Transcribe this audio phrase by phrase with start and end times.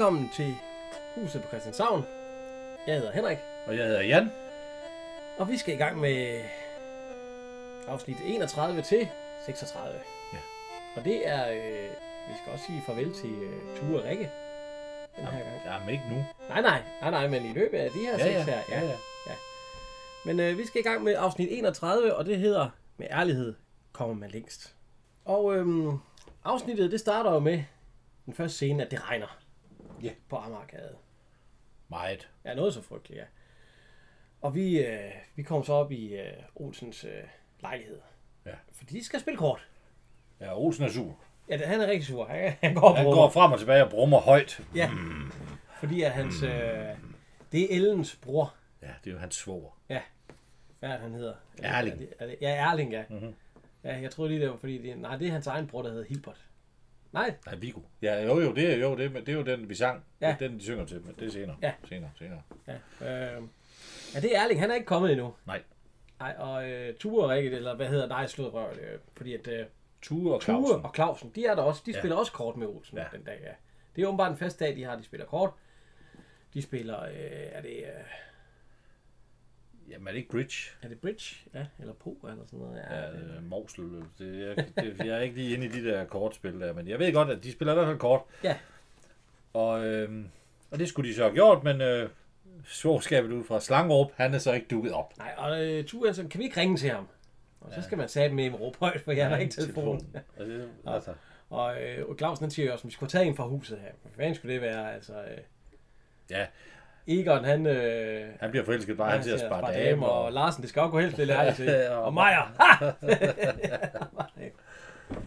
[0.00, 0.54] Velkommen til
[1.14, 2.04] Huset på Christianshavn.
[2.86, 4.30] Jeg hedder Henrik, Og jeg hedder Jan.
[5.38, 6.40] og vi skal i gang med
[7.88, 9.08] afsnit 31 til
[9.46, 10.00] 36.
[10.32, 10.38] Ja.
[10.96, 11.90] Og det er, øh,
[12.28, 14.30] vi skal også sige farvel til øh, Ture og Rikke
[15.16, 15.60] den her gang.
[15.66, 16.24] Jamen ikke nu.
[16.48, 18.80] Nej, nej, nej, nej, men i løbet af de her Ja, seks ja, her.
[18.80, 18.86] ja,
[19.26, 19.34] ja.
[20.24, 23.54] Men øh, vi skal i gang med afsnit 31, og det hedder Med ærlighed
[23.92, 24.74] kommer man længst.
[25.24, 25.98] Og øhm,
[26.44, 27.62] afsnittet, det starter jo med
[28.26, 29.36] den første scene, at det regner.
[30.02, 30.10] Ja.
[30.28, 30.96] På Amagergade.
[31.88, 32.28] Meget.
[32.44, 33.24] Ja, noget så frygteligt, ja.
[34.40, 37.10] Og vi, øh, vi kommer så op i øh, Olsens øh,
[37.62, 37.98] lejlighed.
[38.46, 38.54] Ja.
[38.72, 39.68] Fordi de skal spille kort.
[40.40, 41.18] Ja, Olsen er sur.
[41.48, 42.26] Ja, det, han er rigtig sur.
[42.26, 44.60] Han, han går Han går frem og tilbage og brummer højt.
[44.74, 44.90] Ja.
[45.80, 46.42] Fordi at hans...
[46.42, 46.50] Øh,
[47.52, 48.54] det er Ellens bror.
[48.82, 49.78] Ja, det er jo hans svoger.
[49.88, 50.00] Ja.
[50.78, 51.34] Hvad er han hedder?
[51.62, 51.94] Erling.
[51.94, 53.04] Er det, er det, ja, Erling, ja.
[53.10, 53.34] Mhm.
[53.84, 54.78] Ja, jeg troede lige, det var fordi...
[54.88, 56.46] Det, nej, det er hans egen bror, der hedder Hilbert.
[57.12, 57.80] Nej, Nej, Viggo.
[58.02, 60.04] Ja, jo, jo, det er jo det, men det er jo den, vi sang.
[60.20, 60.36] Ja.
[60.40, 61.56] Den, de synger til, men det er senere.
[61.62, 61.72] Ja.
[61.88, 62.42] Senere, senere.
[62.68, 62.72] ja.
[63.36, 63.42] Øh,
[64.14, 64.60] ja, det er Erling.
[64.60, 65.34] Han er ikke kommet endnu.
[65.46, 65.62] Nej.
[66.20, 69.48] Nej, og øh, Ture og Rikke, eller hvad hedder nej, slået rør, øh, fordi at
[69.48, 69.66] øh,
[70.02, 70.84] Ture og Ture Clausen.
[70.84, 71.82] og Clausen, de er der også.
[71.86, 71.98] De Ja.
[71.98, 72.98] spiller også kort med Olsen.
[72.98, 73.04] Ja.
[73.12, 73.52] den dag, ja.
[73.96, 75.50] Det er åbenbart en fast dag, de har, de spiller kort.
[76.54, 77.10] De spiller, øh,
[77.52, 77.84] er det, øh,
[79.90, 80.70] Jamen er det ikke Bridge?
[80.82, 81.36] er det bridge?
[81.54, 82.76] Ja, eller poker eller sådan noget.
[82.90, 83.84] Ja, Ja, det, øh, Morsel.
[84.18, 86.98] Det, jeg, det, jeg er ikke lige inde i de der kortspil der, men jeg
[86.98, 88.20] ved godt, at de spiller i hvert fald kort.
[88.44, 88.56] Ja.
[89.52, 90.24] Og, øh,
[90.70, 92.08] og det skulle de så have gjort, men øh,
[92.64, 95.18] svogskabet ud fra Slangrup, han er så ikke dukket op.
[95.18, 97.08] Nej, og øh, Ture, altså, kan vi ikke ringe til ham?
[97.60, 100.00] Og så skal man sætte med i råbe højt, for jeg har ikke telefon.
[100.38, 101.14] Det, altså,
[101.50, 103.90] Og øh, Clausen siger jo også, at vi skulle tage en fra huset her.
[104.16, 104.94] Hvad skulle det være?
[104.94, 105.38] Altså, øh,
[106.30, 106.46] ja,
[107.10, 107.66] Egon, han...
[107.66, 110.06] Øh, han bliver forelsket bare han til at spare damer, damer.
[110.06, 111.86] og Larsen, det skal også gå helt stille ærligt til.
[111.90, 112.40] Og- og Maja!
[112.60, 112.90] Ha!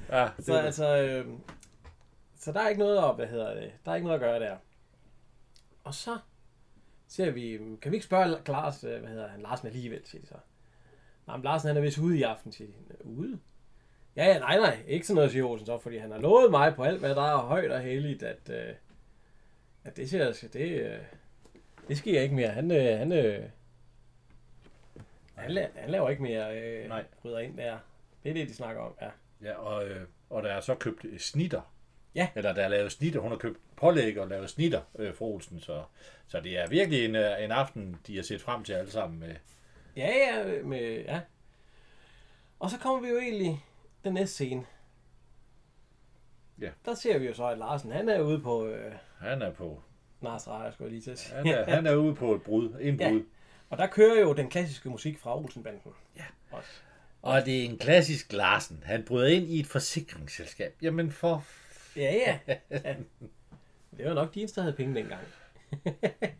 [0.10, 1.26] Ja, det, Så altså, øh,
[2.40, 4.40] så der er ikke noget at, hvad hedder det, der er ikke noget at gøre
[4.40, 4.56] der.
[5.84, 6.18] Og så
[7.08, 10.28] ser vi, kan vi ikke spørge Lars, øh, hvad hedder han, Larsen alligevel, siger de
[10.28, 10.36] så.
[11.28, 13.06] Nej, men Larsen han er vist ude i aften, siger de.
[13.06, 13.40] Ude?
[14.16, 16.76] Ja, ja, nej, nej, ikke sådan noget, siger Olsen så, fordi han har lovet mig
[16.76, 18.74] på alt, hvad der er højt og heldigt, at, øh,
[19.84, 20.98] at det siger, det, øh,
[21.88, 22.48] det sker ikke mere.
[22.50, 23.44] Han, øh, han, øh,
[25.36, 27.06] han, la- han laver ikke mere øh, Nej.
[27.26, 27.78] rydder ind der.
[28.24, 29.10] Det er det, de snakker om, ja.
[29.42, 31.62] ja, og, øh, og der er så købt øh, snitter.
[32.16, 32.28] Ja.
[32.36, 33.20] Eller der er lavet snitter.
[33.20, 35.60] Hun har købt pålæg og lavet snitter øh, for Olsen.
[35.60, 35.84] Så,
[36.28, 39.20] så det er virkelig en, øh, en aften, de har set frem til alle sammen.
[39.20, 39.36] Med,
[39.98, 41.22] Ja, ja, med, ja.
[42.60, 43.66] Og så kommer vi jo egentlig
[44.04, 44.66] den næste scene.
[46.62, 46.70] Ja.
[46.86, 49.82] Der ser vi jo så, at Larsen, han er ude på øh, han er på
[50.24, 51.36] Nars Rejer, skulle jeg lige til at sige.
[51.36, 53.10] han er, han er ude på et brud, en Ja.
[53.10, 53.24] brud.
[53.70, 55.82] Og der kører jo den klassiske musik fra Olsenbanden.
[56.18, 56.24] Ja.
[56.52, 56.70] Også.
[57.22, 58.84] Og det er en klassisk Larsen.
[58.86, 60.76] Han bryder ind i et forsikringsselskab.
[60.82, 61.46] Jamen for...
[61.96, 62.14] Ja,
[62.48, 62.56] ja.
[62.72, 62.96] ja.
[63.98, 65.22] Det var nok de eneste, der havde penge dengang.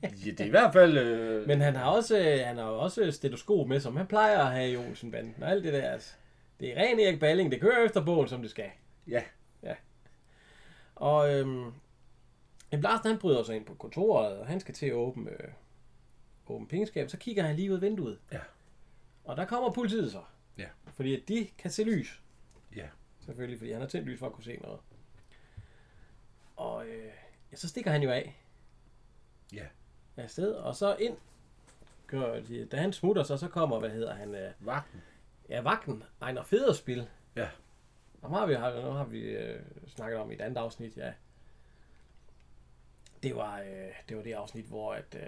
[0.04, 0.98] Ja, det er i hvert fald...
[0.98, 4.52] Øh, Men han har også, øh, han har også stetoskop med, som han plejer at
[4.52, 5.36] have i Olsenbanden.
[5.44, 5.92] Og alt det der.
[5.92, 6.14] Altså.
[6.60, 7.52] Det er ren Erik Balling.
[7.52, 8.70] Det kører efter bål, som det skal.
[9.08, 9.22] Ja.
[10.96, 11.72] Og øhm,
[12.74, 15.48] jamen, Larsen han bryder sig ind på kontoret, og han skal til at åbne, øh,
[16.48, 17.10] åbne pengeskab.
[17.10, 18.20] Så kigger han lige ud af vinduet.
[18.32, 18.40] Ja.
[19.24, 20.22] Og der kommer politiet så.
[20.58, 20.68] Ja.
[20.88, 22.22] Fordi at de kan se lys.
[22.76, 22.88] Ja.
[23.20, 24.80] Selvfølgelig, fordi han har tændt lys for at kunne se noget.
[26.56, 27.12] Og øh,
[27.52, 28.40] ja, så stikker han jo af.
[29.54, 29.66] Ja.
[30.18, 31.18] Afsted, og så ind.
[32.08, 35.02] Gør de, da han smutter så, så kommer, hvad hedder han, øh, Vagten.
[35.50, 37.08] ja, vagten, Ejner Federspil.
[37.36, 37.50] Ja.
[38.22, 41.14] Ham har vi, har, nu har vi øh, snakket om i et andet afsnit, ja.
[43.24, 45.22] Det var, øh, det var det afsnit, hvor at, øh,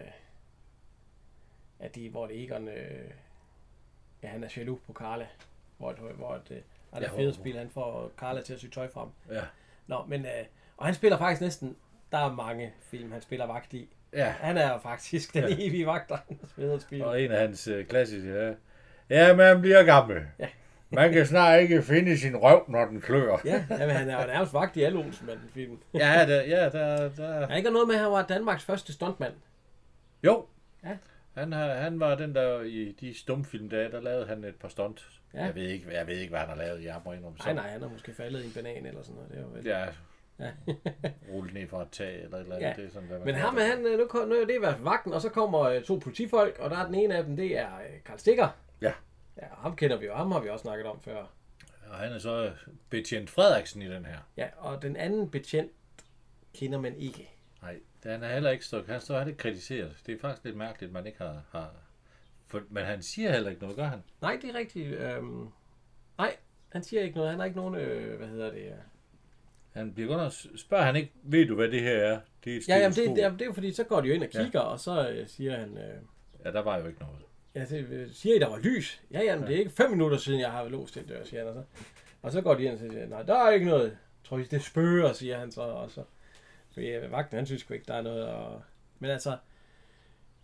[1.79, 3.09] at de, hvor det Egon, øh,
[4.23, 5.28] ja, han er jaloux på Carla.
[5.78, 6.57] Hvor, hvor at, øh,
[6.94, 9.09] han er hvor- spil, han får Carla til at sy tøj frem.
[9.31, 9.41] Ja.
[9.88, 10.31] Nå, men, øh,
[10.78, 11.78] og han spiller faktisk næsten,
[12.12, 13.89] der er mange film, han spiller vagt i.
[14.13, 14.30] Ja.
[14.30, 15.56] Han er jo faktisk den Ja.
[15.59, 16.18] evige vagt, der
[16.51, 17.03] spiller spil.
[17.03, 18.53] Og en af hans øh, klassiske ja.
[19.09, 20.27] Ja, man bliver gammel.
[20.39, 20.47] Ja.
[20.95, 23.38] Man kan snart ikke finde sin røv, når den klør.
[23.45, 25.77] Ja, jamen, han er jo nærmest vagt i alle Olsenbanden film.
[25.94, 27.47] Ja, der, ja, der, der.
[27.47, 29.33] Er ikke noget med, at han var Danmarks første stuntmand?
[30.24, 30.45] Jo.
[30.83, 30.97] Ja.
[31.38, 34.68] Han, har, han var den der i de stumfilm der, der lavede han et par
[34.68, 35.06] stunt.
[35.33, 35.44] Ja.
[35.44, 36.92] Jeg, ved ikke, jeg ved ikke, hvad han har lavet.
[37.06, 39.31] Må indrømme Nej, nej, han er måske faldet i en banan eller sådan noget.
[39.31, 39.65] Det er jo vel...
[39.65, 39.86] Ja,
[40.39, 40.51] Ja.
[41.33, 42.68] rullet ned fra et tag eller et eller andet.
[42.68, 42.74] Ja.
[42.77, 43.69] Det er sådan, hvad man Men ham er det.
[43.69, 45.95] han, øh, nu, nu er det i hvert fald vagten, og så kommer øh, to
[46.03, 48.47] politifolk, og der er den ene af dem, det er øh, Karl Stikker.
[48.81, 48.92] Ja.
[49.41, 51.25] Ja, ham kender vi jo, ham har vi også snakket om før.
[51.89, 52.51] Og han er så
[52.89, 54.17] betjent Frederiksen i den her.
[54.37, 55.71] Ja, og den anden betjent
[56.53, 57.29] kender man ikke.
[57.61, 59.97] Nej, han er heller ikke stået, han står heller ikke kritiseret.
[60.05, 61.41] Det er faktisk lidt mærkeligt, at man ikke har...
[61.51, 61.71] har
[62.47, 64.03] for, men han siger heller ikke noget, gør han?
[64.21, 64.87] Nej, det er rigtigt.
[64.99, 65.47] Øhm,
[66.17, 66.35] nej,
[66.69, 67.29] han siger ikke noget.
[67.31, 68.65] Han har ikke nogen, øh, hvad hedder det?
[68.65, 68.71] Øh,
[69.71, 72.19] Han bliver godt nok, spørger han ikke, ved du hvad det her er?
[72.43, 74.07] Det er et Ja, jamen det, det, er- det er jo fordi, så går de
[74.07, 74.65] jo ind og kigger, ja.
[74.67, 76.01] og så øh, siger han, øh,
[76.45, 77.19] Ja, der var jo ikke noget.
[77.56, 79.02] Ja, det, øh, siger I, der var lys?
[79.12, 79.48] Ja, jamen, ja.
[79.48, 81.48] det er ikke fem minutter siden, jeg har låst den dør, siger han.
[81.48, 81.63] Og så,
[82.22, 83.98] og så går de ind og siger, nej, der er ikke noget.
[84.24, 85.62] Tror, det spørger, siger han så.
[85.62, 86.04] Og så
[86.78, 88.28] øh, vagten, han synes ikke, der er noget.
[88.28, 88.62] Og,
[89.00, 89.38] men altså,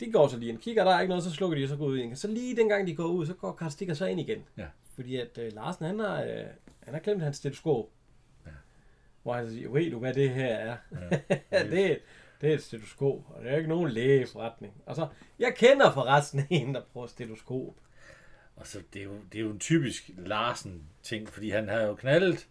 [0.00, 1.76] de går så lige ind kigger, der er ikke noget, så slukker de, og så
[1.76, 2.16] går ud igen.
[2.16, 4.44] Så lige dengang de går ud, så går Karl Stikker så ind igen.
[4.56, 4.66] Ja.
[4.94, 6.44] Fordi at øh, Larsen, han har, øh,
[6.80, 7.88] han har glemt hans stetoskop.
[8.46, 8.50] Ja.
[9.22, 10.76] Hvor han siger, ved du, hvad det her er?
[11.50, 11.62] Ja.
[11.70, 11.96] det, er
[12.42, 14.72] det er et stetoskop, og det er ikke nogen lægeforretning.
[14.86, 15.06] Og så,
[15.38, 17.74] jeg kender forresten en, der bruger stetoskop.
[18.56, 21.94] Og så, det er jo, det er jo en typisk Larsen-ting, fordi han har jo
[21.94, 22.46] knaldet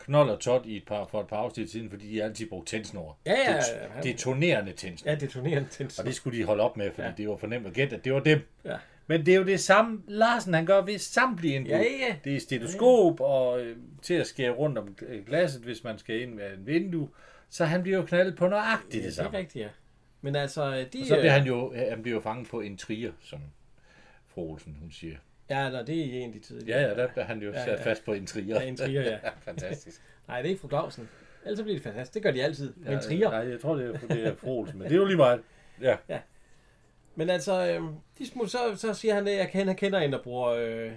[0.00, 2.70] knold og tot i et par, for et par afsnit siden, fordi de altid brugte
[2.76, 3.18] tændsnor.
[3.26, 5.10] Ja, ja, Det, han- detonerende tændsnor.
[5.10, 6.04] Ja, detonerende Og tændsnor.
[6.04, 7.08] det skulle de holde op med, fordi Ja.
[7.08, 7.14] ja.
[7.16, 8.40] det var for nemt at gætte, at det var dem.
[8.64, 8.76] Ja.
[9.06, 11.70] Men det er jo det samme, Larsen han gør ved samtlige indbrud.
[11.72, 12.16] Ja, ja.
[12.24, 14.96] Det er stetoskop og øh, til at skære rundt om
[15.26, 17.08] glasset, hvis man skal ind med en vindue.
[17.50, 19.38] Så han bliver jo knaldet på nøjagtigt Ja, det det er samme.
[19.38, 19.68] rigtigt, ja.
[20.20, 20.98] Men altså, de...
[21.00, 23.40] Og så bliver øh, han jo, han bliver jo fanget på en trier, som
[24.26, 25.16] fru Olsen, hun siger.
[25.50, 26.80] Ja, nå, det er de tidligere.
[26.80, 27.90] Ja, ja, der bliver han jo Ja, sat ja.
[27.90, 28.60] fast på en trier.
[28.60, 29.18] Ja, en trier, ja.
[29.44, 30.02] Fantastisk.
[30.28, 31.08] Nej, det er ikke fru Clausen.
[31.44, 32.14] Ellers så bliver det fantastisk.
[32.14, 32.72] Det gør de altid.
[32.76, 33.30] Med en trier.
[33.30, 35.40] Nej, jeg tror, det er, det er fru Olsen, men det er jo lige meget.
[35.80, 35.96] Ja.
[37.14, 37.82] Men altså, øh,
[38.18, 40.48] de smut, så, så siger han, at jeg kender, kender en, der bruger...
[40.50, 40.92] Øh,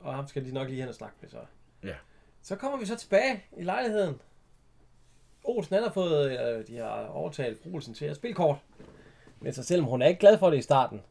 [0.00, 1.38] og ham skal de nok lige hen og snakke med så.
[1.82, 1.94] Ja.
[2.42, 4.20] Så kommer vi så tilbage i lejligheden.
[5.44, 8.56] Olsen han har fået, øh, de har overtalt Olsen til at spille kort.
[9.40, 11.02] Men så selvom hun er ikke glad for det i starten.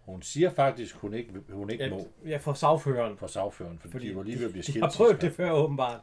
[0.00, 3.16] Hun siger faktisk, hun ikke, hun ikke må jeg får sagføreren.
[3.16, 4.84] for sagføren, fordi, Fordi de var lige ved at blive De skilt.
[4.84, 6.00] har prøvet det før åbenbart.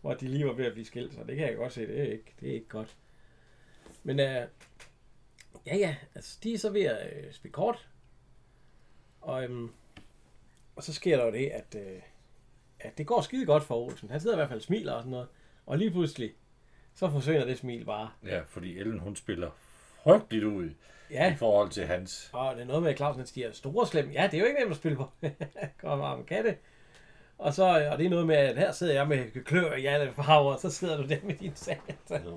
[0.00, 2.00] Hvor de lige var ved at blive skilt, så det kan jeg godt se, det
[2.00, 2.96] er ikke, det er ikke godt.
[4.02, 4.46] Men øh,
[5.66, 7.88] ja ja, altså de er så ved at øh, spille kort.
[9.20, 9.70] Og, øhm,
[10.76, 12.00] og så sker der jo det, at, øh,
[12.80, 14.10] at det går skide godt for Olsen.
[14.10, 15.28] Han sidder i hvert fald og smiler og sådan noget.
[15.66, 16.32] Og lige pludselig,
[16.94, 18.10] så forsvinder det smil bare.
[18.26, 19.50] Ja, fordi Ellen, hun spiller
[20.04, 20.70] frygteligt ud
[21.10, 22.30] Ja, i forhold til hans.
[22.32, 24.10] og det er noget med, at Clausen han siger, store slem.
[24.10, 25.08] Ja, det er jo ikke nemt at spille på.
[25.80, 26.56] Kom om, kan det?
[27.38, 30.12] Og, så, og det er noget med, at her sidder jeg med klør i alle
[30.12, 31.78] farver, og så sidder du der med din sat.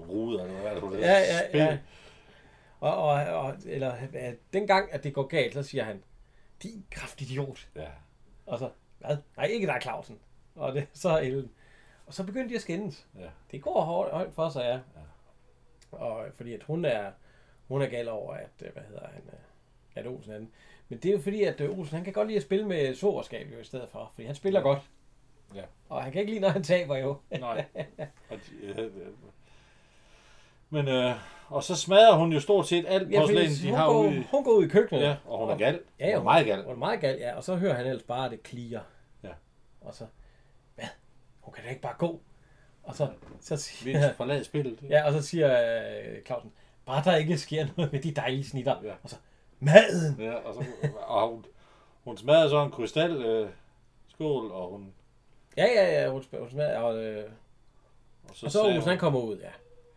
[0.10, 1.78] Ruder, eller hvad det, hun Ja, ja, ja.
[2.80, 6.04] Og, og, og eller, at dengang, at det går galt, så siger han,
[6.63, 7.68] din kraftig idiot.
[7.75, 7.88] ja.
[8.46, 8.69] Og så,
[9.00, 9.18] hvad?
[9.38, 10.19] Nej, ikke dig, Clausen.
[10.56, 11.51] Og det så er Ellen.
[12.07, 13.07] Og så begyndte de at skændes.
[13.19, 13.28] Ja.
[13.52, 14.80] Det går hårdt, højt for sig, ja.
[15.92, 17.12] Og fordi at hun er,
[17.68, 19.40] hun er gal over, at, øh, hvad hedder han, øh,
[19.96, 20.52] at Olsen er den.
[20.90, 22.96] Men det er jo fordi, at øh, Olsen, han kan godt lide at spille med
[22.96, 24.80] soverskab jo i stedet for, fordi han spiller godt.
[25.56, 25.62] Ja.
[25.90, 27.18] Og han kan ikke lide, når han taber jo.
[27.40, 27.66] Nej.
[28.30, 28.90] Og de, ja, ja.
[30.69, 31.16] Men, øh,
[31.50, 34.16] og så smadrer hun jo stort set alt Ja, porcelæn, de hun, har går, ude
[34.16, 34.24] i...
[34.31, 35.01] hun går ud i køkkenet.
[35.01, 35.80] Ja, og hun er gal.
[36.00, 36.63] Ja, ja, hun er meget gal.
[36.63, 37.36] Hun er meget gal, ja.
[37.36, 38.81] Og så hører han ellers bare, at det klier.
[39.24, 39.30] Ja.
[39.81, 40.06] Og så?
[41.46, 42.22] Hun kan da ikke bare gå.
[42.84, 43.08] Og så,
[43.42, 44.80] så siger, skal forlade spillet.
[44.90, 46.52] ja, og så siger øh, Clausen,
[46.86, 48.76] bare der ikke sker noget med de dejlige snitter.
[48.84, 48.94] Ja.
[49.04, 49.16] Og så,
[49.60, 50.16] maden!
[50.20, 50.64] Ja, og, så,
[51.08, 51.46] og hun,
[52.04, 53.50] hun smadrer så en krystal øh,
[54.08, 54.94] skål, og hun...
[55.58, 57.30] Ja, ja, ja, hun, hun smager, og, øh,
[58.30, 59.50] og så sagde Olsen, han kommer ud, ja.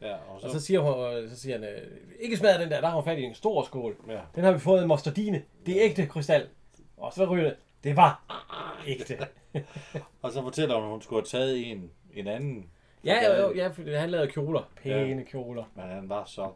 [0.08, 1.86] Ja, og så, Og så siger, hun, øh, så siger han, øh,
[2.20, 3.96] ikke smadre den der, der har hun fat i en stor skål.
[4.08, 5.42] ja, Den har vi fået af Mostardine.
[5.66, 6.48] Det er ægte krystal.
[6.96, 7.56] Og så ryger det.
[7.84, 8.22] Det var
[8.86, 9.18] ægte.
[10.22, 12.70] og så fortæller hun, at hun skulle have taget en, en anden.
[13.04, 14.70] Ja, jo, ja, for han lavede kjoler.
[14.82, 15.22] Pæne Ja.
[15.22, 15.64] kjoler.
[15.74, 16.50] Men han var så...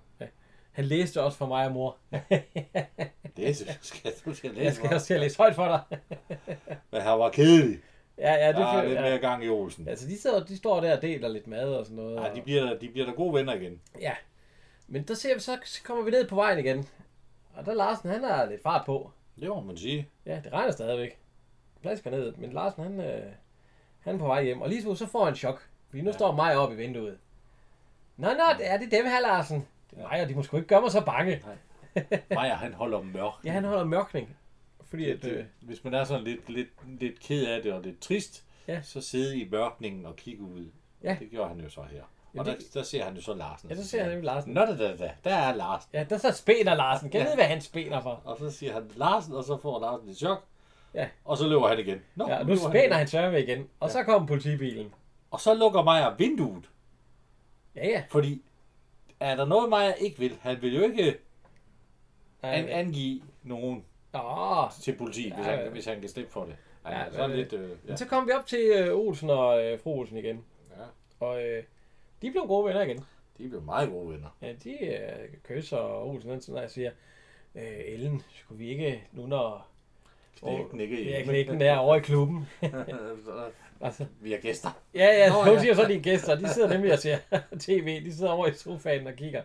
[0.73, 1.97] Han læste også for mig og mor.
[3.37, 5.99] Det skal du til at Jeg læse, skal også læse højt for dig.
[6.93, 7.79] Men han var kedelig.
[8.19, 9.03] Ja, ja, det Der er lidt jeg.
[9.03, 9.89] mere gang i Olsen.
[9.89, 12.19] Altså, de, sidder, de står der og deler lidt mad og sådan noget.
[12.19, 13.81] Og- de bliver, de bliver da gode venner igen.
[14.01, 14.13] Ja.
[14.89, 16.89] Men der ser vi, så kommer vi ned på vejen igen.
[17.55, 19.11] Og der Larsen, han har lidt fart på.
[19.41, 20.09] Det må man sige.
[20.27, 21.19] Ja, det regner stadigvæk.
[21.83, 22.33] Plasker ned.
[22.37, 23.33] Men Larsen, han, øh,
[24.01, 24.61] han er på vej hjem.
[24.63, 25.69] Og lige så så får han chok.
[25.89, 26.17] Fordi nu ja.
[26.17, 27.19] står mig oppe i vinduet.
[28.17, 29.67] Nå, nå, det er det dem her, Larsen.
[29.93, 31.43] Nej, og de må sgu ikke gøre mig så bange.
[32.35, 33.33] Maja, han holder mørk.
[33.45, 34.37] Ja, han holder mørkning.
[34.85, 36.69] Fordi at, øh, det, hvis man er sådan lidt, lidt,
[37.01, 38.83] lidt ked af det og lidt trist, Ja.
[38.83, 40.67] så sidde i mørkningen og kigge ud.
[41.03, 41.17] Ja.
[41.21, 42.03] Det gjorde han jo så her.
[42.35, 43.71] Ja, Og der, det- der ser han jo så Larsen.
[43.71, 44.53] ja, så ser han jo Larsen.
[44.53, 45.91] Nå, da, da, da, der er Larsen.
[45.93, 47.11] Ja, der så spæner Larsen.
[47.11, 47.27] Kan Ja.
[47.27, 48.23] vide, hvad han spæner for?
[48.25, 50.45] Og så siger han Larsen, og så får Larsen et chok.
[50.95, 51.09] Ja.
[51.25, 52.03] Og så løber han igen.
[52.17, 53.69] Nå, Ja, og nu spænder han sørme igen.
[53.81, 54.95] Og så kommer politibilen.
[55.31, 56.71] Og så lukker Maja vinduet.
[57.77, 58.03] Ja, ja.
[58.11, 58.43] Fordi
[59.21, 60.39] er der noget, Maja ikke vil?
[60.41, 61.19] Han vil jo ikke
[62.43, 63.85] an- angive nogen
[64.15, 65.71] Åh, til politiet, hvis, Ja, han, ja.
[65.71, 66.57] hvis han kan slippe for det.
[66.85, 67.53] Han Ja, er sådan lidt...
[67.53, 67.75] Øh, ja.
[67.85, 70.45] Men så kom vi op til øh, Olsen og øh, fru Olsen igen.
[70.79, 70.83] ja,
[71.27, 71.63] Og øh,
[72.23, 73.05] de blev gode venner igen.
[73.39, 74.29] de blev meget gode venner.
[74.43, 76.91] Ja, de øh, kysser, og Olsen han sådan, og siger,
[77.55, 79.67] øh, Ellen, skulle vi ikke, nu når
[80.43, 82.49] Knækken ikke ja, knækken der over i klubben,
[83.81, 84.71] Altså, Vi har gæster.
[84.95, 85.61] ja, ja, Nå, hun ja.
[85.61, 86.35] siger så, de er gæster.
[86.35, 87.19] De sidder nemlig og ser
[87.61, 88.05] tv.
[88.05, 89.43] De sidder over i sofaen og kigger.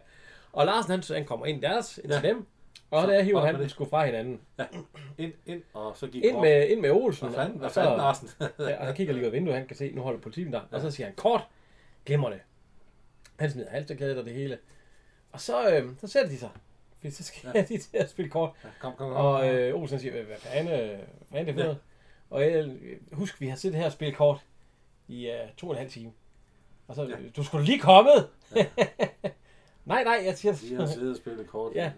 [0.53, 2.27] Og Larsen, han, han kommer ind deres, ind til Ja.
[2.27, 2.45] dem.
[2.91, 3.71] Og Så der hiver han det.
[3.71, 4.39] sgu fra hinanden.
[5.17, 7.27] Ind, ind, og så gik Ind med, ind med Olsen.
[7.27, 8.29] Hvad fanden, hvad fanden, Larsen?
[8.59, 10.61] ja, og han kigger lige ud af vinduet, han kan se, nu holder politiet der.
[10.71, 11.41] Og så siger han, kort,
[12.05, 12.39] glemmer det.
[13.39, 14.57] Han smider halsterkædet og det hele.
[15.31, 16.49] Og så, øh, så sætter de sig.
[17.07, 17.61] Fordi så skal ja.
[17.61, 18.49] de til at spille kort.
[18.79, 19.11] Kom, kom, kom.
[19.25, 20.97] Og øh, Olsen siger, hvad, fanden, øh, hvad
[21.31, 21.65] fanden er det for Ja.
[21.65, 21.77] noget?
[22.29, 22.69] Og jeg,
[23.11, 24.39] husk, vi har siddet her og spillet kort
[25.07, 26.11] i uh, to og en halv time.
[26.87, 27.09] Og så, Ja.
[27.09, 27.15] ja.
[27.35, 28.29] du skulle lige kommet!
[29.85, 31.75] nej, nej, jeg siger Vi har siddet og spillet kort.
[31.75, 31.91] Ja.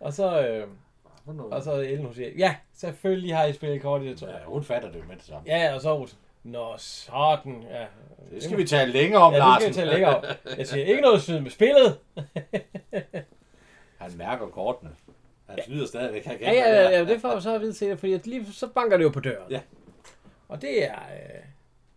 [0.00, 0.66] Og så, øh,
[1.50, 4.22] og så Ellen, hun siger, ja, selvfølgelig har I spillet kort i det.
[4.22, 5.42] Ja, hun fatter det med det samme.
[5.46, 7.86] Ja, og så Olsen, nå sådan, ja.
[8.34, 9.60] Det skal vi tale længere om, Ja, det Larsen.
[9.60, 10.24] skal vi tale længere om.
[10.58, 11.98] Jeg siger, ikke noget snyd med spillet.
[13.98, 14.90] Han mærker kortene.
[15.48, 16.24] Han snyder stadigvæk.
[16.24, 18.26] Han kan Ja, ja, ja, ja, det får jeg så at vide til, fordi at
[18.26, 19.50] lige så banker det jo på døren.
[19.50, 19.60] Ja.
[20.48, 21.40] Og det er, øh,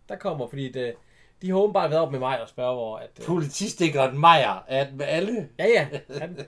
[0.08, 0.94] der kommer, fordi det,
[1.42, 3.10] de har åbenbart været op med mig og spørger, hvor at...
[3.20, 5.48] Øh, Politistikkeren Meier er den med alle.
[5.58, 5.88] ja, ja.
[6.20, 6.38] Han,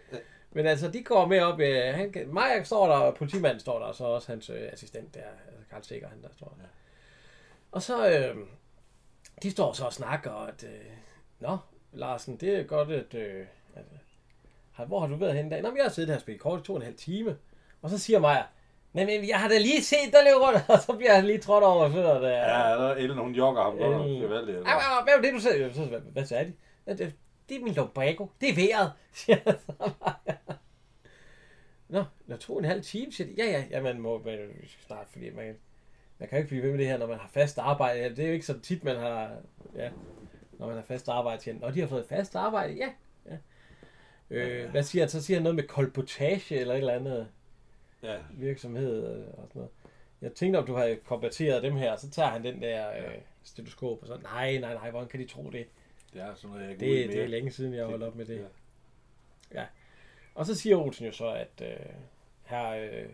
[0.52, 1.60] men altså, de går med op.
[1.60, 4.68] Øh, han, kan- Maja står der, og politimanden står der, og så også hans øh,
[4.72, 6.62] assistent der, altså Karl Sikker, han der står der.
[6.62, 6.68] Ja.
[7.72, 8.36] Og så, øh,
[9.42, 10.84] de står så og snakker, og at, øh,
[11.40, 11.58] nå,
[11.92, 13.84] Larsen, det er godt, at, øh, at
[14.86, 15.62] hvor har du været henne i dag?
[15.62, 17.36] Nå, men jeg har siddet her og spillet kort i to og en halv time.
[17.82, 18.42] Og så siger Maja,
[18.94, 21.38] Nej, men jeg har da lige set dig løbe rundt, og så bliver han lige
[21.38, 22.28] trådt over fødderne.
[22.28, 24.06] Ja, der er Ellen, hun jogger ham godt nok.
[24.06, 24.58] Gevaldigt.
[24.58, 25.88] Hvad var det, du sagde?
[25.88, 26.52] Hvad, hvad sagde
[26.86, 26.98] de?
[26.98, 27.14] Det,
[27.48, 28.26] det er min lumbago.
[28.40, 30.14] Det er vejret, siger jeg så bare.
[31.88, 33.34] Nå, når to og en halv time, siger de.
[33.38, 34.38] Ja, ja, ja, man må man,
[34.86, 35.56] snart, fordi man,
[36.18, 38.16] man kan jo ikke blive ved med det her, når man har fast arbejde.
[38.16, 39.30] Det er jo ikke så tit, man har,
[39.76, 39.90] ja,
[40.52, 41.42] når man har fast arbejde.
[41.42, 42.88] Siger, og de har fået fast arbejde, ja.
[44.30, 44.36] Ja.
[44.48, 45.08] Øh, hvad siger han?
[45.10, 47.28] Så siger han noget med kolportage eller et eller andet
[48.02, 49.70] Ja, virksomhed øh, og sådan noget.
[50.22, 54.02] Jeg tænkte, om du havde konverteret dem her, så tager han den der øh, stetoskop
[54.02, 55.66] og så, nej, nej, nej, hvordan kan de tro det?
[56.12, 58.46] det er sådan noget, jeg Det, det er længe siden, jeg holdt op med det.
[59.54, 59.64] Ja.
[60.34, 61.76] Og så siger Olsen jo så, at øh,
[62.44, 63.08] her øh, et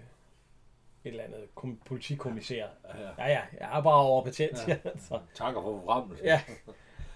[1.05, 3.09] eller andet kom, politikommissær, Ja, ja.
[3.19, 4.79] ja, ja, jeg er bare overbetjent, Ja.
[4.85, 4.91] ja.
[4.99, 6.19] så, Takker for programmet.
[6.25, 6.41] ja,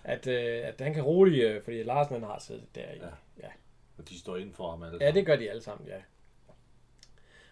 [0.04, 2.84] at, øh, at han kan roligt, øh, fordi Larsen han har siddet der i.
[2.96, 3.04] Ja.
[3.04, 3.06] Ja.
[3.06, 3.10] ja.
[3.98, 5.96] Og de står inden for ham alle Ja, det gør de alle sammen, ja.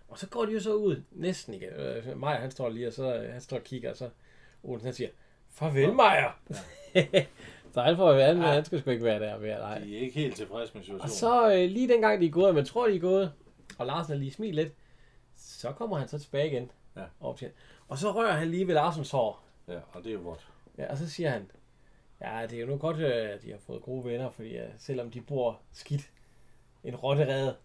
[0.08, 1.68] Og så går de jo så ud, næsten igen.
[1.68, 4.11] Øh, Maja, han står lige, og så øh, han står og kigger, og så
[4.62, 5.11] Olsen, han siger,
[5.50, 6.30] farvel, Maja.
[6.94, 7.25] Ja.
[7.72, 8.46] så han får han, Ja.
[8.46, 9.78] han skal sgu ikke være der mere, nej.
[9.78, 11.00] De er ikke helt tilfredse med situationen.
[11.00, 13.32] Og så øh, lige dengang de er gået, man tror de er gået,
[13.78, 14.75] og Larsen er lige smilet lidt,
[15.37, 16.70] så kommer han så tilbage igen.
[16.96, 17.02] Ja.
[17.20, 17.50] Op til.
[17.88, 19.42] Og så rører han lige ved Larsens hår.
[19.68, 20.49] Ja, og det er jo godt.
[20.78, 21.50] Ja, og så siger han,
[22.20, 24.64] ja, det er jo nu godt, øh, at de har fået gode venner, fordi uh,
[24.78, 26.11] selvom de bor skidt,
[26.85, 27.57] en rotterede,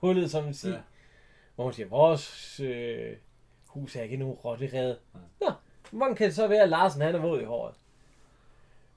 [0.00, 0.80] hullet som man siger, Ja.
[1.54, 3.12] hvor hun siger, vores øh,
[3.66, 4.98] hus er ikke nogen rotterede.
[5.14, 5.46] Ja.
[5.46, 5.52] Nå,
[5.90, 7.74] hvor mange kan det så være, at Larsen han er våd i håret?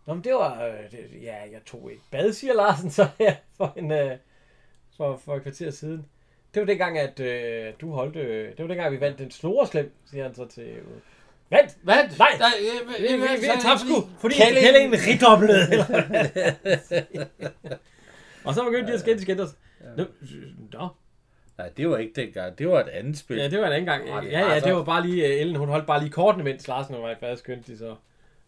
[0.06, 3.36] Nå, men det var, øh, det, ja, jeg tog et bad, siger Larsen så her
[3.58, 4.18] for en, øh,
[4.98, 6.06] for, for et kvarter siden.
[6.54, 9.68] Det var dengang, at øh, du holdt, øh, det var dengang, vi vandt den store
[9.68, 10.86] slem, siger han så til, øh,
[11.50, 11.78] vandt!
[11.84, 11.96] Hvad?
[12.18, 12.38] Nej!
[12.40, 15.66] Nej, øh, Vi, vi, vi, vi så- tabte sgu, fordi Kælling- Kællingen ridoblede.
[18.46, 19.58] Og så begyndte de at skændes skændes.
[19.98, 20.04] Nå,
[20.74, 20.88] nå.
[21.58, 22.58] Nej, det var ikke dengang.
[22.58, 23.38] Det var et andet spil.
[23.38, 24.04] Ja, det var en anden gang.
[24.24, 26.44] Det Ja, ja, så- det var bare lige, øh, Ellen, hun holdt bare lige kortene,
[26.44, 27.96] mens Larsen var i fast skønt de så.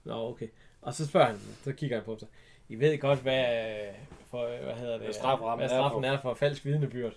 [0.04, 0.48] Nå, okay.
[0.82, 2.28] Og så spørger han, så kigger han på sig.
[2.70, 3.94] I ved godt, hvad, øh,
[4.32, 5.02] for, øh, hvad hedder det?
[5.02, 7.14] Hvad strafferammen hvad er straffen for- er for falsk vidnebyrd.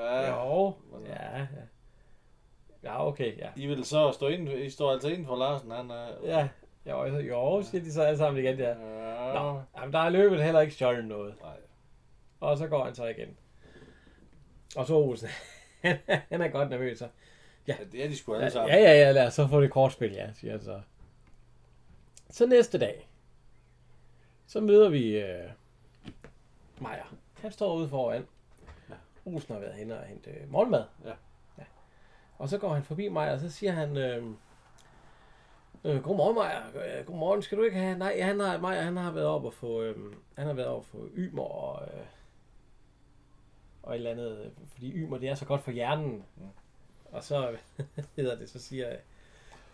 [0.00, 0.30] Ja.
[0.44, 0.72] Jo,
[1.06, 1.46] ja, ja.
[2.84, 3.48] Ja, okay, ja.
[3.56, 6.06] I vil så stå inden, I står altså inden for Larsen, han er...
[6.24, 6.48] Ja,
[6.90, 8.68] jo, jo, siger de så alle sammen igen, ja.
[8.68, 9.32] Ja.
[9.34, 11.34] Nå, jamen, der er løbet heller ikke stjålet noget.
[11.42, 11.50] Nej.
[12.40, 13.36] Og så går han så igen.
[14.76, 15.28] Og så Olsen,
[16.30, 16.98] han er godt nervøs.
[16.98, 17.08] Så.
[17.66, 18.70] Ja, det er de sgu alle Ja, sammen.
[18.70, 20.80] ja, ja, ja, lad os så få det kortspil, ja, siger han så.
[22.30, 23.08] Så næste dag,
[24.46, 25.50] så møder vi øh,
[26.80, 27.02] Maja.
[27.40, 28.26] Han står ude foran.
[28.90, 28.94] Ja.
[29.24, 30.84] Olsen har været hen og hentet øh, morgenmad.
[31.04, 31.12] Ja.
[31.58, 31.64] ja.
[32.38, 34.24] Og så går han forbi mig, og så siger han, øh,
[35.84, 37.98] øh, godmorgen Maja, øh, godmorgen, skal du ikke have?
[37.98, 40.78] Nej, han har, Maja, han har været op og få, øh, han har været op
[40.78, 42.04] og få ymer og, øh,
[43.86, 46.22] og et eller andet, fordi ymer, det er så godt for hjernen.
[46.36, 46.42] Mm.
[47.04, 47.48] Og så
[48.16, 48.98] hedder det, så siger jeg,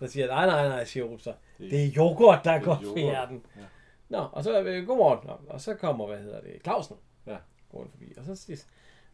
[0.01, 1.33] så siger jeg, nej, nej, nej, siger Olsen så.
[1.59, 3.01] Det- er yoghurt, der er er godt for yoghurt.
[3.03, 3.43] hjernen.
[3.57, 3.63] Ja.
[4.09, 5.19] Nå, og så, øh, godmorgen.
[5.27, 6.97] Nå, og så kommer, hvad hedder det, Clausen.
[7.27, 7.37] Ja.
[7.73, 8.15] Går forbi.
[8.17, 8.59] Og så siger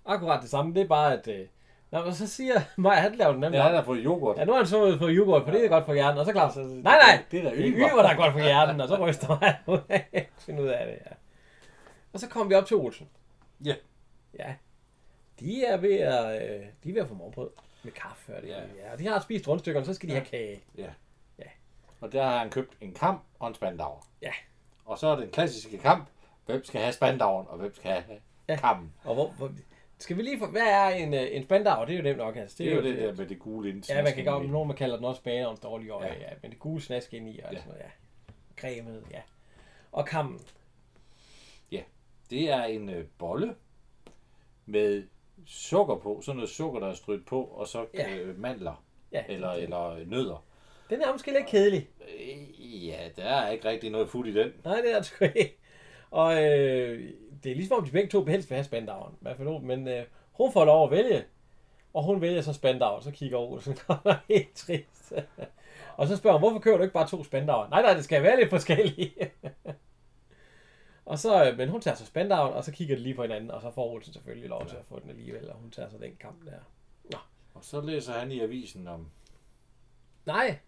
[0.07, 1.29] akkurat det samme, det er bare, at...
[1.29, 1.47] Øh,
[1.91, 4.37] Nå, og så siger Maja, han laver den nemlig Ja, han har fået yoghurt.
[4.39, 6.19] Ja, nu har han så på yoghurt, for det er godt for hjernen.
[6.19, 8.81] Og så Claus, nej, nej, det er da er ymer, der er godt for hjernen.
[8.81, 11.13] Og så ryster mig ud af, ud af det, ja.
[12.13, 13.09] Og så kommer vi op til Olsen.
[13.65, 13.75] Ja.
[14.39, 14.55] Ja.
[15.41, 17.51] De er ved at, øh, de er ved at få morgenbrød
[17.83, 18.37] med kaffe.
[18.37, 18.61] Og det, Ja.
[18.61, 18.67] ja.
[18.87, 18.93] ja.
[18.93, 20.19] og de har spist rundstykkerne, så skal de Ja.
[20.21, 20.61] have kage.
[20.79, 20.91] Ja.
[21.39, 21.45] Ja.
[22.01, 24.07] Og der har han købt en kamp og en spandauer.
[24.23, 24.33] Ja.
[24.85, 26.09] Og så er det den klassiske kamp.
[26.47, 28.05] Hvem skal have spandaueren, og hvem skal have
[28.49, 28.53] Ja.
[28.55, 28.59] ja.
[28.61, 28.93] kampen?
[29.05, 29.53] Og hvor, hvor,
[29.99, 31.85] skal vi lige få, hvad er en, øh, en spandau?
[31.87, 32.57] Det er jo nemt nok, altså.
[32.59, 33.89] Det er jo det der med det gule ind.
[33.91, 36.15] Ja, man kan godt, nogen man kalder den også banerens dårlige øje, ja.
[36.15, 36.21] Ja.
[36.21, 36.35] ja.
[36.43, 37.57] Men det gule snask ind i, og Ja.
[37.57, 37.63] ja.
[37.63, 37.91] sådan noget, ja.
[38.61, 39.21] Cremet, ja.
[39.93, 40.41] Og kammen.
[42.31, 43.55] Det er en øh, bolle
[44.67, 45.07] med
[45.49, 46.21] sukker på.
[46.23, 48.17] Sådan noget sukker, der er strødt på, og så Ja.
[48.17, 48.85] øh, mandler.
[49.13, 50.45] Ja, Eller, eller nødder.
[50.91, 51.89] Den er måske lidt kedelig.
[52.01, 54.53] Øh, Ja, der er ikke rigtig noget fod i den.
[54.65, 55.57] Nej, det er det sgu ikke.
[56.11, 57.11] Og øh,
[57.45, 59.15] det er ligesom om de begge to helst vil have spandaueren.
[59.15, 61.25] I hvert fald hun, men øh, hun får lov at vælge.
[61.95, 65.13] Og hun vælger så spandauer, så kigger Olsen, og er helt trist.
[65.97, 67.69] og så spørger hun, hvorfor kører du ikke bare to spandauer?
[67.69, 69.13] Nej, nej, det skal være lidt forskellige.
[71.09, 73.51] og så, øh, men hun tager så spandaueren, og så kigger de lige på hinanden,
[73.51, 75.99] og så får Olsen selvfølgelig lov til at få den alligevel, og hun tager så
[75.99, 76.59] den kamp der.
[77.55, 79.11] Og så læser han i avisen om...
[80.27, 80.59] Nej,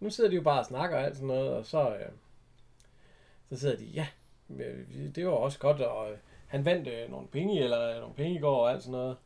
[0.00, 2.08] nu sidder de jo bare og snakker og alt sådan noget, og så, øh,
[3.48, 4.06] så sidder de, ja,
[4.50, 8.36] øh, det var også godt, og øh, han vandt øh, nogle penge, eller nogle penge
[8.36, 9.16] i går og alt sådan noget.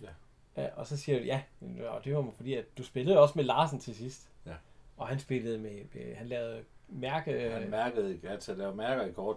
[0.00, 0.10] Ja.
[0.56, 1.42] ja og så siger de, ja,
[1.88, 4.28] og det var fordi, at du spillede også med Larsen til sidst.
[4.46, 4.54] Ja.
[4.96, 9.04] Og han spillede med, med han lavede mærke øh, Han mærkede at han laver mærker
[9.04, 9.36] i kort.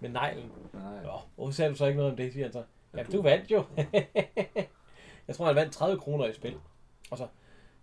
[0.00, 0.52] Med neglen.
[0.72, 1.02] Nej.
[1.04, 2.62] Nå, hvorfor sagde du så ikke noget om det, siger han så.
[2.94, 3.64] Ja, Ja, du- vandt jo.
[5.28, 6.56] jeg tror, han vandt 30 kroner i spil.
[7.10, 7.26] Og så,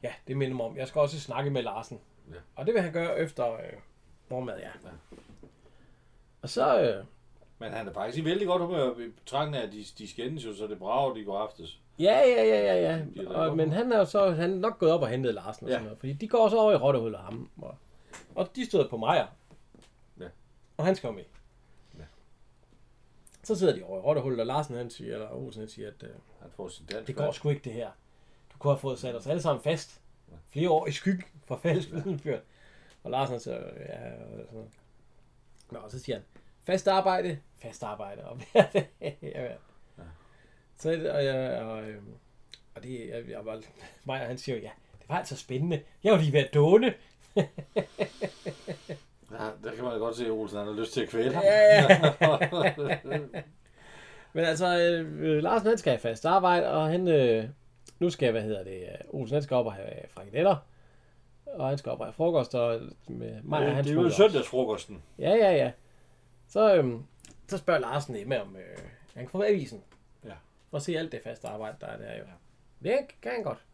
[0.04, 2.00] ja, det minder mig om, jeg skal også snakke med Larsen.
[2.30, 2.36] Ja.
[2.56, 3.60] Og det vil han gøre efter øh,
[4.30, 4.68] morgenmad, ja.
[4.84, 4.90] Ja.
[6.42, 7.06] Og så, øh,
[7.60, 10.46] Men han er faktisk i vældig godt humør i betragtning af, at de, de skændes
[10.46, 11.82] jo, så det brager de går aftes.
[12.00, 12.82] ja, ja, ja, ja,
[13.16, 13.24] ja.
[13.24, 15.66] Er Og, men han er jo så, han er nok gået op og hentet Larsen
[15.66, 15.76] og Ja.
[15.76, 16.00] sådan noget.
[16.00, 17.50] Fordi de går så over i Rottehul og ham.
[17.62, 17.76] Og,
[18.36, 19.28] og de støder på Majer.
[20.20, 20.26] Ja.
[20.78, 21.24] Og han skal jo med.
[23.44, 26.04] Så sidder de over i Rottehul, og Larsen han siger, eller Olsen han siger, at
[26.04, 26.10] øh,
[26.42, 27.08] Han får sin dansk.
[27.08, 27.92] Det går sgu ikke, det her.
[28.54, 30.02] Du kunne have fået sat os alle sammen fast.
[30.50, 31.90] Flere år i skyggen for fælles
[32.26, 32.38] ja.
[33.04, 34.70] Og Larsen så, ja, og sådan noget.
[35.72, 36.26] Nå, og så siger han,
[36.64, 38.26] fast arbejde, fast arbejde.
[38.26, 38.40] Og,
[39.02, 39.52] ja, ja.
[40.78, 42.14] Så, og, jeg, og, øhm,
[42.76, 43.62] og det, jeg, jeg var,
[44.08, 45.84] og han siger jo, ja, det var altså spændende.
[46.04, 46.94] Jeg var lige ved at dåne.
[49.40, 51.44] Ja, der kan man godt se, at Olsen han har lyst til at kvæle ham.
[51.44, 53.42] Ja, ja.
[54.34, 57.50] Men altså, øh, Larsen han skal have fast arbejde, og han, øh,
[58.00, 60.56] nu skal, hvad hedder det, øh, Olsen han skal op og have frikadeller,
[61.46, 64.10] og han skal op og have frokost, og med mig og han det er jo
[64.10, 65.04] søndagsfrokosten.
[65.20, 65.72] Ja, ja, ja.
[66.48, 67.04] Så, øhm,
[67.48, 68.78] så spørger Larsen Emma, om øh,
[69.14, 69.84] han kan få avisen.
[70.26, 70.34] Ja.
[70.70, 72.24] For at se alt det faste arbejde, der er der jo.
[72.84, 73.66] Det kan han godt.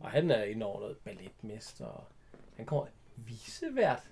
[0.00, 2.04] Og han er inde over noget balletmester, og
[2.56, 4.02] han kommer visevært.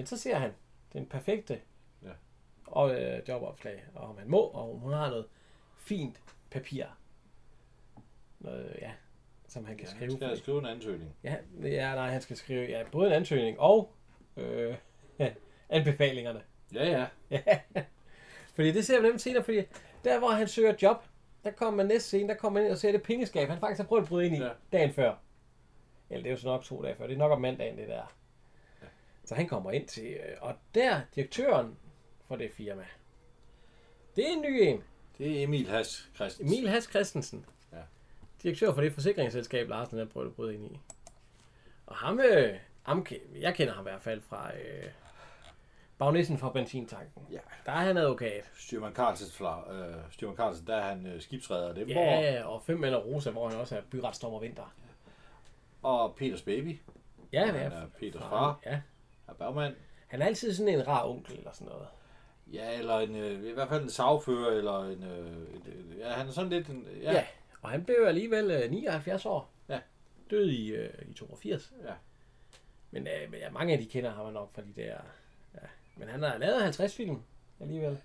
[0.00, 0.50] Men så ser han
[0.92, 1.60] den perfekte
[2.02, 2.08] Ja.
[2.66, 5.26] og, øh, jobopslag, og om han må, og hun har noget
[5.78, 6.84] fint papir.
[8.38, 8.90] Noget, ja,
[9.48, 10.10] som han kan Ja, skrive.
[10.10, 11.14] han skal skrive en ansøgning.
[11.24, 13.92] Ja, ja, nej, han skal skrive ja, både en ansøgning og
[14.36, 14.74] øh,
[15.68, 16.42] anbefalingerne.
[16.74, 17.06] Ja, ja.
[17.46, 17.58] Ja.
[18.54, 19.62] fordi det ser vi nemlig senere, fordi
[20.04, 20.96] der hvor han søger job,
[21.44, 23.78] der kommer man næste scene, der kommer man ind og ser det pengeskab, han faktisk
[23.80, 24.50] har prøvet at bryde ind i ja.
[24.72, 25.14] dagen før.
[26.10, 27.88] Eller det er jo så nok to dage før, det er nok om mandagen det
[27.88, 28.14] der.
[29.22, 29.26] Ja.
[29.28, 31.76] Så han kommer ind til, øh, og der, direktøren
[32.28, 32.84] for det firma,
[34.16, 34.82] det er en ny en.
[35.18, 36.58] Det er Emil Has Christensen.
[36.58, 37.46] Emil Has Christensen.
[37.72, 37.78] Ja.
[38.42, 40.80] Direktør for det forsikringsselskab, Larsen har prøvet at bryde ind i.
[41.86, 43.06] Og ham, øh, ham
[43.40, 44.90] jeg kender ham i hvert fald fra øh,
[45.98, 47.26] bagnissen fra benzintanken.
[47.32, 47.38] Ja.
[47.66, 48.50] Der er han advokat.
[48.54, 51.74] Styrman Carlsen, fra, øh, Styrman Carlsen, der er han øh, skibsredder.
[51.74, 54.74] Det Ja, og fem eller Rosa, hvor han også er byretsdommer vinter.
[55.82, 56.78] Og Peters baby.
[57.32, 57.60] Ja, han er.
[57.60, 58.60] er Peters far.
[58.66, 58.80] Ja.
[59.30, 59.74] Er bagmand.
[60.08, 61.86] Han er altid sådan en rar onkel eller sådan noget.
[62.52, 65.04] Ja, eller en, øh, i hvert fald en sagfører, eller en...
[65.04, 66.86] Øh, et, ja, han er sådan lidt en...
[67.02, 67.12] Ja, Ja.
[67.12, 67.26] ja.
[67.62, 69.50] Og han blev alligevel øh, 79 år.
[69.68, 69.80] Ja.
[70.30, 71.72] Død i, øh, i 82.
[71.84, 71.92] Ja.
[72.90, 74.96] Men øh, men ja, mange af de kender ham nok fra de der...
[75.54, 75.66] Ja.
[75.96, 77.22] Men han har lavet 50 film
[77.60, 77.98] alligevel.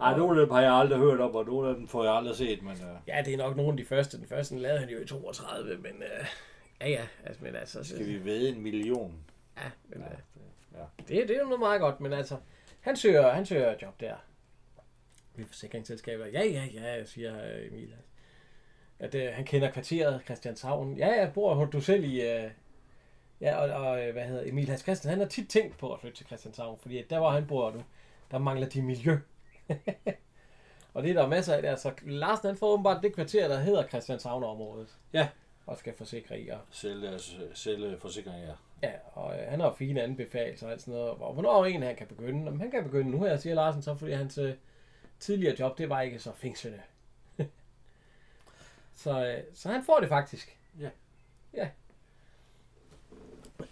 [0.00, 2.12] Ej, nogle af dem har jeg aldrig hørt om, og nogle af dem får jeg
[2.14, 2.72] aldrig set, men...
[2.72, 4.18] Øh, Ja, det er nok nogle af de første.
[4.18, 6.26] Den første den lavede han jo i 32, men øh,
[6.80, 7.06] ja, ja.
[7.24, 9.24] Altså, men altså, skal vi ved en million?
[9.56, 10.78] Ja, men, Ja, ja.
[10.78, 10.84] ja.
[10.98, 12.36] Det, det er jo noget meget godt, men altså,
[12.80, 14.14] han søger, han søger job der.
[15.34, 16.26] Ved forsikringsselskaber.
[16.26, 17.94] Ja, ja, ja, siger øh, Emil.
[18.98, 20.96] At øh, han kender kvarteret Christianshavn.
[20.96, 22.20] Ja, jeg bor du selv i...
[22.20, 22.50] Øh,
[23.40, 26.00] ja, og, og øh, hvad hedder Emil Hans Christian, han har tit tænkt på at
[26.00, 27.82] flytte til Christianshavn, fordi at der hvor han bor nu,
[28.30, 29.18] der mangler de miljø.
[30.94, 31.76] og det er der masser af der.
[31.76, 34.98] Så Larsen han får åbenbart det kvarter, der hedder Christianshavn-området.
[35.12, 35.28] Ja.
[35.66, 36.48] Og skal forsikre i.
[36.48, 37.18] Og Sælge,
[37.54, 38.54] sælge forsikringer, ja.
[38.82, 41.10] Ja, og øh, han har fine anbefalinger og alt sådan noget.
[41.10, 42.44] Og hvornår en han kan begynde?
[42.44, 44.54] Jamen, han kan begynde nu her, siger Larsen, så fordi hans øh,
[45.20, 46.80] tidligere job, det var ikke så fængslende.
[49.02, 50.58] så, øh, så han får det faktisk.
[50.80, 50.90] Ja.
[51.54, 51.68] Ja.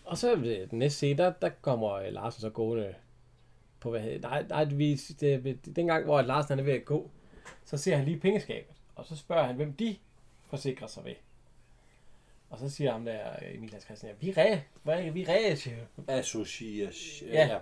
[0.04, 2.94] Og så ved den næste scene, der, der kommer øh, Larsen så gående
[3.80, 6.84] på, hvad hedder Nej, nej, vi, det, det, dengang, hvor Larsen han er ved at
[6.84, 7.10] gå,
[7.64, 9.96] så ser han lige pengeskabet, og så spørger han, hvem de
[10.46, 11.14] forsikrer sig ved.
[12.52, 15.58] Og så siger ham der, øh, Emil Hans Christian, ja, vi er hvad, vi han.
[16.08, 17.30] Association.
[17.30, 17.58] Ja.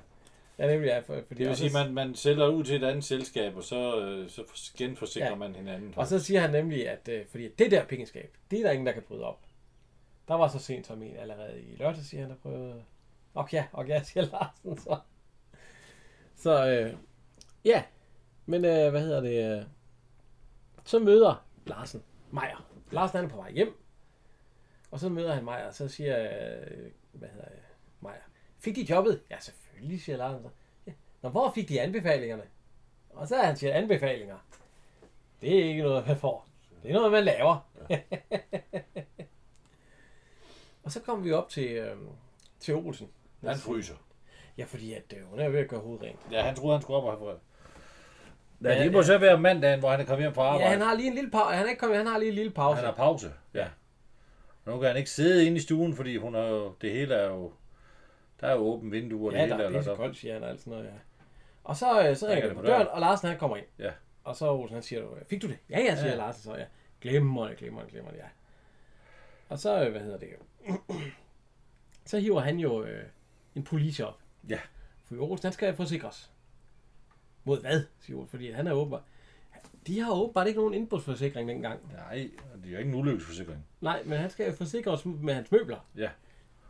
[0.59, 2.77] Ja, det vil jeg, for, fordi Det vil sige, at man, man sælger ud til
[2.77, 4.43] et andet selskab, og så, øh, så
[4.77, 5.33] genforsikrer Ja.
[5.33, 5.39] ja.
[5.39, 5.95] man hinanden.
[5.97, 8.87] Og så siger han nemlig, at øh, fordi det der pengeskab, det er der ingen,
[8.87, 9.41] der kan bryde op.
[10.29, 12.85] Der var så sent som en allerede i lørdag, siger han, der prøvede.
[13.35, 14.99] Og ja, og ja, siger Larsen så.
[16.37, 16.95] Så øh,
[17.65, 17.83] ja,
[18.47, 19.59] men øh, hvad hedder det?
[19.59, 19.65] Øh,
[20.85, 22.67] så møder Larsen Meier.
[22.91, 23.77] Larsen han er på vej hjem,
[24.91, 27.59] og så møder han Meier, og så siger, øh, hvad hedder det,
[28.01, 28.15] Meier,
[28.59, 29.23] fik de jobbet?
[29.31, 30.49] Ja, selvfølgelig, siger Larsen så.
[30.87, 30.93] Ja.
[31.23, 32.43] Nå, hvor fik de anbefalingerne?
[33.11, 34.37] Og så er han siger anbefalinger.
[35.41, 36.47] Det er ikke noget, man får.
[36.83, 37.71] Det er noget, man laver.
[40.85, 41.97] og så kommer vi op til, øh,
[42.61, 43.09] til Olsen.
[43.45, 43.95] Han fryser.
[44.59, 46.19] Ja, fordi at, øh, hun er ved at gøre hovedet rent.
[46.33, 47.39] Ja, han troede, han skulle op og have
[48.63, 50.65] Ja, Ja, det må så være mandagen, hvor han er kommet hjem fra arbejde.
[50.65, 51.57] Ja, han har lige en lille pause.
[51.57, 52.77] Han er ikke kommet, han har lige en lille pause.
[52.77, 53.33] han har pause.
[53.55, 53.67] Ja.
[54.67, 57.29] Nu kan han ikke sidde inde i stuen, fordi hun er jo, det hele er
[57.29, 57.53] jo...
[58.41, 59.97] Der er jo åbent vindue, og ja, det hele der er op.
[59.97, 60.91] koldt, siger han og alt sådan noget, ja.
[61.65, 63.67] Og så, øh, så ringer det på døren, og Larsen han kommer ind.
[63.79, 63.93] Ja.
[64.25, 65.59] Og så Olsen han siger, fik du det?
[65.71, 66.11] Ja, ja, siger Ja.
[66.11, 66.17] ja.
[66.17, 66.65] Larsen så, ja.
[67.01, 68.29] Glimrende, glimrende, glimrende, ja.
[69.49, 70.29] Og så, øh, hvad hedder det
[72.11, 73.05] så hiver han jo øh,
[73.55, 74.19] en police op.
[74.49, 74.59] Ja.
[75.05, 76.31] For Olsen, han skal forsikres.
[77.45, 79.03] Mod hvad, siger Olsen, fordi han er åbenbart...
[79.91, 81.81] De har åbenbart ikke nogen indbrudsforsikring dengang.
[81.93, 82.31] Nej,
[82.63, 83.67] det er jo ikke en ulykkesforsikring.
[83.81, 85.87] Nej, men han skal jo forsikres med hans møbler.
[85.97, 86.09] Ja.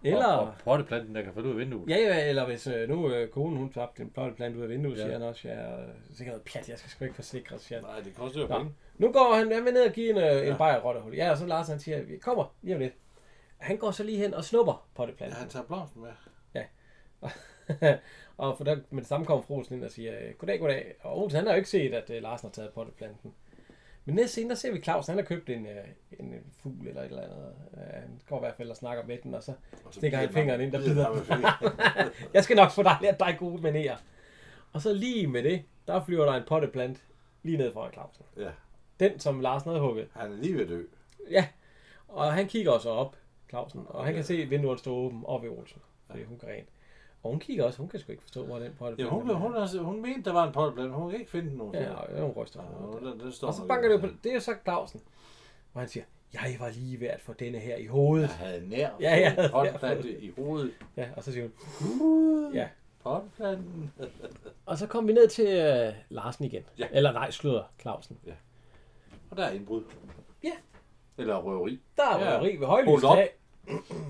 [0.05, 0.27] Eller...
[0.27, 1.91] Og, og potteplanten, der kan falde ud af vinduet.
[1.91, 4.97] Ja, ja, eller hvis øh, nu øh, konen hun tabte en plotteplante ud af vinduet,
[4.97, 5.03] Ja.
[5.03, 7.81] siger han også, ja, øh, sikkert noget pjat, jeg skal sgu ikke forsikres, siger.
[7.81, 8.59] Nej, det koster jo Nå.
[8.59, 8.75] penge.
[8.99, 10.57] Nu går han, han vil ned og give en, øh, en Ja.
[10.57, 11.15] bajer rottehul.
[11.15, 12.93] Ja, og så Lars han siger, vi kommer lige om lidt.
[13.59, 15.39] Han går så lige hen og snupper Ja, potteplanten.
[15.41, 16.11] han tager blomsten med.
[18.37, 20.95] og for der, med det samme kommer fru Olsen ind og siger, øh, goddag, goddag.
[21.01, 23.35] Og Olsen, han har jo ikke set, at øh, Larsen har taget potteplanten.
[24.05, 25.85] Men næste scene, der ser vi Claus, han har købt en, øh,
[26.21, 27.53] en fugl eller et eller andet.
[27.75, 29.53] Øh, han går i hvert fald og snakker med den, og så
[29.85, 33.37] Og så stikker han fingeren ind, der bider jeg skal nok få dig lært dig
[33.39, 33.97] gode manerer.
[34.73, 37.05] Og så lige med det, der flyver der en potteplant
[37.43, 38.25] lige ned foran Clausen.
[38.37, 38.51] Ja,
[39.01, 40.09] Den, som Larsen havde hugget.
[40.17, 40.83] han er lige ved at dø.
[41.31, 41.47] Ja,
[42.09, 43.17] og han kigger også op,
[43.49, 46.69] Clausen, og han kan se vinduet stå åben op ved Olsen, fordi hun kan rent.
[47.23, 49.53] Og hun kigger også, hun kan sgu ikke forstå, hvor den potteplant Ja, hun, hun,
[49.53, 51.75] hun, hun mente, der var en potteplant, hun kan ikke finde nogen.
[51.75, 52.61] Ja, og hun ryster.
[53.03, 55.01] Ja, den, den står Og så banker det på, det er så Clausen,
[55.73, 58.29] hvor han siger, jeg var lige ved at få denne her i hovedet.
[58.29, 60.71] Jeg havde nær Ja, jeg havde potteplante i hovedet.
[60.97, 61.49] Ja, og så siger
[61.81, 62.69] hun, ja.
[63.03, 63.93] Potteplanten.
[64.67, 66.63] Og så kom vi ned til øh, Larsen igen.
[66.79, 66.87] Ja.
[66.93, 68.19] Eller nej, sludder Clausen.
[69.31, 69.83] Og der er indbrud.
[70.43, 70.53] Ja.
[71.19, 71.81] Eller røveri.
[71.97, 72.37] Der er Ja.
[72.39, 73.31] røveri ved Hold højlys dag.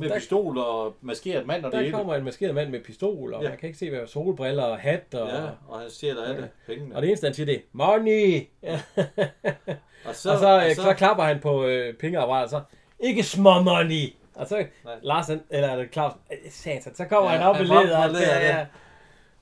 [0.00, 3.34] Med Der- pistol og maskeret mand og det Der kommer en maskeret mand med pistol,
[3.34, 3.48] og Ja.
[3.48, 5.14] man kan ikke se, hvad solbriller og hat.
[5.14, 6.36] Og, Ja, og han siger, der er Ja.
[6.40, 6.48] det.
[6.66, 6.96] Pengene.
[6.96, 8.46] og det eneste, han siger, det er, money!
[8.62, 8.80] Ja.
[10.08, 12.60] og Så, og så, så, så klapper han på øh, pengeapparatet, så,
[13.00, 14.14] ikke små money!
[14.34, 14.94] Og så, Nej.
[15.02, 17.96] Larsen, eller er det Claus, øh, satan, så kommer Ja, han op han i ledet,
[17.96, 18.66] og, ja,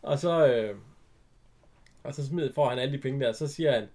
[0.03, 0.75] og så, øh,
[2.05, 3.89] og så smider, får han alle de penge der, og så siger han,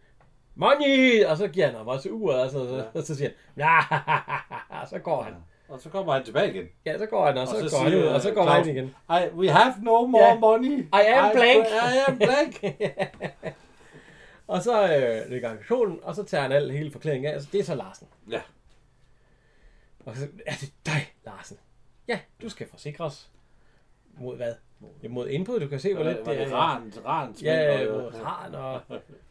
[0.55, 1.25] money!
[1.25, 2.83] Og så giver han ham også uret, og så, så, Ja.
[2.99, 3.79] og så siger han, ja,
[4.81, 5.33] og så går han.
[5.73, 6.65] Og så kommer han tilbage igen.
[6.85, 8.63] Ja, så går han, og så, Og så går han ud, og så går han
[8.63, 8.85] Claus, igen.
[9.09, 10.39] I, we have no more Ja.
[10.39, 10.79] money.
[10.83, 11.65] I am blank.
[11.67, 12.63] I am blank.
[14.47, 17.33] Og så øh, ligger han i solen, og så tager han al hele forklædningen af,
[17.33, 18.07] altså det er så Larsen.
[18.31, 18.41] Ja.
[20.05, 21.57] Og så er det dig, Larsen.
[22.07, 23.29] Ja, du skal forsikres.
[24.19, 24.53] Mod hvad?
[25.03, 26.55] Ja, mod indbrud, du kan se, hvor lidt det, er.
[26.55, 28.79] ran, ran, Ja, mod ran og,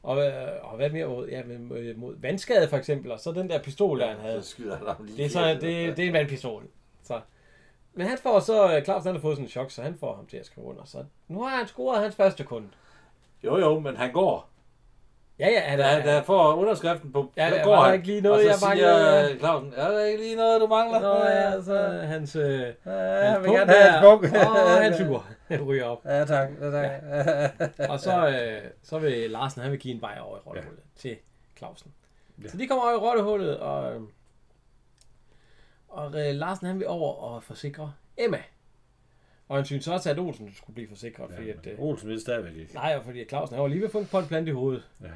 [0.02, 3.50] og, øh, og hvad mere mod, ja, mod, mod vandskade for eksempel, og så den
[3.50, 4.42] der pistol, der han havde.
[4.42, 5.16] Så skyder han lige.
[5.16, 6.62] Det er, så, det, det er en vandpistol.
[7.04, 7.20] Så.
[7.94, 10.14] Men han får så, øh, Claus han har fået sådan en chok, så han får
[10.16, 10.82] ham til at skrive under.
[10.84, 12.68] Så nu har han scoret hans første kunde.
[13.44, 14.48] Jo, jo, men han går.
[15.38, 17.94] Ja, ja, han Da, da får underskriften på, Ja, der går han.
[17.94, 20.66] ikke lige noget, og så jeg siger øh, Clausen, er der ikke lige noget, du
[20.66, 21.00] mangler?
[21.00, 24.24] Nå ja, så hans, øh, Ja, hans jeg have der, et smuk.
[24.34, 25.24] og hans ur
[25.68, 26.04] ryger op.
[26.04, 26.50] Ja, tak.
[26.60, 27.90] Ja, tak.
[27.90, 28.28] Og så,
[28.64, 31.00] øh, så vil Larsen, han vil give en vej over i rottehullet ja.
[31.00, 31.16] til
[31.56, 31.92] Clausen.
[32.38, 32.42] Ja.
[32.42, 32.48] Ja.
[32.48, 34.08] Så de kommer over i rottehullet, og,
[35.88, 38.42] og øh, Larsen han vil over og forsikre Emma.
[39.48, 42.20] Og han synes også, at Olsen skulle blive forsikret, ja, fordi at, øh, Olsen vil
[42.20, 42.74] stadigvæk ikke.
[42.74, 44.88] nej, og fordi Clausen han var lige ved at få en potteplant i hovedet.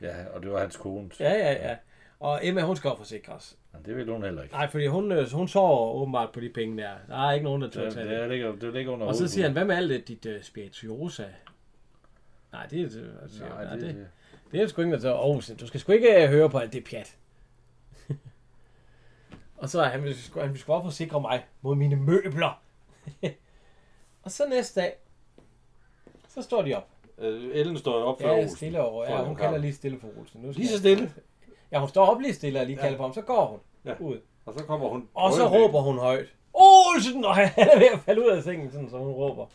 [0.00, 1.10] Ja, og det var hans kone.
[1.20, 1.76] Ja, ja, ja.
[2.20, 3.56] Og Emma, hun skal forsikres.
[3.72, 4.54] Men det vil hun heller ikke.
[4.54, 6.90] Nej, fordi hun, øh, hun sover åbenbart på de penge der.
[7.08, 8.20] Der er ikke nogen, der tør Det, tage det.
[8.20, 10.42] det, ligger, det ligger under Og så siger han, hvad med alt det, dit uh,
[10.42, 11.24] spirituosa?
[12.52, 14.06] Nej, det er det, altså, Nej, nej, det, det, det,
[14.52, 15.20] det er sgu ikke noget.
[15.20, 17.16] Åh, du skal sgu ikke øh, høre på alt det pjat.
[19.56, 20.00] Og så er han,
[20.40, 22.62] han vil sgu op og sikre mig mod mine møbler.
[24.22, 24.96] og så næste dag,
[26.28, 26.88] så står de op.
[27.18, 28.56] Øh, Ellen står op for Ja, Olsen.
[28.56, 29.04] stille over.
[29.10, 30.40] Ja, hun kalder lige stille for Olsen.
[30.42, 31.12] Nu skal Lige så jeg- stille?
[31.72, 32.82] Ja, hun står op lige stille og lige Ja.
[32.82, 33.12] kalder på ham.
[33.12, 33.94] Så går hun Ja.
[34.00, 34.20] ud.
[34.46, 35.08] Og så kommer hun...
[35.14, 36.26] Og så råber hun højt.
[36.54, 37.24] Olsen!
[37.24, 39.46] Og han er ved at falde ud af sengen, sådan som hun råber.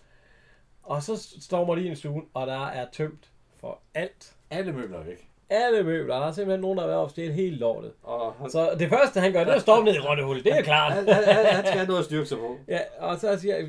[0.83, 4.33] Og så stormer de ind i stuen, og der er tømt for alt.
[4.51, 5.27] Alle møbler er væk.
[5.49, 6.19] Alle møbler.
[6.19, 7.93] Der er simpelthen nogen, der har været oppe stjæle helt lortet.
[8.03, 10.43] Og han, Så det første, han gør, det er at stoppe ned i rottehullet.
[10.43, 10.93] Det er klart.
[10.93, 12.57] han, han, han, skal have noget at styrke sig på.
[12.67, 13.67] Ja, og så siger jeg,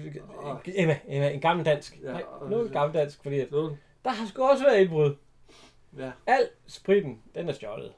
[0.66, 1.98] Emma, Emma, en gammel dansk.
[2.04, 3.50] Ja, Nej, nu er gammel dansk, fordi at
[4.04, 5.14] der har sgu også været indbrud.
[5.98, 6.10] Ja.
[6.26, 7.92] Al spritten, den er stjålet.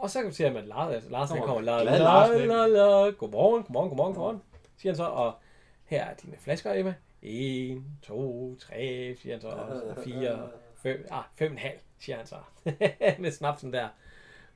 [0.00, 3.10] Og så kan vi se, at Lars, altså Lars han Kommer la, la, la, la,
[3.10, 4.42] godmorgen, godmorgen, godmorgen, godmorgen,
[4.76, 5.32] siger han så, og
[5.84, 6.94] her er dine flasker, Emma.
[7.22, 10.38] 1, 2, 3, siger han så, og 4,
[10.82, 12.36] 5, ah, 5 halv, siger han så,
[13.22, 13.88] med snapsen der.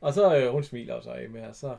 [0.01, 1.77] Og så øh, hun smiler så Emma, og så,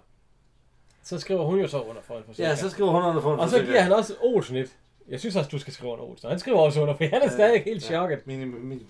[1.04, 2.50] så skriver hun jo så under for en forsikring.
[2.50, 4.78] Ja, så skriver hun under for en og så giver han også Olsen et.
[5.08, 6.26] Jeg synes også, du skal skrive under Olsen.
[6.26, 8.28] Og han skriver også under, for han er stadig helt chokket.
[8.28, 8.86] Mini, mini, mini,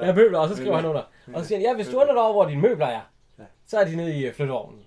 [0.00, 1.02] Ja, møbler, og så skriver han under.
[1.34, 3.00] Og så siger han, ja, hvis du undrer dig over, hvor dine møbler er.
[3.70, 4.86] Så er de nede i øh, flytteovnen.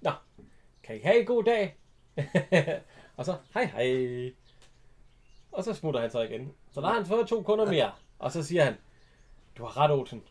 [0.00, 0.10] Nå,
[0.82, 1.76] kan I have en god dag?
[3.16, 4.32] og så, hej hej.
[5.52, 6.52] Og så smutter han så igen.
[6.72, 7.90] Så der har han fået to kunder mere.
[8.18, 8.74] Og så siger han,
[9.58, 10.22] du har ret, Olsen.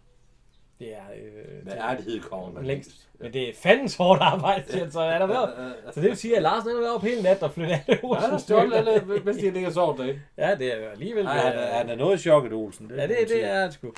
[0.79, 3.09] Det er øh, Med ærlighed kommer man længst.
[3.19, 5.01] Men det er fandens hårdt arbejde, siger han så.
[5.01, 5.75] Han er været.
[5.93, 7.99] Så det vil sige, at Larsen han har været op hele natten og flyttet alle
[8.03, 10.21] Ja, han har stjålet alle, mens de ligger og sover derinde.
[10.37, 11.23] Ja, det er alligevel...
[11.23, 12.91] Nej, han, er, han er noget chokket, Olsen.
[12.95, 13.93] Ja, det, det er det sgu.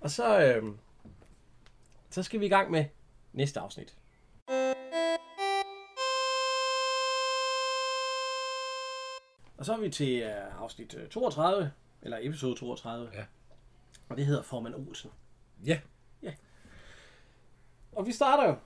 [0.00, 0.78] Og så, øhm,
[2.10, 2.84] så skal vi i gang med
[3.34, 3.94] næste afsnit.
[9.58, 13.10] Og så er vi til øh, afsnit øh, 32, eller episode 32.
[13.14, 13.24] Ja.
[14.08, 15.10] Og det hedder Formand Olsen.
[15.66, 15.80] Ja.
[17.92, 18.56] Og vi starter jo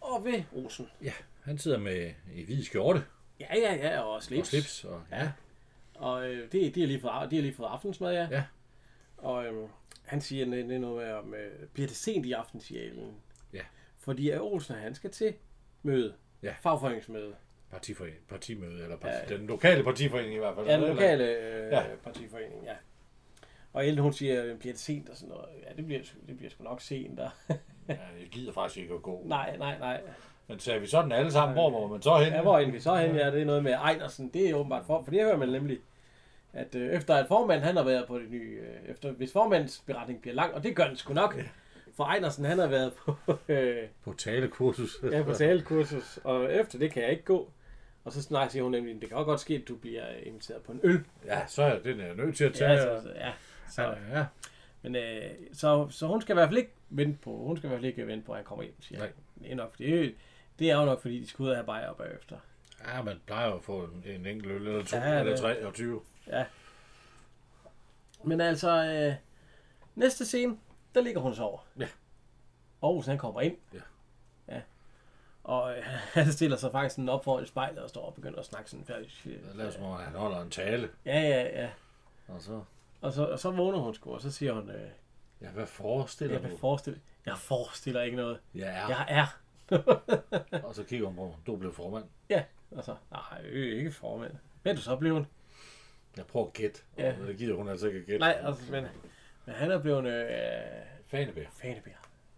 [0.00, 0.88] og ved Olsen.
[1.02, 3.04] ja, han sidder med i hvid skjorte
[3.40, 4.40] Ja, ja, ja, og slips.
[4.40, 4.84] og slips.
[4.84, 5.32] Og, ja.
[5.94, 8.28] Og øh, det, de, har lige fået, de har lige fået aftensmad, ja.
[8.30, 8.44] Ja.
[9.16, 9.68] Og øh,
[10.04, 12.82] han siger det, det er noget med, om, øh, bliver det sent i aften, siger
[12.82, 13.14] Ellen.
[13.98, 14.04] Ja.
[14.04, 15.34] Fordi at Olsen, han skal til
[15.82, 16.14] møde.
[16.42, 16.54] Ja.
[16.60, 17.34] Fagforeningsmøde.
[17.74, 19.36] Partifore- partimøde, eller parti, Ja.
[19.36, 20.66] den lokale partiforening i hvert fald.
[20.66, 21.80] Ja, den lokale øh, Ja.
[21.80, 21.84] ja.
[22.04, 22.72] partiforening, ja.
[23.72, 25.46] Og Ellen, hun siger, bliver det sent og sådan noget.
[25.68, 27.18] Ja, det bliver, det bliver sgu nok sent.
[27.18, 27.30] Der.
[27.88, 29.22] Ja, jeg gider faktisk ikke at gå.
[29.26, 30.00] nej, nej, nej.
[30.46, 32.32] Men sagde vi sådan alle sammen, hvor må man så hen?
[32.32, 33.16] Ja, hvor er vi så hen?
[33.16, 34.28] Ja, det er noget med Ejnersen.
[34.28, 35.78] Det er åbenbart for, for det hører man nemlig,
[36.52, 39.82] at øh, efter at formanden han har været på det nye, øh, efter, hvis formandens
[39.86, 41.36] beretning bliver lang, og det gør den sgu nok,
[41.98, 43.16] for Ejnersen han har været på,
[43.48, 44.96] øh, På talekursus.
[45.12, 47.50] ja, på talekursus, og efter det kan jeg ikke gå.
[48.04, 50.62] Og så snart siger hun nemlig, det kan også godt ske, at du bliver inviteret
[50.62, 51.04] på en øl.
[51.24, 52.72] Ja, så er den er nødt til at tage.
[52.72, 53.32] Ja, så, ja.
[53.70, 53.82] Så,
[54.12, 54.26] ja.
[54.82, 57.68] men, øh, så, så hun skal i hvert fald ikke vente på, hun skal i
[57.68, 59.12] hvert fald ikke vente på, at han kommer hjem, siger Nej.
[59.42, 60.10] Det er nok, det er,
[60.58, 62.36] det er jo nok, fordi de skal ud og have bajer bagefter.
[62.88, 65.66] ja, man plejer jo at få en, en enkelt øl, eller to, Ja, eller tre,
[65.66, 66.00] og 20.
[66.26, 66.44] Ja.
[68.24, 69.14] Men altså, øh,
[69.94, 70.56] næste scene,
[70.94, 71.58] der ligger hun og sover.
[71.78, 71.88] Ja.
[72.80, 73.56] Og han kommer ind.
[73.74, 73.80] Ja.
[74.48, 74.60] Ja.
[75.44, 75.82] Og øh,
[76.22, 78.84] han stiller sig faktisk sådan op foran spejlet og står og begynder at snakke sådan
[78.84, 79.10] færdig.
[79.24, 80.90] Det lader som om, han holder en tale.
[81.06, 81.70] Ja, ja, ja.
[82.28, 82.62] Og så,
[83.00, 84.90] Og så, og så vågner hun sgu, og så siger hun, øh,
[85.40, 86.48] ja, hvad forestiller jeg du?
[86.48, 88.40] vil forestille, jeg forestiller ikke noget.
[88.54, 88.86] Ja, ja.
[88.86, 89.26] Jeg er.
[90.66, 92.04] Og så kigger hun på, du blev formand.
[92.30, 94.32] Ja, og så, nej, øh, ikke formand.
[94.62, 95.26] Men er du så blevet?
[96.16, 96.80] Jeg prøver at gætte.
[96.98, 97.14] Ja.
[97.20, 98.18] Og det gider hun altså ikke at gætte.
[98.18, 98.84] Nej, altså, men,
[99.48, 100.30] men han er blevet øh,
[101.06, 101.42] Fanebær.
[101.62, 101.90] fanebær.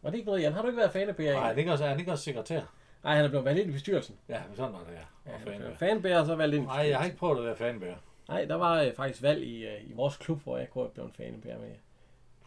[0.02, 0.52] Var det ikke noget, Jan?
[0.52, 1.32] Har du ikke været fanebær?
[1.32, 2.60] Nej, er han ikke også, er han ikke også sekretær?
[3.04, 4.16] Nej, han er blevet valgt ind i bestyrelsen.
[4.28, 5.30] Ja, men sådan var det, ja.
[5.30, 7.38] Ja, Og er blevet fanebær, og så valgt ind i Nej, jeg har ikke prøvet
[7.38, 7.94] at være fanebær.
[8.28, 10.90] Nej, der var øh, faktisk valg i, øh, i vores klub, hvor jeg kunne have
[10.90, 11.70] blevet en fanebær med.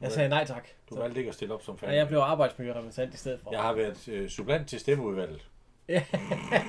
[0.01, 0.67] Jeg sagde nej tak.
[0.89, 1.97] Du Så, valgte ikke at stille op som ja, fanebær.
[1.97, 3.51] jeg blev arbejdsmiljørepræsentant i stedet for.
[3.51, 5.47] Jeg har været øh, supplant til stemmeudvalget.
[5.87, 6.03] Ja.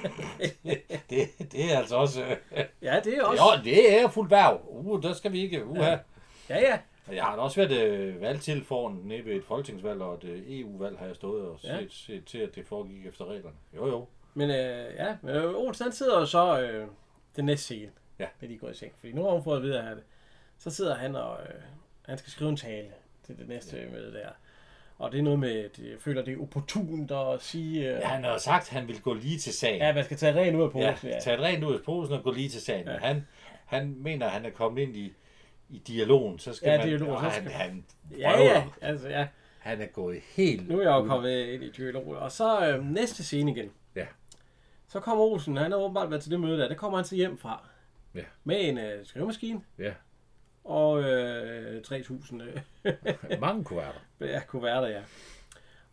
[1.11, 2.23] det, det er altså også...
[2.25, 3.43] Øh, ja, det er også...
[3.57, 4.61] jo, det er fuldt værv.
[4.69, 5.65] Uh, der skal vi ikke...
[5.67, 5.99] Uh, ja.
[6.49, 6.79] Ja, ja.
[7.07, 10.43] Og Jeg har da også været øh, valgtilforordnet nede ved et folketingsvalg og et øh,
[10.47, 11.75] EU-valg, har jeg stået og set, Ja.
[11.77, 11.85] ja.
[11.89, 13.57] set til, at det foregik efter reglerne.
[13.77, 14.07] Jo, jo.
[14.35, 16.87] Men øh, ja, men øh, Olsen sidder jo så øh,
[17.37, 18.27] den næste scene, Ja.
[18.41, 18.93] da de går i seng.
[18.99, 19.97] Fordi nu har hun fået at vide, at
[20.59, 21.55] så sidder han og øh,
[22.07, 22.89] han skal skrive en tale
[23.27, 23.91] til det næste ja.
[23.91, 24.29] møde der.
[24.99, 28.07] Og det er noget med, at jeg føler, det er opportunt at sige, øh, Ja,
[28.07, 29.79] han har sagt, at han vil gå lige til sagen.
[29.83, 31.09] ja, man skal tage ren ud af ja, posen.
[31.11, 32.87] Ja, tage det rent ud af posen og gå lige til sagen.
[32.87, 32.93] Ja.
[32.93, 32.99] Ja.
[32.99, 33.27] Han,
[33.67, 35.13] han mener, at han er kommet ind i,
[35.69, 36.39] i dialogen.
[36.39, 37.85] Så skal Ja, man, dialogen, og så han, skal- han,
[38.19, 38.51] ja, prøver.
[38.51, 39.29] ja, altså ja.
[39.59, 40.69] han er gået helt...
[40.69, 42.07] Nu er jeg jo kommet ind i dialog.
[42.07, 43.71] Og så øh, næste scene igen.
[43.95, 44.07] Ja.
[44.89, 46.69] Så kommer Olsen, han har åbenbart været til det møde der.
[46.69, 47.69] Det kommer han så hjem fra.
[48.15, 48.25] Ja.
[48.45, 49.93] Med en øh, skrivemaskine Ja,
[50.65, 52.95] og øh, 3.000 øh,
[53.41, 53.99] mange kuverter.
[54.21, 55.03] Ja, kuverter, ja.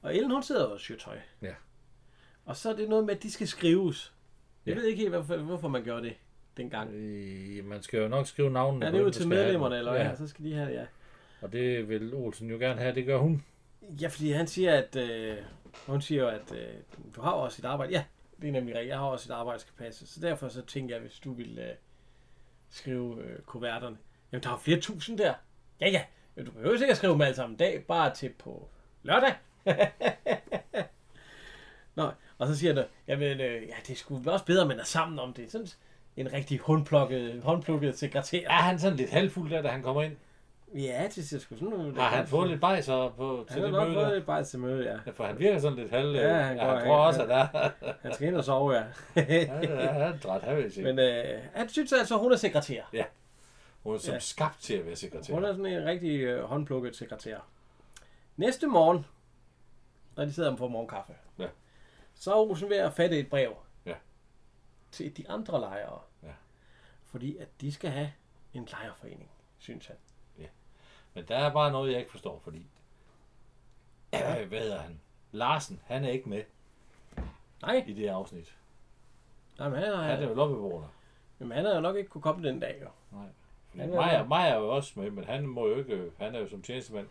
[0.01, 1.17] Og Ellen, hun sidder og syr tøj.
[1.41, 1.53] Ja.
[2.45, 4.13] Og så er det noget med, at de skal skrives.
[4.65, 4.79] Jeg Ja.
[4.79, 6.13] ved ikke helt, hvorfor, hvorfor man gjorde det
[6.57, 6.93] dengang.
[6.93, 8.85] Øh, man skal jo nok skrive navnene.
[8.85, 10.01] Er på det ud der til medlemmerne, eller hvad?
[10.01, 10.15] Ja, Ja.
[10.15, 10.85] Så skal de have ja.
[11.41, 13.43] og det vil Olsen jo gerne have, det gør hun.
[14.01, 14.95] Ja, fordi han siger, at...
[14.95, 15.37] Øh,
[15.85, 16.73] hun siger jo, at øh,
[17.15, 17.91] du har jo også et arbejde.
[17.91, 18.03] Ja,
[18.41, 18.89] det er nemlig rigtigt.
[18.89, 20.07] Jeg har også et arbejde, der skal passe.
[20.07, 21.73] Så derfor så tænker jeg, hvis du vil øh,
[22.69, 23.97] skrive øh, kuverterne.
[24.31, 25.33] Jamen, der er jo flere tusind der.
[25.81, 26.03] Ja, ja.
[26.35, 27.83] Men du behøver ikke at skrive dem alle sammen en dag.
[27.87, 28.69] Bare til på
[29.03, 29.33] lørdag.
[31.95, 34.83] Nå, og så siger han, jamen, øh, ja, det skulle også bedre, at man er
[34.83, 35.51] sammen om det.
[35.51, 35.67] Sådan
[36.21, 38.47] en rigtig håndplukket, håndplukket sekretær.
[38.47, 40.15] Er han sådan lidt halvfuld der, da han kommer ind?
[40.75, 41.95] Ja, det ser sgu sådan noget.
[41.97, 44.05] Har han fået lidt bajser på, til Han det har nok møde?
[44.05, 44.91] fået et bare til møde, ja.
[45.05, 46.15] Ja, for han virker sådan lidt halv...
[46.15, 47.69] Ja, Ja, han han, går- jeg tror han- også, at der
[48.01, 48.84] Han skal ind og sove, ja.
[49.15, 49.23] ja,
[49.63, 50.84] ja, han er dræt, han vil sige.
[50.84, 52.81] Men øh, han synes altså, hun er sekretær.
[53.84, 54.19] Hun er som ja.
[54.19, 55.34] skabt til at være sekretær.
[55.34, 57.38] Hun er sådan en rigtig øh, håndplukket sekretær.
[58.38, 59.05] Næste morgen,
[60.17, 61.45] når de sidder og får morgenkaffe, Ja.
[62.15, 62.36] så er
[62.86, 63.55] at fatte et brev Ja.
[64.91, 65.99] Til de andre lejere.
[66.23, 66.32] Ja.
[67.04, 68.12] Fordi at de skal have
[68.54, 69.95] en lejerforening, synes han.
[71.13, 72.67] Men der er bare noget, jeg ikke forstår, fordi...
[74.13, 74.45] Ja.
[74.47, 74.99] Hvad hedder han?
[75.32, 76.43] Larsen, han er ikke med
[77.62, 78.56] Nej, i det afsnit.
[79.60, 80.84] nej men han, Han er er, jo loppebruger.
[81.39, 82.88] jamen, han har jo nok ikke kunne komme den dag, jo.
[83.17, 83.27] Nej.
[83.75, 86.12] Han er- Maja, Maja er jo også med, men han må jo ikke...
[86.17, 87.08] Han er jo som tjenestemand.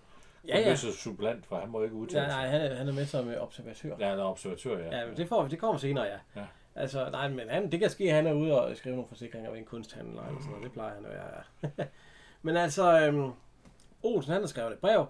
[0.49, 0.77] Ja, ja.
[0.77, 2.37] Så supplant, for han må ikke udtale sig.
[2.43, 3.97] nej, han er, han er med som øh, observatør.
[3.99, 4.99] Ja, han er observatør, ja.
[5.01, 6.19] Ja, men det, får, vi- det kommer senere, ja.
[6.37, 6.47] Ja.
[6.81, 9.51] Altså, nej, men han, det kan ske, at han er ude og skrive nogle forsikringer
[9.51, 10.65] ved en kunsthandel eller sådan noget.
[10.65, 11.43] Det plejer han at være,
[11.79, 11.85] ja.
[12.43, 13.33] men altså, øhm,
[14.03, 15.07] Olsen, han har skrevet et brev,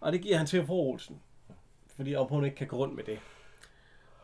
[0.00, 1.22] og det giver han til fru Olsen.
[1.96, 3.18] Fordi om hun ikke kan gå rundt med det.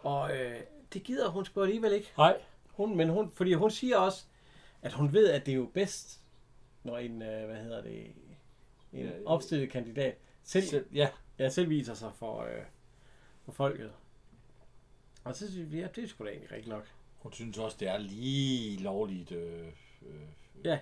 [0.03, 0.61] Og øh,
[0.93, 2.13] det gider hun sgu alligevel ikke.
[2.19, 2.41] Nej.
[2.71, 4.25] Hun, men hun, fordi hun siger også,
[4.83, 6.21] at hun ved, at det er jo bedst,
[6.83, 8.07] når en, øh, hvad hedder det,
[8.93, 12.63] en opstillet kandidat selv, Selv, ja, ja, selv viser sig for, øh,
[13.45, 13.93] for folket.
[15.25, 16.87] Og så synes vi, ja, det er sgu da egentlig rigtigt nok.
[17.19, 19.33] hun synes også, det er lige lovligt.
[19.33, 19.67] Øh,
[20.03, 20.15] øh,
[20.65, 20.79] Ja.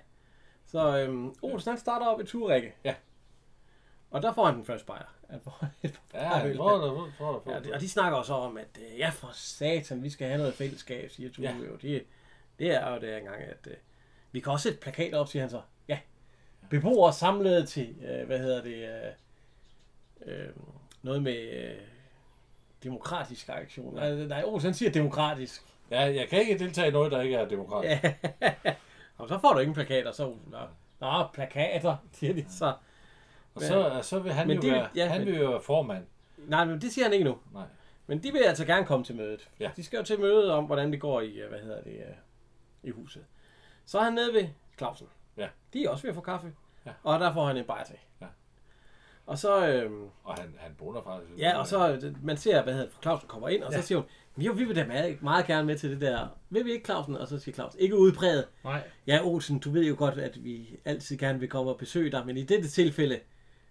[0.66, 2.74] Så øhm, Olsen, han starter op i Turrikke.
[2.84, 2.94] Ja.
[4.10, 5.14] Og der får han den første bajer.
[5.30, 6.46] Han får et ja, bajer.
[6.46, 9.08] jeg tror, der, tror, der, Ja, det- og de snakker også om, at øh, ja,
[9.10, 11.56] for satan, vi skal have noget fællesskab, siger Tue Ja.
[11.56, 11.76] jo.
[11.76, 12.04] Det,
[12.58, 13.76] det er jo det engang, at øh,
[14.32, 15.62] vi kan også sætte plakater op, siger han så.
[15.88, 15.98] Ja.
[16.70, 18.88] Beboere samlet til, øh, hvad hedder det,
[20.26, 20.48] øh, øh,
[21.02, 21.80] noget med øh,
[22.84, 23.94] demokratisk aktion.
[23.94, 25.62] Nej, nej, Olsen han siger demokratisk.
[25.90, 28.04] Ja, jeg kan ikke deltage i noget, der ikke er demokratisk.
[28.04, 28.14] Ja.
[29.18, 30.50] Og så får du ingen plakater, så Olsen.
[30.50, 30.58] Nå,
[31.00, 32.74] Nå plakater, siger de så.
[33.54, 36.04] Og så, så vil han, Men jo det- være, ja, han vil jo være formand.
[36.36, 37.38] Nej, men det siger han ikke nu.
[37.52, 37.64] Nej.
[38.06, 39.48] Men de vil altså gerne komme til mødet.
[39.60, 39.70] Ja.
[39.76, 42.14] De skal jo til møde om, hvordan det går i, øh, hvad hedder det, øh,
[42.82, 43.24] i huset.
[43.86, 45.06] Så er han nede ved Clausen.
[45.36, 45.48] Ja.
[45.72, 46.52] De er også ved at få kaffe.
[46.86, 46.90] Ja.
[47.02, 47.96] Og der får han en bajer til.
[49.30, 49.90] Og så, øh,
[50.24, 51.38] Og han, han bunder faktisk.
[51.38, 53.80] ja, og så, øh, man ser, hvad hedder Clausen kommer ind, og ja.
[53.80, 53.98] Så siger
[54.34, 56.28] hun, jo, vi vil da meget, meget gerne med til det der.
[56.50, 57.16] Vil vi ikke, Clausen?
[57.16, 58.48] Og så siger Clausen, ikke udpræget.
[58.64, 58.82] Nej.
[59.06, 62.26] Ja, Olsen, du ved jo godt, at vi altid gerne vil komme og besøge dig,
[62.26, 63.20] men i dette tilfælde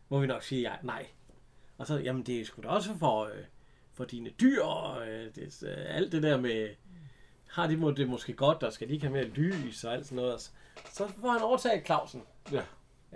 [0.10, 1.06] må vi nok sige ja, nej.
[1.78, 3.32] Og så, jamen det er sgu da også for, øh,
[3.93, 6.69] for dine dyr, og øh, det, øh, alt det der med,
[7.48, 10.06] har de må, det måske godt, og skal de ikke have mere lys og alt
[10.06, 10.34] sådan noget.
[10.34, 10.52] Og Så,
[10.93, 12.24] så får han overtaget Clausen.
[12.52, 12.62] Ja.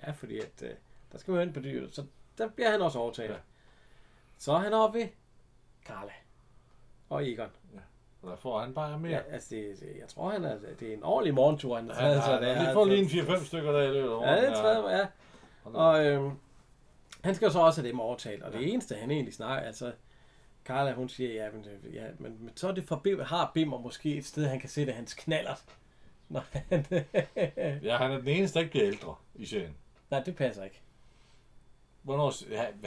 [0.07, 0.69] Ja, fordi at, øh,
[1.11, 2.03] der skal man hen på dyret, så
[2.37, 3.29] der bliver han også overtaget.
[3.29, 3.33] Ja.
[3.33, 3.39] Ja.
[4.37, 5.07] Så er han oppe ved
[5.85, 6.11] Karla
[7.09, 7.49] og Egon.
[8.21, 9.11] Og der får han bare mere.
[9.11, 11.99] Ja, altså det, det, jeg tror, han er, det er en ordentlig morgentur, han har
[11.99, 12.53] taget sig han, der.
[12.53, 13.11] han får altså.
[13.11, 15.07] lige en 4-5 stykker der i løbet af Ja, det tror jeg, ja.
[15.79, 16.31] Og, øhm,
[17.23, 19.91] han skal jo så også have dem overtalt, og det eneste, han egentlig snakker, altså,
[20.65, 23.51] Carla, hun siger, ja, men, øh, ja, men, men så er det for Bim, har
[23.53, 25.63] Bimmer måske et sted, han kan sætte hans knallert.
[26.29, 26.85] Når han,
[27.83, 29.75] ja, han er den eneste, der ikke bliver ældre i serien.
[30.09, 30.81] nej, det passer ikke.
[32.03, 32.33] Hvornår,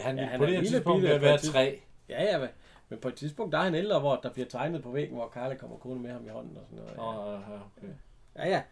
[0.00, 1.80] han, Ja, han på det her tidspunkt på være tre.
[2.08, 2.48] Ja, ja, men-
[2.88, 5.30] men på et tidspunkt, der er han ældre, hvor der bliver tegnet på væggen, hvor
[5.34, 7.16] Carla kommer kun med ham i hånden og sådan noget.
[7.26, 7.36] Ja, ja,
[7.76, 7.92] okay.
[8.36, 8.62] Ja, ja.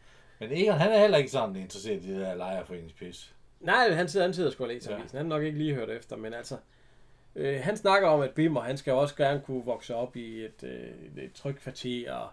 [0.41, 3.35] Men Egon, han er heller ikke sådan interesseret i det der lejerforeningspis.
[3.61, 4.99] Nej, han sidder, han sidder sgu og læser Ja.
[4.99, 5.17] avisen.
[5.19, 6.57] Han har nok ikke lige hørt efter, men altså...
[7.37, 10.63] Øh, han snakker om, at Bimmer, han skal også gerne kunne vokse op i et,
[10.63, 12.29] øh, et trygt kvarter, og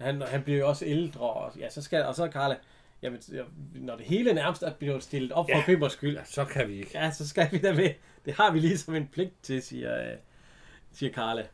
[0.00, 2.56] han, han bliver jo også ældre, og, ja, så skal, og så er Karla,
[3.02, 3.42] jamen, ja,
[3.74, 5.62] når det hele nærmest er blevet stillet op for Ja.
[5.66, 6.90] Bimmers skyld, Så kan vi ikke.
[6.94, 7.90] ja, så skal vi da med.
[8.24, 10.16] Det har vi ligesom en pligt til, siger, øh,
[10.92, 11.46] siger Karla.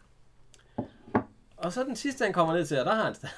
[1.56, 3.34] Og så den sidste, han kommer ned til, og der har han stadig...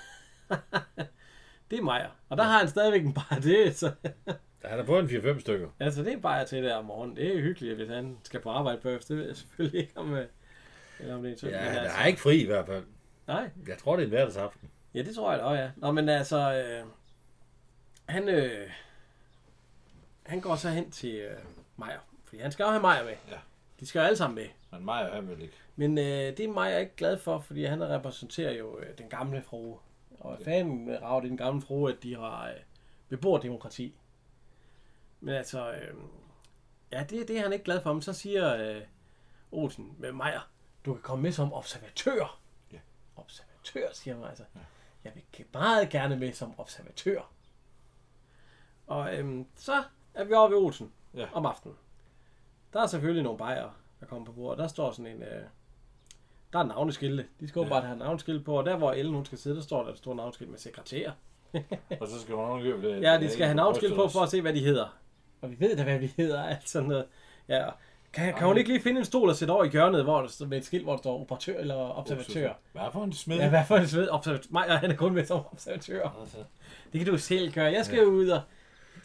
[1.70, 2.08] det er Majer.
[2.28, 3.90] Og der har han stadigvæk en bare det, så...
[4.64, 5.68] Han har fået en 4-5 stykker.
[5.80, 7.16] Altså, det er bare til der om morgenen.
[7.16, 9.14] Det er hyggeligt, hvis han skal på arbejde på efter.
[9.14, 10.26] Det ved jeg selvfølgelig ikke, om, øh,
[11.00, 11.58] eller om det er søndag.
[11.60, 12.84] Ja, han altså, er ikke fri i hvert fald.
[13.26, 14.70] Nej, Jeg tror, det er en hverdagsaften.
[14.94, 15.70] ja, det tror jeg da ja.
[15.76, 16.86] Nå, men altså, øh,
[18.08, 18.70] han, øh,
[20.22, 21.38] han går så hen til øh,
[21.76, 21.98] Majer.
[22.24, 23.14] Fordi han skal jo have Majer med.
[23.30, 23.38] Ja.
[23.80, 24.46] De skal jo alle sammen med.
[24.70, 25.54] Men mig han vil ikke.
[25.76, 29.42] Men øh, det er Majer ikke glad for, fordi han repræsenterer jo øh, den gamle
[29.42, 29.78] frue.
[30.20, 32.54] Og fanden rager den gamle frue, at de har øh,
[33.08, 33.94] beboerdemokrati.
[35.20, 35.94] Men altså, øh,
[36.92, 37.92] ja, det, det er han ikke glad for.
[37.92, 38.82] Men så siger øh,
[39.52, 40.50] Olsen med Meier,
[40.84, 42.40] du kan komme med som observatør.
[42.72, 42.78] Ja.
[43.16, 44.44] Observatør, siger man altså.
[45.04, 47.30] Jeg vil meget gerne med som observatør.
[48.86, 49.82] Og øhm, så
[50.14, 51.26] er vi oppe ved Olsen Ja.
[51.32, 51.76] om aftenen.
[52.72, 53.68] Der er selvfølgelig nogle bajer,
[54.00, 54.58] der kommer på bordet.
[54.58, 55.22] Der står sådan en...
[55.22, 55.42] Øh,
[56.52, 57.26] der er navneskilte.
[57.40, 59.82] De skal åbenbart have navneskilte på, og der hvor Ellen hun skal sidde, der står
[59.84, 61.10] der et stort navneskilt med sekretær.
[62.00, 63.02] Og så skal man ovenikøbet det.
[63.02, 64.96] Ja, de skal have navneskilt på for at se, hvad de hedder.
[65.40, 67.04] Og vi ved da, hvad vi hedder, alt sådan noget.
[67.48, 67.68] Ja,
[68.12, 70.46] kan, kan hun ikke lige finde en stol og sætte over i hjørnet, hvor der
[70.46, 72.52] med et skilt, hvor der står operatør eller observatør?
[72.72, 73.36] Hvad for en smed?
[73.36, 74.08] Ja, hvad for en sved?
[74.08, 74.48] Observatør.
[74.50, 76.08] Nej, han er kun med som observatør.
[76.20, 76.36] Altså,
[76.92, 77.72] Det kan du selv gøre.
[77.72, 78.04] Jeg skal ja.
[78.04, 78.40] ud og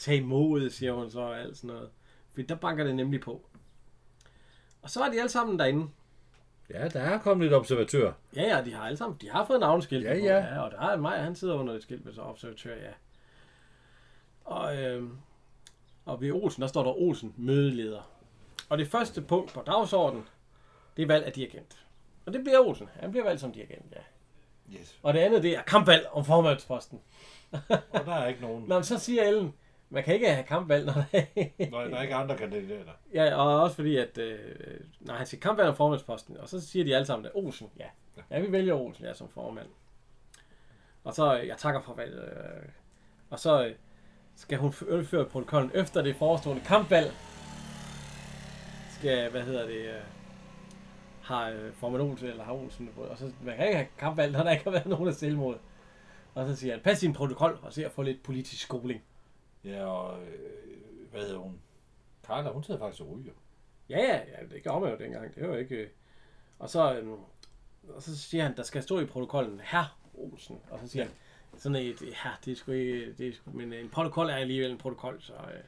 [0.02, 1.89] tage imod, siger hun så, og alt sådan noget.
[2.34, 3.45] For der banker det nemlig på.
[4.82, 5.89] Og så er de alle sammen derinde.
[6.70, 8.14] Ja, der er kommet lidt observatør.
[8.36, 9.18] Ja, ja, de har alle sammen.
[9.22, 10.06] De har fået navneskilt.
[10.06, 10.20] Ja, på.
[10.20, 10.38] ja.
[10.38, 10.60] ja.
[10.62, 12.91] Og der er mig, han sidder under et skilt med så observatør, ja.
[14.45, 15.18] Og, øhm,
[16.06, 18.12] og ved Olsen, der står der Olsen, mødeleder.
[18.70, 20.28] Og det første punkt på dagsordenen,
[20.97, 21.86] det er valg af dirigent.
[22.26, 22.89] Og det bliver Olsen.
[22.93, 24.02] Han bliver valgt som dirigent, ja.
[24.80, 24.99] Yes.
[25.04, 26.99] Og det andet, det er kampvalg om formandsposten.
[27.70, 28.64] Og der er ikke nogen.
[28.68, 29.54] Nå, men så siger Ellen,
[29.92, 31.04] man kan ikke have kampvalg, når der
[31.72, 32.92] Nej, der er ikke andre kandidater.
[33.14, 34.39] Ja, og også fordi, at øh,
[35.00, 37.86] når han siger kampvalg om formandsposten, og så siger de alle sammen, at Olsen, ja.
[38.32, 39.68] Ja, vi vælger Olsen, ja, som formand.
[41.04, 42.24] Og så, øh, jeg takker for valget.
[42.24, 42.70] Øh,
[43.30, 43.76] og så øh,
[44.36, 44.74] skal hun
[45.04, 47.14] føre protokollen efter det forestående kampvalg.
[48.89, 50.02] Skal, hvad hedder det, øh,
[51.22, 54.44] har øh, formand Olsen, eller har Olsen, og så, man kan ikke have kampvalg, når
[54.44, 55.56] der ikke har været nogen at stille mod.
[56.34, 59.02] Og så siger han, pas din protokol, og se at få lidt politisk skoling.
[59.66, 61.59] Ja, og øh, hvad hedder hun?
[62.28, 63.32] Carla, hun sidder faktisk og ryger.
[63.89, 65.36] Ja, ja, ja, det gjorde man jo dengang.
[65.36, 65.76] Det var jo ikke...
[65.76, 65.89] øh.
[66.59, 67.12] Og så, øhm,
[67.89, 70.59] og så siger han, der skal stå i protokollen, herr Olsen.
[70.70, 71.14] Og så siger han,
[71.57, 74.72] sådan et, her, det er sgu ikke, det er sgu, men en protokol er alligevel
[74.72, 75.59] en protokol, så øh,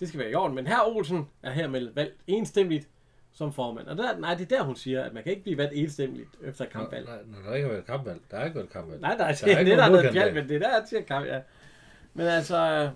[0.00, 0.54] det skal være i orden.
[0.54, 2.88] Men herr Olsen er hermed valgt enstemmigt
[3.32, 3.86] som formand.
[3.86, 6.28] Og der, nej, det er der, hun siger, at man kan ikke blive valgt enstemmigt
[6.42, 7.06] efter et kampvalg.
[7.06, 8.20] Nej, når der ikke har været kampvalg.
[8.30, 9.00] Der har ikke været kampvalg.
[9.00, 10.54] Nej, nej, det, Der er er ikke det, der er nogen noget pjat, men det
[10.54, 11.40] er der, jeg siger kamp, ja.
[12.18, 12.90] Men altså, øh,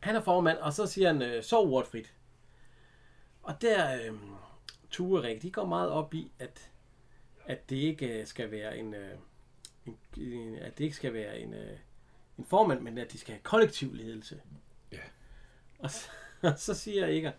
[0.00, 2.14] han er formand, og så siger han, øh, sov ordfrit.
[3.42, 4.12] Og der, øh,
[5.00, 6.70] og Rikke, de går meget op i, at,
[7.46, 9.14] at det ikke øh, skal være en, øh,
[9.86, 11.78] en, en at det ikke skal være en, øh,
[12.38, 14.40] en formand, men at de skal have kollektiv ledelse.
[14.92, 14.98] Ja.
[15.78, 16.08] Og så,
[16.42, 17.32] og så siger Eger,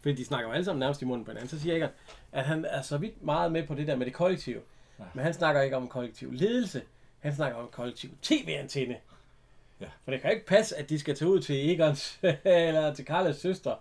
[0.00, 1.88] fordi de snakker jo alle sammen nærmest i munden på hinanden, så siger Eger,
[2.32, 4.60] at han er så vidt meget med på det der med det kollektive.
[4.98, 5.04] Ja.
[5.14, 6.82] Men han snakker ikke om kollektiv ledelse.
[7.20, 8.96] Han snakker om kollektiv tv-antenne.
[9.84, 9.90] Ja.
[10.04, 13.36] For det kan ikke passe, at de skal tage ud til Egons eller til Karlas
[13.36, 13.76] søster,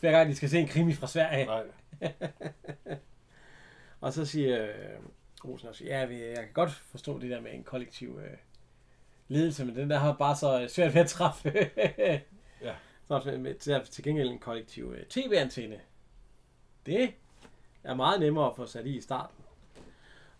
[0.00, 1.44] hver gang de skal se en krimi fra Sverige.
[1.46, 1.64] Nej.
[4.00, 4.74] Og så siger øh,
[5.44, 8.36] Rosen også, ja, jeg kan godt forstå det der med en kollektiv øh,
[9.28, 11.52] ledelse, men den der har bare så svært ved at træffe.
[12.62, 12.74] Ja.
[13.04, 15.80] Så med, til, til gengæld en kollektiv øh, tv-antenne.
[16.86, 17.14] Det
[17.84, 19.36] er meget nemmere at få sat i i starten.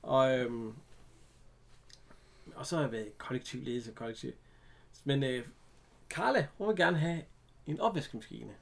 [0.03, 0.75] Og, øhm,
[2.55, 4.33] og så er det kollektiv ledelse, kollektiv.
[5.05, 5.45] Men øh,
[6.11, 7.23] Carla, hun vil gerne have
[7.67, 8.53] en opvaskemaskine.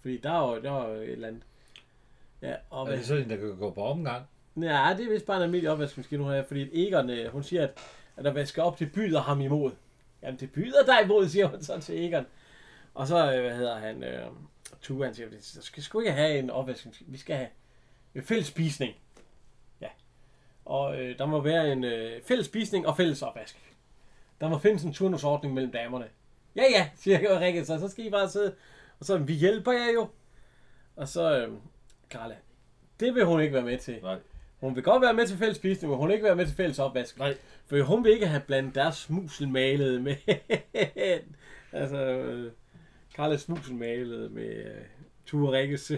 [0.00, 1.42] Fordi der er jo, der er jo et eller andet.
[2.42, 4.26] Ja, og Er det sådan der kan gå på omgang?
[4.54, 7.62] Nej, det er vist bare en almindelig opvaskemaskine, hun har, fordi Egon, øh, hun siger,
[7.62, 7.78] at,
[8.16, 9.72] at der vasker op, det byder ham imod.
[10.22, 12.26] Jamen, det byder dig imod, siger hun så til Egon.
[12.94, 14.26] Og så, øh, hvad hedder han, øh,
[14.82, 17.48] Tue, han siger, vi skal sgu ikke have en opvaskemaskine, vi skal have
[18.14, 18.94] en fælles spisning.
[19.80, 19.88] Ja.
[20.64, 23.73] Og øh, der må være en øh, fælles spisning og fælles opvask.
[24.44, 26.06] Der må findes en turnusordning mellem damerne.
[26.56, 28.54] Ja, ja, siger Rikke, så, så skal I bare sidde.
[29.00, 30.08] Og så, vi hjælper jer jo.
[30.96, 31.52] Og så, øh,
[32.10, 32.34] Carla,
[33.00, 33.98] det vil hun ikke være med til.
[34.02, 34.18] Nej.
[34.60, 36.56] Hun vil godt være med til fælles spisning, men hun vil ikke være med til
[36.56, 37.18] fælles opvask.
[37.18, 37.36] Nej.
[37.66, 40.16] For hun vil ikke have blandt deres smuselmalede med...
[41.72, 42.52] altså, øh,
[43.14, 44.84] Karla smuselmalede med øh,
[45.26, 45.92] Ture Rikkes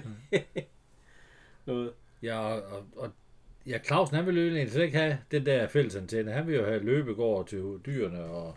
[1.67, 1.93] noget.
[2.23, 3.13] Ja, og, og, og
[3.67, 6.33] ja, Clausen, han vil jo egentlig slet ikke have den der fællesantenne.
[6.33, 8.55] Han vil jo have løbegård til dyrene og...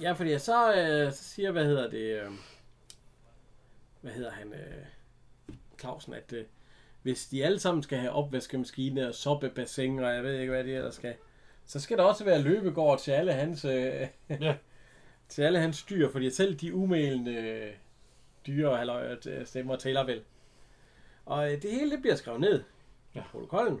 [0.00, 2.22] Ja, fordi så, øh, så siger, hvad hedder det...
[2.22, 2.30] Øh,
[4.00, 4.52] hvad hedder han?
[4.52, 4.84] Øh,
[5.80, 6.44] Clausen, at øh,
[7.02, 10.74] hvis de alle sammen skal have opvaskemaskine og soppebassiner, og jeg ved ikke, hvad de
[10.74, 11.14] ellers skal,
[11.66, 14.06] så skal der også være løbegård til alle hans, øh,
[14.40, 14.54] Ja.
[15.28, 17.72] til alle hans dyr, fordi selv de umælende øh,
[18.46, 20.22] dyre og halløj, stemmer tæller vel.
[21.26, 22.60] Og øh, det hele det bliver skrevet ned
[23.14, 23.22] i Ja.
[23.32, 23.80] protokollen.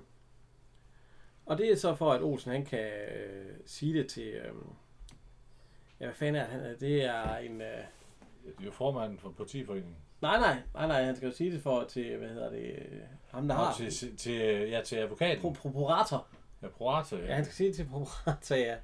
[1.48, 4.26] Og det er så for, at Olsen han kan øh, sige det til...
[4.28, 4.52] Øh,
[6.00, 6.76] ja, hvad fanden er han?
[6.80, 7.60] Det er en...
[7.60, 7.68] Øh,
[8.44, 9.96] Det er jo formanden for partiforeningen.
[10.20, 13.00] nej, nej, nej, nej, han skal jo sige det for til, hvad hedder det, øh,
[13.30, 13.74] ham der Nå, har...
[13.90, 15.42] til, til, ja, til advokaten.
[15.44, 16.26] Pro- Prokurator.
[16.62, 17.26] Ja, Prorata, ja.
[17.26, 18.76] Ja, han skal sige det til Prorata, ja.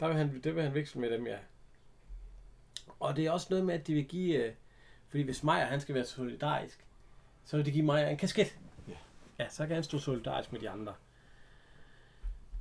[0.00, 1.36] Der vil han, det vil han veksle med dem, ja.
[3.00, 4.44] Og det er også noget med, at de vil give...
[4.44, 4.52] Øh,
[5.08, 6.84] fordi hvis Maja, han skal være solidarisk,
[7.44, 8.58] så vil de give Maja en kasket.
[8.88, 8.94] Ja.
[9.38, 10.94] Ja, så kan han stå solidarisk med de andre.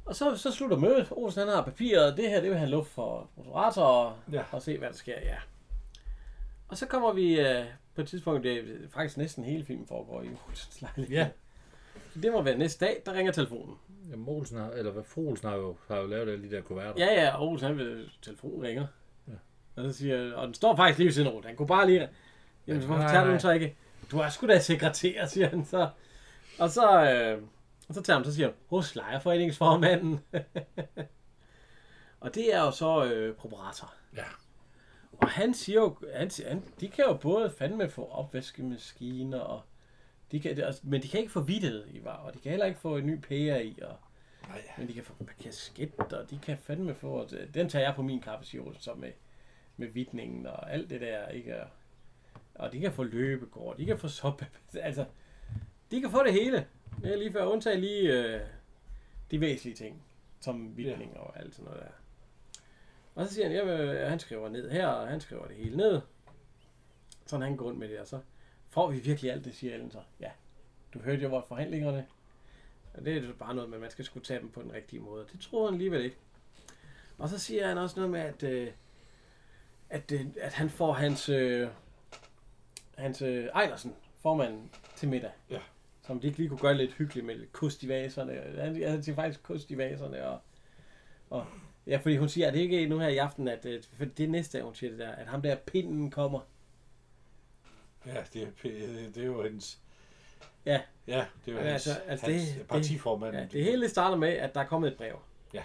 [0.05, 1.07] Og så, så slutter mødet.
[1.11, 4.43] Olsen han har papiret, det her, det vil han luft for moderator og, Ja.
[4.51, 5.35] og se, hvad der sker, ja.
[6.67, 10.21] Og så kommer vi øh, på et tidspunkt, det er faktisk næsten hele filmen foregår
[10.21, 11.17] i Olsens lejlighed.
[11.17, 11.27] Ja.
[12.13, 13.75] Så det må være næste dag, der ringer telefonen.
[14.11, 16.61] Jamen, Olsen har, eller hvad, fru Olsen har jo, har jo lavet alle de der
[16.61, 17.05] kuverter.
[17.05, 18.87] Ja, ja, og Olsen, han vil, telefonen ringer.
[19.27, 19.33] Ja.
[19.75, 22.09] Og så siger, og den står faktisk lige ved siden af kunne bare lige,
[22.67, 23.75] jamen, Ja, hvorfor tager du den så ikke?
[24.11, 25.89] Du er sgu da sekretær, siger han så.
[26.59, 27.41] Og så, øh,
[27.87, 30.19] og så tager han, så siger hos lejerforeningsformanden.
[32.19, 33.93] og det er jo så øh, preparator.
[34.17, 34.23] Ja.
[35.21, 39.61] Og han siger jo, han, han, de kan jo både fandme få opvaskemaskiner, og
[40.31, 42.65] de kan, altså, men de kan ikke få vidtet i var, og de kan heller
[42.65, 43.95] ikke få en ny pære i, og
[44.47, 45.13] Nej, men de kan få
[45.43, 47.27] kasket, og de kan fandme få...
[47.53, 49.11] Den tager jeg på min kappe, siger så med,
[49.77, 51.61] med vidningen og alt det der, ikke?
[51.61, 51.67] Og-
[52.55, 54.47] Og de kan få løbegård, de kan få soppe...
[54.81, 55.05] Altså,
[55.91, 56.67] de kan få det hele.
[57.01, 58.41] Det er lige før undtage lige øh,
[59.31, 60.03] de væsentlige ting,
[60.39, 61.91] som vidning og alt sådan noget der.
[63.15, 66.01] Og så siger han, jamen, han skriver ned her, og han skriver det hele ned.
[67.25, 68.19] Sådan han går rundt med det, og så
[68.69, 69.99] får vi virkelig alt det, siger Ellen så.
[70.19, 70.31] Ja,
[70.93, 72.07] du hørte jo, hvor forhandlingerne
[72.97, 74.99] og det er bare noget med, at man skal skulle tage dem på den rigtige
[74.99, 75.25] måde.
[75.31, 76.17] Det tror han alligevel ikke.
[77.17, 78.71] Og så siger han også noget med, at, øh,
[79.89, 81.69] at, øh, at han får hans, øh,
[82.97, 85.31] hans øh, Ejlersen, formanden, til middag.
[85.49, 85.59] Ja.
[86.07, 88.33] Som de ikke lige kunne gøre lidt hyggeligt med kost i vaserne.
[88.87, 90.27] Han siger faktisk kost i vaserne.
[90.27, 90.39] Og,
[91.29, 91.45] og,
[91.87, 94.05] ja, fordi hun siger, at det ikke er nu her i aften, at øh, for
[94.05, 96.39] det er næste hun siger det der, at ham der pinden kommer.
[98.05, 98.47] Ja, det er,
[99.15, 99.79] det er jo hendes...
[100.65, 100.81] Ja.
[101.07, 103.35] Ja, det er jo hans, altså- altså hans det- partiformand.
[103.35, 105.19] Ja, det hele starter med, at der er kommet et brev.
[105.53, 105.63] Ja.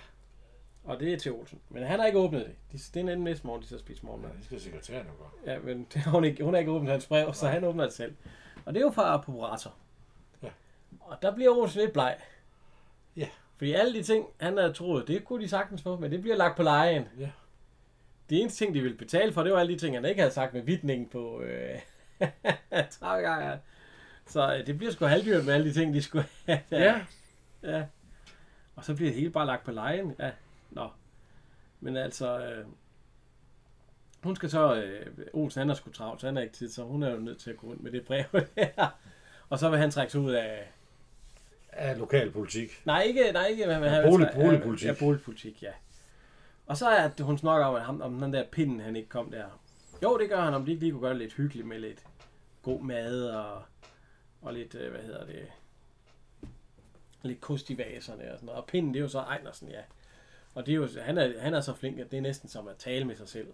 [0.85, 1.61] Og det er til Olsen.
[1.69, 2.55] Men han har ikke åbnet det.
[2.73, 4.31] De, det er den næste morgen, de så spiser morgenmad.
[4.31, 5.55] Ja, det skal sekretæren jo gøre.
[5.55, 7.53] Ja, men det hun, ikke, hun har ikke åbnet hans brev, så Nej.
[7.55, 8.15] han åbner det selv.
[8.65, 9.75] Og det er jo fra Poperator.
[11.01, 12.17] Og der bliver Olsen lidt bleg.
[13.17, 13.29] Ja.
[13.57, 16.37] Fordi alle de ting, han havde troet, det kunne de sagtens få, men det bliver
[16.37, 17.09] lagt på lejen.
[17.19, 17.31] Ja.
[18.31, 20.35] De eneste ting, de ville betale for, det var alle de ting, han ikke havde
[20.35, 21.79] sagt med vidningen på øh,
[22.91, 23.59] 30 gange.
[24.27, 26.61] Så øh, det bliver sgu halvdyrt med alle de ting, de skulle have.
[26.71, 27.01] Ja.
[27.63, 27.85] Ja.
[28.77, 30.15] Og så bliver det hele bare lagt på lejen.
[30.19, 30.31] Ja,
[30.71, 30.89] nå.
[31.81, 32.65] Men altså, øh,
[34.23, 36.83] hun skal så, øh, Olsen han er sgu travlt, så han har ikke tid, så
[36.85, 38.25] hun er jo nødt til at gå rundt med det brev
[38.57, 38.99] der.
[39.49, 40.73] Og så vil han trække sig ud af,
[41.73, 42.83] Af lokalpolitik.
[42.85, 44.89] nej ikke, nej ikke, hvad han Bolig- boligpolitik.
[44.89, 45.73] Ja, boligpolitik, ja.
[46.67, 49.09] Og så er det, hun snakker om, at ham, om den der pinden, han ikke
[49.09, 49.45] kom der.
[50.03, 52.05] Jo, det gør han, om de ikke lige kunne gøre det lidt hyggeligt med lidt
[52.63, 53.63] god mad og,
[54.43, 55.47] og lidt, øh, hvad hedder det,
[57.23, 58.61] lidt kost i vaserne og sådan noget.
[58.61, 59.81] Og pinden, det er jo så Ejnersen, ja.
[60.55, 62.69] Og det er jo, han, er, han er så flink, at det er næsten som
[62.69, 63.49] at tale med sig selv.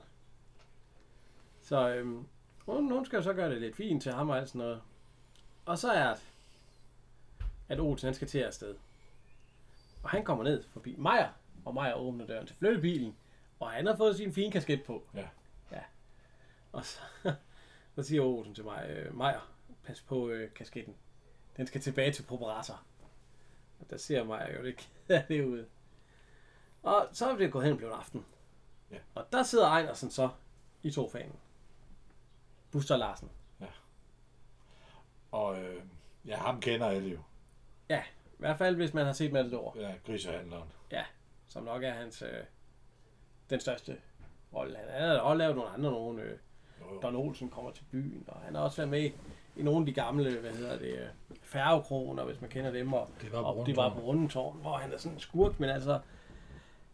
[1.63, 2.27] Så øhm,
[2.59, 4.81] hun, hun skal jo så gøre det lidt fint til ham og alt sådan noget.
[5.67, 6.15] Og så er
[7.69, 8.75] at Olsen han skal til afsted.
[10.03, 11.29] Og han kommer ned forbi Majer,
[11.65, 13.17] og Majer åbner døren til flyttebilen,
[13.61, 15.03] og han har fået sin fine kasket på.
[15.15, 15.29] Ja.
[15.73, 15.81] Ja.
[16.73, 16.99] Og så,
[17.95, 19.35] så siger Olsen til mig, øh,
[19.85, 20.95] pas på øh, kasketten.
[21.57, 22.83] Den skal tilbage til preparator.
[23.81, 25.67] Og der ser Majer jo lidt af det ud.
[26.83, 28.25] Og så er det gået hen og blevet aften.
[28.91, 28.99] Ja.
[29.15, 30.29] Og der sidder Ejnersen så
[30.83, 31.33] i sofaen.
[32.71, 33.31] Buster Larsen.
[35.37, 35.83] Og øh,
[36.27, 37.19] ja, ham kender alle jo.
[37.91, 39.77] I hvert fald, hvis man har set Matador.
[39.81, 40.69] Ja, grisehandleren.
[41.49, 42.29] som nok er hans øh,
[43.51, 43.97] den største
[44.55, 44.77] rolle.
[44.91, 46.39] Han har også lavet nogle andre, nogle øh.
[47.03, 49.13] Don Olsen kommer til byen, og han har også været med i,
[49.57, 51.07] i nogle af de gamle, hvad hedder det, øh,
[51.43, 54.03] færgekroner, hvis man kender dem, og, Det var på og de var Rundetårn.
[54.03, 56.01] på Rundetårn, hvor han er sådan en skurk, men altså,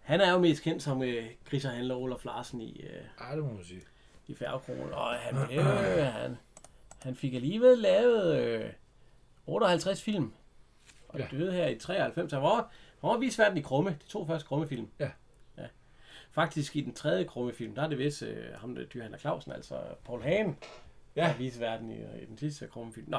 [0.00, 3.52] han er jo mest kendt som øh, griserhandler Olaf Larsen i, øh, Ej, det må
[3.52, 3.82] man sige.
[4.26, 5.64] i færgekronen, og han, øh,
[6.06, 6.36] han,
[7.02, 8.70] han fik alligevel lavet øh,
[9.46, 10.32] 58 film,
[11.12, 11.24] og Ja.
[11.32, 11.36] ja.
[11.38, 12.32] døde her i 93.
[12.32, 12.54] Han var,
[13.00, 14.88] han var vist verden i Krumme, de to første Krumme-film.
[14.98, 15.10] Ja.
[15.58, 15.66] ja.
[16.30, 19.80] Faktisk i den tredje Krumme-film, der er det vist øh, ham, der Dyrhandler Clausen, altså
[20.04, 20.58] Paul Hagen,
[21.16, 21.22] Ja.
[21.28, 23.10] der viste verden i, i den sidste Krumme-film.
[23.10, 23.18] Nå.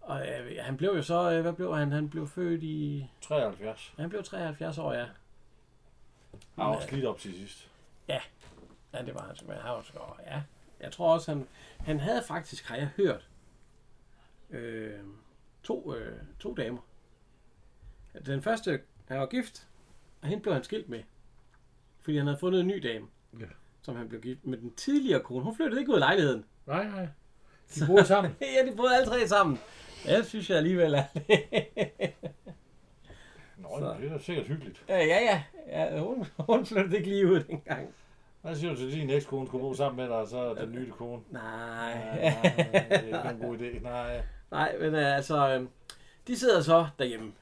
[0.00, 1.92] Og øh, han blev jo så, øh, hvad blev han?
[1.92, 3.94] Han blev født i, 73.
[3.98, 5.04] han blev 73 år, ja.
[6.54, 7.70] Han har også lidt op til sidst.
[8.08, 8.20] Ja,
[8.92, 9.66] det var han simpelthen.
[9.66, 10.42] Han var sgu, ja.
[10.80, 11.46] Jeg tror også, han,
[11.80, 13.28] han havde faktisk, har jeg hørt,
[14.50, 15.00] øh,
[15.66, 16.78] to, øh, to damer.
[18.26, 19.68] Den første, han var gift,
[20.22, 21.02] og hende blev han skilt med.
[22.00, 23.06] Fordi han havde fundet en ny dame,
[23.40, 23.44] Ja.
[23.82, 24.58] som han blev gift med.
[24.58, 26.44] Den tidligere kone, hun flyttede ikke ud af lejligheden.
[26.66, 27.08] Nej, nej.
[27.74, 28.36] De bor sammen.
[28.56, 29.58] ja, de boede alle tre sammen.
[30.06, 31.04] Ja, det synes jeg alligevel er.
[33.56, 33.96] Nå Så.
[34.00, 34.84] det er da sikkert hyggeligt.
[34.88, 36.00] Ja, ja, ja.
[36.00, 37.94] hun, hun flyttede ikke lige ud dengang.
[38.42, 40.90] Hvad siger du til din ekskone skulle bo sammen med dig, og så den nye
[40.90, 41.22] kone?
[41.30, 41.94] Nej.
[42.14, 43.82] Nej, nej, det er ikke en god idé.
[43.82, 44.22] Nej.
[44.50, 45.68] Nej, men øh, altså, øh,
[46.26, 47.32] de sidder så derhjemme.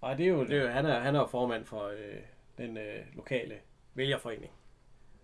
[0.00, 2.20] Og det er jo, det er jo han, er, han er jo formand for øh,
[2.58, 3.54] den øh, lokale
[3.94, 4.52] vælgerforening.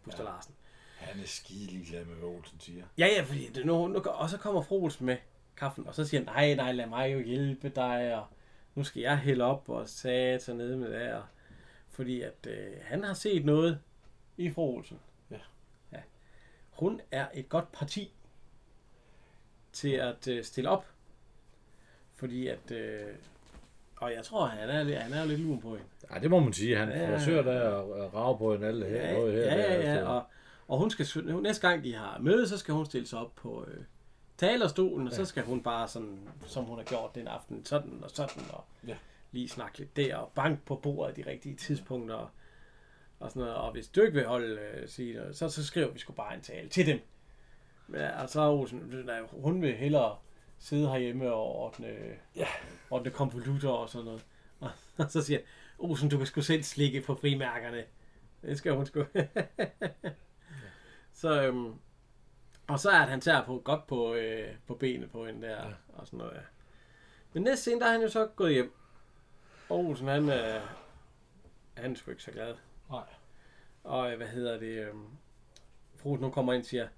[0.05, 0.31] Buster ja.
[0.31, 0.55] Larsen.
[0.97, 2.85] Han er skide ligeglad med, hvad Olsen siger.
[2.99, 5.17] Ja, ja, fordi det, nu, nu, og så kommer fru Olsen med
[5.57, 8.27] kaffen, og så siger han, nej, nej, lad mig jo hjælpe dig, og
[8.75, 11.25] nu skal jeg hælde op og sat sig ned med det, og,
[11.91, 13.81] fordi at øh, han har set noget
[14.37, 15.01] i fru Olsen.
[15.31, 15.39] Ja.
[15.93, 16.01] ja.
[16.71, 18.13] Hun er et godt parti
[19.73, 20.87] til at øh, stille op,
[22.23, 23.01] fordi at, øh,
[23.97, 25.83] og jeg tror, han er, han er jo lidt lun på hende.
[26.15, 26.77] Ja, det må man sige.
[26.77, 27.17] Han Ja.
[27.17, 29.09] forsøger da at rave på en alle her.
[29.11, 30.23] Ja, både her ja, og der, ja, ja, så- og,
[30.69, 31.07] og hun skal,
[31.43, 33.85] næste gang de har møde, så skal hun stille sig op på øh,
[34.39, 38.11] talerstolen, og så skal hun bare sådan, som hun har gjort den aften, sådan og
[38.11, 38.95] sådan, og Ja.
[39.33, 42.29] lige snakke lidt der, og banke på bordet de rigtige tidspunkter, og,
[43.21, 43.55] og sådan noget.
[43.57, 46.35] Og hvis du ikke vil holde, øh, sige noget, så, så skriver vi sgu bare
[46.35, 46.99] en tale til dem.
[47.95, 50.17] Ja, og så er Olsen, hun vil hellere
[50.63, 51.97] sidde herhjemme og ordne,
[52.37, 52.47] Ja.
[52.91, 54.27] ordne konvolutter og sådan noget.
[54.61, 55.47] Og, og så siger han,
[55.79, 57.85] Olsen, du kan sgu selv slikke på frimærkerne.
[58.43, 59.05] Det skal hun sgu.
[61.23, 61.75] så, øhm,
[62.67, 65.67] og så er at han tager på, godt på, øh, på benet på hende der,
[65.69, 65.73] ja.
[65.89, 66.41] og sådan noget, ja.
[67.33, 68.75] Men næste scene, der er han jo så gået hjem.
[69.69, 70.61] Og Olsen, han, øh,
[71.75, 72.55] han er sgu ikke så glad.
[72.91, 73.05] Nej.
[73.85, 74.95] Og øh, hvad hedder det, øh,
[75.97, 76.89] fru nu kommer ind og siger,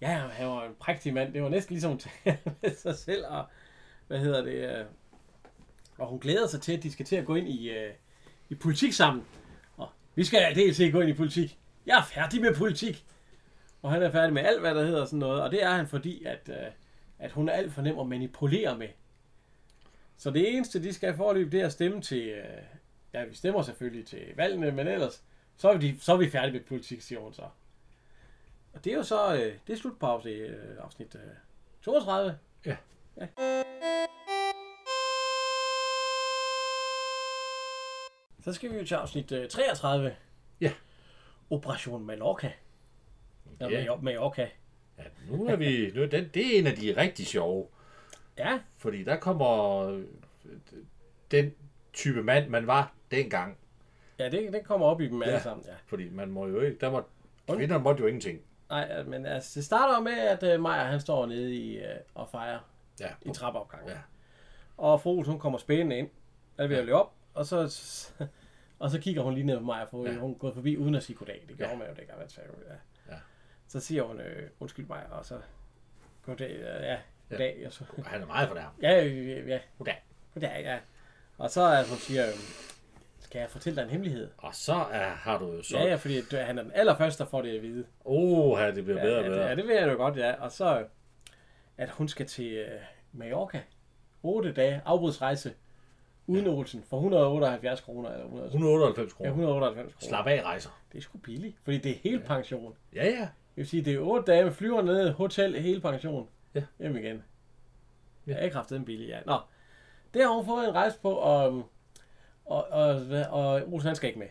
[0.00, 3.26] ja, han var en prægtig mand, det var næsten ligesom at tale med sig selv,
[3.26, 3.44] og
[4.06, 4.84] hvad hedder det, øh,
[5.98, 7.92] og hun glæder sig til, at de skal til at gå ind i, øh,
[8.48, 9.24] i politik sammen.
[9.76, 11.58] Og vi skal dels ikke gå ind i politik.
[11.86, 13.04] Jeg er færdig med politik.
[13.82, 15.42] Og han er færdig med alt, hvad der hedder sådan noget.
[15.42, 16.70] Og det er han, fordi at, øh,
[17.18, 18.88] at hun er alt for nem at manipulere med.
[20.16, 22.28] Så det eneste, de skal forløbe, det er at stemme til...
[22.28, 22.62] Øh,
[23.14, 25.22] ja, vi stemmer selvfølgelig til valgene, men ellers,
[25.56, 27.42] så er vi, så er vi færdige med politik, siger hun så.
[28.74, 29.34] Og det er jo så...
[29.34, 31.20] Øh, det er slut på afsnit, øh, afsnit øh,
[31.82, 32.38] 32.
[32.66, 32.76] Ja.
[33.20, 33.26] ja.
[38.44, 40.16] Så skal vi jo til afsnit øh, 33.
[40.60, 40.72] Ja.
[41.50, 42.52] Operation Mallorca.
[43.60, 43.66] Ja.
[43.68, 44.48] Major- Mallorca.
[44.98, 45.92] Ja, nu er vi...
[45.94, 47.66] Nu den, det er en af de rigtig sjove.
[48.38, 50.02] Ja, Fordi der kommer øh,
[51.30, 51.54] den
[51.92, 53.56] type mand, man var dengang.
[54.18, 55.40] ja det, det kommer op i dem alle Ja.
[55.42, 55.74] sammen, ja.
[55.86, 56.78] Fordi man må jo ikke...
[56.80, 57.02] Der må,
[57.48, 58.40] kvinderne måtte jo ingenting.
[58.68, 62.28] Nej, men altså, det starter med, at øh, Maja, han står nede i, øh, og
[62.28, 62.58] fejrer
[63.00, 63.88] Ja, i trappeopgangen.
[63.90, 63.98] Ja.
[64.76, 66.10] Og fru hun kommer spændende ind,
[66.58, 67.58] er ved at løbe op, og så,
[68.78, 70.12] og så kigger hun lige ned på mig, for Ja.
[70.12, 70.18] ja.
[70.18, 71.44] hun er gået forbi uden at sige goddag.
[71.48, 71.78] Det gjorde Ja.
[71.78, 72.74] man jo dengang, man sagde, ja.
[73.14, 73.18] Ja.
[73.68, 75.40] Så siger hun, øh, undskyld mig, og så
[76.26, 76.98] goddag, ja,
[77.30, 80.04] goddag, og så, Han er meget for det ja, øh, ja, Goddag.
[80.34, 80.78] goddag, ja.
[81.38, 82.34] Og så er hun siger, øh,
[83.34, 84.30] skal jeg fortælle dig en hemmelighed?
[84.38, 85.78] Og så er, har du jo så...
[85.78, 87.84] Ja, ja, fordi du- han er den allerførste, der får det at vide.
[88.04, 89.42] Åh, ja, det bliver bedre ja, og ja, bedre.
[89.42, 90.32] det, ja, det ved jeg jo godt, ja.
[90.42, 90.84] Og så,
[91.78, 92.68] at hun skal til øh,
[93.12, 93.60] Mallorca.
[94.22, 95.52] 8 dage afbudsrejse
[96.26, 98.10] uden Olsen for 178 kroner.
[98.10, 99.30] Eller 100, 198 ja, kroner.
[99.30, 100.08] 198 kroner.
[100.08, 100.70] Slap af rejser.
[100.92, 102.74] Det er sgu billigt, fordi det er hele pension.
[102.94, 103.20] Ja, ja.
[103.20, 106.28] Det vil sige, det er 8 dage med flyver ned, hotel, hele pension.
[106.54, 106.62] Ja.
[106.78, 107.04] Hjem igen.
[107.06, 107.12] Ja.
[107.12, 107.18] Ja.
[108.26, 109.18] Jeg har ikke haft den billig, ja.
[109.26, 109.38] Nå,
[110.14, 111.68] det har hun fået en rejse på, og,
[112.46, 114.28] og, og, og, Olsen han skal ikke med.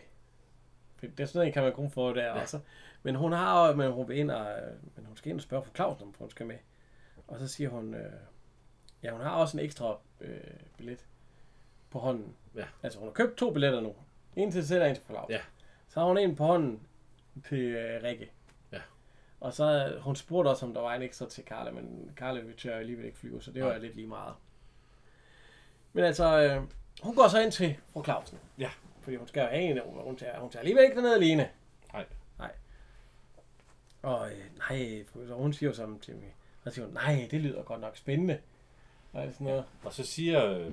[1.00, 2.40] Det er sådan en, kan man kun få der Ja.
[2.40, 2.60] også.
[3.02, 4.56] Men hun har men hun vil ind og,
[4.96, 6.56] men hun skal ind og spørge for Clausen, om hun skal med.
[7.28, 8.12] Og så siger hun, øh,
[9.02, 10.40] ja, hun har også en ekstra øh,
[10.76, 11.06] billet
[11.90, 12.34] på hånden.
[12.54, 12.64] Ja.
[12.82, 13.94] Altså, hun har købt to billetter nu.
[14.36, 15.30] En til selv og en til Claus.
[15.30, 15.40] Ja.
[15.88, 16.86] Så har hun en på hånden
[17.48, 18.30] til øh, Rikke.
[18.72, 18.80] Ja.
[19.40, 22.40] Og så øh, hun spurgte også, om der var en ekstra til Karla, men Karla
[22.40, 23.78] vil tør alligevel ikke flyve, så det var Nej.
[23.78, 24.34] lidt lige meget.
[25.92, 26.62] Men altså, øh,
[27.04, 28.38] hun går så ind til fru Clausen.
[28.58, 28.70] Ja.
[29.02, 31.48] Fordi hun skal jo have en, og hun tager, hun tager alligevel ikke derned alene.
[31.92, 32.04] Nej.
[32.38, 32.50] Nej.
[34.02, 34.38] Og øh,
[34.70, 36.34] nej, så hun siger jo sammen til mig,
[36.64, 38.38] og siger hun, nej, det lyder godt nok spændende.
[39.12, 39.64] Og sådan noget.
[39.84, 40.66] Og så siger øh,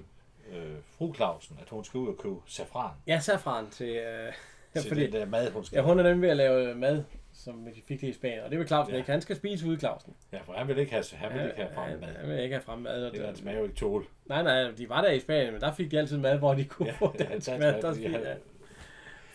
[0.52, 4.34] øh, fru Clausen, at hun skal ud og købe safran Ja, safran til, øh,
[4.82, 5.76] til fordi, den der mad, hun skal.
[5.78, 7.04] ja, hun er nemlig ved at lave mad,
[7.34, 8.40] som de fik det i Spanien.
[8.44, 8.96] Og det vil Clausen Ja.
[8.96, 9.02] ja.
[9.02, 9.12] ikke.
[9.12, 10.14] Han skal spise ude Clausen.
[10.32, 12.64] Ja, for han vil ikke have, han vil ikke have frem han, vil ikke have
[12.64, 13.06] frem mad.
[13.06, 14.06] Og Det kan hans mave ikke tåle.
[14.26, 16.66] nej, nej, de var der i Spanien, men der fik de altid mad, hvor de
[16.66, 17.82] kunne Ja, få ja, dansk dansk mad.
[17.82, 18.34] Der han- ja.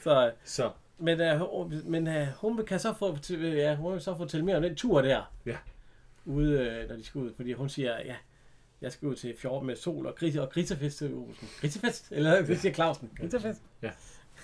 [0.02, 0.70] Så, Så.
[0.98, 4.56] men, uh, men uh, hun kan så få, til- ja, hun vil så fortælle mere
[4.56, 5.32] om den tur der.
[5.46, 5.56] Ja.
[6.24, 7.32] Ude, uh, når de skal ud.
[7.36, 8.14] Fordi hun siger, ja,
[8.80, 11.48] jeg skal ud til fjord med sol og, gris, og grisefest til Olsen.
[11.60, 12.08] Grisefest?
[12.12, 13.10] Eller det siger Clausen.
[13.20, 13.62] Grisefest?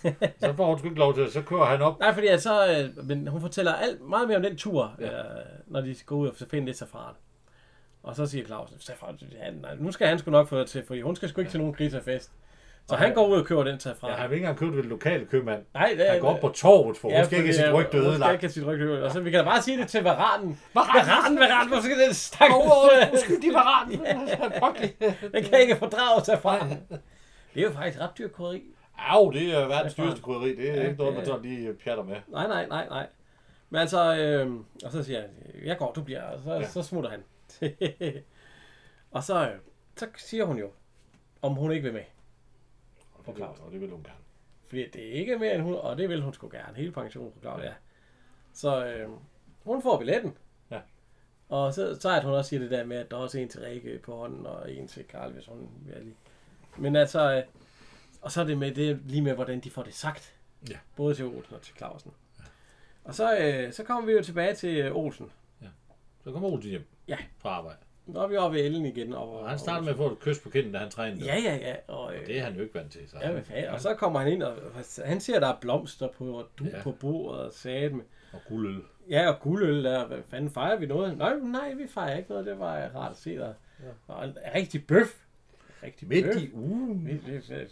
[0.41, 1.33] Så får hun sgu ikke lov til.
[1.33, 2.01] Så kører han op.
[2.01, 2.67] Nej, fordi så,
[2.99, 5.07] øh, men hun fortæller alt, meget mere om den tur, Ja.
[5.07, 5.19] ja.
[5.19, 5.25] øh,
[5.67, 7.15] når de skal ud og finde det safran.
[8.03, 10.85] Og så siger Clausen, safran, han, nej, nu skal han sgu nok få det til,
[10.87, 11.51] fordi hun skal sgu ikke ja.
[11.51, 12.31] til nogen grisefest.
[12.89, 14.11] Så han går ud og køber den til fra.
[14.11, 15.63] Ja, han vil ikke engang købe det ved den lokale købmand.
[15.75, 17.97] Nej, det er Han går op på torvet, for hun skal ikke have sit rygte
[17.99, 18.33] Hun skal ødelagt.
[18.33, 19.05] ikke have sit rygte ødelagt.
[19.05, 20.61] Og så vi kan da bare sige det til varanen.
[20.75, 21.07] Varanen!
[21.09, 22.55] Varanen, varanen, hvorfor skal den stakke
[23.15, 23.91] Uskyldig varan!
[25.33, 26.59] Den kan ikke fordrage sig fra.
[27.55, 28.63] Det er jo faktisk ret dyr krydderi.
[28.99, 30.57] Au, det er verdens dyreste krydderi.
[30.57, 32.17] Det er Ja, ikke noget, man sådan lige pjatter med.
[32.29, 33.07] Nej, nej, nej, nej.
[33.71, 34.53] Men altså, øh,
[34.85, 35.31] og så siger han,
[35.65, 36.59] jeg går, du bliver, og så, ja.
[36.61, 36.69] Ja.
[36.69, 37.23] så smutter han.
[39.11, 39.57] og så, øh,
[39.97, 40.71] så siger hun jo,
[41.43, 42.03] om hun ikke vil med.
[43.15, 44.19] Og det, og det vil hun gerne.
[44.69, 46.77] Fordi det er ikke mere end hun, og det vil hun sgu gerne.
[46.77, 47.75] Hele pensionen, Claudia.
[48.53, 49.09] Så øh,
[49.65, 50.37] hun får billetten.
[50.71, 50.81] Ja.
[51.49, 53.49] Og så, så at hun også siger det der med, at der er også en
[53.49, 56.17] til Rikke på hånden, og en til Karl, hvis hun vil lige.
[56.77, 57.43] Men altså, øh,
[58.23, 60.35] og så er det med det lige med, hvordan de får det sagt.
[60.71, 60.77] Ja.
[60.97, 62.11] Både til Olsen og til Clausen.
[62.39, 62.45] Ja.
[63.05, 65.31] Og så, øh, så kommer vi jo tilbage til øh, Olsen.
[66.25, 67.17] Så kommer Olsen hjem Ja.
[67.39, 67.79] fra arbejde.
[68.07, 69.13] Nu er vi oppe ved Ellen igen.
[69.15, 71.25] Og, Og han starter med at få et kys på kinden, da han træner.
[71.25, 71.75] Ja, ja, ja.
[71.89, 73.01] Og, øh, Det er han jo ikke vant til.
[73.11, 73.17] Så.
[73.21, 73.71] Ja, fanden.
[73.71, 74.57] Og så kommer han ind, og
[75.05, 76.77] han ser, der er blomster på, og du ja.
[76.77, 76.83] Ja.
[76.83, 78.05] på bordet, og sagde med.
[78.33, 78.83] Og guldøl.
[79.11, 80.07] Ja, og guldøl der.
[80.07, 81.19] Hvad fanden fejrer vi noget?
[81.19, 82.47] Nej, nej, vi fejrer ikke noget.
[82.47, 83.55] Det var rart at se dig.
[83.83, 84.15] Ja.
[84.15, 85.23] Og en rigtig bøf.
[85.83, 87.21] Rigtig Midt i ugen.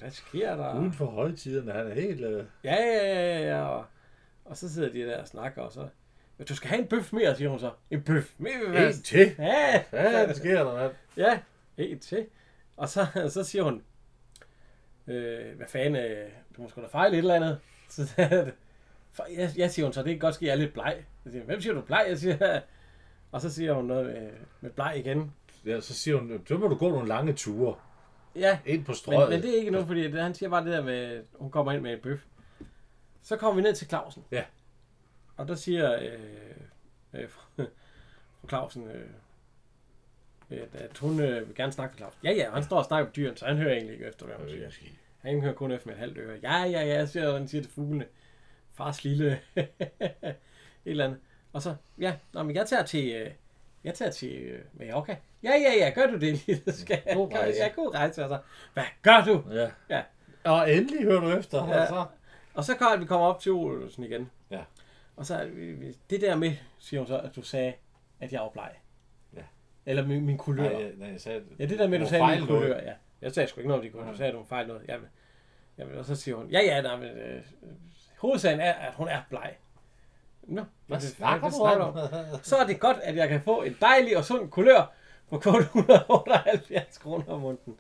[0.00, 0.80] Hvad, sker der?
[0.80, 1.72] Uden for højtiderne.
[1.72, 2.20] Han er helt...
[2.20, 2.44] Øh...
[2.64, 3.62] Ja, ja, ja, ja.
[3.62, 3.84] Og,
[4.44, 5.88] og så sidder de der og snakker, og så...
[6.38, 7.70] "Men Du skal have en bøf mere, siger hun så.
[7.90, 8.86] En bøf mere?
[8.88, 9.34] En til.
[9.38, 10.92] Ja, Hvad ja, sker der, mand?
[11.16, 11.38] Ja,
[11.76, 12.26] en til.
[12.76, 13.82] Og så, så siger hun,
[15.06, 17.58] øh, hvad fanden, øh, du må sgu da fejle et eller andet.
[19.12, 21.04] Så jeg, jeg siger hun så, det kan godt ske, jeg er lidt bleg.
[21.24, 22.04] Jeg siger, hvem siger du bleg?
[22.08, 22.60] Jeg siger,
[23.32, 24.30] og så siger hun noget med,
[24.60, 25.32] med bleg igen.
[25.66, 27.74] Ja, så siger hun, så må du gå nogle lange ture.
[28.34, 29.30] Ja, Ind på men, strøget.
[29.30, 31.72] men det er ikke noget, fordi det, han siger bare det der med, hun kommer
[31.72, 32.20] ind med en bøf.
[33.22, 34.24] Så kommer vi ned til Clausen.
[34.30, 34.44] Ja.
[35.36, 39.06] Og der siger øh, øh, fru Clausen, øh,
[40.50, 42.20] at, at hun øh, vil gerne snakke med Clausen.
[42.24, 44.36] Ja, ja, han står og snakker med dyrene, så han hører egentlig ikke efter, hvad
[44.36, 44.90] hun er siger.
[45.20, 46.38] Han hører kun efter med et halvt øre.
[46.42, 48.06] Ja, ja, ja, siger han siger til fuglene.
[48.74, 50.36] Fars lille et
[50.84, 51.20] eller andet.
[51.52, 53.30] Og så, ja, nå, men jeg tager til, øh,
[53.84, 55.16] jeg tager til øh, Mallorca.
[55.42, 56.62] Ja, ja, ja, gør du det lige?
[56.64, 57.16] Det skal jeg.
[57.16, 57.58] God rejse.
[57.58, 58.22] Ja, god rejse.
[58.22, 58.38] Altså.
[58.74, 59.42] Hvad gør du?
[59.54, 59.70] Ja.
[59.96, 60.02] Ja.
[60.44, 61.68] Og endelig hører du efter.
[61.68, 61.80] Ja.
[61.82, 62.04] Og så...
[62.54, 64.30] Og så kan vi komme op til Olsen igen.
[64.50, 64.60] Ja.
[65.16, 65.50] Og så
[66.10, 67.72] det- der med, siger hun så, at du sagde,
[68.20, 68.70] at jeg var bleg.
[69.36, 69.42] Ja.
[69.86, 70.62] Eller min, min kulør.
[70.62, 72.92] Nej, jeg, nej, jeg sagde, Ja, det der med, at du sagde min kulør, ja.
[73.22, 74.10] Jeg sagde sgu ikke noget om de kulør.
[74.10, 74.82] Du sagde, at du fejl noget.
[74.88, 75.08] Jamen,
[75.78, 77.42] jamen, og så siger hun, ja, ja, nej, men øh,
[78.18, 79.54] hovedsagen er, at hun er bleg.
[80.42, 81.82] Nå, Hvad det- snakker hvad du
[82.34, 82.40] om?
[82.42, 84.92] Så er det godt, at jeg kan få en dejlig og sund kulør
[85.30, 87.74] på kun 178 kroner om måneden.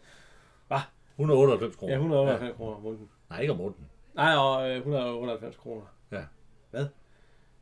[1.16, 1.92] 198 kroner.
[1.92, 3.10] Ja, 198 kroner om måneden.
[3.30, 3.86] Nej, ikke om måneden.
[4.14, 5.82] Nej, og øh, 198 kroner.
[6.12, 6.22] Ja.
[6.70, 6.86] Hvad?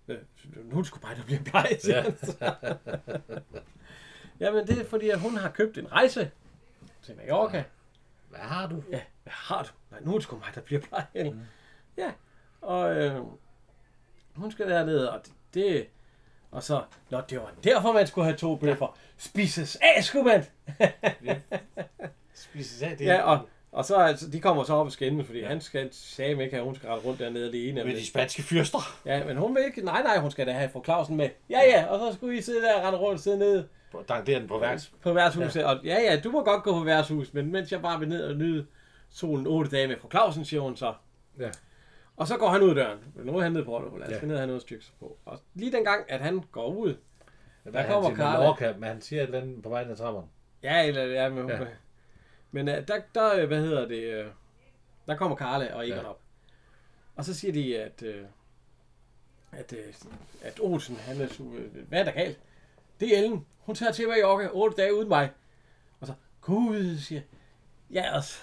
[0.09, 0.18] Øh,
[0.64, 1.40] Nu sgu bare, der bliver
[1.80, 2.03] siger Ja.
[2.03, 2.55] han så.
[4.40, 6.30] Jamen, det er fordi, at hun har købt en rejse
[7.03, 7.64] til Mallorca.
[8.28, 8.82] Hvad har du?
[8.90, 9.68] Ja, hvad har du?
[9.90, 11.34] Nej, nu er det sgu mig, der bliver plejehjælp.
[11.34, 11.40] Mm.
[11.99, 12.12] Ja,
[12.61, 13.22] og øh,
[14.39, 15.86] hun skal derned, og det, det...
[16.51, 18.97] Og så, nå, det var derfor, man skulle have to bøffer.
[19.16, 20.45] Spises af, skulle man!
[22.34, 23.05] Spises af det.
[23.05, 25.49] Ja, og, og så, altså, de kommer så op og skændes, fordi ja.
[25.49, 27.84] han skal sige ikke, at hun skal rette rundt dernede alene.
[27.84, 28.99] Med de spanske fyrster.
[29.07, 29.84] Ja, men hun vil ikke.
[29.84, 31.28] Nej, nej, hun skal da have fru Clausen med.
[31.51, 33.68] Ja, ja, og så skulle I sidde der og rende rundt, sidde nede
[34.09, 34.93] Der er den på værts.
[35.03, 35.61] på værtshuset.
[35.61, 35.74] Ja.
[35.74, 38.24] Og ja, ja, du må godt gå på værtshus, men mens jeg bare vil ned
[38.24, 38.66] og nyde
[39.11, 40.95] solen otte dage med fru Clausen, siger hun så.
[41.41, 41.49] Ja.
[42.18, 42.98] Og så går han ud af døren.
[43.14, 44.00] Nu er han nede på Rotterdam.
[44.02, 44.16] Han Ja.
[44.16, 45.18] skal ned og have noget stykke på.
[45.24, 46.96] Og lige den gang, at han går ud.
[47.72, 48.38] Der kommer Karla.
[48.38, 50.26] Mallorca, men han siger et eller andet på vejen af trapperne.
[50.62, 51.56] Ja, eller ja, men, Ja.
[51.62, 51.66] ja.
[52.50, 54.30] men uh, der, der, øh, hvad hedder det, uh,
[55.06, 56.02] der kommer Karla og Egon Ja.
[56.02, 56.08] ja.
[56.08, 56.20] op.
[57.16, 58.26] Og så siger de, at, uh,
[59.52, 60.12] at, uh,
[60.42, 62.38] at Olsen, han er, su- hvad er der galt?
[63.00, 63.46] Det er Ellen.
[63.58, 65.30] Hun tager til Mallorca otte dage uden mig.
[66.00, 67.20] Og så, gud, siger
[67.95, 68.39] ja, også.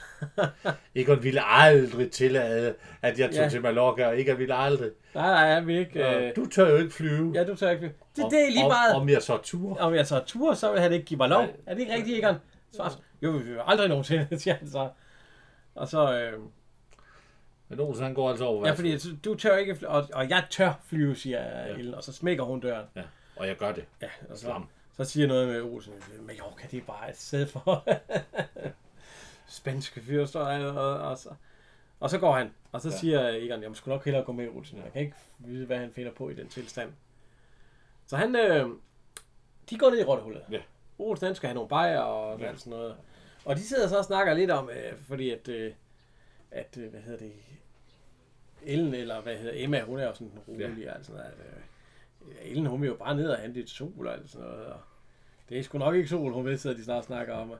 [0.95, 3.49] Egon ville aldrig tillade, at jeg tog Ja.
[3.49, 4.91] til Mallorca, og Egon ville aldrig.
[5.15, 6.15] nej, nej, jeg vil ikke.
[6.27, 7.31] Øh, du tør jo ikke flyve.
[7.35, 7.93] ja, du tager ikke.
[8.15, 8.95] Det, Om- det er lige om, meget.
[8.95, 9.77] Om jeg så tur.
[9.79, 11.41] Om jeg så tur, så vil han ikke give mig lov.
[11.41, 11.51] Nej.
[11.65, 12.35] Er det ikke rigtigt, Egon?
[12.71, 12.97] Så.
[13.21, 14.89] Jo, jo, jo, aldrig nogensinde, siger han så.
[15.75, 16.39] Og så, øh,
[17.69, 20.43] Men Olsen, han går altså over Ja, fordi du tør ikke, fly- og, og jeg
[20.49, 21.73] tør flyve, siger ja.
[21.73, 22.85] Ellen, og så smækker hun døren.
[22.95, 23.01] Ja,
[23.35, 23.85] og jeg gør det.
[24.01, 24.67] Ja, og så, Slam.
[24.97, 27.83] så siger noget med Olsen, Mallorca, det er bare et sted for
[29.47, 31.29] spanske fyrster, og, og, og, så,
[31.99, 32.97] og så går han, og så Ja.
[32.97, 35.91] siger Egon, jeg sgu nok hellere gå med Olsen, jeg kan ikke vide, hvad han
[35.91, 36.91] finder på i den tilstand.
[38.07, 38.69] Så han, øh,
[39.69, 40.41] de går ned i rottehullet.
[40.51, 40.59] Ja.
[40.99, 42.55] Olsen, han skal have nogle bajer og Ja.
[42.55, 42.95] sådan noget.
[43.45, 45.73] Og de sidder så og snakker lidt om, øh, fordi at, øh,
[46.51, 47.33] at, øh, hvad hedder det,
[48.65, 50.93] Ellen, eller hvad hedder Emma, hun er jo sådan rolig, ja.
[50.93, 54.47] altså, at, øh, Ellen, hun vil jo bare ned og hente et sol, og sådan
[54.47, 54.79] noget, og
[55.49, 57.53] det er sgu nok ikke sol, hun ved, sidder de snart snakker om.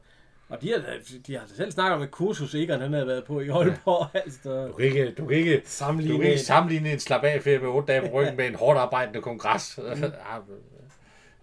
[0.50, 0.82] Og de har,
[1.28, 4.08] de har selv snakket om et kursus, Egon han havde været på i Aalborg.
[4.14, 4.20] Ja.
[4.20, 6.18] Altså, Du kan ikke, du kan ikke, sammenligne.
[6.18, 8.56] du kan ikke sammenligne en slap af ferie med 8 dage på ryggen med en
[8.56, 9.80] hårdt arbejdende kongres.
[9.84, 10.04] Mm.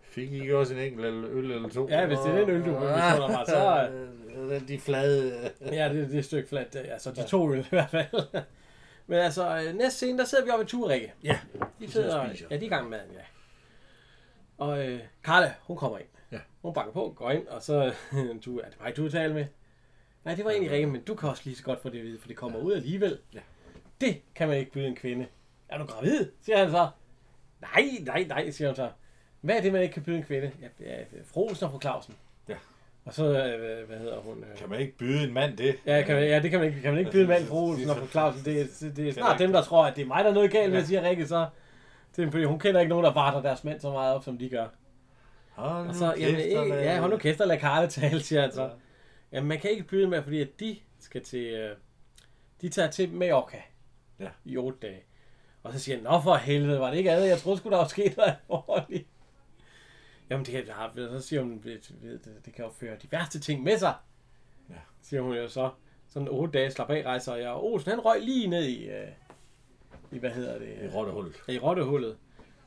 [0.02, 1.88] Fik I ikke også en enkelt eller- øl eller to?
[1.90, 3.88] Ja, hvis det er den øl, du misunder mig, så- så...
[4.68, 5.50] De flade...
[5.72, 6.72] Ja, det, det er et stykke fladt.
[6.72, 8.06] det- Altså, de to øl i hvert fald.
[9.06, 11.12] Men altså, øh, næste scene, der sidder vi oppe i Turrikke.
[11.24, 11.38] Ja,
[11.80, 12.46] De sidder sidder, og spiser.
[12.50, 13.20] ja, de er i gang med maden, ja.
[14.58, 16.06] Og øh, Karla, hun kommer ind.
[16.32, 16.38] Ja.
[16.62, 17.92] Hun banker på, går ind, og så,
[18.44, 19.44] du, er det mig, du vil tale med?
[20.24, 22.04] Nej, det var egentlig Rikke, men du kan også lige så godt få det at
[22.04, 23.18] vide, for det kommer ud alligevel.
[23.34, 23.40] Ja.
[24.00, 25.26] Det kan man ikke byde en kvinde.
[25.68, 26.26] Er du gravid?
[26.42, 26.88] siger han så.
[27.60, 28.90] Nej, nej, nej, siger hun så.
[29.40, 30.50] Hvad er det, man ikke kan byde en kvinde?
[30.62, 32.14] Ja, ja fru Olsen og fru Clausen.
[32.48, 32.54] Ja.
[33.04, 34.38] Og så, øh, hvad- hedder hun?
[34.52, 35.76] Øh, Kan man ikke byde en mand det?
[35.86, 37.58] Ja, kan man, ja, det kan man ikke, kan man ikke byde en mand fru
[37.70, 38.44] Olsen og fru Clausen.
[38.44, 40.50] Det, det, det er snart dem, der tror, at det er mig, der er noget
[40.50, 40.84] galt med, Ja.
[40.86, 41.46] siger Rikke så.
[42.16, 44.38] Det er, fordi hun kender ikke nogen, der varter deres mænd så meget op, som
[44.38, 44.66] de gør.
[45.52, 48.52] Hold Og så, jamen, ikke, ja, hold nu kæft og lad Karle tale, siger han
[48.52, 48.70] så.
[49.32, 51.76] Jamen, man kan ikke byde med, fordi at de skal til, øh,
[52.60, 53.62] de tager til Mallorca
[54.20, 54.28] Ja.
[54.44, 55.02] i otte dage.
[55.62, 57.28] Og så siger han, nå for helvede, var det ikke andet?
[57.28, 59.06] Jeg troede sgu, der var sket noget alvorligt.
[60.30, 61.90] Jamen, det, kan, så siger hun, det,
[62.44, 63.94] det kan jo føre de værste ting med sig.
[64.70, 64.74] Ja.
[65.02, 65.70] Siger hun jo så.
[66.08, 68.88] Sådan otte dage slap af rejser, og jeg, og Olsen, han røg lige ned i,
[68.88, 69.08] øh,
[70.12, 70.68] i hvad hedder det?
[70.84, 71.34] I rottehullet.
[71.48, 72.16] I rottehullet.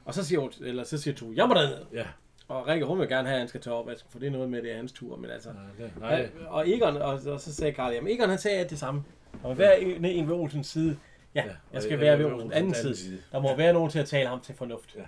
[0.06, 1.86] Og så siger, hun, eller så siger du, jeg må derned.
[1.94, 2.08] Ja.
[2.48, 4.50] Og Rikke, hun vil gerne have, at han skal tage opvasken, for det er noget
[4.50, 5.16] med, det er hans tur.
[5.18, 8.38] Men altså, Nej, det- Nej, og Egon, og, og så sagde Karl, jamen Egon han
[8.40, 9.04] sagde alt det samme.
[9.42, 11.00] Der må være en, en ved Olsens side.
[11.36, 12.96] Ja, Ja, jeg skal være ved Olsens anden side.
[12.96, 13.22] side.
[13.32, 14.96] Der må være nogen til at tale ham til fornuft.
[14.96, 15.02] Ja.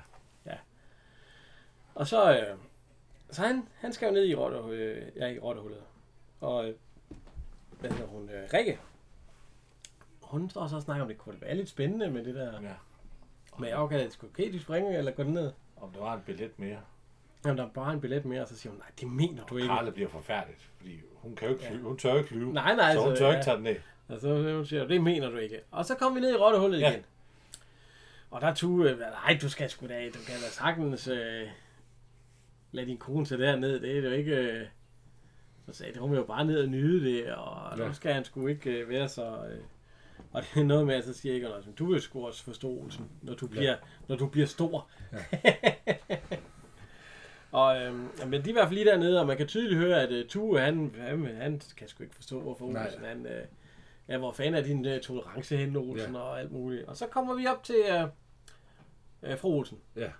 [0.45, 0.55] ja.
[1.95, 2.57] Og så, øh,
[3.31, 5.79] så han, han skal jo ned i, rotte, øh, ja, i rottehullet.
[6.41, 6.73] Og, øh,
[7.79, 8.79] hvad hedder hun, øh, Rikke.
[10.21, 12.61] Hun står så og snakker om, det kunne være lidt spændende med det der.
[12.61, 13.77] Ja.
[13.83, 15.51] Okay, det skulle okay, de springer, eller gå ned.
[15.77, 16.77] Om der var en billet mere.
[17.45, 19.57] Jamen, der er bare en billet mere, og så siger hun, nej, det mener du
[19.57, 19.67] ikke.
[19.67, 21.83] Karle bliver forfærdigt, fordi hun, kan jo ikke flyve.
[21.83, 22.53] hun tør ikke flyve.
[22.53, 23.35] Nej, nej, så hun altså, tør ja.
[23.35, 23.75] ikke tage den ned.
[24.07, 25.59] Og så hun siger, det mener du ikke.
[25.71, 26.91] Og så kom vi ned i rottehullet Ja.
[26.91, 27.03] igen.
[28.31, 31.47] Og der tog, øh, nej, du skal sgu da, du kan da sagtens øh,
[32.71, 33.79] lade din kone tage derned.
[33.79, 34.35] Det er jo ikke...
[34.35, 34.67] Øh,
[35.65, 37.87] så sagde hun jo bare ned og nyde det, og ja.
[37.87, 39.45] nu skal han sgu ikke øh, være så...
[39.51, 39.59] Øh,
[40.31, 42.89] og det er noget med, at så siger ikke du vil sgu også forstå,
[43.21, 43.75] når du bliver,
[44.07, 44.87] når du bliver stor.
[45.13, 45.53] Ja.
[47.57, 50.01] og, øhm, men de er i hvert fald lige dernede, og man kan tydeligt høre,
[50.01, 52.65] at uh, Tue, han, han, han kan sgu ikke forstå, hvorfor.
[52.65, 53.45] Olsen, han, øh,
[54.07, 56.19] ja, hvor fanden er din uh, tolerance hen, Olsen, ja.
[56.21, 56.85] Og alt muligt.
[56.87, 58.09] Og så kommer vi op til uh,
[59.31, 60.11] uh, fru Olsen, Ja.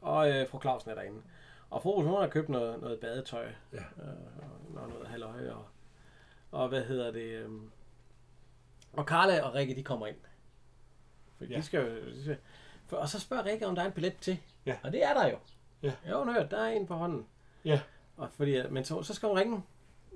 [0.00, 1.18] og uh, fru Clausen er derinde.
[1.70, 3.78] Og fru Olsen, hun har købt noget, noget badetøj, Ja.
[3.78, 5.64] øh, og noget halvøje, og,
[6.50, 7.70] og hvad hedder det, øhm,
[8.92, 10.16] og Karla og Rikke, de kommer ind.
[11.38, 11.44] For.
[11.44, 11.56] Ja.
[11.56, 12.36] de skal jo, de skal,
[12.86, 14.38] for, og så spørger Rikke, om der er en billet til.
[14.66, 14.76] Ja.
[14.82, 15.36] Og det er der jo.
[15.82, 15.92] Ja.
[16.06, 17.26] Ja, hun hørt, der er en på hånden.
[17.64, 17.80] Ja.
[18.16, 19.62] Og fordi, men så, så skal hun ringe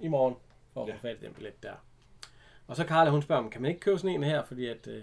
[0.00, 0.34] i morgen,
[0.72, 0.94] for at Ja.
[0.94, 1.72] få fat i den billet der.
[2.66, 4.86] Og så Karla, hun spørger, om kan man ikke købe sådan en her, fordi at
[4.86, 5.02] øh,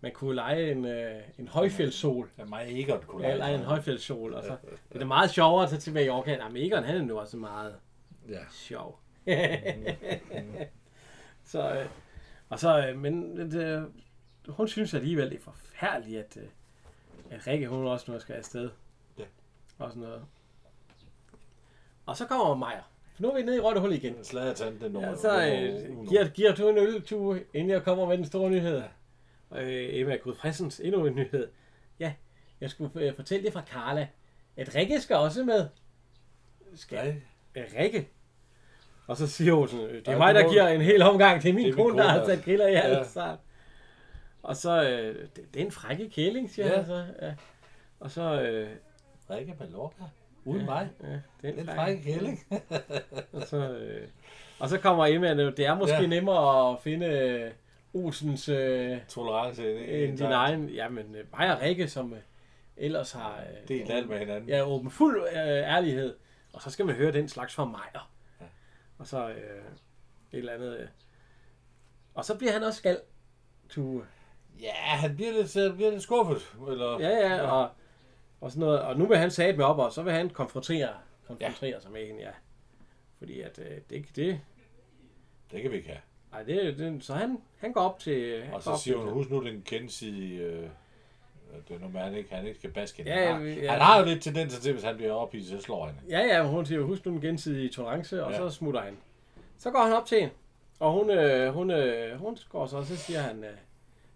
[0.00, 2.30] man kunne lege en, øh, en højfjeldssol.
[2.38, 5.62] Ja, mig ikke kunne Ja, lege en højfjeldssol, og så det er det meget sjovere
[5.64, 6.30] at tage til Mallorca.
[6.32, 7.74] Jamen, Egon, han er nu også meget
[8.28, 8.40] Ja.
[8.50, 9.00] sjov.
[11.44, 11.86] så, øh,
[12.48, 13.88] og så, øh, men det,
[14.48, 16.48] hun synes alligevel, det er forfærdeligt, at, øh,
[17.30, 18.70] at Rikke, hun også nu skal afsted.
[19.78, 20.22] Og sådan noget.
[22.06, 22.80] Og så kommer Maja.
[23.14, 24.14] For nu er vi nede i Rottehul igen.
[24.14, 27.04] Den slagetand, den Ja, så øh, giver, giver du en øl,
[27.54, 28.82] inden jeg kommer med den store nyhed.
[29.50, 31.48] Og øh, Emma Gudfredsens endnu en nyhed.
[32.00, 32.12] Ja,
[32.60, 34.08] jeg skulle øh, fortælle det fra Karla,
[34.56, 35.68] at Rikke skal også med.
[36.74, 37.22] Skal
[37.54, 38.08] øh, Rikke?
[39.06, 41.42] Og så siger hun sådan, øh, det er mig, der giver en hel omgang.
[41.42, 42.80] Det er min Det er min kone, der har der- sat griller i Ja.
[42.80, 43.34] alt ja.
[44.42, 46.76] Og så, øh, det, det er en frække kæling, siger Ja.
[46.76, 47.06] han så.
[47.22, 47.34] Ja.
[48.00, 48.70] Og så, øh,
[49.36, 50.04] Rikke Mallorca.
[50.44, 50.90] Uden ja, mig.
[51.02, 51.08] Ja,
[51.42, 52.38] det er en frække kælling.
[53.32, 54.08] Og så, øh,
[54.58, 56.00] og så kommer Emma, det er måske ja.
[56.00, 56.06] Ja.
[56.06, 57.50] nemmere at finde øh,
[57.94, 59.84] Olsens øh, Tolerance.
[60.04, 62.18] end din egen, jamen øh, mig og Rikke, som øh,
[62.76, 64.48] ellers har øh, Delt alt med hinanden.
[64.48, 66.16] ja, åben fuld øh, ærlighed.
[66.52, 67.80] Og så skal man høre den slags fra mig.
[67.94, 68.00] Ja.
[68.98, 70.78] Og så øh, et eller andet.
[70.78, 70.88] Øh.
[72.14, 73.00] Og så bliver han også skal.
[73.68, 74.04] Tue.
[74.60, 76.56] Ja, han bliver lidt, øh, bliver lidt skuffet.
[76.70, 77.70] Eller, Ja, ja, og,
[78.44, 78.80] og sådan noget.
[78.80, 80.88] Og nu vil han sige med op, og så vil han konfrontere,
[81.26, 81.80] konfrontere ja.
[81.80, 82.30] sig med hende, ja.
[83.18, 84.40] Fordi at øh, det, det,
[85.52, 86.00] Det kan vi ikke have.
[86.32, 88.42] ej, det, det, så han, han går op til...
[88.44, 90.40] han Og så siger hun, husk nu den gensidige...
[90.40, 90.68] Øh,
[91.68, 93.12] det er noget han ikke, han ikke skal baske hende.
[93.12, 93.70] Ja, han, ja, har, ja.
[93.72, 95.94] han har jo lidt tendenser til, hvis han bliver ophidset, så slår han.
[96.10, 98.42] Ja, ja, hun siger, husk nu den gensidige tolerance, og ja.
[98.42, 98.50] Ja.
[98.50, 98.96] så smutter han.
[99.58, 100.34] Så går han op til hende,
[100.80, 103.50] og hun, øh, hun, øh, hun går så, og så siger han, øh,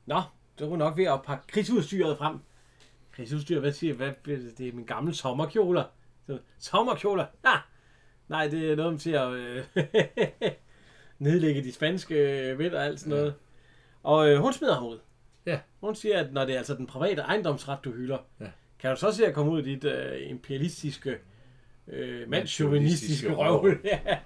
[0.07, 0.23] Nå,
[0.57, 2.39] så er hun nok ved at pakke krigsudstyret frem.
[3.19, 4.13] Krigsudstyr, hvad siger hvad,
[4.59, 5.85] Det er min gamle sommerkjoler.
[6.27, 7.55] Så, sommerkjoler, ja,
[8.29, 9.65] Nej, det er noget med til at øh,
[11.19, 12.15] nedlægge de spanske
[12.59, 13.35] vind og alt sådan noget.
[14.03, 14.99] Og øh, hun smider ham ud.
[15.47, 15.61] Ja.
[15.81, 18.47] Hun siger, at når det er altså den private ejendomsret, du hylder, Ja.
[18.79, 21.19] kan du så se at komme ud af dit øh, imperialistiske,
[21.89, 23.67] øh, mandschauvinistiske røv.
[23.85, 24.19] ja.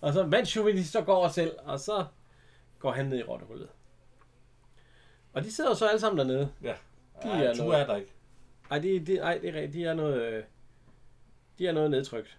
[0.00, 2.04] Og så mandschauvinister går selv, og så
[2.78, 3.68] går han ned i rottehullet.
[5.32, 6.50] Og de sidder så alle sammen dernede.
[6.62, 6.74] Ja.
[7.22, 8.12] De Ej, er noget- er der ikke.
[8.70, 9.72] Ej, det, det, ej, det er rigtigt.
[9.72, 10.44] De er noget, øh,
[11.58, 12.38] de er noget nedtrykt.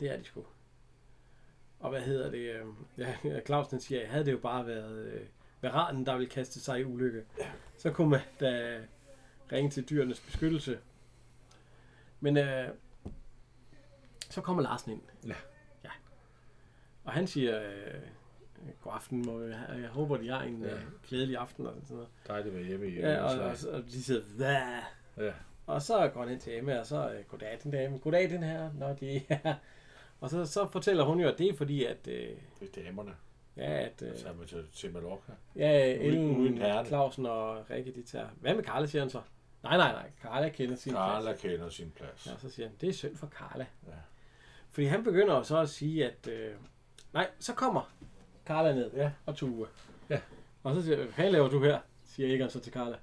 [0.00, 0.44] Det er de sgu.
[1.80, 2.38] Og hvad hedder det?
[2.38, 2.66] Øh,
[3.24, 5.26] ja, Clausen siger, havde det jo bare været øh,
[5.60, 7.24] veranen, der ville kaste sig i ulykke.
[7.76, 8.80] Så kunne man da
[9.52, 10.78] ringe til dyrenes beskyttelse.
[12.20, 12.68] Men øh,
[14.30, 15.02] så kommer Larsen ind.
[15.26, 15.34] Ja.
[15.84, 15.90] ja.
[17.04, 18.00] Og han siger, øh,
[18.80, 20.74] god aften, må have, jeg håber, de har en Ja.
[20.74, 22.08] øh, glædelig aften og sådan noget.
[22.28, 24.56] Dejligt at være hjemme i Ja, og, og, og de sidder, hvad?
[25.26, 25.32] Ja.
[25.66, 28.42] Og så går han ind til Emma, og så, øh, goddag den dame, goddag den
[28.42, 29.54] her, når de er.
[30.20, 32.28] Og så, så fortæller hun jo, at det er fordi, at, øh,
[32.60, 33.14] Det er damerne.
[33.56, 35.32] ja, at øh, Så er man til, til Mallorca.
[35.56, 36.88] ja, uden Ellen, herrerne.
[36.88, 38.28] Clausen og Rikke, de tager.
[38.40, 39.20] Hvad med Karla, siger han så?
[39.62, 41.40] Nej, nej, nej, Karla kender sin Carla plads.
[41.40, 42.26] kender sin plads.
[42.26, 43.66] Ja, så siger han, det er synd for Karla.
[43.86, 43.92] Ja.
[44.70, 46.54] Fordi han begynder jo så at sige, at øh,
[47.12, 47.92] nej, så kommer
[48.46, 49.10] Karla ned Ja.
[49.26, 49.66] og Tue.
[50.10, 50.20] Ja.
[50.62, 51.80] Og så siger jeg, hvad laver du her?
[52.04, 52.96] Siger Egon så til Karla.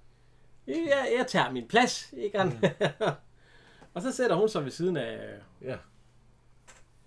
[0.67, 2.47] Jeg, jeg tager min plads, Egon.
[2.49, 3.07] Mm.
[3.93, 5.77] og så sætter hun sig ved siden af, Ja.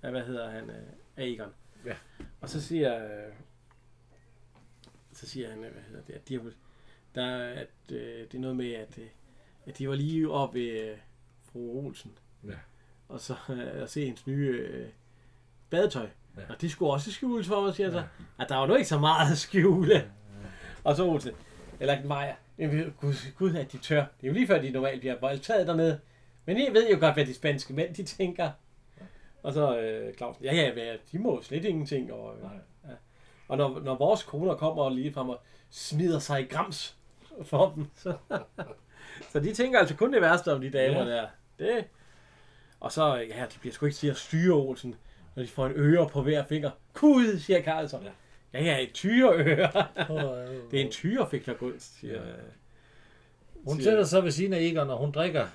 [0.03, 0.77] af hvad hedder han, øh,
[1.17, 1.55] af Egon.
[1.85, 1.97] Ja.
[2.41, 3.33] Og så siger, øh,
[5.13, 6.51] så siger han, øh, hvad hedder det, at, de har,
[7.15, 9.09] der, er- at øh, det er noget med, at, øh,
[9.67, 10.99] at de var lige oppe ved øh,
[11.53, 12.19] fru Olsen.
[12.45, 12.55] Ja.
[13.09, 14.89] Og så øh, at se hendes nye øh,
[15.71, 16.09] badetøj.
[16.37, 16.43] Ja.
[16.49, 18.05] Og det skulle også skjules for mig, siger han så.
[18.43, 20.11] At der var nu ikke så meget at skjule.
[20.85, 21.33] Og så Olsen,
[21.81, 22.35] eller Maja,
[23.01, 24.01] gud, gud, at de tør.
[24.01, 26.01] Det er jo lige før, de normalt bliver voldtaget dernede.
[26.47, 28.51] Men I ved jo godt, hvad de spanske mænd, de tænker.
[29.43, 32.13] Og så øh, Clausen, ja, ja, hvad, de må jo slet ingenting.
[32.13, 32.95] Og, øh, Nej.
[33.49, 36.97] og når, når vores koner kommer lige frem og smider sig i grams
[37.45, 38.17] for dem, så,
[39.33, 41.11] så de tænker altså kun det værste om de damer Ja.
[41.11, 41.27] der.
[41.59, 41.85] Det.
[42.81, 44.95] Og så, ja, de bliver sgu ikke til at styre Olsen,
[45.37, 46.71] når de får en øre på hver finger.
[46.95, 47.99] Gud, siger Karl så.
[48.05, 48.11] Ja.
[48.61, 49.71] Ja, ja, et tyreøre.
[50.71, 52.19] det er en tyre, fik der gunst, siger, Ja.
[52.21, 52.35] siger-
[53.67, 55.47] Hun sætter sig ved siden af Egon, og hun drikker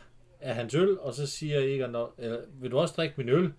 [0.42, 3.54] af hans øl, og så siger Egon, "Nå, eller, vil du også drikke min øl?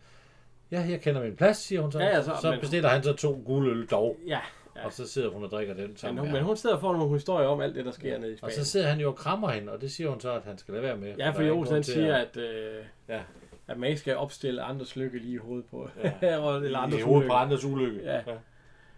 [0.70, 1.98] Ja, jeg kender min plads, siger hun så.
[1.98, 4.40] Ja, ja, så- så men- bestiller han så to guldøl dog, Ja,
[4.76, 4.84] ja.
[4.86, 6.80] og så sidder hun og drikker den Men sammen hun, med men hun sidder og
[6.80, 8.54] får nogle historier om alt det, der sker nede i Og Spanien.
[8.56, 10.72] så sidder han jo og krammer hende, og det siger hun så, at han skal
[10.74, 11.14] lade være med.
[11.18, 13.20] Ja, for ingen han siger, at- at, øh, Ja.
[13.66, 15.88] At man ikke skal opstille andres lykke lige i hovedet på.
[16.22, 16.56] Ja.
[16.56, 18.02] eller andres I hovedet på andres ulykke.
[18.02, 18.22] Ja.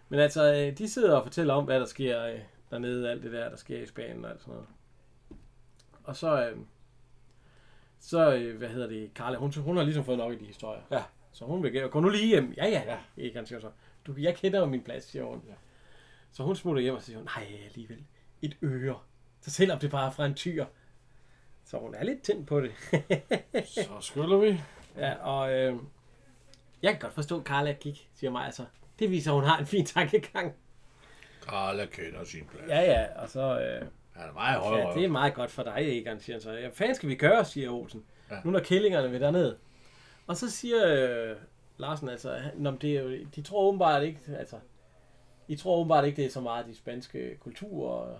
[0.09, 2.39] Men altså, øh, de sidder og fortæller om, hvad der sker øh,
[2.71, 4.67] dernede, alt det der, der sker i Spanien og alt sådan noget.
[6.03, 6.57] Og så, øh,
[7.99, 10.81] så hvad hedder det, Carla, hun, hun har ligesom fået nok i de historier.
[10.91, 11.03] Ja.
[11.31, 12.53] Så hun vil gerne, gå nu lige hjem.
[12.57, 12.91] Ja, ja, Ja.
[12.91, 12.97] ja.
[13.17, 13.69] Ikke, han siger så.
[14.07, 15.41] Du, jeg kender jo min plads, siger hun.
[15.47, 15.53] Ja.
[16.31, 18.03] Så hun smutter hjem og siger, nej, alligevel,
[18.41, 18.99] et øre.
[19.41, 20.65] Så selvom det bare er fra en tyr.
[21.65, 22.71] Så hun er lidt tændt på det.
[23.75, 24.61] Så skylder vi.
[24.97, 25.75] ja, og øh,
[26.81, 28.65] jeg kan godt forstå, at Carla gik, siger mig altså.
[28.99, 30.53] Det viser, at hun har en fin tankegang.
[31.41, 32.69] Carla kender sin plads.
[32.69, 33.59] Ja, ja, og så...
[33.59, 34.87] Øh, Han er meget højere.
[34.89, 36.51] ja, det er meget godt for dig, Egon, siger han så.
[36.51, 38.03] Ja, fanden skal vi gøre, siger Olsen.
[38.31, 38.35] Ja.
[38.43, 39.55] Nu når kællingerne vil derned.
[40.27, 41.35] Og så siger øh,
[41.77, 44.55] Larsen altså, Nå, det er jo, de tror åbenbart ikke, altså,
[45.47, 48.19] I tror åbenbart ikke, det er så meget de spanske kultur og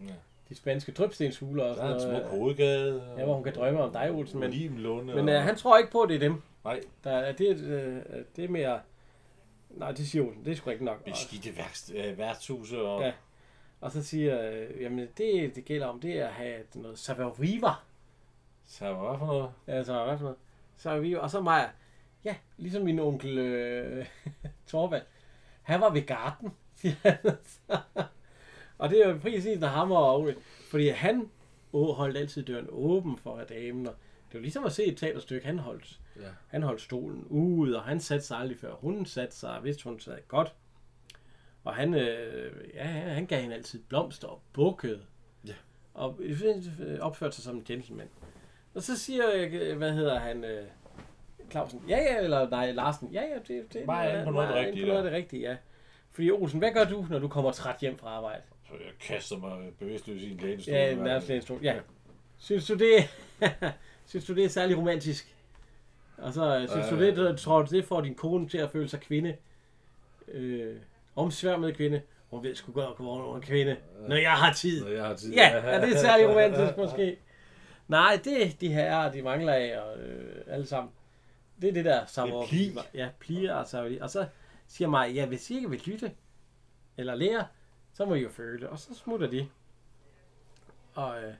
[0.00, 0.12] Ja.
[0.48, 2.26] De spanske drøbstenshuler og Der er en smuk noget.
[2.28, 3.14] hovedgade.
[3.18, 4.40] Ja, hvor hun kan drømme om dig, Olsen.
[4.40, 5.14] Men, Olivenlunde.
[5.14, 6.42] men øh, og- han tror ikke på, at det er dem.
[6.64, 8.02] Nej, Der, er- det, øh,
[8.36, 8.80] det er mere...
[9.70, 10.44] Nej, det siger Olsen.
[10.44, 10.98] Det er sgu ikke nok.
[11.06, 13.02] Og, beskidte værkst, øh, værtshuse og...
[13.02, 13.12] Ja.
[13.80, 17.34] og så siger øh, jamen det, det gælder om, det er at have noget savoir
[17.38, 17.74] vivre.
[18.66, 19.50] Så hvad for noget?
[19.66, 21.02] Altså, hvad for noget?
[21.02, 21.70] Vi, og så mig,
[22.24, 24.06] ja, ligesom min onkel øh,
[24.66, 25.02] Torvald.
[25.62, 26.52] Han var ved garden.
[26.80, 27.18] siger han.
[28.78, 30.36] Og det er jo præcis når ham og Ole,
[30.70, 31.30] fordi han
[31.72, 33.86] holdt altid døren åben for damen.
[33.86, 33.94] Og
[34.26, 36.00] det var ligesom at se et teaterstykke, han holdt.
[36.16, 36.28] Ja.
[36.48, 38.74] Han holdt stolen ud, og han satte sig aldrig før.
[38.74, 40.54] Hun satte sig, hvis hun sad godt.
[41.64, 45.00] Og han, øh, ja, han han gav hende altid blomster og bukkede.
[45.46, 45.54] Ja.
[45.94, 48.08] Og øh, opførte sig som en gentleman.
[48.74, 50.66] Og så siger, øh, hvad hedder han, øh,
[51.50, 54.54] Clausen, ja ja, eller nej, Larsen, ja ja, det, det Meget inde på noget af
[54.54, 55.10] det meget rigtige på noget af der.
[55.10, 55.56] det rigtige, ja.
[56.10, 58.42] Fordi Olsen, hvad gør du, når du kommer træt hjem fra arbejde?
[58.68, 60.74] Så jeg kaster mig bevidstløs i en lænestol.
[60.74, 61.60] Ja, nærmest en stol.
[61.62, 61.74] Ja.
[62.38, 63.08] Synes du det,
[64.06, 65.34] synes du det er særlig romantisk?
[66.16, 67.00] Og så øh, synes du Øh.
[67.00, 69.36] det, du tror du det får din kone til at føle sig kvinde?
[70.28, 70.76] Øh,
[71.16, 72.02] omsværmet kvinde?
[72.30, 73.76] Hun ved sgu godt, hvor er en kvinde,
[74.08, 74.84] når jeg har tid.
[74.84, 75.34] Når jeg har tid.
[75.34, 77.16] Ja, er det særlig romantisk måske?
[77.88, 80.92] Nej, det de her, de mangler af, og, øh, alle sammen.
[81.60, 82.06] Det er det der
[82.50, 82.82] vivre.
[82.94, 84.26] Ja, pli og savoir Og så
[84.68, 86.12] siger mig, ja, hvis I ikke vil lytte,
[86.96, 87.46] eller lære,
[87.94, 88.68] så må I jo føle.
[88.70, 89.48] Og så smutter de.
[90.94, 91.34] Og øh,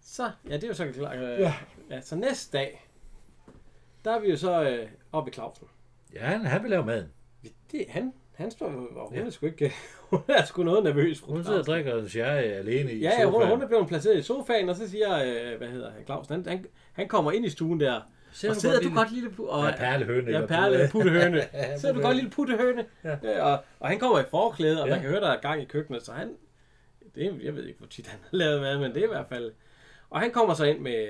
[0.00, 1.16] så, ja, det er jo så klart.
[1.18, 1.54] Øh, ja.
[1.90, 2.00] ja.
[2.00, 2.88] Så næste dag,
[4.04, 5.66] der er vi jo så øh, oppe i Clausen.
[6.14, 7.08] Ja, han, han vil lave maden.
[7.72, 9.24] Det, han, han står jo, og hun Ja.
[9.24, 9.72] er sgu ikke,
[10.10, 11.20] hun er sgu noget nervøs.
[11.20, 11.72] Hun sidder og Clausen.
[11.84, 13.50] drikker en sherry alene i Ja, ja hun, sofaen.
[13.50, 15.14] hun er blevet placeret i sofaen, og så siger,
[15.52, 18.00] øh, hvad hedder han, Clausen, han, han, han kommer ind i stuen der,
[18.32, 20.30] Sidder og sidder du godt lille pu- og, Ja, perlehøne.
[20.30, 21.36] Ja, perle, puttehøne.
[21.52, 22.84] Ja, Så er du godt lille puttehøne.
[23.04, 23.16] Ja.
[23.22, 23.42] Ja.
[23.44, 24.94] Og, og han kommer i forklæde, og Ja.
[24.94, 26.32] man kan høre, der er gang i køkkenet, så han...
[27.14, 29.08] Det, er- jeg ved ikke, hvor tit han har lavet mad, men det er i
[29.12, 29.52] hvert fald...
[30.10, 31.06] Og han kommer så ind med,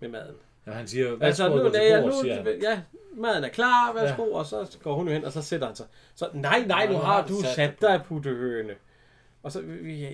[0.00, 0.34] med maden.
[0.66, 2.58] Ja, han siger, Altså, nu, til ja, nu, siger han.
[2.62, 2.80] ja,
[3.14, 4.34] maden er klar, værsgo, ja.
[4.36, 5.86] og så går hun jo hen, og så sætter han sig.
[6.14, 8.72] Så, nej, nej, nu har du du sat sat dig, puttehøne.
[9.42, 9.62] Og så,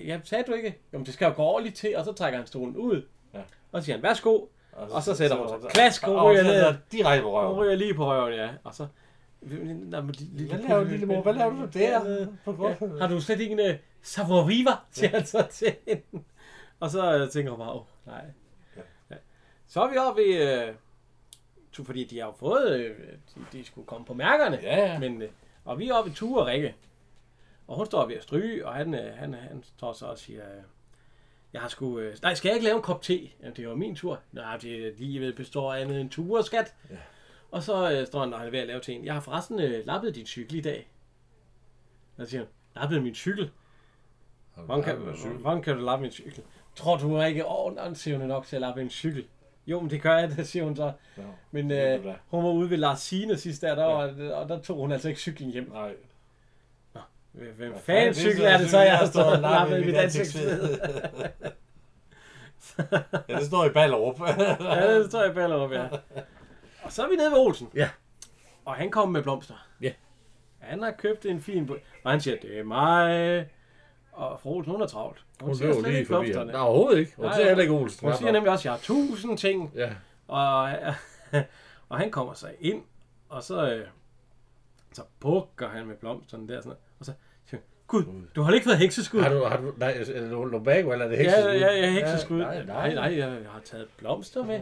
[0.07, 0.79] ja, sagde du ikke?
[0.93, 3.01] Jamen, det skal jo gå ordentligt til, og så trækker han stolen ud.
[3.33, 3.39] Ja.
[3.71, 4.45] Og så siger han, værsgo,
[4.75, 5.57] og så sætter hun sig.
[5.61, 6.75] så- Klask, hun og ryger så ned.
[6.91, 7.57] Direkte på Hun røven.
[7.59, 8.49] ryger lige på røven, ja.
[8.63, 8.87] Og så...
[9.41, 11.21] Nå, men lille, Hvad laver du, lille mor?
[11.21, 12.27] Hvad laver du der?
[12.45, 13.01] På gulvet?
[13.01, 16.23] Har du slet ikke en uh, savoir vivre, siger han så til hende.
[16.79, 18.25] Og så uh, tænker hun bare, åh, nej.
[19.11, 19.15] Ja.
[19.67, 20.41] Så er vi oppe i...
[20.69, 20.75] Uh,
[21.71, 22.75] to, fordi de har jo fået...
[22.91, 22.97] Uh,
[23.35, 24.59] de, de skulle komme på mærkerne.
[24.63, 24.99] Ja, ja.
[24.99, 25.27] Men, uh,
[25.65, 26.75] og vi er oppe i Ture og Rikke.
[27.67, 30.41] Og hun står ved at stryge, og han, uh, han, han står så og siger...
[30.41, 30.63] Uh,
[31.53, 31.85] jeg har sgu...
[31.85, 33.29] Uh, nej, skal jeg ikke lave en kop te?
[33.41, 34.19] Jamen, det var min tur.
[34.31, 36.75] Nej, det livet består af andet end ture, skat.
[36.89, 36.95] Ja.
[37.51, 39.05] Og så uh, står han, når han er ved at lave teen.
[39.05, 40.91] Jeg har forresten uh, lappet din cykel i dag.
[42.17, 43.51] Og så siger han, lappet min cykel?
[44.55, 44.95] Hvordan kan,
[45.41, 46.43] hvordan kan du lappe min cykel?
[46.75, 47.77] Tror du ikke, oh,
[48.17, 49.25] hun nok til at lappe en cykel.
[49.67, 50.91] Jo, men det gør jeg, det siger hun så.
[51.17, 51.23] Ja.
[51.51, 54.77] Men øh, hun var ude ved Lars Signe sidste der, der var, og der tog
[54.77, 55.69] hun altså ikke cyklen hjem.
[55.71, 55.95] Nej.
[57.33, 60.79] Hvem fanden, cykel er det så, jeg har stået og lappet i mit ansigtsved?
[63.29, 64.19] Ja, det står i Ballerup.
[64.59, 65.87] ja, det står i Ballerup, ja.
[66.83, 67.69] Og så er vi nede ved Olsen.
[67.75, 67.89] Ja.
[68.65, 69.67] Og han kommer med blomster.
[69.81, 69.91] Ja.
[70.59, 71.69] Han har købt en fin...
[72.03, 73.49] Og han siger, det er mig.
[74.11, 75.25] Og fru Olsen, hun er travlt.
[75.41, 76.51] Hun, Hun løber slet lige ikke forbi blomsterne.
[76.51, 77.13] Nej, overhovedet ikke.
[77.15, 78.07] Hun Nej, ser heller ikke Olsen.
[78.07, 79.71] Hun siger nemlig også, jeg har tusind ting.
[79.75, 79.89] Ja.
[80.27, 80.69] Og,
[81.89, 82.83] og han kommer så ind,
[83.29, 83.87] og så, øh,
[84.93, 86.61] så bukker han med blomsterne der.
[86.61, 86.77] Sådan.
[87.09, 87.15] Og
[87.49, 88.03] så Gud,
[88.35, 89.21] du har ikke fået hekseskud.
[89.21, 91.51] Har du, har du, nej, er det lumbago, eller er det Ja, hekseskud?
[91.53, 92.39] ja, ja, hekseskud.
[92.39, 94.59] Ja, nej, nej, nej, jeg har taget blomster med.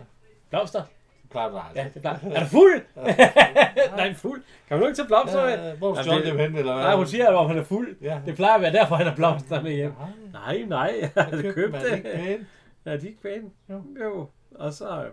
[0.49, 0.83] Blomster?
[1.31, 1.63] Klart, nej.
[1.75, 2.19] Ja, det er klart.
[2.23, 2.81] Er du fuld?
[3.97, 4.43] nej, fuld.
[4.67, 5.49] Kan du ikke tage blomster med?
[5.69, 6.83] Ja, Hvor stjålet det- hen, eller hvad?
[6.83, 7.95] Nej, hun siger, at han er fuld.
[8.01, 8.21] Ja.
[8.25, 9.93] Det plejer at være derfor, han har blomster med hjem.
[10.33, 12.19] Nej, Nej, nej, jeg har købte købt dem, er de ikke det.
[12.19, 12.45] pæne?
[12.85, 13.49] Ja, de er ikke pæne.
[13.69, 13.83] Jo.
[14.03, 14.29] Jo.
[14.55, 15.03] Og så...
[15.03, 15.09] øh,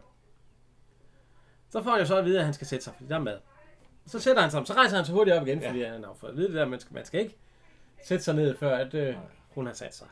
[1.70, 3.36] Så får jo så at vide, at han skal sætte sig, fordi der er mad.
[4.08, 6.30] Så sætter han sig, så rejser han så hurtigt op igen, fordi han har fået
[6.30, 7.36] at vide det der, man skal, man skal ikke
[8.04, 9.14] sætte sig ned, før at, øh,
[9.54, 10.06] hun har sat sig.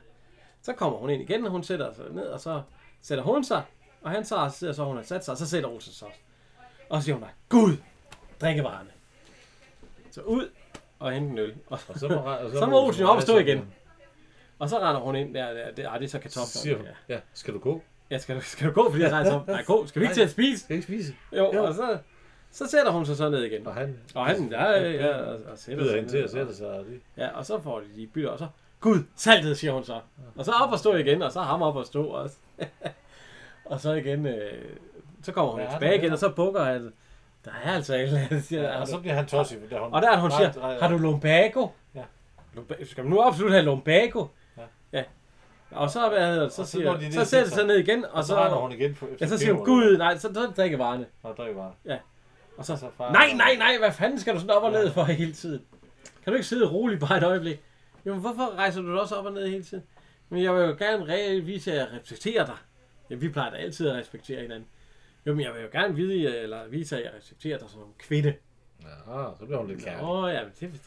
[0.63, 2.63] Så kommer hun ind igen, og hun sætter sig ned, og så
[3.03, 3.63] sætter hun sig,
[4.03, 6.19] og han så sidder så, hun har sat sig, og så sætter Olsen sig også.
[6.89, 7.77] Og så siger hun bare, Gud,
[8.41, 8.91] drikkevarerne.
[10.11, 10.49] Så ud
[10.99, 11.55] og hente en øl.
[11.67, 13.73] Og, Og så må, og så må Olsen jo op og stå igen.
[14.59, 16.47] Og så render hun ind der, der det, ej, det er så Så kartofler.
[16.61, 17.83] siger hun, ja, skal du gå?
[18.11, 19.47] Ja, skal du, skal du gå, fordi jeg rejser op?
[19.57, 19.87] Nej, gå.
[19.87, 20.65] Skal vi ikke til at spise?
[20.65, 21.15] Skal ikke spise?
[21.33, 21.65] Jo, Jo.
[21.65, 21.99] og så,
[22.57, 23.67] så sætter hun sig så ned igen.
[23.67, 26.25] Og han Og han, ja, ja, ja, og, og sætter byder sig hende til ned,
[26.25, 26.67] at sætte sig.
[26.67, 26.85] og
[27.17, 28.47] Ja, og så får de de bytter, og så,
[28.81, 30.01] Gud, saltet, siger hun så.
[30.37, 32.37] Og så op og stå igen, og så ham op og stå også.
[33.65, 34.65] og så igen, øh,
[35.23, 36.93] så kommer hun Ja, tilbage igen, og så bukker han.
[37.45, 39.59] Der er altså et eller andet, siger Ja, og så bliver han tosset.
[39.71, 41.69] da hun- Og der er hun siger, har du lumbago?
[41.95, 42.03] Ja.
[42.85, 44.27] Skal man nu absolut have lumbago?
[44.57, 44.63] Ja.
[44.93, 45.03] Ja.
[45.71, 47.77] Og så, hvad hedder det, så, så siger, de ned så sætter sætter sig ned
[47.79, 48.95] igen, og Og så så, igen.
[48.95, 51.07] på- ja, så siger hun, Gud, nej, så drikker varerne.
[51.23, 51.73] Og drikker bare.
[52.59, 54.91] Og så, Så far- nej, nej, nej, hvad fanden skal du sådan op og ned
[54.91, 55.63] for hele tiden?
[56.25, 57.61] Kan du ikke sidde roligt bare et øjeblik?
[58.05, 59.85] Jamen, hvorfor rejser du også op og ned hele tiden?
[60.29, 62.57] Men jeg vil jo gerne re- vise, at jeg respekterer dig.
[63.11, 64.69] Ja, vi plejer da altid at respektere hinanden.
[65.27, 67.95] Jo, men jeg vil jo gerne vide, eller vise, at jeg respekterer dig som en
[67.99, 68.35] kvinde.
[68.83, 68.89] Ja,
[69.39, 70.05] så bliver hun lidt kærlig.
[70.05, 70.81] Åh, ja, men det,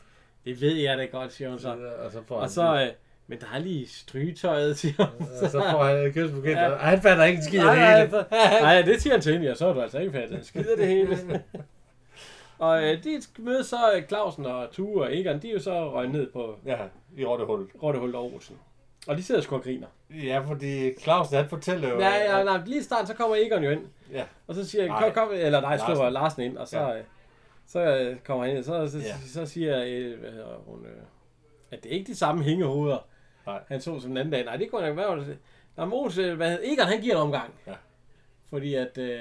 [0.45, 1.69] det ved jeg da godt, siger hun så.
[2.03, 2.87] Og så får Og så, øh,
[3.29, 5.27] men der er lige strygetøjet, siger hun.
[5.43, 6.57] og så får han et kys på kinden.
[6.57, 6.69] Ja.
[6.69, 8.11] og Han fatter ikke skid af Nej, det nej, hele.
[8.11, 8.25] så-
[8.65, 10.39] nej, det siger han til hende, ja, så er du altså ikke fattig.
[10.45, 11.17] Skider det hele.
[12.59, 15.91] og øh, de møder så øh, Clausen og Tue og Egon, de er jo så
[15.93, 16.77] røget ned på Ja,
[17.17, 17.67] i rottehullet.
[17.83, 18.57] Rottehul og Olsen.
[19.07, 19.87] Og de sidder sgu og griner.
[20.23, 21.99] Ja, fordi Clausen han fortæller jo...
[21.99, 23.81] Ja, ja, nej, lige i starten, så kommer Egon jo ind.
[24.13, 24.23] Ja.
[24.47, 25.01] Og så siger Nej.
[25.03, 26.13] kom, kom, eller nej, skriver Larsen.
[26.13, 26.87] Larsen ind, og så, Ja.
[26.87, 27.01] ja.
[27.67, 29.03] så øh, kommer han ind, og så, så, Ja.
[29.27, 30.91] så, så siger, øh, hvad hedder hun, øh,
[31.71, 33.05] at det er ikke de samme hængehoveder,
[33.51, 33.59] Nej.
[33.67, 34.45] han så som den anden dag.
[34.45, 35.19] Nej, det kunne han ikke være.
[35.19, 35.37] det?
[35.77, 37.53] Nå, Mås, øh, hvad hedder, Egon, han giver en omgang.
[37.67, 37.73] Ja.
[38.49, 39.19] Fordi at, øh,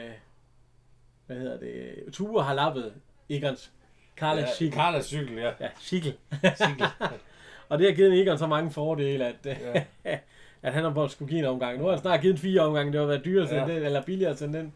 [1.27, 2.93] hvad hedder det, Ture har lappet
[3.31, 3.73] Egons
[4.17, 4.77] Karla Ja, Schickel.
[4.79, 5.51] Karlas cykel, ja.
[5.61, 6.15] Ja, Schickel.
[6.55, 6.87] Cykel.
[7.69, 9.85] Og det har givet Egon så mange fordele, at, Ja.
[10.63, 11.79] at han har bare skulle give en omgang.
[11.79, 13.61] Nu har han snart givet en fire omgang, det var været dyrere Ja.
[13.67, 13.75] ja.
[13.75, 14.73] den, eller billigere til den.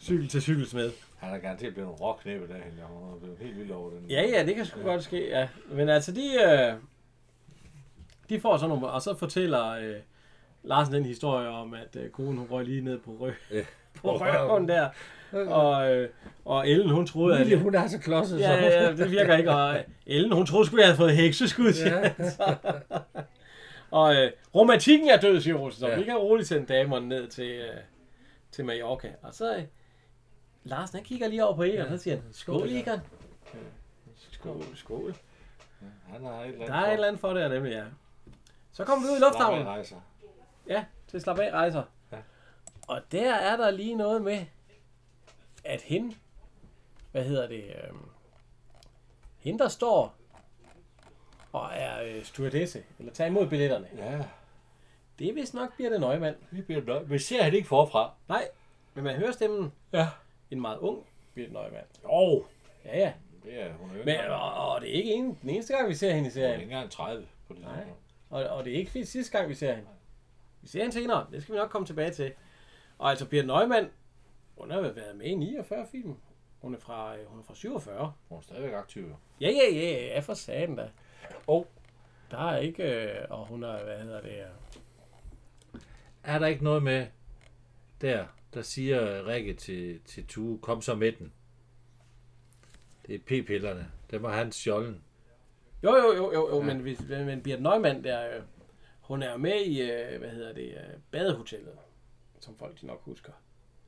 [0.00, 0.90] cykel til cykelsmed.
[1.18, 2.72] Han er garanteret blevet en råknæppe derhen.
[2.76, 4.06] Jeg er blevet helt vild over den.
[4.10, 5.48] Ja, ja, det kan sgu godt ske, ja.
[5.70, 6.74] Men altså, de, øh,
[8.28, 9.94] de får sådan nogle, og så fortæller øh,
[10.62, 13.60] Larsen den historie om, at øh, konen hun røg lige ned på, rø, Ja.
[14.02, 14.88] på røven der.
[15.32, 16.08] Og, øh,
[16.44, 17.46] og Ellen, hun troede, at...
[17.46, 18.40] Lille, hun er så klodset.
[18.40, 19.50] Ja, ja, ja, det virker ikke.
[19.50, 21.72] Og Ellen, hun troede sgu, jeg havde fået hekseskud.
[21.86, 22.12] Ja.
[23.98, 25.70] og øh, romantikken er død, siger.
[25.70, 25.98] Så Ja.
[25.98, 27.76] vi kan roligt sende damerne ned til, øh,
[28.52, 29.08] til Mallorca.
[29.22, 29.62] Og så øh,
[30.64, 33.00] Larsen, han kigger lige over på Egon, og så siger han, skål, Egon.
[34.30, 35.14] Skål, skål.
[36.12, 37.82] Han har et eller andet Der er et eller andet for det nemlig, ja.
[38.72, 39.66] Så kommer vi ud i lufthavnen.
[39.66, 39.96] rejser.
[40.66, 41.82] Ja, til slap af rejser.
[42.12, 42.16] Ja.
[42.88, 44.44] Og der er der lige noget med,
[45.64, 46.14] at hende,
[47.12, 47.94] hvad hedder det, øh,
[49.38, 50.14] hende der står
[51.52, 54.18] og er øh, stewardesse, eller tager imod billetterne, Ja,
[55.18, 56.34] det er vist nok Birte Nøgman.
[56.50, 57.10] vi bliver nødt.
[57.10, 58.12] Vi ser han ikke forfra.
[58.28, 58.48] Nej,
[58.94, 60.08] men man hører stemmen Ja.
[60.50, 61.84] en meget ung Birte Nøgman.
[62.04, 62.44] Jo.
[62.84, 63.12] Ja, ja.
[63.44, 65.88] Det er hun er jo Men, og, og, det er ikke en, den eneste gang,
[65.88, 66.60] vi ser hende i hun er serien.
[66.60, 67.74] ikke engang 30 på det Nej.
[67.74, 68.00] tidspunkt.
[68.30, 69.88] Og, og det er ikke sidste gang, vi ser hende.
[70.62, 71.26] Vi ser hende senere.
[71.32, 72.32] Det skal vi nok komme tilbage til.
[72.98, 73.90] Og altså, Birte Neumann,
[74.58, 76.14] hun har været med i 49 film.
[76.60, 78.12] Hun er fra, øh, hun er fra 47.
[78.28, 79.16] Hun er stadigvæk aktiv.
[79.40, 80.90] Ja, ja, ja, ja, for satan da.
[81.46, 81.66] Og
[82.30, 85.80] Der er ikke, øh, og hun er, hvad hedder det, øh,
[86.22, 87.06] er der ikke noget med
[88.00, 91.32] der, der siger Rikke til, til Tue, kom så med den.
[93.06, 93.90] Det er p-pillerne.
[94.10, 95.04] Dem var hans stjålen.
[95.82, 96.56] Jo, jo, jo, jo, jo Ja.
[96.56, 96.74] ja.
[96.74, 98.42] men, hvis, men Birte Neumann, der, øh,
[99.00, 101.78] hun er jo med i, øh, hvad hedder det, øh, badehotellet,
[102.40, 103.32] som folk de nok husker.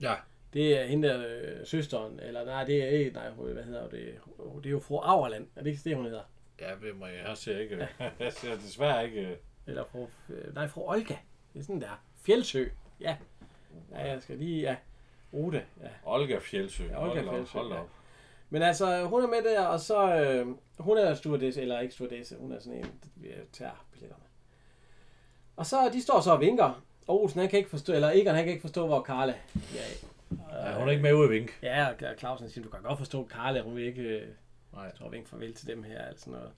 [0.01, 0.15] Ja.
[0.53, 4.15] Det er hende der øh, søsteren, eller nej, det er ikke, nej, hvad hedder det,
[4.57, 6.23] det er jo fru Auerland, er det ikke det, hun hedder?
[6.61, 7.25] Ja, hvem må jeg?
[7.27, 7.89] Jeg ser ikke.
[8.21, 9.37] Jeg ser desværre ikke.
[9.67, 10.07] Eller fru,
[10.55, 11.17] nej, fru Olga.
[11.53, 12.05] Det er sådan der.
[12.23, 12.65] Fjeldsø.
[13.01, 13.17] Ja.
[13.91, 14.77] Ja, jeg skal lige, ja.
[15.33, 15.89] Rute, ja.
[16.05, 16.85] Olga Fjeldsø.
[16.85, 17.83] Ja, Olga op, Fjeldsø, Hold da ja.
[18.51, 20.47] Men altså, hun er med der, og så, øh,
[20.78, 22.85] hun er stewardesse, eller ikke stewardesse, hun er sådan en,
[23.22, 24.24] der tager billetterne.
[25.56, 28.35] Og så, de står så og vinker, og Olsen, han kan ikke forstå, eller Egon,
[28.35, 29.35] han kan ikke forstå, hvor Karla
[29.74, 29.81] ja,
[30.52, 31.52] Ja, hun er ikke med ude at vinke.
[31.62, 34.28] Ja, og Clausen siger, du kan godt forstå, Karla, hun vil ikke, øh,
[34.72, 34.93] Nej.
[34.97, 36.51] tror, vinke farvel til dem her, altså noget.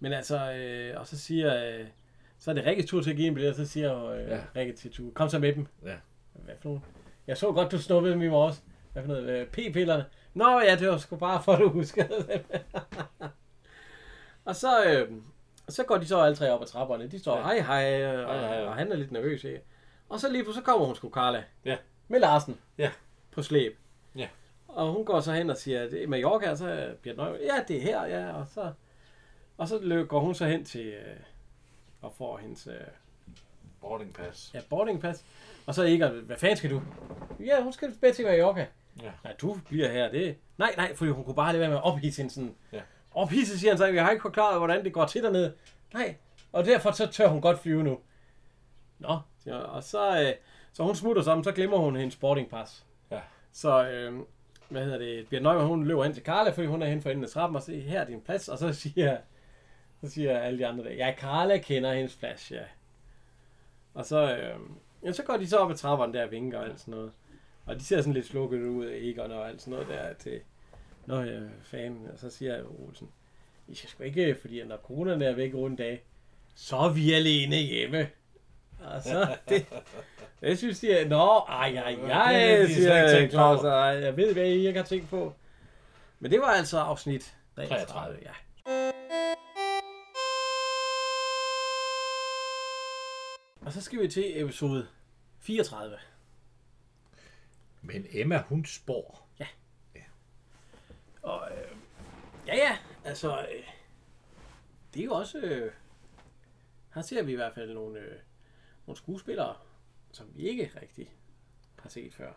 [0.00, 1.86] Men altså, øh, og så siger, øh,
[2.38, 4.40] så er det Rikkes tur til at give en billet, og så siger øh, Ja.
[4.56, 5.66] Rikke til Tue, kom så med dem.
[5.84, 5.94] Ja.
[6.32, 6.80] Hvad for nogle?
[7.26, 8.62] Jeg så godt, du snuppede dem i morges.
[8.92, 9.28] Hvad for noget?
[9.28, 10.04] Øh, P-pillerne.
[10.34, 12.60] Nå ja, det var sgu bare for, at du huskede dem.
[14.44, 15.12] og så, øh,
[15.68, 17.06] så går de så alle tre op ad trapperne.
[17.06, 17.42] De står, Ja.
[17.42, 18.66] hej hej, og, Hej, hej.
[18.66, 19.44] og han er lidt nervøs.
[19.44, 19.60] Ikke?
[20.08, 21.44] Og så lige på, så kommer hun sgu Carla.
[21.64, 21.76] Ja.
[22.08, 22.60] Med Larsen.
[22.78, 22.90] Ja.
[23.30, 23.78] På slæb.
[24.16, 24.28] Ja.
[24.68, 27.64] Og hun går så hen og siger, det er Mallorca, og så bliver Nøje, ja,
[27.68, 28.72] det er her, ja, og så,
[29.58, 31.16] og så går hun så hen til, øh,
[32.02, 32.74] og får hendes øh,
[33.80, 34.50] Boarding pass.
[34.54, 35.24] ja, boardingpass.
[35.66, 36.82] Og så Egon, hvad fanden skal du?
[37.40, 38.66] Ja, hun skal tilbage til Mallorca.
[39.02, 39.10] Ja.
[39.24, 41.84] Nej, du bliver her, det Nej, nej, for hun kunne bare lade være med at
[41.84, 42.54] ophisse hende sådan.
[42.72, 42.80] Ja.
[43.14, 45.54] Ophisse, siger han så, jeg har ikke forklaret, hvordan det går til dernede.
[45.94, 46.16] Nej,
[46.52, 47.98] og derfor så tør hun godt flyve nu.
[48.98, 50.32] Nå, siger og så, øh,
[50.72, 52.84] så hun smutter sammen, så glemmer hun hendes boardingpass.
[53.10, 53.20] Ja.
[53.52, 54.20] Så, øh,
[54.68, 57.10] hvad hedder det, Bjørn Nøgman, hun løber hen til Carla, fordi hun er hen for
[57.10, 59.16] enden af trappen, og siger, her er din plads, og så siger,
[60.00, 62.62] så siger alle de andre der, ja, Carla kender hendes plads, ja.
[63.94, 64.60] Og så, øh,
[65.04, 67.12] ja, så går de så op ad trapperne der og vinker og alt sådan noget.
[67.66, 70.40] Og de ser sådan lidt slukket ud af Egon og alt sådan noget der til,
[71.06, 72.08] Nå ja, fan.
[72.12, 73.08] Og så siger jeg Olsen,
[73.68, 76.02] I skal sgu ikke, fordi når konerne er væk rundt dag,
[76.54, 78.08] så er vi alene hjemme.
[78.80, 79.66] Og så, det,
[80.40, 84.66] det synes de, nå, ej, ej, ej, er siger Claus, ej, jeg ved, hvad I
[84.66, 85.34] ikke har tænkt på.
[86.20, 88.18] Men det var altså afsnit 33, 33.
[88.22, 88.32] ja.
[93.66, 94.86] Og så skal vi til episode
[95.40, 95.96] 34.
[97.84, 99.24] Men Emma, hun spår.
[101.24, 101.76] Og øh,
[102.46, 103.64] ja, ja, altså, øh,
[104.94, 105.72] det er jo også, øh,
[106.94, 108.16] her ser vi i hvert fald nogle, øh,
[108.86, 109.56] nogle skuespillere,
[110.12, 111.14] som vi ikke rigtig
[111.78, 112.32] har set før.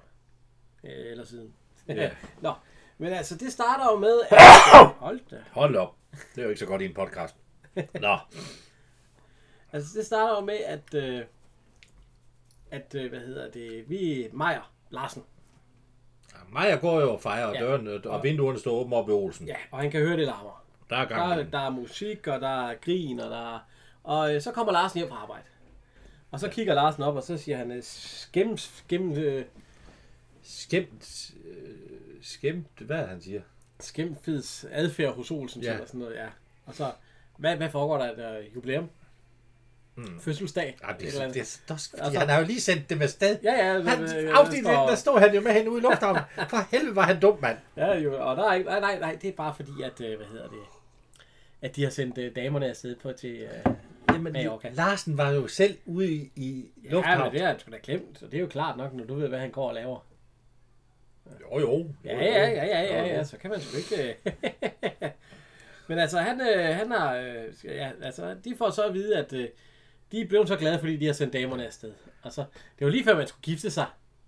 [0.83, 1.53] Øh, eller siden.
[1.87, 2.11] Ja.
[2.41, 2.53] Nå,
[2.97, 4.37] men altså, det starter jo med, at,
[5.05, 5.95] hold da, Hold op.
[6.11, 7.35] Det er jo ikke så godt i en podcast.
[7.75, 8.17] Nå.
[9.73, 11.25] altså det starter jo med, at, øh,
[12.71, 15.36] at, øh, hvad hedder det, vi, Majer Larsen, Ja,
[16.51, 17.59] Maja går jo og fejrer, og Ja.
[17.59, 19.47] døren øh, og vinduerne står åbne op ved Olsen.
[19.47, 20.63] ja, og han kan høre det larmer.
[20.89, 21.39] Der er Der, gang.
[21.41, 23.59] er- der er musik, og der er grin, og der er...
[24.03, 25.43] Og øh, så kommer Larsen hjem fra arbejde.
[26.31, 29.45] Og så kigger Larsen op, og så siger han, øh, skem, skem, øh,
[30.43, 31.31] Skæmt.
[31.45, 31.75] Øh,
[32.21, 32.79] skæmt.
[32.79, 33.41] Hvad han siger?
[33.79, 35.73] skemfeds adfærd hos Olsen, Ja.
[35.73, 36.27] eller sådan noget, ja.
[36.65, 36.91] Og så,
[37.37, 38.15] hvad, hvad foregår der?
[38.15, 38.89] Der er jubilæum?
[39.97, 40.19] Mm.
[40.21, 40.77] fødselsdag.
[40.87, 43.01] Ja, det, et eller det, det, det, det, Altså- han har jo lige sendt dem
[43.01, 43.37] afsted.
[43.43, 43.81] Ja, ja.
[43.81, 46.21] Han, det- afsnit der står- der stod han jo med hende ude i lufthavnen.
[46.49, 47.57] For helvede var han dum, mand.
[47.77, 50.17] Ja, jo, og der er ikke, nej, nej, nej, det er bare fordi, at, øh,
[50.17, 50.59] hvad hedder det,
[51.61, 53.73] at de har sendt øh, damerne afsted på til øh,
[54.13, 54.69] Jamen, Mallorca.
[54.73, 57.23] Larsen var jo selv ude i, i Ja, lufthavnen.
[57.23, 59.27] men det er sgu da glemt, og det er jo klart nok, når du ved,
[59.27, 60.05] hvad han går og laver.
[61.41, 61.85] Jo, jo.
[62.05, 64.15] Ja, ja, ja, ja, ja, ja, så kan man sgu ikke...
[64.33, 65.09] øh.
[65.87, 67.15] men altså, han, øh, han har...
[67.15, 69.47] Øh, ja, altså, de får så at vide, at øh,
[70.11, 71.93] de er blevet så glade, fordi de har sendt damerne afsted.
[72.23, 72.45] Altså,
[72.79, 73.85] det var lige før, man skulle gifte sig.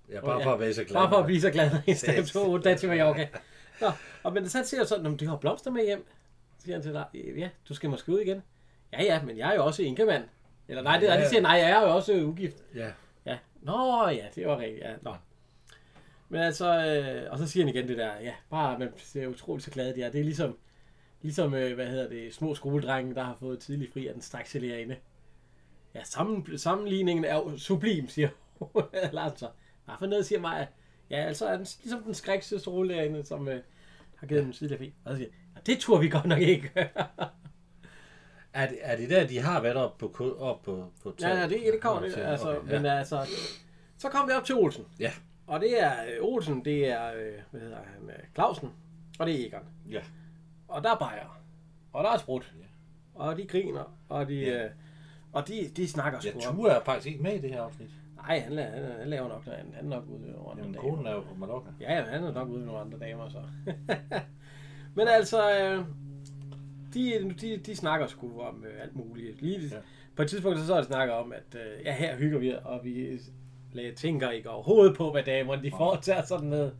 [0.10, 0.93] Ja, bare for at være så glad.
[0.93, 2.27] Bare for at blive så glad, når en Sæt.
[2.27, 3.27] sted to dag til Mallorca.
[3.81, 3.91] Nå,
[4.23, 6.07] og men så siger jeg sådan, de har blomster med hjem.
[6.57, 7.06] Så siger han til dig,
[7.38, 8.41] ja, du skal måske ud igen.
[8.93, 10.23] Ja, ja, men jeg er jo også enkemand.
[10.68, 12.57] Eller nej, det, Ja, ja, de siger, nej, jeg er jo også ugift.
[12.76, 12.91] Ja.
[13.26, 13.38] Ja.
[13.61, 14.84] Nå, ja, det var rigtigt.
[14.84, 15.15] Ja, nå.
[16.30, 19.65] Men altså, øh, og så siger han igen det der, ja, bare, man ser utroligt
[19.65, 20.10] så glade de er.
[20.11, 20.57] Det er ligesom,
[21.22, 24.60] ligesom øh, hvad hedder det, små skoledrenge, der har fået tidlig fri af den strakse
[24.60, 24.95] lærerinde.
[25.95, 28.29] Ja, sammen, sammenligningen er jo sublim, siger
[29.13, 29.39] Lars.
[29.39, 30.67] Hvad for noget, siger Maja?
[31.09, 33.61] Ja, altså er den ligesom den skrækste skoleærinde, som øh,
[34.15, 34.93] har givet dem tidlig fri.
[35.05, 36.71] Og så siger ja, det tror vi godt nok ikke.
[38.53, 41.43] Er det, er det der, de har været oppe på, op på, på Ja, ja,
[41.43, 42.17] det, det kommer det.
[42.17, 43.27] Altså, okay, Men altså,
[43.97, 44.85] så kom vi op til Olsen.
[44.99, 45.11] Ja.
[45.47, 48.69] Og det er øh, Olsen, det er, øh, hvad hedder han, øh, Clausen,
[49.19, 49.67] og det er Egon.
[49.89, 50.01] Ja.
[50.67, 51.41] Og der er bajer,
[51.93, 52.53] og der er sprut,
[53.15, 54.65] og de griner, og de, Ja.
[54.65, 54.71] øh,
[55.34, 56.56] og de, de snakker Ja, sgu om.
[56.56, 57.89] Ture er faktisk ikke med i det her afsnit.
[58.15, 59.73] Nej, han, han, han, laver nok noget andet.
[59.76, 60.89] Han er nok ude nogle andre Jamen, damer.
[60.89, 61.69] konen er jo på Mallorca.
[61.81, 63.41] Ja, ja, han er nok ude nogle andre damer, så.
[64.95, 65.85] Men altså, øh,
[66.93, 69.41] de, de, de snakker sgu om øh, alt muligt.
[69.41, 69.76] Lige Ja.
[69.76, 69.81] ja.
[70.15, 72.80] På et tidspunkt så er det snakker om, at øh, ja, her hygger vi, og
[72.84, 73.19] vi
[73.73, 76.76] lagde, tænker ikke overhovedet på, hvad damerne de foretager sådan noget.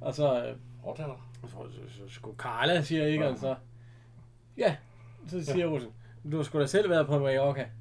[0.00, 1.30] Og så, øh, Fortæller.
[1.42, 3.54] så, så, så skulle Carla, siger Egon så.
[4.56, 4.76] Ja,
[5.28, 5.90] så siger Olsen,
[6.32, 7.64] du har sgu da selv været på Mallorca.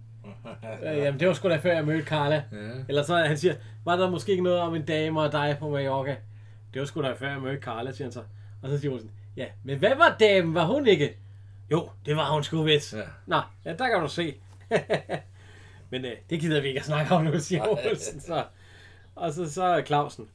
[0.82, 2.44] Ja, jamen, det var sgu da før jeg mødte Carla.
[2.52, 2.58] Ja.
[2.90, 3.56] Eller så han siger,
[3.86, 6.16] var der måske ikke noget om en dame og dig på Mallorca?
[6.74, 8.24] Det var sgu da før jeg mødte Carla, siger han så.
[8.62, 10.54] Og så siger Olsen, ja, men hvad var damen?
[10.54, 11.18] Var hun ikke?
[11.72, 12.94] Jo, det var hun sgu vist.
[12.94, 13.02] Ja.
[13.26, 14.36] Nå, ja, der kan du se.
[15.92, 17.68] men øh, det gider vi ikke at snakke om nu, siger.
[17.68, 18.44] Olsen så.
[19.16, 20.30] Og så, så Clausen.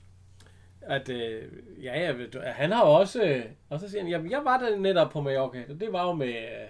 [0.80, 1.43] At, øh,
[1.82, 2.14] ja, ja,
[2.44, 5.62] han har også, øh, og så siger han, jamen, jeg var der netop på Mallorca,
[5.68, 6.68] og det var jo med, øh,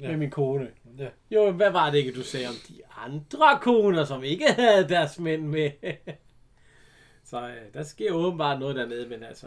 [0.00, 0.08] Ja.
[0.08, 0.70] med min kone.
[0.98, 1.08] Ja.
[1.30, 5.18] Jo, hvad var det ikke, du sagde om de andre koner, som ikke havde deres
[5.18, 5.70] mænd med?
[7.30, 9.46] så øh, der sker åbenbart noget dernede, men altså,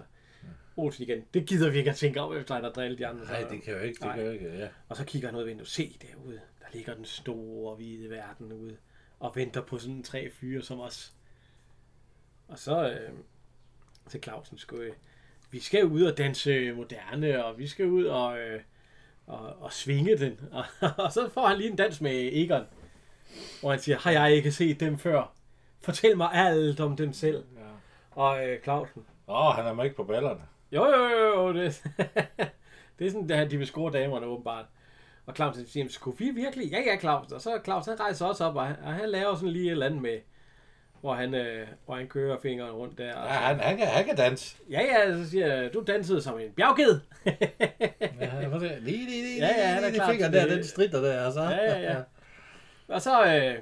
[0.78, 3.26] Olsen igen, det gider vi ikke at tænke om, efter han har drillet de andre.
[3.26, 3.96] Nej, det kan jo ikke.
[3.96, 4.16] Det Nej.
[4.16, 4.68] kan jo ikke, ja.
[4.90, 8.54] Og så kigger han ud af vinduet, se derude, der ligger den store, hvide verden
[8.54, 8.78] ude,
[9.20, 11.14] og venter på sådan tre fyre som os.
[12.48, 13.10] Og så øh,
[14.10, 14.94] til Clausen skulle øh,
[15.52, 18.62] vi skal ud og danse moderne, og vi skal ud og, øh,
[19.32, 20.40] og, og svinge den.
[20.52, 20.64] Og,
[21.06, 22.64] og så får han lige en dans med Egon,
[23.62, 25.34] hvor han siger, har jeg ikke set dem før?
[25.82, 27.44] Fortæl mig alt om dem selv.
[27.56, 27.62] ja.
[28.12, 30.42] Og øh, Clausen, Åh, han er med ikke på ballerne.
[30.72, 31.18] jo, jo, jo,
[31.48, 31.84] jo, det,
[33.00, 34.66] det er sådan, det, de vil score damerne åbenbart.
[35.26, 36.72] Og Claus siger, "Jamen, skulle vi virkelig?
[36.72, 37.32] Ja, ja, Claus.
[37.32, 39.72] Og så Claus, han rejser også op, og han, og han laver sådan lige et
[39.72, 40.20] eller andet med,
[41.02, 43.06] hvor han, øh, hvor han kører fingeren rundt der.
[43.06, 44.58] Ja, han, han, kan, han kan danse.
[44.70, 47.00] ja, ja, så siger jeg, du dansede som en bjergged.
[48.20, 48.52] Ja, han.
[48.62, 51.42] Lige, lige, lige, Ja, ja, han er lige, fingeren der, den stritter der, og så.
[51.42, 52.02] Ja, ja, ja.
[52.88, 53.60] og så, øh,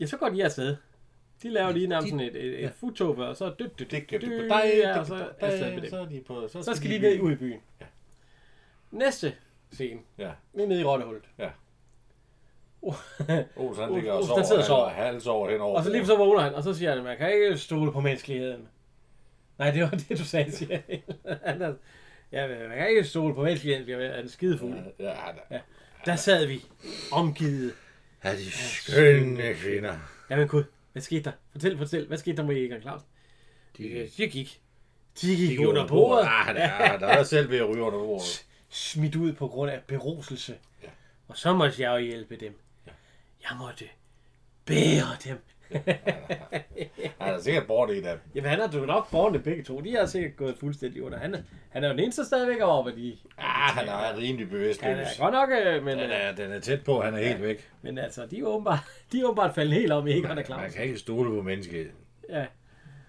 [0.00, 0.76] ja, så går de afsted.
[1.42, 4.50] De laver lige nærmest sådan et, et, et futtog, og så dyt, dyt, dyt, dyt,
[4.96, 6.48] og så afsted med så de på.
[6.48, 7.60] Så, Så skal de ned ud i byen.
[8.90, 9.34] Næste
[9.72, 10.00] scene.
[10.18, 10.30] Ja.
[10.54, 11.22] Vi er nede i Rottehullet.
[11.38, 11.50] Ja.
[13.56, 14.62] Olsen, han ligger og Olsen, han sover.
[14.62, 14.88] sover.
[14.88, 15.76] Hals over henover.
[15.78, 18.00] Og så lige så vågner han, og så siger han, man kan ikke stole på
[18.00, 18.68] menneskeligheden.
[19.58, 20.78] Nej, det var det, du sagde, siger
[21.44, 21.62] han.
[21.62, 21.74] er-
[22.32, 24.74] Ja, men man kan ikke stole på menneskeligheden, bliver han skidefuld.
[24.98, 25.58] Ja, han er.
[26.06, 26.64] Der sad vi,
[27.12, 27.72] omgivet.
[28.24, 29.94] Ja, de skønne kvinder.
[30.30, 31.32] Jamen gud, hvad skete der?
[31.52, 33.06] Fortæl, fortæl, hvad skete der med Egon Clausen?
[33.78, 34.60] De, De gik.
[35.20, 36.22] De gik, de under bordet.
[36.24, 38.46] Ja, han er, han er selv ved at ryge under bordet.
[38.68, 40.54] Smidt ud på grund af beruselse.
[40.82, 40.88] Ja.
[41.28, 42.58] Og så måtte jeg jo hjælpe dem.
[43.50, 43.84] Jeg måtte
[44.66, 45.38] bære dem.
[47.20, 48.18] Han er sikkert bort i dem.
[48.34, 49.80] Jamen han er jo nok borgerne begge to.
[49.80, 51.18] De har sikkert gået fuldstændig under.
[51.18, 51.36] Han
[51.70, 53.16] han er jo den eneste stadigvæk over, hvad de...
[53.38, 54.80] Ja, han er rimelig bevidst.
[54.80, 57.18] Han er godt nok, øh, men, Den øh, er, den er tæt på, han er
[57.18, 57.70] helt væk.
[57.82, 58.78] men altså, de er åbenbart,
[59.12, 60.28] de er åbenbart faldet helt om, ikke?
[60.28, 60.68] Han er Man klar.
[60.68, 61.90] kan ikke stole på mennesket.
[62.28, 62.46] Ja.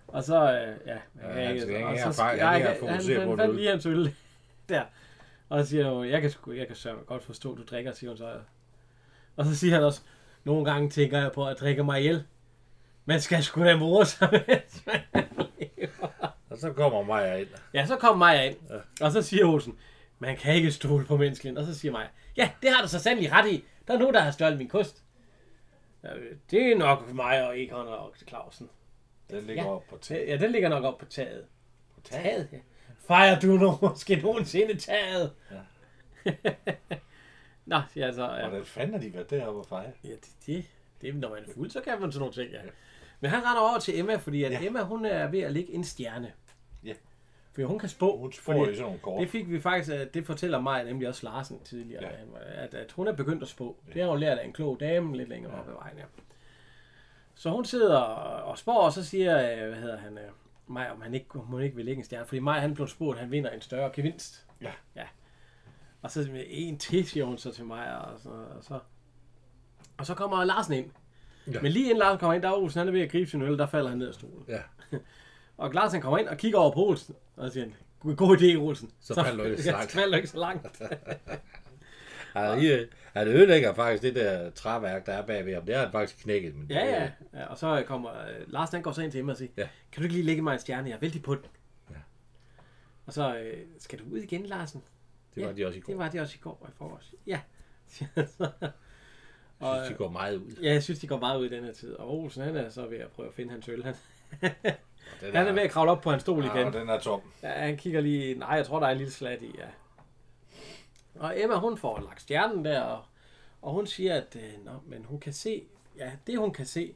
[0.07, 0.93] Og så, øh, ja.
[0.93, 3.85] Ja, kan han skal ikke have så fejl, han han, han det fandt lige hans
[3.95, 4.15] øl
[4.69, 4.83] der.
[5.49, 6.75] Og så siger hun, jeg kan, jeg kan
[7.05, 8.31] godt forstå, du drikker, siger hun så.
[9.35, 10.01] Og så siger han også,
[10.45, 12.23] nogle gange tænker jeg på at drikke mig ihjel.
[13.05, 15.01] Man skal sgu da more sig, mens man
[15.59, 16.07] lever."
[16.49, 17.47] Og så kommer Maja ind.
[17.73, 18.57] Ja, så kommer Maja ind,
[19.01, 19.77] og så siger Olsen,
[20.19, 21.67] man kan ikke stole på menneskeligheden.
[21.67, 22.07] Og så siger Maja,
[22.37, 23.63] ja, det har du så sandelig ret i.
[23.87, 25.03] Der er nogen, der har stjålet min kost.
[26.03, 26.09] Ja,
[26.51, 28.69] det er nok mig og Egon og Clausen.
[29.29, 29.69] Den ligger Ja.
[29.69, 29.75] ja.
[29.75, 30.27] op på taget.
[30.29, 31.45] Ja, den ligger nok op på taget.
[31.95, 32.23] På taget?
[32.23, 32.57] Taget, ja.
[33.07, 35.31] Fejrer du nu måske nogensinde taget?
[35.51, 36.31] Ja.
[37.65, 38.23] Nå, ja, så...
[38.23, 38.47] Ja.
[38.47, 39.91] Hvordan fanden har de været deroppe og fejre?
[40.03, 40.65] Ja, det, det,
[41.01, 42.59] det når man er fuld, så kan man sådan nogle ting, ja.
[43.19, 44.59] Men han render over til Emma, fordi at ja.
[44.59, 44.67] Ja.
[44.67, 46.31] Emma, hun er ved at lægge en stjerne.
[46.83, 46.93] Ja.
[47.51, 48.17] Fordi hun kan spå.
[48.17, 49.21] Hun får fordi sådan nogle kort.
[49.21, 52.09] det fik vi faktisk, øh, det fortæller mig nemlig også Larsen tidligere, ja.
[52.09, 52.63] Ja.
[52.63, 53.77] at, at hun er begyndt at spå.
[53.93, 55.59] Det har hun lært af en klog dame lidt længere ja.
[55.59, 56.03] op ad vejen, ja.
[57.35, 60.23] Så hun sidder og spår, og så siger, øh, hvad hedder han, øh,
[60.67, 62.25] mig, om han ikke, om hun ikke vil lægge en stjerne.
[62.25, 64.45] Fordi mig, han blev spurgt, at han vinder en større gevinst.
[64.61, 64.71] Ja.
[64.95, 65.05] ja.
[66.05, 68.79] Og så med en til, siger hun så til mig, og så, og så,
[69.97, 70.91] og så kommer Larsen ind.
[71.53, 71.61] Ja.
[71.61, 73.41] Men lige inden Larsen kommer ind, der er Olsen, han er ved at gribe sin
[73.41, 74.45] øl, der falder han ned af stolen.
[74.47, 74.59] Ja.
[75.57, 77.67] Og Larsen kommer ind og kigger over på Olsen, og siger,
[78.15, 78.91] god, idé, Olsen.
[78.99, 79.91] Så falder du ikke så langt.
[79.91, 80.81] så falder ikke så langt.
[82.33, 82.69] Han, I,
[83.13, 85.65] han ødelægger faktisk det der træværk, der er bagved ham.
[85.65, 86.55] Det har han faktisk knækket.
[86.55, 87.09] Men Ja, ja.
[87.33, 89.67] ja og så kommer uh, Larsen, han går så ind til Emma og siger, Ja.
[89.91, 90.89] kan du ikke lige lægge mig en stjerne?
[90.89, 91.43] Jeg er vældig på den.
[91.89, 91.95] Ja.
[93.05, 94.83] Og så, øh, skal du ud igen, Larsen?
[95.35, 95.93] Det var Ja, de også i går.
[95.93, 97.13] Det var de også i går og i forgårs.
[97.27, 97.39] Ja.
[99.61, 100.51] Jeg synes, de går meget ud.
[100.61, 101.93] ja, jeg synes, de går meget ud i den her tid.
[101.93, 103.83] Og Olsen, han er så ved at prøve at finde hans øl.
[103.83, 103.95] Han,
[104.41, 104.49] Og
[105.21, 106.67] den han er ved at kravle op på hans stol ja, igen.
[106.67, 107.21] og den er tom.
[107.43, 108.35] Ja, han kigger lige...
[108.35, 109.67] Nej, jeg tror, der er en lille slat i, ja.
[111.15, 113.03] Og Emma, hun får lagt stjernen der, og,
[113.61, 115.63] og hun siger, at øh, nå, men hun kan se...
[115.97, 116.95] Ja, det hun kan se,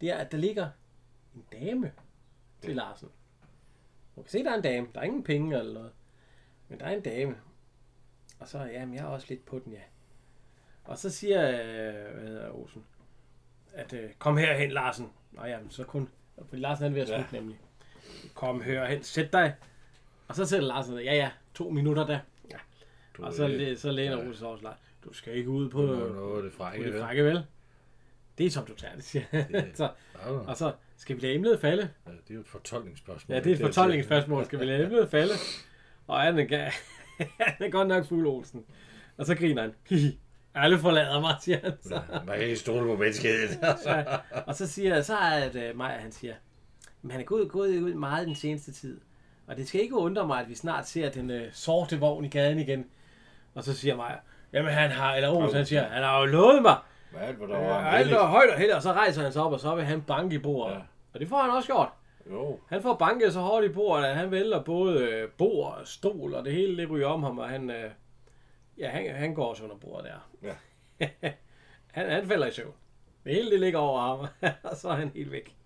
[0.00, 0.68] det er, at der ligger
[1.34, 1.92] en dame
[2.62, 3.08] til Larsen.
[4.14, 4.86] Hun kan se, at der er en dame.
[4.94, 5.92] Der er ingen penge eller noget.
[6.68, 7.36] Men der er en dame.
[8.42, 9.78] Og så, jamen, jeg er også lidt på den, ja.
[10.84, 12.84] Og så siger, øh, hvad hedder Olsen,
[13.72, 15.12] at øh, kom herhen, Larsen.
[15.32, 16.08] Nå jamen, så kun...
[16.48, 17.16] Fordi Larsen han er ved at Ja.
[17.18, 17.58] slutte nemlig.
[18.34, 19.54] Kom herhen, sæt dig.
[20.28, 22.18] Og så sætter Larsen, ja ja, to minutter der.
[22.50, 22.56] Ja.
[23.16, 24.26] Du, Og så, øh, så læner ja.
[24.28, 24.68] Olsen også.
[25.04, 26.92] Du skal ikke ud på, Nå, nå, det er på frække.
[26.92, 27.44] det frække, vel?
[28.38, 29.24] Det er som du tager det, siger.
[29.32, 29.90] Det- så,
[30.22, 31.90] Ja, Og så skal vi lade emnet falde.
[32.06, 33.34] Ja, det er jo et fortolkningsspørgsmål.
[33.36, 34.44] Ja, det er et fortolkningsspørgsmål.
[34.44, 35.34] Skal vi lade emnet falde?
[36.06, 36.36] Og han
[37.40, 38.64] han er godt nok fuld, Olsen.
[39.18, 39.72] Og så griner han.
[40.54, 41.72] Alle forlader mig, siger han.
[41.82, 41.94] Så.
[41.94, 43.58] Ja, man kan ikke stole på menneskeheden.
[43.86, 44.04] Ja.
[44.46, 46.34] Og så siger så er det uh, Maja, han siger,
[47.02, 49.00] men han er gået, gået ud meget den seneste tid.
[49.46, 52.28] Og det skal ikke undre mig, at vi snart ser den uh, sorte vogn i
[52.28, 52.86] gaden igen.
[53.54, 54.16] Og så siger Maja,
[54.52, 56.76] jamen han har, eller Olsen, han siger, han har jo lovet mig.
[57.10, 59.42] Hvad, hvor der var alt en og højt og heldigt, og så rejser han sig
[59.42, 60.74] op, og så vil han banke i bordet.
[60.74, 60.80] Ja.
[61.14, 61.88] Og det får han også gjort.
[62.30, 65.86] Jo, Han får banket så hårdt i bordet, at han vælter både øh, bord og
[65.86, 67.90] stol, og det hele det ryger om ham, og han, øh,
[68.78, 70.04] ja, han, han går også under bordet
[70.42, 70.54] der.
[71.00, 71.08] Ja.
[71.92, 72.74] han, han falder i søvn.
[73.24, 74.26] Det hele det ligger over ham,
[74.70, 75.56] og så er han helt væk.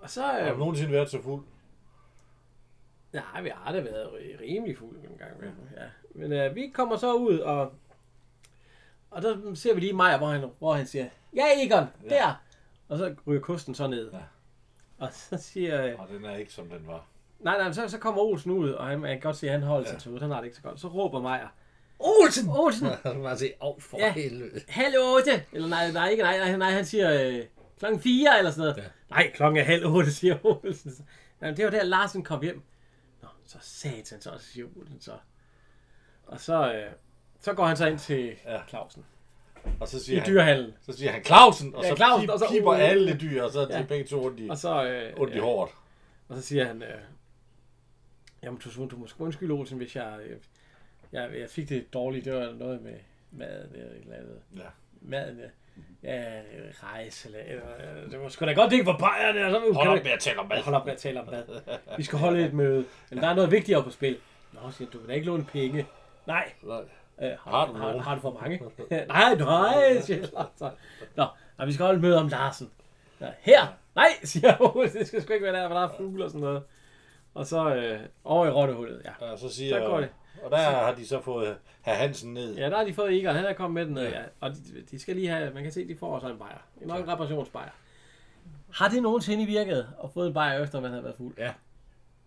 [0.00, 1.44] Og så, har øh, du nogensinde været så fuld?
[3.12, 5.32] nej, vi har da været ri- rimelig fulde en gang.
[5.76, 5.82] Ja.
[6.14, 7.72] Men øh, vi kommer så ud, og,
[9.10, 11.06] og der ser vi lige Maja, hvor han, hvor han siger,
[11.36, 12.08] ja Egon, Ja.
[12.08, 12.42] der!
[12.88, 14.10] Og så ryger kosten så ned.
[14.12, 14.18] Ja.
[15.04, 17.06] Og så siger, øh, Og den er ikke, som den var.
[17.40, 19.62] Nej, nej, så, så kommer Olsen ud, og han, man kan godt se, at han
[19.62, 19.98] holder sig Ja.
[19.98, 20.20] til ud.
[20.20, 20.80] Han har det ikke så godt.
[20.80, 21.46] Så råber Maja,
[21.98, 22.48] Olsen!
[22.48, 22.88] Olsen!
[23.22, 24.12] Man se, åh, for Ja.
[24.12, 24.60] helvede.
[24.68, 25.44] halv otte!
[25.52, 27.44] Eller nej, nej, ikke, nej, nej, nej han siger øh,
[27.78, 28.76] klokken fire eller sådan noget.
[28.76, 28.88] Ja.
[29.10, 30.90] Nej, klokken er halv otte, siger Olsen.
[30.94, 31.02] Så,
[31.42, 32.62] Jamen, det var der, Larsen kom hjem.
[33.22, 35.12] Nå, så satan så, siger Olsen så.
[36.26, 36.92] Og så, øh,
[37.40, 38.60] så går han så ind til ja.
[38.68, 39.04] Clausen.
[39.80, 40.72] Og så I siger, han, dyrehallen.
[40.86, 43.42] så siger han Clausen, og Ja, så, Clausen, pip, og så- piper uh, alle dyr,
[43.42, 43.78] og så er Ja.
[43.82, 45.72] de begge to ondt i, Og så, øh, ondt i ja, hårdt.
[46.28, 46.88] og så siger han, øh,
[48.42, 50.36] jamen du, du må sgu undskylde, Olsen, hvis jeg, øh,
[51.12, 52.94] jeg, jeg fik det dårligt, det var noget med
[53.30, 54.36] mad eller et eller andet.
[54.56, 54.62] Ja.
[55.00, 55.46] maden, ja.
[56.02, 56.40] Ja,
[56.82, 59.88] rejse, eller, eller, det var sgu da godt, det ikke var bajerne, og så Hold
[59.98, 60.62] op med at tale om mad.
[60.62, 61.44] Hold op med at tale om mad.
[61.96, 62.84] Vi skal holde et møde.
[63.10, 64.16] Eller der er noget vigtigere på spil.
[64.52, 65.86] Nå, siger du vil da ikke låne penge.
[66.26, 66.52] Nej.
[66.62, 66.80] Nej.
[67.22, 68.60] Øh, Har du har, har, du for mange?
[69.08, 70.72] nej, nej, siger Lars.
[71.16, 71.26] Nå,
[71.56, 72.70] og vi skal holde møde om Larsen.
[73.20, 73.66] Nå, her!
[73.94, 76.40] Nej, siger Ole, det skal sgu ikke være der, for der er fugle og sådan
[76.44, 76.62] noget.
[77.34, 79.26] Og så øh, over i rottehullet, ja.
[79.26, 80.08] Ja, så siger, Så går det.
[80.42, 82.56] Og der har de så fået herr Hansen ned.
[82.56, 84.22] Ja, der har de fået Egon, han er kommet med den ned, ja.
[84.40, 84.56] Og de,
[84.90, 86.58] de, skal lige have, man kan se, de får også en bajer.
[86.82, 87.70] En nok reparationsbajer.
[88.72, 91.34] Har det nogensinde virket at få en bajer efter, man har været fuld?
[91.38, 91.52] Ja.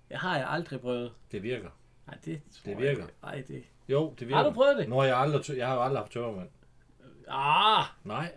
[0.09, 1.11] Jeg har jeg aldrig prøvet.
[1.31, 1.69] Det virker.
[2.07, 3.01] Nej, det tror Det jeg virker.
[3.01, 3.13] ikke.
[3.23, 3.63] Nej, det...
[3.89, 4.35] Jo, det virker.
[4.35, 4.89] Har du prøvet det?
[4.89, 6.49] Nå, jeg har, aldrig, jeg har jo aldrig haft tømmermand.
[7.29, 8.31] Ah, Nej.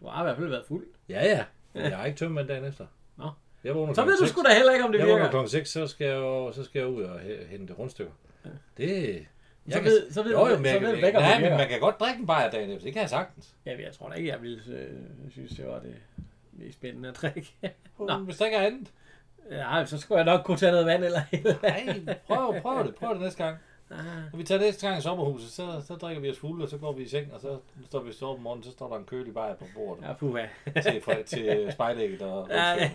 [0.00, 0.86] du har i hvert fald været fuld.
[1.08, 1.44] Ja, ja.
[1.72, 2.86] Men jeg har ikke tømmermand dagen efter.
[3.16, 3.30] Nå.
[3.64, 4.32] Jeg vågner Så klokken ved du seks.
[4.32, 5.30] sgu da heller ikke, om det jeg vågner virker.
[5.30, 8.12] klokken 6, så skal jeg, jo, så skal jeg ud og he- hente rundstykker.
[8.76, 9.26] Det...
[9.70, 11.24] Så ved- så ved jo, du- jo, men så jeg, ved du jeg, ikke, om
[11.24, 12.84] det nej, men man kan godt drikke en bajer dagen efter.
[12.84, 13.54] Det kan jeg sagtens.
[13.66, 14.90] Ja, jeg tror da ikke, jeg ville øh,
[15.30, 15.94] synes, det var det
[16.52, 17.54] mest spændende at drikke.
[18.08, 18.14] Nå.
[18.18, 18.88] Hvis der ikke er andet.
[19.50, 22.04] ja, så skulle jeg nok kunne tage noget vand eller et eller andet.
[22.06, 22.94] Nej, prøv, prøv det.
[22.94, 23.56] Prøv det næste gang.
[24.32, 26.78] Når vi tager næste gang i sommerhuset, så, så drikker vi os fulde, og så
[26.78, 29.04] går vi i seng, og så står vi så om morgenen, så står der en
[29.04, 30.46] kølig bajer på bordet Ja, puha.
[30.82, 32.90] til, fra, til spejlægget og Ja,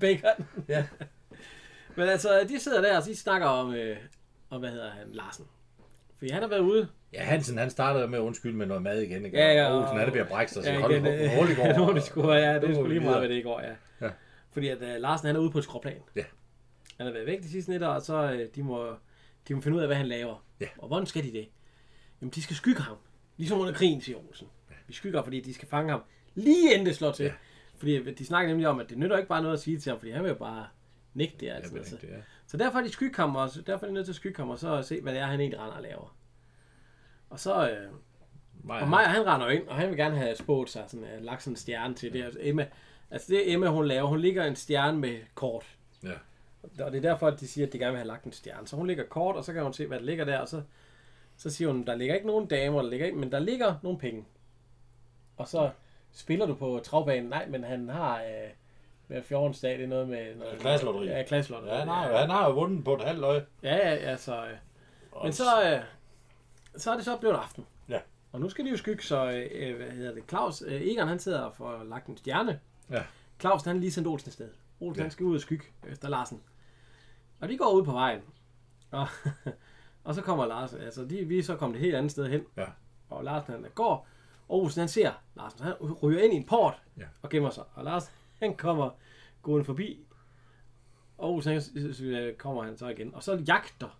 [0.00, 0.46] bacon.
[0.68, 0.84] Ja.
[1.96, 3.96] Men altså, de sidder der, og de snakker om, øh,
[4.50, 5.44] om hvad hedder han, Larsen.
[6.18, 6.88] Fordi han har været ude.
[7.12, 9.24] Ja, Hansen, han startede med at undskylde med noget mad igen.
[9.24, 9.38] Ikke?
[9.38, 11.38] Ja, ja, Og Olsen, han er ved at brække sig, så Ja, hold igen, øh,
[11.38, 11.76] roligt går.
[11.78, 13.60] nu er det sgu, ja, det er sgu vi lige meget, hvad det i går,
[13.60, 13.72] ja.
[14.06, 14.10] Ja.
[14.52, 15.94] Fordi at uh, Larsen, han er ude på et skråplan.
[16.16, 16.24] Ja.
[16.96, 18.86] Han har været væk de sidste nætter, og så uh, de må,
[19.48, 20.44] de må finde ud af, hvad han laver.
[20.60, 20.66] Ja.
[20.78, 21.48] Og hvordan skal de det?
[22.20, 22.96] Jamen, de skal skygge ham.
[23.36, 24.48] Ligesom under krigen, siger Olsen.
[24.86, 26.02] Vi skygger, fordi de skal fange ham
[26.34, 27.24] lige inden det slår til.
[27.24, 27.32] Ja.
[27.76, 29.98] Fordi de snakker nemlig om, at det nytter ikke bare noget at sige til ham,
[29.98, 30.66] fordi han vil jo bare
[31.14, 31.46] nægte det.
[31.46, 31.74] Ja, Altså.
[31.76, 32.16] rigtigt, ja.
[32.46, 34.50] Så derfor er de skygge ham, og derfor er de nødt til at skygge ham,
[34.50, 36.16] og så se, hvad det er, han egentlig render og laver.
[37.30, 37.90] Og så, øh,
[38.64, 41.24] Maja, og Maja, han render ind, og han vil gerne have spået sig, sådan, uh,
[41.24, 42.24] lagt sådan en stjerne til det.
[42.24, 42.66] Altså, Emma,
[43.10, 45.66] altså det Emma, hun laver, hun ligger en stjerne med kort.
[46.02, 46.12] Ja.
[46.62, 48.66] Og det er derfor, at de siger, at de gerne vil have lagt en stjerne.
[48.66, 50.62] Så hun ligger kort, og så kan hun se, hvad der ligger der, og så,
[51.36, 53.98] så siger hun, der ligger ikke nogen damer, der ligger ikke, men der ligger nogle
[53.98, 54.24] penge.
[55.36, 55.70] Og så
[56.12, 57.28] spiller du på travbanen.
[57.30, 58.50] Nej, men han har øh,
[59.08, 60.34] med 14 dag, det er noget med...
[60.36, 61.06] Noget, klasselotteri.
[61.06, 61.70] Ja, klasselotteri.
[61.72, 63.46] Ja, han har, han har jo vundet på et halvt øje.
[63.62, 64.44] Ja, ja, ja, så...
[64.44, 64.56] Øh,
[65.22, 65.80] men så, øh,
[66.76, 67.66] så er det så blevet aften.
[67.88, 68.00] Ja.
[68.32, 71.18] Og nu skal de jo skygge, så øh, hvad hedder det, Claus, øh, Egon han
[71.18, 72.60] sidder og får lagt en stjerne.
[72.90, 73.02] Ja.
[73.40, 74.48] Claus han lige sendt Olsen afsted.
[74.80, 75.02] Olsen Ja.
[75.02, 76.40] han skal ud og skygge efter Larsen.
[77.40, 78.20] Og de går ud på vejen.
[78.90, 79.06] Og,
[80.04, 82.42] og så kommer Lars, altså de, vi er så kommet et helt andet sted hen.
[82.56, 82.66] Ja.
[83.10, 84.06] Og Larsen han går,
[84.48, 87.04] og Olsen han ser Larsen, han ryger ind i en port Ja.
[87.22, 87.64] og gemmer sig.
[87.74, 88.90] Og Lars han kommer
[89.42, 90.04] gående forbi,
[91.18, 93.14] og Olsen han, kommer han så igen.
[93.14, 93.98] Og så jagter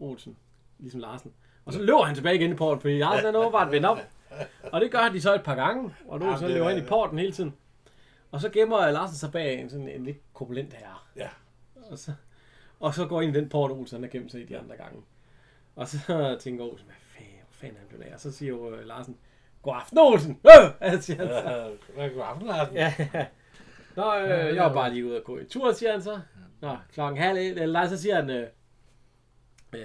[0.00, 0.36] Olsen,
[0.78, 1.32] ligesom Larsen.
[1.64, 3.98] Og så løber han tilbage igen i porten, fordi Larsen han er åbenbart vendt op.
[4.72, 6.88] Og det gør de så et par gange, og nu han løber er- ind i
[6.88, 7.54] porten hele tiden.
[8.34, 10.98] Og så gemmer Larsen sig bag en sådan en lidt korpulent herre.
[11.16, 11.28] Ja.
[11.90, 12.12] Og så,
[12.80, 15.02] og så går ind i den port, Olsen har gemt sig i de andre gange.
[15.76, 18.14] Og så tænker Olsen, hvad fanden, hvor fanden er han blevet af?
[18.14, 19.16] Og så siger jo øh, Larsen,
[19.62, 20.40] god aften Olsen!
[20.60, 20.70] Øh!
[20.80, 21.76] Altså, siger han så.
[21.94, 22.76] Hvad god aften, Larsen?
[22.76, 22.94] Ja.
[23.96, 26.20] Nå, øh, jeg var bare lige ude og gå en tur, siger han så.
[26.60, 28.48] Nå, klokken halv et, eller nej, så siger han, øh,
[29.72, 29.80] øh,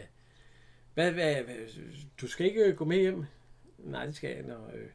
[0.94, 1.56] hvad, hvad, hvad,
[2.22, 3.26] du skal ikke gå med hjem?
[3.78, 4.44] Nej, det skal jeg.
[4.44, 4.90] Nå, øh,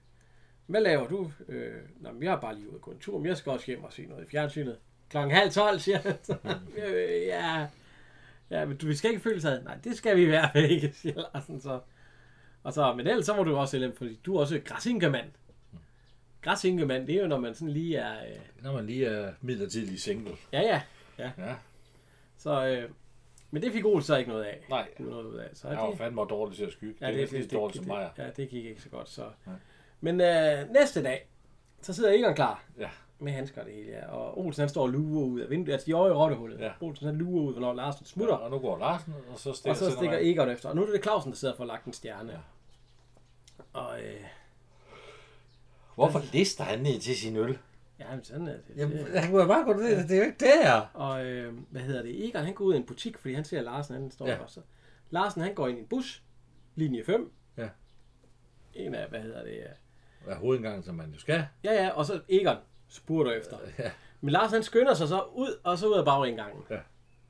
[0.66, 1.32] hvad laver du?
[1.48, 3.52] Øh, nå, men jeg er bare lige ude og gå en tur, men jeg skal
[3.52, 4.76] også hjem og se noget i fjernsynet.
[5.10, 6.36] Klokken halv tolv, siger han så.
[6.86, 7.66] øh, ja,
[8.50, 9.62] ja, men du vi skal ikke føle sig.
[9.64, 11.80] Nej, det skal vi i hvert fald ikke, siger Larsen så.
[12.62, 15.26] Og så, men ellers så må du også hjem, fordi du er også græsinkemand.
[16.42, 18.24] Græsinkemand, det er jo, når man sådan lige er...
[18.24, 20.32] Øh, Når man lige er midlertidig single.
[20.52, 20.80] Ja, ja.
[21.18, 21.54] Ja.
[22.38, 22.90] Så, øh,
[23.50, 24.64] men det fik Ole så ikke noget af.
[24.70, 25.48] Nej, Det noget ud af.
[25.52, 26.94] Så jeg var fandme dårlig til at skygge.
[27.00, 28.10] ja, det, det, er lige så dårligt som mig.
[28.18, 29.08] Ja, det gik ikke så godt.
[29.08, 29.22] Så.
[29.46, 29.54] Nej.
[30.04, 31.28] Men øh, næste dag,
[31.82, 32.64] så sidder Egon klar.
[32.78, 32.88] Ja.
[33.18, 34.06] Med handsker og det hele, ja.
[34.06, 35.72] Og Olsen han står og lurer ud af vinduet.
[35.72, 36.60] Altså, de er i rottehullet.
[36.60, 36.72] Ja.
[36.80, 38.34] Olsen han lurer ud, hvornår Larsen smutter.
[38.34, 40.26] Og nu går Larsen, og så stikker, og så stikker Egon.
[40.30, 40.68] Egon efter.
[40.68, 42.32] Og nu er det Clausen, der sidder for at lagt en stjerne.
[42.32, 42.38] Ja.
[43.72, 44.20] Og øh,
[45.94, 47.58] Hvorfor lister han ned til sin øl?
[47.98, 48.62] ja, men sådan er det.
[48.76, 49.20] Jamen, det.
[49.20, 50.80] han kunne jo bare gå ned, det er jo ikke der.
[50.94, 52.28] Og øh, hvad hedder det?
[52.28, 54.38] Egon han går ud i en butik, fordi han ser at Larsen, han står Ja.
[54.38, 54.60] også.
[55.10, 56.22] Larsen han går ind i en bus,
[56.74, 57.32] linje 5.
[57.56, 57.68] Ja.
[58.74, 59.66] En af, hvad hedder det?
[60.24, 61.46] Hvad hovedindgangen, som man jo skal.
[61.64, 62.56] Ja, ja, og så Egon
[62.88, 63.56] spurter efter.
[63.78, 63.90] Ja.
[64.20, 66.62] Men Lars han skynder sig så ud, og så ud af bagindgangen.
[66.70, 66.78] Ja.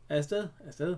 [0.08, 0.96] Afsted, afsted.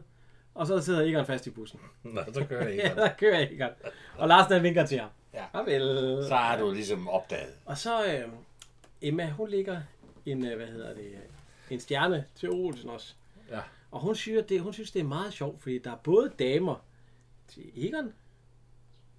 [0.54, 1.80] Og så sidder Egon fast i bussen.
[2.02, 2.96] Nå, så kører Ja, Egon.
[2.98, 3.70] der kører Egon.
[4.16, 5.10] Og Larsen han vinker til ham.
[5.34, 5.44] Ja.
[5.52, 6.24] Farvel.
[6.28, 7.52] Så har du ligesom opdaget.
[7.64, 8.28] Og så øh,
[9.02, 9.80] Emma, hun ligger
[10.26, 11.12] en, øh, hvad hedder det,
[11.70, 13.14] en stjerne til Olsen også.
[13.50, 13.60] Ja.
[13.90, 16.84] Og hun synes, det, hun synes, det er meget sjovt, fordi der er både damer
[17.48, 18.12] til Egon,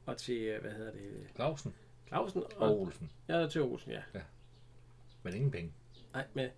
[0.05, 1.01] og til, øh, hvad hedder det,
[1.35, 1.73] Clausen
[2.07, 3.11] Clausen, og og, Olsen.
[3.27, 4.01] ja, til Olsen, ja.
[5.23, 5.71] Men ingen penge.
[6.13, 6.49] Nej, men,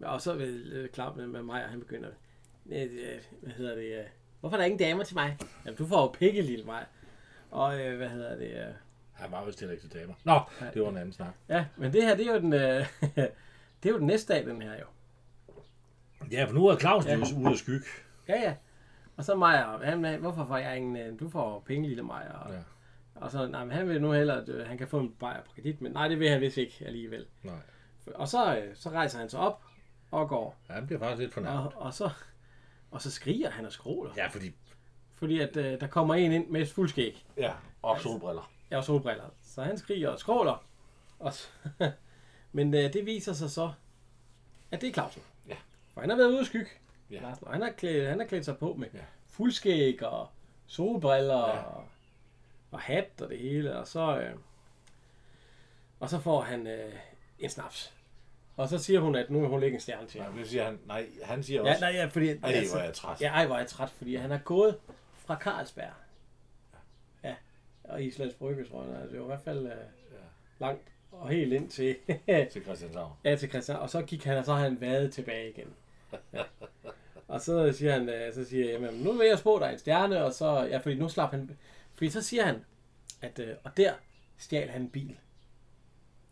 [0.00, 2.08] og så vil øh, klart med, med mig, og han begynder,
[2.66, 4.04] øh, øh, hvad hedder det, øh,
[4.40, 5.36] hvorfor er der ingen damer til mig?
[5.64, 6.84] Jamen, du får jo pikke, lille mig.
[7.50, 8.74] Og øh, hvad hedder det, øh,
[9.12, 10.14] Han var vist heller ikke til damer.
[10.24, 10.40] Nå,
[10.74, 11.34] det var en anden snak.
[11.48, 12.60] ja, men det her, det er jo den, øh,
[13.82, 14.86] det er jo den næste dag, den her jo.
[16.30, 17.16] Ja, for nu er Clausen Ja.
[17.16, 17.86] jo ude af skygge.
[18.28, 18.54] Ja, ja.
[19.16, 22.34] Og så og han, hvorfor får jeg ingen, du får penge, lille mig.
[22.34, 22.58] Og, Ja.
[23.16, 23.20] Ja.
[23.24, 25.42] og så, nej, men han vil nu hellere, at øh, han kan få en bajer
[25.42, 27.26] på kredit, men nej, det vil han vist ikke alligevel.
[27.42, 27.54] Nej.
[28.14, 29.62] Og så, øh, så rejser han sig op
[30.10, 31.72] og går, Ja, han bliver faktisk lidt fornærmet.
[31.72, 32.10] og, og så,
[32.90, 34.10] og så skriger han og skråler.
[34.16, 34.52] Ja, fordi...
[35.12, 37.26] Fordi at øh, der kommer en ind med et fuldskæg.
[37.36, 38.50] Ja, og solbriller.
[38.70, 39.24] Jeg har solbriller.
[39.42, 40.64] Så han skriger og skråler.
[41.18, 41.48] Og så,
[42.52, 43.72] men øh, det viser sig så,
[44.70, 45.22] at det er Clausen.
[45.48, 45.56] Ja.
[45.94, 46.70] For han har været ude at skygge.
[47.10, 47.20] Ja.
[47.20, 48.98] Larsen, og han har, klædt, han har klædt sig på med Ja.
[49.26, 50.28] fuldskæg og
[50.66, 51.58] solbriller Ja.
[51.62, 51.84] og,
[52.74, 53.78] og hat og det hele.
[53.78, 54.30] Og så, øh,
[56.00, 56.92] og så får han øh,
[57.38, 57.92] en snaps.
[58.56, 60.34] Og så siger hun, at nu vil hun lægge en stjerne til Ja, ham.
[60.36, 60.78] det siger han...
[60.86, 61.80] Nej, han siger Ja, også...
[61.80, 62.28] nej, ja, fordi...
[62.28, 62.36] Ej,
[62.70, 63.20] hvor er jeg træt.
[63.20, 64.76] Ja, ej, hvor er jeg træt, fordi han er gået
[65.26, 65.92] fra Carlsberg
[67.84, 68.94] og Islands Brygge, tror jeg.
[68.94, 69.72] Altså, det var i hvert fald øh,
[70.60, 70.82] langt
[71.12, 71.96] og helt ind til,
[72.52, 73.12] Til Christianshavn.
[73.24, 73.78] ja, til Christian.
[73.78, 75.68] Og så gik han, og så har han været tilbage igen.
[76.32, 76.42] Ja.
[77.28, 79.78] Og så siger han, øh, så siger jeg, jamen, nu vil jeg spå dig en
[79.78, 81.56] stjerne, og så, ja, fordi nu slap han,
[81.94, 82.64] fordi så siger han,
[83.20, 83.92] at, øh, og der
[84.38, 85.16] stjal han en bil.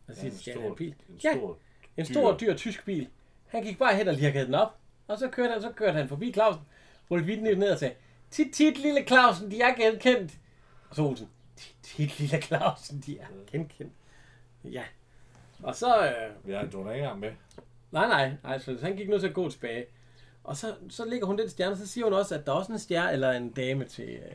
[0.09, 0.95] Og så siger, en ja, stjal han en bil.
[1.09, 1.59] en Ja, stor
[1.97, 3.09] en stor, dyr tysk bil.
[3.47, 4.77] Han gik bare hen og lirkede den op,
[5.09, 6.63] og så kørte han, så kørte han forbi Clausen,
[7.11, 7.95] rullede vinden ned og sagde,
[8.31, 10.33] tit, tit, lille Clausen, de er genkendt.
[10.91, 13.93] Og så Olsen, tit, tit, lille Clausen, de er genkendt.
[14.65, 14.83] Ja.
[15.63, 17.33] Og så, øh, Ja, du er ikke engang med.
[17.91, 19.87] nej, nej, nej, så han gik nødt til at gå tilbage.
[20.45, 22.73] Og så, så ligger hun den stjerne, så siger hun også, at der er også
[22.73, 24.33] en stjerne, eller en dame til, øh,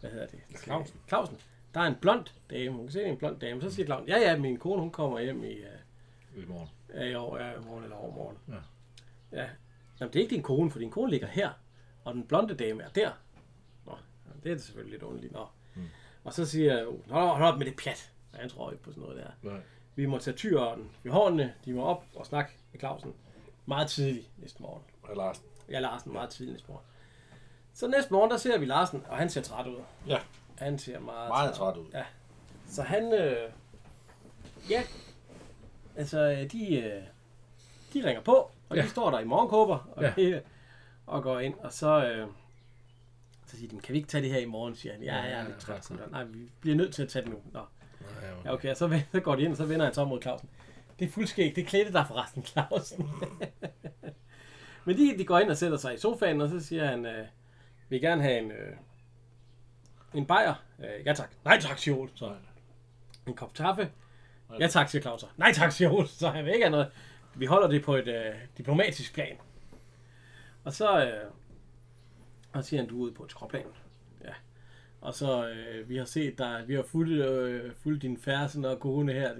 [0.00, 0.40] hvad hedder det?
[0.48, 1.00] Til Clausen.
[1.08, 1.38] Clausen.
[1.74, 3.62] Der er en blond dame, hun kan se, det er en blond dame.
[3.62, 6.68] Så siger Clausen, ja, ja, min kone, hun kommer hjem i, øh, I morgen.
[6.94, 8.36] Ja, i år, ja, i morgen eller overmorgen.
[8.48, 8.54] Ja.
[9.32, 9.48] Ja.
[10.00, 11.50] Jamen, det er ikke din kone, for din kone ligger her,
[12.04, 13.10] og den blonde dame er der.
[13.86, 13.96] Nå,
[14.42, 15.32] det er det selvfølgelig lidt underligt.
[15.32, 15.46] Nå.
[15.74, 15.88] Mm.
[16.24, 18.12] Og så siger jeg, hold, hold op med det pjat.
[18.34, 19.50] Ja, jeg tror ikke på sådan noget der.
[19.50, 19.60] Nej.
[19.94, 23.14] Vi må tage tyren i hårene, de må op og snakke med Clausen
[23.66, 24.82] meget tidligt næste morgen.
[25.02, 25.44] Og Larsen.
[25.70, 26.84] Ja, Larsen meget tidligt næste morgen.
[27.78, 29.76] Så næste morgen, der ser vi Larsen, og han ser træt ud.
[30.06, 30.18] Ja,
[30.58, 31.86] Han ser meget, meget træt ud.
[31.94, 32.04] Ja.
[32.68, 33.50] Så han, øh,
[34.70, 34.82] ja,
[35.96, 37.02] altså øh, de, øh,
[37.94, 38.76] de ringer på, og ja.
[38.76, 38.82] Ja.
[38.82, 40.12] de står der i morgenkåber og, Ja.
[40.16, 40.40] ja.
[41.06, 42.28] og går ind, og så, øh,
[43.46, 45.02] så siger de, kan vi ikke tage det her i morgen, siger han.
[45.02, 45.90] Ja, Ja, jeg er lidt træt.
[45.90, 45.96] ja.
[46.10, 47.38] Nej, vi bliver nødt til at tage det nu.
[47.52, 47.60] Nå.
[48.22, 50.04] Ja, Ja, okay, og så, ven- så går de ind, og så vender han så
[50.04, 50.48] mod Clausen.
[50.98, 53.10] Det er fuldskægt, det klædte dig forresten, Clausen.
[54.84, 57.26] Men de, de går ind og sætter sig i sofaen, og så siger han, øh,
[57.88, 58.76] vil I gerne have en, øh,
[60.14, 60.54] en bajer?
[60.78, 61.30] Øh, ja tak.
[61.44, 62.10] Nej tak, siger Ole.
[62.14, 62.34] Så
[63.26, 63.90] en kop kaffe.
[64.60, 65.24] Ja tak, siger Claus.
[65.36, 66.08] Nej tak, siger Ole.
[66.08, 66.90] Så han vil ikke have noget.
[67.34, 69.36] Vi holder det på et øh, diplomatisk plan.
[70.64, 71.30] Og så, øh,
[72.52, 73.66] og så siger han, du er ude på et skråplan.
[74.24, 74.32] Ja.
[75.00, 78.80] Og så, øh, vi har set dig, vi har fulgt, øh, fulgt din færsen og
[78.80, 79.34] kone her.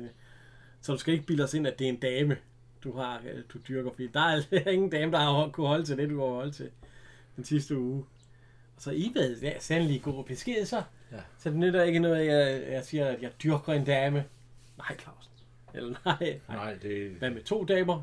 [0.80, 2.36] Så du skal ikke bilde os ind, at det er en dame,
[2.84, 5.96] du har, øh, du dyrker, fordi der er ingen dame, der har kunne holde til
[5.96, 6.70] det, du har holdt til
[7.36, 8.04] den sidste uge.
[8.78, 10.82] Og så I ved ja, sandelig god besked, så.
[11.12, 11.16] Ja.
[11.38, 14.24] Så det nytter ikke noget, jeg, jeg siger, at jeg dyrker en dame.
[14.78, 15.32] Nej, Clausen.
[15.74, 18.02] Eller nej, Nej, det hvad med to damer?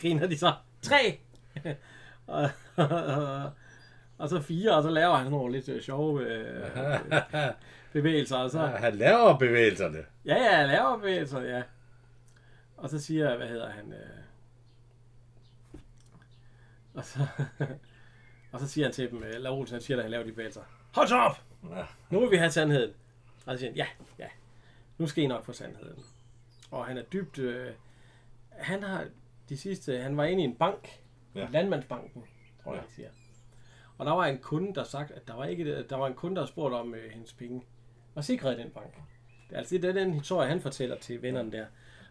[0.00, 0.52] Griner de så.
[0.82, 1.18] Tre!
[2.26, 2.50] og,
[4.18, 6.66] og så fire, og så laver han nogle lidt øh, sjove øh,
[7.92, 8.36] bevægelser.
[8.36, 9.98] Og så, Ja, han laver bevægelserne.
[10.24, 11.62] ja, ja, han laver bevægelser, ja.
[12.76, 13.92] Og så siger hvad hedder han?
[13.92, 13.98] Øh,
[16.94, 17.18] og, så,
[18.52, 20.62] og så siger han til dem, eller Olsen, han siger, at han laver de bevægelser.
[20.94, 21.42] Hold op!
[22.10, 22.90] Nu vil vi have sandheden.
[23.46, 23.86] Og så siger han, ja,
[24.18, 24.28] ja,
[24.98, 26.02] nu skal I nok få sandheden.
[26.70, 27.38] Og han er dybt...
[27.38, 27.70] Øh,
[28.50, 29.04] han har
[29.48, 29.98] de sidste...
[29.98, 30.88] Han var inde i en bank.
[31.34, 31.48] Ja.
[31.50, 32.24] Landmandsbanken,
[32.64, 32.80] tror jeg, Ja.
[32.80, 33.08] han siger.
[33.98, 36.36] Og der var en kunde, der sagt, at der var ikke der var en kunde,
[36.40, 37.62] der spurgte om øh, hendes penge
[38.14, 38.94] var sikret i den bank.
[39.48, 41.66] Det er altså det er den historie, han fortæller til vennerne der.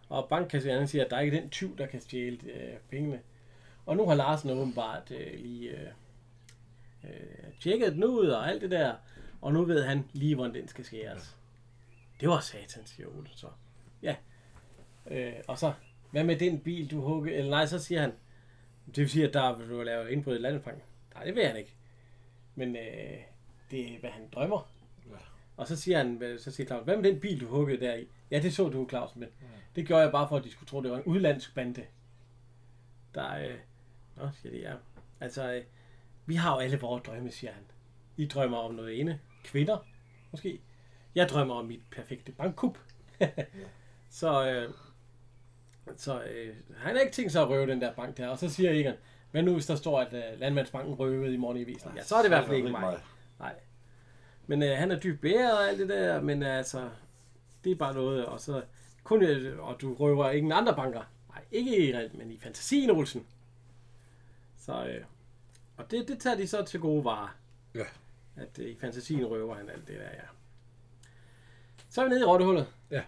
[0.09, 3.19] Og bankkasseren siger, at der er ikke den tyv, der kan stjæle øh, pengene.
[3.85, 5.87] Og nu har Larsen åbenbart øh, lige øh,
[7.03, 8.95] øh, tjekket den ud og alt det der.
[9.41, 11.37] Og nu ved han lige, hvordan den skal skæres.
[12.19, 13.47] Det var satan, siger Ole så.
[14.01, 14.15] Ja.
[15.07, 15.73] Øh, og så,
[16.11, 17.37] hvad med den bil, du hugger?
[17.37, 18.13] Eller nej, så siger han,
[18.85, 20.83] det vil sige, at der vil du lave indbrud i landefangen.
[21.13, 21.75] Nej, det vil han ikke.
[22.55, 23.17] Men øh,
[23.71, 24.71] det er, hvad han drømmer.
[25.09, 25.15] Ja.
[25.57, 28.07] Og så siger han, så siger Claus, hvad med den bil, du huggede der i?
[28.31, 29.29] Ja, det så du, Claus, men
[29.75, 31.85] det gjorde jeg bare for, at de skulle tro, det var en udlandsk bande.
[33.15, 33.57] Der, øh,
[34.17, 34.75] nå, siger de, ja.
[35.19, 35.63] Altså, øh,
[36.25, 37.63] vi har jo alle vores drømme, siger han.
[38.17, 39.19] I drømmer om noget ene.
[39.43, 39.77] Kvinder,
[40.31, 40.61] måske.
[41.15, 42.77] Jeg drømmer om mit perfekte bankkup.
[44.09, 44.73] så, øh,
[45.97, 48.27] så øh, han har ikke tænkt sig at røve den der bank der.
[48.27, 48.93] Og så siger Egon,
[49.31, 51.91] hvad nu hvis der står, at øh, Landmandsbanken røvede i morgen i avisen?
[51.95, 52.99] Ja, så er det i hvert fald ikke mig.
[53.39, 53.55] Nej.
[54.47, 56.89] Men øh, han er dybt bæret og alt det der, men øh, altså,
[57.63, 58.61] det er bare noget, og så
[59.03, 61.03] kun, øh, og du røver ingen andre banker.
[61.29, 63.25] Nej, ikke i men i fantasien, Olsen.
[64.57, 65.03] Så, øh,
[65.83, 67.35] og det, det tager de så til gode varer.
[67.75, 67.85] Ja.
[68.35, 70.21] At øh, i fantasien røver han alt det der, ja.
[71.89, 72.67] Så er vi nede i rottehullet.
[72.91, 73.03] Ja.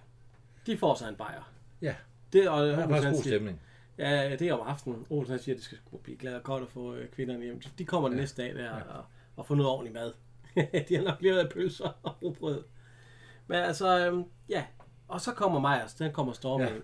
[0.66, 1.52] De får sig en bajer.
[1.82, 1.96] Ja,
[2.34, 3.62] Det, og, der er faktisk god stemning.
[3.98, 5.06] Ja, det er om aftenen.
[5.10, 7.60] Olsen siger, at det skal blive glad og godt at få øh, kvinderne hjem.
[7.62, 8.16] De, de kommer ja.
[8.16, 9.06] næste dag der og,
[9.36, 10.14] og får noget ordentligt mad.
[10.90, 12.64] de har nok levet af pølser og rugbrød.
[13.48, 14.66] Men altså, øhm, ja.
[15.08, 16.74] Og så kommer Majers, den kommer stormen Ja.
[16.76, 16.84] ind.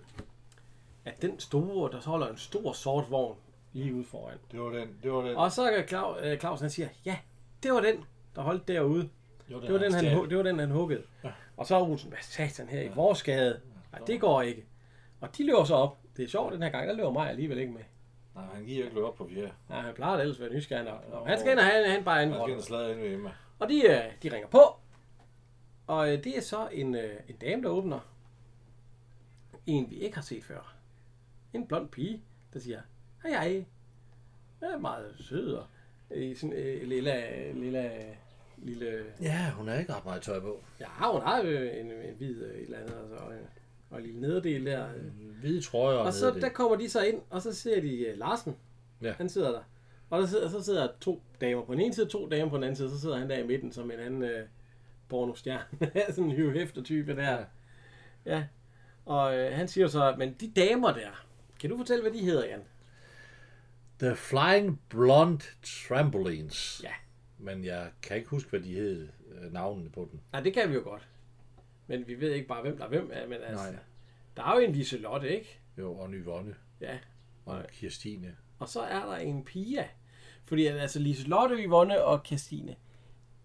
[1.04, 3.36] At den store, der så holder en stor sort vogn
[3.72, 4.38] lige ude foran.
[4.52, 4.88] Det var den.
[5.02, 5.36] Det var den.
[5.36, 7.18] Og så Claus, øh, Clausen, han siger, ja,
[7.62, 9.02] det var den, der holdt derude.
[9.02, 11.02] det Det var den, han, hu- det var den, han huggede.
[11.24, 11.32] Ja.
[11.56, 13.60] Og så er Olsen, hvad satan her i vores gade?
[13.92, 14.64] Nej, det går ikke.
[15.20, 15.98] Og de løber så op.
[16.16, 17.82] Det er sjovt, den her gang, der løber mig alligevel ikke med.
[18.34, 19.52] Nej, han giver ikke løbe op på fjerde.
[19.68, 21.10] Nej, han plejer da ellers at være nysgerrig nok.
[21.10, 23.30] Nå, Han skal ind og have, han bare Han anden skal ind og ved Emma.
[23.58, 24.60] Og de, øh, de ringer på.
[25.86, 26.94] Og øh, det er så en,
[27.28, 28.00] en dame, der åbner.
[29.66, 30.74] En, vi ikke har set før.
[31.52, 32.22] En blond pige,
[32.52, 32.80] der siger,
[33.22, 33.64] hej hej.
[34.62, 35.66] Ja, meget sød og
[36.16, 37.12] i sådan øh, lille,
[37.54, 37.90] lille,
[38.58, 39.04] lille...
[39.22, 40.62] Ja, hun har ikke ret meget tøj på.
[40.80, 43.32] Ja, hun har jo en, en hvid øh, et eller andet, altså, og,
[43.90, 44.88] og en lille nederdel der.
[44.88, 45.02] øh.
[45.40, 48.18] Hvide trøjer og, Og så der kommer de så ind, og så ser de uh,
[48.18, 48.56] Larsen.
[49.02, 49.12] Ja.
[49.12, 49.62] Han sidder der.
[50.10, 52.56] Og der sidder, så sidder der to damer på den ene side, to damer på
[52.56, 54.48] den anden side, så sidder han der i midten som en anden uh,
[55.08, 55.64] pornostjerne.
[56.14, 57.22] Sådan en hyve type der.
[57.30, 57.44] Ja.
[58.26, 58.44] ja.
[59.04, 61.26] Og uh, han siger så, men de damer der,
[61.60, 62.62] kan du fortælle, hvad de hedder, Jan?
[64.00, 66.80] The Flying Blonde Trampolines.
[66.84, 66.92] Ja.
[67.38, 70.20] Men jeg kan ikke huske, hvad de hed, øh, navnene på den.
[70.32, 71.08] Nej, det kan vi jo godt.
[71.86, 73.10] Men vi ved ikke bare, hvem der er hvem.
[73.12, 73.80] er, Men altså, Nej.
[74.36, 75.60] der er jo en Liselotte, ikke?
[75.78, 76.98] Jo, og Nyvonne Ja.
[77.46, 78.36] og Kirstine.
[78.58, 79.88] Og så er der en Pia.
[80.44, 82.76] Fordi altså Liselotte, Yvonne og Christine,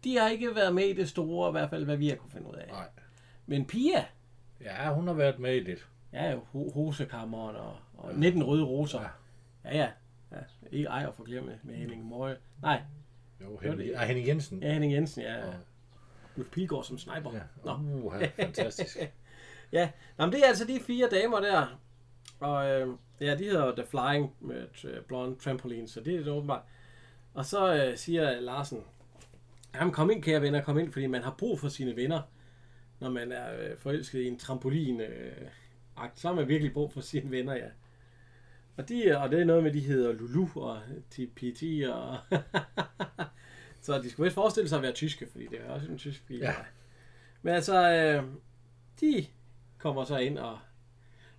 [0.03, 2.31] de har ikke været med i det store, i hvert fald hvad vi har kunne
[2.31, 2.67] finde ud af.
[2.67, 2.87] Nej.
[3.45, 4.05] Men Pia,
[4.61, 5.87] Ja, hun har været med i lidt.
[6.13, 9.01] ja, Ho- Hosekammeren og, og 19 røde roser.
[9.01, 9.07] Ja,
[9.71, 9.77] ja.
[9.77, 9.89] ja.
[10.71, 12.37] Ikke ej at forglemme med Henning Møje.
[12.61, 12.81] Nej,
[13.41, 14.63] Jo, Henning, ah, Henning Jensen.
[14.63, 15.47] ja, Henning Jensen, ja.
[15.47, 15.53] Og-
[16.37, 17.33] Ulf Pilgaard som sniper.
[17.33, 17.39] Ja.
[17.65, 17.73] Nå.
[18.03, 18.97] Uh, fantastisk.
[19.71, 21.79] Ja, men det er altså de fire damer der.
[22.39, 22.87] Og øh,
[23.21, 26.61] ja, de hedder The Flying med t- Blonde Trampoline, så det er det åbenbart.
[27.33, 28.83] Og så øh, siger Larsen,
[29.75, 32.21] jamen kom ind kære venner, kom ind, fordi man har brug for sine venner,
[32.99, 35.47] når man er øh, forelsket i en trampolin øh,
[35.97, 37.67] akt, så har man virkelig brug for sine venner, ja.
[38.77, 40.79] Og, de, og det er noget med, de hedder Lulu og
[41.09, 42.17] TPT og...
[43.81, 46.27] så de skulle vist forestille sig at være tyske, fordi det er også en tysk
[46.27, 46.39] bil.
[46.39, 46.53] Ja.
[47.41, 48.23] Men altså, øh,
[49.01, 49.25] de
[49.77, 50.59] kommer så ind, og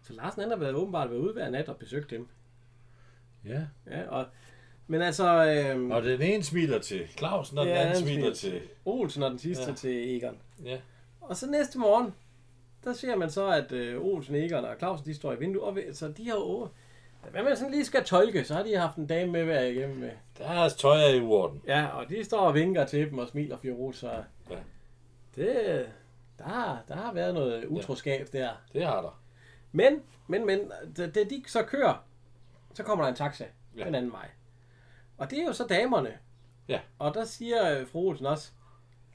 [0.02, 2.28] så Larsen han har været åbenbart været ude hver nat og besøgt dem.
[3.44, 3.62] Ja.
[3.90, 4.26] Ja, og,
[4.86, 8.34] men altså, øh, Og den ene smiler til Clausen, og den Ja, anden han smiler
[8.34, 8.58] smiler.
[8.58, 8.68] til...
[8.84, 9.74] Olsen og den sidste ja.
[9.74, 10.38] Til Egon.
[10.64, 10.78] Ja.
[11.20, 12.14] Og så næste morgen,
[12.84, 15.78] der ser man så, at øh, Olsen, Egon og Clausen, de står i vinduet, og
[15.92, 16.68] så de har jo...
[17.30, 19.94] Hvad man sådan lige skal tolke, så har de haft en dame med hver hjemme
[19.94, 20.10] med.
[20.38, 21.62] Deres tøj er i uorden.
[21.66, 24.10] Ja, og de står og vinker til dem og smiler fjol, så...
[24.50, 24.56] Ja.
[25.36, 25.86] Det,
[26.38, 28.50] der, har- der har været noget utroskab der.
[28.72, 29.20] Det har der.
[29.72, 30.60] Men, men, men,
[30.96, 32.04] da, da de så kører,
[32.74, 33.80] så kommer der en taxa ja.
[33.80, 33.86] Ja.
[33.86, 34.28] den anden vej.
[35.18, 36.12] Og det er jo så damerne.
[36.68, 36.80] Ja.
[36.98, 38.52] Og der siger øh, fru Olsen også,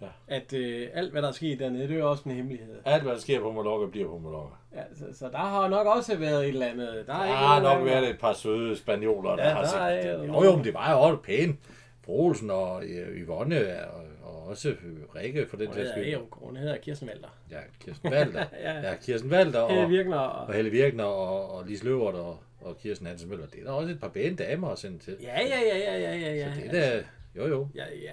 [0.02, 0.08] Ja.
[0.28, 2.82] at øh, alt hvad der er sket dernede, det er jo også en hemmelighed.
[2.86, 4.56] Alt, hvad der sker på Mallorca, bliver på Mallorca.
[4.76, 6.88] Ja, så, så der har nok også været et eller andet.
[6.88, 9.68] Der, Der er ikke har nok været et par søde spanioler, der Ja, har der
[9.68, 10.28] set er- det.
[10.28, 11.60] Jo, jo, men det var jo også pænt.
[12.06, 12.84] Fru Olsen og
[13.14, 14.76] Yvonne og, og også
[15.16, 16.28] Rikke for den sags hedder, skyld.
[16.32, 17.28] hun hedder Kirsten Valder.
[17.52, 18.46] Ja, Kirsten Valder.
[18.64, 18.80] Ja.
[18.90, 20.48] ja, Kirsten Valder Helle og, Virkner og...
[20.48, 23.46] og Helle Virkner og, og Lise Løvert og, og Kirsten Hansen Møller.
[23.48, 25.18] Det er der også et par pæne damer at sende til.
[25.22, 26.54] Ja, ja, ja, ja, ja, ja, ja.
[26.54, 27.04] Så det er da...
[27.36, 27.68] Jo, jo.
[27.76, 28.12] Ja, ja,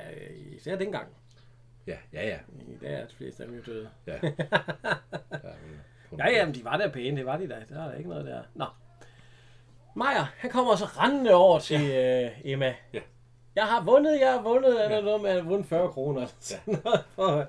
[0.56, 1.06] især dengang.
[1.86, 2.36] Ja, ja, ja.
[2.68, 3.88] I dag er de fleste af dem jo døde.
[4.06, 4.28] Ja, ja,
[6.18, 7.54] Ja, ja, men de var der pæne, det var de da.
[7.68, 8.42] Der er der ikke noget der.
[8.54, 8.64] Nå.
[9.96, 12.24] Maja, han kommer så rendende over til ja.
[12.24, 12.74] øh, Emma.
[12.92, 13.00] Ja.
[13.54, 16.20] Jeg har vundet, jeg har vundet, eller noget med at have vundet 40 kroner.
[16.20, 17.48] eller sådan noget for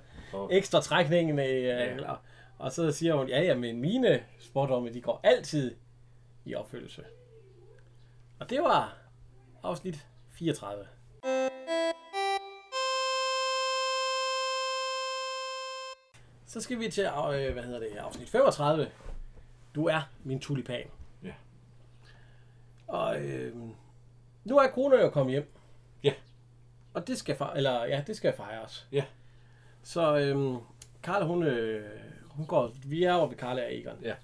[0.51, 1.39] ekstra trækningen.
[1.39, 1.95] Øh, Ja.
[1.95, 2.13] ja.
[2.59, 5.75] Og så siger hun, ja, ja, men mine spordomme, de går altid
[6.45, 7.03] i opfyldelse.
[8.39, 8.97] Og det var
[9.63, 10.85] afsnit 34.
[16.49, 18.91] Så skal vi til, øh, hvad hedder det, afsnit 35.
[19.75, 20.87] Du er min tulipan.
[21.23, 21.33] Ja.
[22.87, 23.55] Og øh,
[24.43, 25.53] nu er kone jo kommet hjem.
[26.03, 26.13] Ja.
[26.93, 28.87] Og det skal, fejre, eller, ja, det skal fejres.
[28.91, 29.05] Ja.
[29.83, 30.55] Så øh,
[31.03, 31.89] Karla, hun, øh,
[32.25, 33.97] hun går, vi er oppe ved Karla og Egon.
[34.03, 34.15] Ja.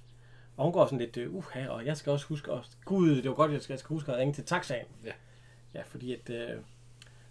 [0.57, 3.29] Og hun går sådan lidt, øh, uha, og jeg skal også huske, at, gud, det
[3.29, 4.87] var godt, jeg skal, jeg skal huske at ringe til taxaen.
[5.03, 5.11] Ja.
[5.73, 6.61] Ja, fordi at, øh,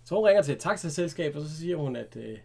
[0.05, 2.39] så hun ringer til et taxaselskab, og så siger hun, at, øh,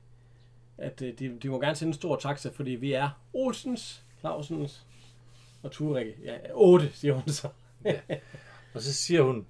[0.82, 4.86] at øh, de, de må gerne sende en stor taxa, fordi vi er Olsens, Clausens
[5.64, 6.08] og Turek.
[6.24, 7.48] Ja, otte, siger hun så.
[8.74, 9.46] Og så siger hun,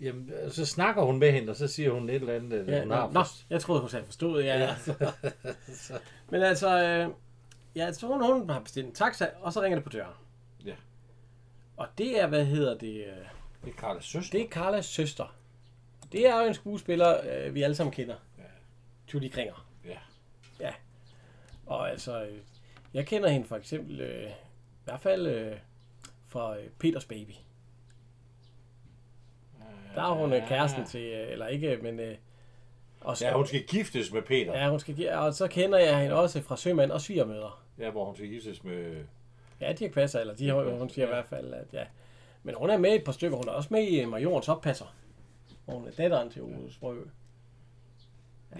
[0.00, 2.80] jamen, så snakker hun med hende, og så siger hun et eller andet, at Ja,
[2.82, 4.44] hun har nå, forst- jeg troede, hun sagde forstået.
[4.44, 4.74] Ja, Ja.
[5.00, 5.10] ja.
[6.30, 7.10] Men altså, øh,
[7.76, 10.12] ja, så hun, hun har bestilt en taxa, og så ringer det på døren.
[10.64, 10.74] Ja.
[11.76, 12.96] Og det er, hvad hedder det?
[12.96, 13.12] øh,
[13.64, 14.30] Det er Karlas søster.
[14.38, 15.34] Det er Carlas søster.
[16.12, 17.16] Det er jo en skuespiller,
[17.46, 18.14] øh, vi alle sammen kender.
[18.38, 18.42] Ja.
[19.14, 19.65] Julie Kringer.
[21.68, 21.74] Ja.
[21.74, 21.78] Ja.
[21.78, 22.38] Og altså, øh,
[22.94, 25.56] jeg kender hende for eksempel, øh, i hvert fald øh,
[26.28, 27.32] fra øh, Peters Baby.
[29.94, 32.00] Der er hun øh, kæresten til, øh, eller ikke, men...
[32.00, 32.16] Øh,
[33.00, 34.58] også, Ja, hun skal giftes med Peter.
[34.58, 37.62] Ja, hun skal og så kender jeg hende også fra Sømand og Svigermøder.
[37.78, 39.04] Ja, hvor hun skal giftes med...
[39.60, 41.84] Ja, de passer, eller de har, Dirch hun siger Passer, i hvert fald, at ja.
[42.42, 43.36] Men hun er med et par stykker.
[43.36, 44.94] Hun er også med i Majorens Oppasser.
[45.64, 46.96] Hvor hun er datteren til Ove Sprø.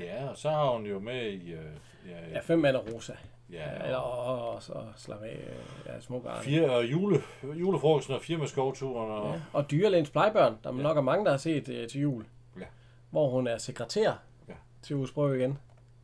[0.01, 1.53] Ja, og så har hun jo med i...
[1.53, 1.65] Øh,
[2.09, 3.13] ja, Ja, fem mand og Rosa.
[3.53, 5.37] ja, eller, og, og, så slap af.
[5.49, 5.57] øh,
[5.87, 6.43] Ja, smuk Arne.
[6.43, 9.11] fire, og jule, julefrokosten og firma skovturen.
[9.11, 9.41] Og, Ja.
[9.53, 10.83] Og Dyrlægens plejebørn, der er Ja.
[10.83, 12.25] nok er mange, der har set øh, til jul.
[12.59, 12.65] Ja.
[13.11, 14.13] Hvor hun er sekretær
[14.49, 14.55] Ja.
[14.83, 15.59] til Usbrøg igen.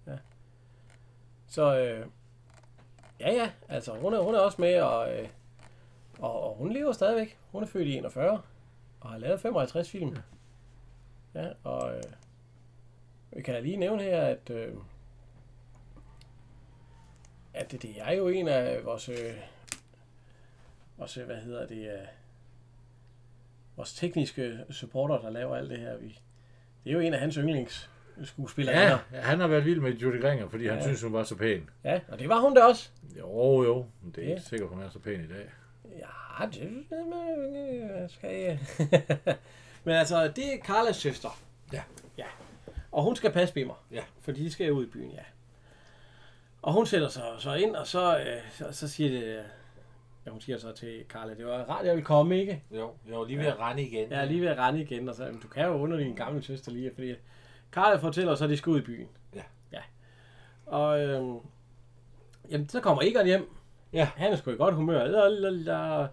[0.06, 0.12] Ja.
[1.46, 2.06] Så øh,
[3.20, 5.28] ja, ja, altså hun er, hun er også med, og, øh,
[6.18, 7.38] og, og hun lever stadigvæk.
[7.52, 8.40] Hun er født i 41
[9.00, 10.16] og har lavet 55 film.
[11.34, 12.02] Ja, og øh,
[13.44, 14.72] kan da lige nævne her, at, øh,
[17.54, 19.16] at det, det er jo en af vores, øh,
[20.98, 22.06] vores øh, hvad hedder det, øh,
[23.76, 25.96] vores tekniske supporter, der laver alt det her.
[25.96, 26.18] Vi,
[26.84, 28.80] det er jo en af hans yndlingsskuespillere.
[29.12, 30.82] ja, han har været vild med Judy Gringer, fordi han Ja.
[30.82, 31.70] synes, hun var så pæn.
[31.84, 32.90] ja, og det var hun da også.
[33.18, 34.34] Jo, jo, men det er Ja.
[34.34, 35.46] ikke sikkert, hun er så pæn i dag.
[35.98, 38.58] Ja, det det- skal jeg...
[39.84, 41.38] Men altså, det er Carlas søster.
[41.72, 41.82] Ja.
[42.92, 42.96] Ja.
[42.96, 43.84] Og hun skal passe Bimmer.
[43.90, 44.02] Ja.
[44.20, 45.22] Fordi de skal ud i byen, ja.
[46.62, 49.42] Og hun sætter sig så ind, og så, øh, så, så siger det...
[50.26, 52.62] Ja, hun siger så til Carla, det var rart, jeg ville komme, ikke?
[52.70, 54.12] Jo, jeg var lige ved at rende igen.
[54.12, 56.42] Er lige ved at rende igen, og så, "Jamen, du kan jo under din gamle
[56.42, 57.14] søster lige, fordi
[57.72, 59.08] Carla fortæller så, at de skal ud i byen.
[59.34, 59.42] Ja.
[59.72, 59.80] Ja.
[60.66, 61.38] Og øhm,
[62.50, 63.50] jamen, så kommer Egon hjem.
[63.92, 64.04] Ja.
[64.16, 65.04] Han er sgu i godt humør.
[65.06, 66.06] Lalala.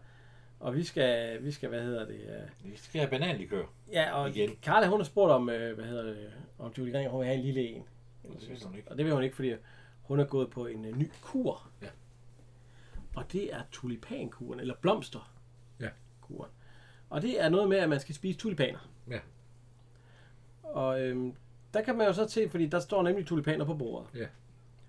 [0.59, 2.15] Og vi skal, vi skal, hvad hedder det?
[2.15, 3.63] øh, Vi skal have bananlikør.
[3.91, 4.49] Ja, og Igen.
[4.63, 7.37] Carla, hun har spurgt om, øh, hvad hedder det, om Julie Gringer, hun vil have
[7.37, 7.83] en lille en.
[8.23, 8.91] Det vil hun ikke.
[8.91, 9.53] Og det vil hun ikke, fordi
[10.01, 11.69] hun er gået på en øh, ny kur.
[11.81, 11.87] Ja.
[13.15, 15.33] Og det er tulipankuren, eller blomster.
[15.79, 15.89] Ja.
[17.09, 18.89] Og det er noget med, at man skal spise tulipaner.
[19.09, 19.19] Ja.
[20.63, 21.33] Og øhm,
[21.73, 24.07] der kan man jo så se, fordi der står nemlig tulipaner på bordet.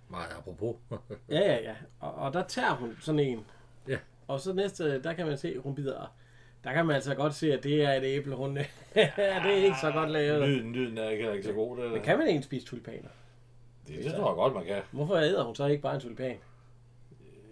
[0.08, 0.76] Meget apropos.
[1.28, 1.74] Ja, ja, ja.
[2.00, 3.46] Og, og der tager hun sådan en.
[3.88, 3.98] Ja.
[4.28, 6.14] Og så næste, der kan man se, at hun bider.
[6.64, 8.56] Der kan man altså godt se, at det er et æble, hun...
[8.56, 8.66] det
[9.16, 10.48] er ikke så godt lavet.
[10.48, 11.76] lyden, lyden er ikke, ikke så god.
[11.76, 13.08] Det, Men kan man egentlig spise tulipaner?
[13.88, 14.82] det, det tror jeg godt, man kan.
[14.90, 16.36] Hvorfor æder hun så ikke bare en tulipan?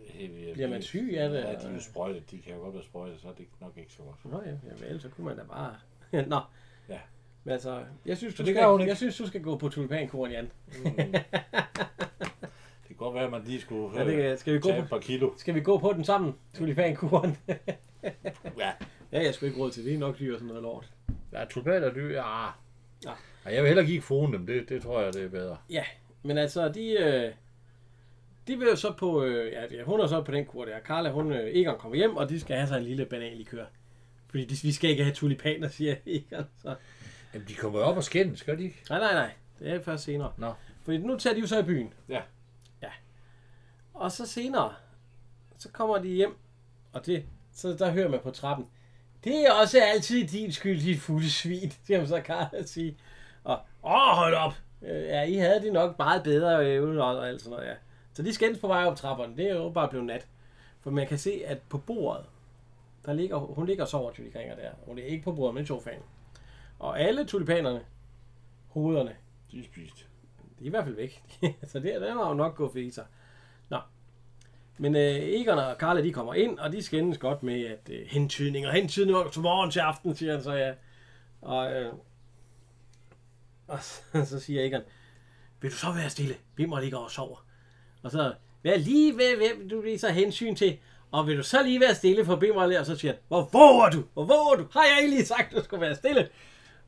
[0.06, 2.30] Helt- Bliver man syg af det, Ja, de er jo sprøjtet.
[2.30, 4.32] De kan jo godt være sprøjtet, så er det nok ikke så godt.
[4.32, 5.74] Nå ja, ja vel, så kunne man da bare...
[6.28, 6.40] Nå.
[6.89, 6.98] Ja.
[7.44, 10.51] Men altså, jeg synes, du, skal, jeg synes, du skal gå på tulipankuren, Jan.
[10.85, 10.85] Mm.
[10.94, 14.80] det kan godt være, at man lige skulle Ja, det, øh, skal, vi gå tage
[14.80, 15.30] på, et par kilo.
[15.36, 17.36] skal vi gå på den sammen, tulipankuren?
[19.12, 19.94] Ja, jeg skulle ikke råd til det.
[19.94, 20.93] Er nok dyr og sådan noget lort.
[21.32, 22.47] ja tulpaner, du, ja.
[22.47, 22.51] Ja.
[23.05, 23.55] ja.
[23.55, 25.56] Jeg vil heller ikke få dem, det, det tror jeg, det er bedre.
[25.70, 25.85] Ja,
[26.22, 27.32] men altså, de, øh,
[28.47, 30.80] de vil jo så på, øh, ja, hun er så på den kur der.
[30.80, 33.64] Carla, hun, øh, Egon kommer hjem, og de skal have sig en lille bananlikør.
[34.30, 36.44] Fordi de, vi skal ikke have tulipaner, siger Egon.
[36.62, 36.74] Så.
[37.35, 38.82] Jamen, de kommer op og skændes, gør de ikke?
[38.90, 39.30] Nej, nej, nej.
[39.59, 40.32] Det er først senere.
[40.36, 40.52] Nå.
[40.85, 41.93] Fordi nu tager de jo så i byen.
[42.09, 42.22] Ja.
[42.82, 42.90] Ja.
[43.94, 44.74] Og så senere,
[45.59, 46.36] så kommer de hjem,
[46.93, 48.66] og det, så der hører man på trappen.
[49.28, 52.96] Det er også altid din skyld, dit fulde svin, siger man så Karl at sige.
[53.44, 54.52] Og, åh, hold op.
[54.82, 57.74] Øh, Ja, I havde det nok meget bedre øh, uden og, alt sådan noget, ja.
[58.12, 59.36] Så de skændes på vej op trapperne.
[59.36, 60.26] Det er jo bare blevet nat.
[60.80, 62.24] For man kan se, at på bordet,
[63.06, 64.70] der ligger, hun ligger og sover, Julie Gringer der.
[64.86, 66.02] Hun er ikke på bordet, men i sofaen.
[66.78, 67.80] Og alle tulipanerne,
[68.68, 69.16] hovederne,
[69.52, 69.96] De er spist.
[70.59, 71.22] de er i hvert fald væk.
[71.72, 73.05] så det, den har jo nok gået i sig.
[74.78, 78.06] Men øh, Egon og Karla, de kommer ind, og de skændes godt med, at øh,
[78.06, 80.72] hentydning og hentydning og til morgen til aften, siger han så, ja.
[81.42, 81.92] Og, øh,
[83.68, 84.00] og så,
[84.30, 84.82] så siger Egon,
[85.60, 86.34] vil du så være stille?
[86.56, 87.44] Bimmer ligger og sover.
[88.02, 90.78] Og så, vær lige ved, hvem du viser så hensyn til.
[91.10, 92.78] Og vil du så lige være stille for Bimmer?
[92.78, 94.05] Og så siger han, hvor våger du?
[94.14, 94.66] Hvor våger du?
[94.72, 96.28] Har jeg ikke lige sagt, du skulle være stille?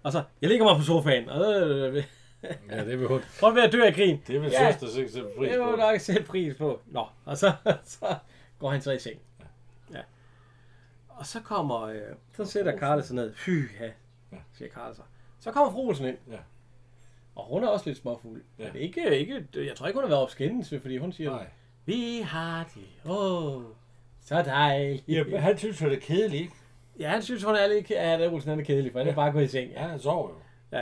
[0.03, 1.29] Og så, jeg ligger mig på sofaen.
[1.29, 2.05] Og så, øh,
[2.71, 3.21] Ja, det vil hun.
[3.41, 4.21] prøv at være død af grin.
[4.27, 4.73] Det vil Ja.
[4.73, 5.71] søster sikkert sætte pris Det må på.
[5.71, 6.81] du nok sætte pris på.
[6.87, 7.53] Nå, og så,
[7.85, 8.15] så
[8.59, 9.21] går han så i seng.
[9.95, 10.01] Ja.
[11.09, 12.01] Og så kommer, øh,
[12.37, 13.35] så sætter Karle sig ned.
[13.35, 13.51] Fy,
[13.81, 13.91] ja,
[14.33, 14.37] Ja.
[14.53, 15.03] siger Karle så.
[15.41, 16.17] Så kommer fru Olsen ind.
[16.31, 16.39] Ja.
[17.35, 18.43] Og hun er også lidt småfuld.
[18.59, 18.65] Ja.
[18.65, 18.73] Ja.
[18.73, 21.47] Men ikke, ikke, jeg tror ikke, hun har været opskændes, fordi hun siger, Nej.
[21.87, 23.63] vi har det, åh, oh,
[24.25, 25.05] så dejligt.
[25.09, 26.53] Ja, han synes, det er kedeligt, ikke?
[26.99, 29.17] Ja, han synes, hun er lidt, Olsen er kedeligt, for han er Ja.
[29.17, 29.71] bare gået i seng.
[29.73, 30.79] Ja, han sover jo.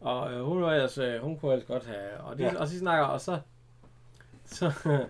[0.00, 2.56] Og øh, hun var ellers, øh, hun kunne ellers godt have, og de, Ja.
[2.58, 3.40] og så snakker, og så,
[4.44, 4.72] så,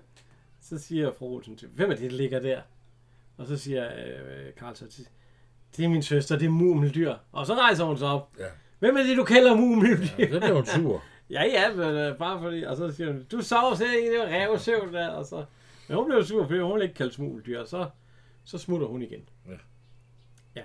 [0.69, 2.61] så siger fru Olsen til, hvem er det, der ligger der?
[3.37, 5.09] Og så siger øh, Karl så til,
[5.77, 7.15] det er min søster, det er mummeldyr.
[7.33, 8.31] Og så rejser hun sig op.
[8.39, 8.45] Ja.
[8.79, 10.07] Hvem er det, du kalder mummeldyr?
[10.19, 11.03] Ja, så bliver hun sur.
[11.31, 14.23] Ja, ja, men øh, bare fordi, og så siger hun, du sover selv i det
[14.25, 15.45] revsøvn der, og så,
[15.89, 17.89] men hun blev sur, fordi hun vil ikke kalde smugledyr, og så,
[18.45, 19.29] så smutter hun igen.
[19.49, 19.53] Ja.
[20.57, 20.65] Ja.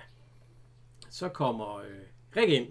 [1.10, 1.86] Så kommer øh,
[2.38, 2.68] Rik ind,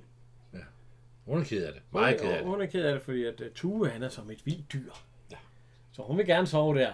[1.27, 1.83] Hun er ked af det.
[1.93, 2.47] Meget ked af det.
[2.47, 4.93] Hun er ked af det, fordi at uh, Tue, han er som et vildt dyr.
[5.31, 5.37] Ja.
[5.93, 6.93] Så hun vil gerne sove der.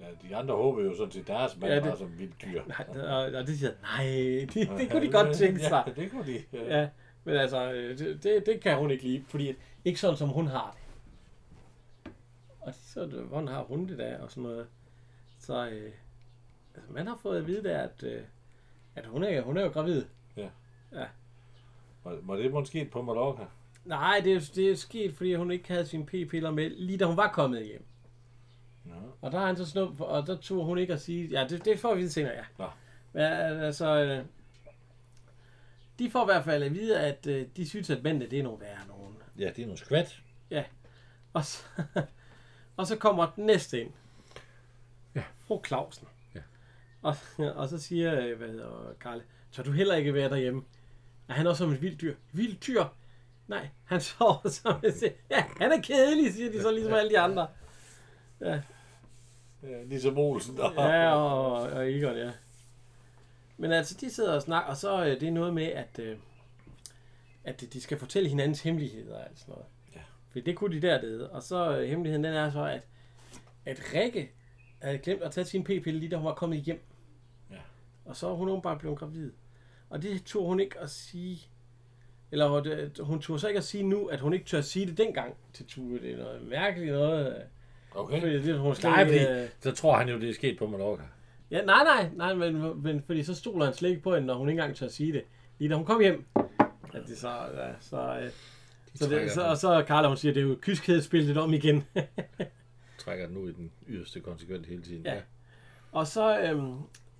[0.00, 2.42] Ja, de andre håber jo sådan til deres mand Ja, ja, det- var som vildt
[2.42, 2.62] dyr.
[2.78, 4.04] Nej, og, og det siger, nej,
[4.54, 5.84] det, det kunne de godt tænke sig.
[5.96, 6.42] Ja, det kunne de.
[6.52, 6.88] Ja,
[7.24, 10.46] Men altså, øh, det, det, det kan hun ikke lide, fordi ikke sådan, som hun
[10.46, 10.82] har det.
[12.60, 14.66] Og så, øh, hvordan har hun det der, og sådan noget.
[15.38, 15.92] Så øh,
[16.74, 18.22] altså, man har fået at vide der, at, øh,
[18.94, 20.04] at hun, er, hun er jo gravid.
[22.04, 23.42] Var, var det måske på Mallorca?
[23.84, 27.04] Nej, det, er- det er sket, fordi hun ikke havde sine p-piller med, lige da
[27.04, 27.84] hun var kommet hjem.
[28.84, 28.94] Nå.
[29.20, 31.64] Og der har han så snup, og der tog hun ikke at sige, ja, det,
[31.64, 32.44] det får vi vide senere, ja.
[32.58, 32.66] Nå.
[33.12, 33.22] Men
[33.62, 34.24] altså, øh,
[35.98, 38.42] de får i hvert fald at vide, at øh, de synes, at mændene, det er
[38.42, 39.14] nogle værre nogen.
[39.38, 40.20] Ja, det er noget skvat.
[41.32, 41.62] Og så,
[42.76, 43.90] og så kommer den næste ind.
[45.14, 45.22] Ja.
[45.38, 46.08] Fru Clausen.
[46.34, 46.40] Ja.
[47.02, 47.16] Og,
[47.54, 50.62] og så siger, øh, hvad hedder Karle, så du heller ikke være derhjemme?
[51.28, 52.14] Er han også som et vildt dyr?
[52.32, 52.84] Vildt dyr?
[53.48, 55.14] Nej, han sover som et...
[55.30, 57.48] Ja, han er kedelig, siger de så ligesom alle de andre.
[58.40, 58.60] Ja,
[59.62, 60.56] Ja, ligesom Olsen.
[60.56, 60.84] Der.
[60.84, 62.30] ja og, og Egon, ja.
[63.56, 66.16] Men altså, de sidder og snakker, og så øh, det er noget med, at, øh,
[67.44, 69.66] at de skal fortælle hinandens hemmeligheder og alt sådan noget.
[69.94, 70.00] Ja.
[70.30, 71.30] For det kunne de dernede.
[71.30, 72.82] Og så øh, hemmeligheden, den er så, at,
[73.66, 74.30] at Rikke
[74.82, 76.82] havde glemt at tage sin p-pille lige da hun var kommet hjem.
[77.50, 77.56] Ja.
[78.04, 79.32] Og så er hun bare blevet gravid.
[79.90, 81.38] Og det tog hun ikke at sige.
[82.32, 84.86] Eller det- hun tog så ikke at sige nu, at hun ikke tør at sige
[84.86, 85.98] det dengang til Tue.
[85.98, 87.26] Det er noget mærkeligt noget.
[87.36, 87.42] øh,
[87.94, 88.20] Okay.
[88.20, 90.66] Fordi det, hun slet Nej, fordi øh, så tror han jo, det er sket på
[90.66, 91.02] Mallorca.
[91.50, 94.34] Ja, nej, nej, nej, men, men fordi så stoler han slet ikke på hende, når
[94.34, 95.22] hun ikke engang tør at sige det.
[95.58, 96.24] Lige da hun kom hjem.
[96.94, 98.30] At det så, ja, så, øh,
[98.94, 101.84] så, det, så, og så Carla, hun siger, det er jo kyskhedsspillet om igen.
[102.98, 105.02] Trækker den ud i den yderste konsekvent hele tiden.
[105.06, 105.20] Ja.
[105.92, 106.74] og så, øhm,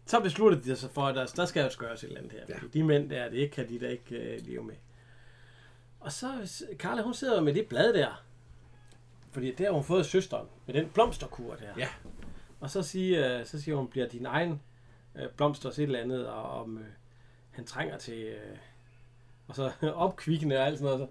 [0.08, 2.44] så beslutter de sig for, at der, der skal jo gøres et eller andet her.
[2.48, 2.54] Ja.
[2.72, 4.74] De mænd der, det kan de da ikke øh, leve med.
[6.00, 6.28] Og så,
[6.76, 8.24] Carla, hun sidder med det blad der.
[9.30, 11.72] Fordi der har hun fået søsteren, med den blomsterkur der.
[11.78, 11.88] Ja.
[12.60, 14.60] Og så siger, så siger hun, bliver din egen
[15.14, 16.84] øh, blomster et eller andet, og om øh,
[17.50, 18.56] han trænger til, øh,
[19.48, 21.08] og så opkvikkende og alt sådan noget.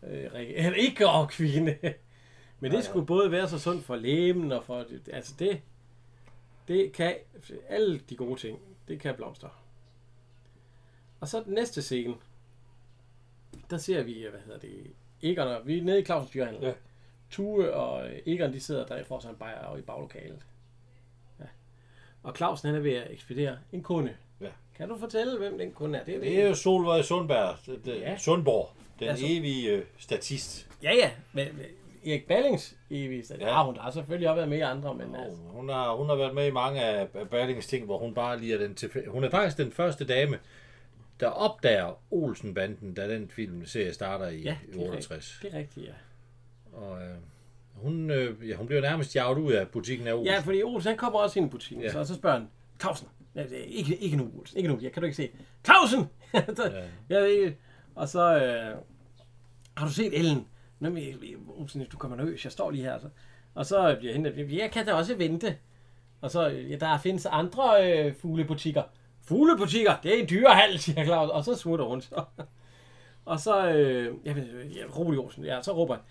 [0.00, 0.24] Så, øh,
[0.54, 1.76] eller ikke opkvikkende.
[2.60, 5.60] Men det skulle både være så sundt for læben og for, altså det,
[6.68, 7.14] det kan,
[7.68, 9.62] alle de gode ting, det kan blomster.
[11.20, 12.14] Og så den næste scene,
[13.70, 14.86] der ser vi, hvad hedder det,
[15.22, 16.62] Egon og, vi er nede i Clausens dyrehandel.
[16.62, 16.72] Ja.
[17.30, 20.42] Tue og Egon, de sidder der for sig en bajer og i baglokalet.
[21.40, 21.44] Ja.
[22.22, 24.16] Og Clausen, han er ved at ekspedere en kunde.
[24.40, 24.48] Ja.
[24.76, 26.04] Kan du fortælle, hvem den kunde er?
[26.04, 28.18] Det er, Det er jo Solvej Sundberg, det, det, Ja.
[28.18, 30.68] Sundborg, den Altså- evige øh, statist.
[30.82, 31.48] Ja, ja, men
[32.06, 33.36] Erik Ballings evige ja.
[33.40, 33.48] Ja.
[33.48, 36.08] ja, hun har selvfølgelig også været med i andre, men Og altså, Hun har, hun
[36.08, 39.10] har været med i mange af Berlings ting, hvor hun bare lige er den tilfælde.
[39.10, 40.38] Hun er faktisk den første dame,
[41.20, 45.38] der opdager Olsenbanden, da den filmserie starter i, Ja, i det er 68.
[45.42, 45.92] det er rigtigt, ja.
[46.78, 47.14] Og øh,
[47.74, 50.26] hun, øh, ja, hun bliver nærmest jaget ud af butikken af Olsen.
[50.26, 51.92] Ja, fordi Olsen, han kommer også ind i butikken, Ja.
[51.92, 52.48] så, så spørger han,
[52.80, 53.08] Clausen,
[53.66, 55.30] ikke, ikke nu, Olsen, ikke nu, jeg kan du ikke se.
[55.64, 56.06] Clausen!
[56.56, 56.70] Så-
[57.08, 57.16] Ja.
[57.16, 57.52] jeg ved.
[57.94, 58.76] Og så, øh,
[59.76, 60.46] har du set Ellen?
[60.80, 62.98] Nå, men, øh, øh, Olsen, du kommer nervøs, jeg står lige her.
[62.98, 63.08] Så.
[63.54, 65.56] Og så bliver hende, jeg kan da også vente.
[66.20, 68.82] Og så, øh, ja, der findes andre øh, fuglebutikker.
[69.22, 71.30] Fuglebutikker, det er en dyrehal, siger Claus.
[71.30, 72.24] Og så smutter hun så.
[73.24, 76.02] Og så, øh, jeg ved, ja, rolig Olsen, ja, så råber han,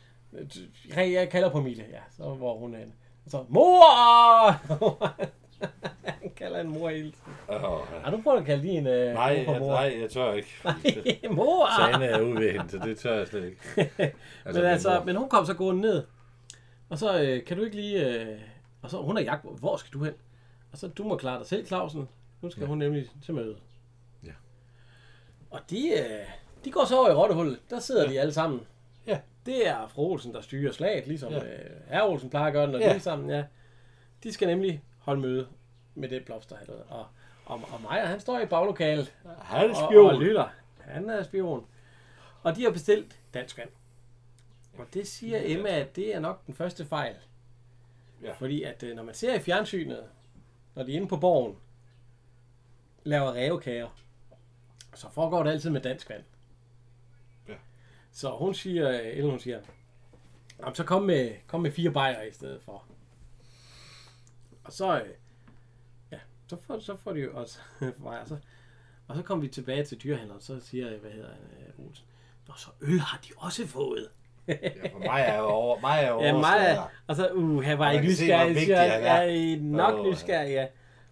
[0.96, 2.94] jeg, jeg kalder på Mille, ja, så hvor hun er henne.
[3.26, 4.52] Og så, mor!
[6.22, 7.34] han kalder en mor hele tiden.
[7.48, 9.74] Oh, Har du prøvet at kalde din øh, nej, mor jeg, mor?
[9.74, 10.50] nej, jeg tør ikke.
[10.64, 11.68] fordi mor!
[11.92, 13.92] Sane er ude ved hende, så det tør jeg slet ikke.
[14.46, 16.04] men, altså, men hun kom så gående ned.
[16.90, 18.22] Og så øh, kan du ikke lige...
[18.22, 18.40] Øh,
[18.82, 20.14] og så hun er jagt, hvor skal du hen?
[20.72, 22.10] Og så, du må klare dig selv, Clausen.
[22.42, 22.68] Nu skal ja.
[22.68, 23.56] hun nemlig til møde.
[24.24, 24.32] Ja.
[25.52, 26.26] Og de, øh,
[26.66, 27.60] de går så over i rottehullet.
[27.70, 28.10] Der sidder ja.
[28.12, 28.62] de alle sammen.
[29.08, 29.20] Ja.
[29.46, 31.38] Det er fru Olsen, der styrer slaget, ligesom Ja.
[31.38, 31.44] ja.
[31.54, 32.90] øh, herre Olsen plejer at gøre det, når Ja.
[32.90, 33.30] de er sammen.
[33.30, 33.44] Ja.
[34.24, 35.48] De skal nemlig holde møde
[35.96, 36.58] med det blomster.
[36.90, 37.08] Og,
[37.46, 40.24] og, og Maja, han står i baglokalet Han er og, og spion.
[40.24, 40.48] lytter.
[40.80, 41.66] Han er spion.
[42.44, 43.70] Og de har bestilt dansk vand.
[44.78, 47.16] Og det siger Emma, at det er nok den første fejl.
[48.24, 48.34] Ja.
[48.34, 50.04] Fordi at øh, når man ser i fjernsynet,
[50.76, 51.56] når de er inde på borgen,
[53.04, 53.90] laver rævekager,
[54.94, 56.24] så foregår det altid med dansk vand.
[57.48, 57.54] Ja.
[58.12, 59.62] Så hun siger, Ellen hun siger,
[60.60, 62.84] "Jamen, så kom med, kom med fire bajer i stedet for.
[64.66, 65.10] Og så, øh,
[66.12, 66.18] ja,
[66.48, 67.60] så får, så får de jo også
[68.04, 68.26] bajer.
[68.26, 68.38] Så,
[69.08, 72.06] og så kommer vi tilbage til dyrehandleren, så siger, hvad hedder han, øh, Olsen,
[72.48, 74.10] Nå, så øl har de også fået.
[74.48, 74.56] Ja,
[74.92, 76.92] for mig er jo over, mig er jo Ja, Maja, her.
[77.08, 78.92] og så, uh, han var Og ikke se, nysgerrig, han.
[78.94, 79.62] han Ja, er.
[79.62, 80.68] Nok Åh, nysgerrig, ja.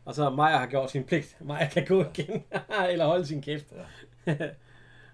[0.06, 1.38] Og så Maja har gjort sin pligt.
[1.48, 2.44] Maja kan gå igen,
[2.90, 3.74] eller holde sin kæft.
[4.28, 4.36] Ja.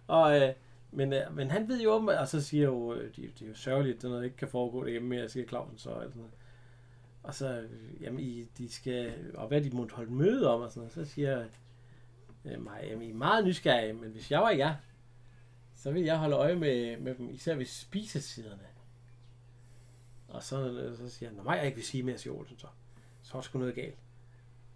[0.07, 0.49] og, øh,
[0.91, 3.49] men, øh, men han ved jo om, og så siger jo, øh, det, det er
[3.49, 5.89] jo sørgeligt, at noget ikke kan foregå derhjemme mere, siger Clausen så.
[5.89, 6.31] Og, sådan noget
[7.23, 7.67] og så,
[8.01, 11.13] jamen, I, de skal, og hvad de måtte holde møde om, og sådan noget, så
[11.13, 11.39] siger
[12.45, 14.75] øh, jamen, I er meget nysgerrige, men hvis jeg var jer,
[15.75, 18.63] så ville jeg holde øje med, med dem, især ved spisesiderne.
[20.27, 22.67] Og så, så siger han, når mig jeg ikke vil sige mere, siger Olsen så.
[23.21, 23.97] Så er sgu noget galt.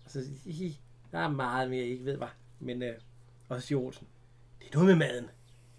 [0.06, 0.74] Og så siger
[1.11, 2.28] der er meget mere, jeg ikke ved, hvad.
[2.60, 2.95] Men, øh,
[3.49, 4.07] og så siger Olsen,
[4.60, 5.30] det er noget med maden.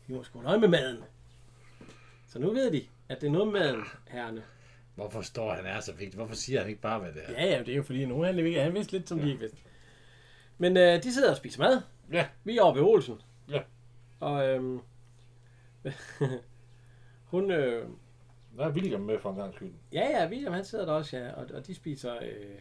[0.06, 1.04] Vi må sgu holde øje med maden.
[2.28, 4.44] Så nu ved de, at det er noget med maden, herrene.
[4.94, 6.16] Hvorfor står han er så vigtig?
[6.16, 7.32] Hvorfor siger han ikke bare, hvad det er?
[7.32, 9.40] Ja, ja, det er jo fordi, nu han, ikke- han vidste lidt, som de ikke
[9.40, 9.58] vidste.
[10.58, 11.80] Men øh, de sidder og spiser mad.
[12.12, 12.26] Ja.
[12.44, 13.20] Vi er oppe ved Olsen.
[13.50, 13.62] Ja.
[14.20, 14.80] Og øhm,
[17.24, 17.88] hun, øh,
[18.56, 19.72] Der er William med for en gang skyld.
[19.92, 22.58] ja, ja, William han sidder der også, ja, og, og de spiser øh, et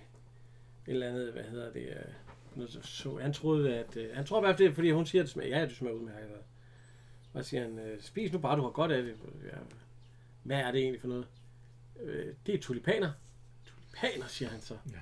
[0.88, 1.96] eller andet, hvad hedder det, øh,
[2.56, 5.22] noget så- han troede, at, øh, han tror i hvert fald, det fordi hun siger,
[5.22, 6.30] at det smager, ja, ja, det smager udmærket.
[7.34, 9.16] Og siger han, øh, spis nu bare, du har godt af det.
[9.46, 9.58] Ja,
[10.44, 11.28] hvad er det egentlig for noget?
[12.02, 13.12] Øh, det er tulipaner.
[13.66, 14.78] Tulipaner, siger han så.
[14.92, 15.00] Ja.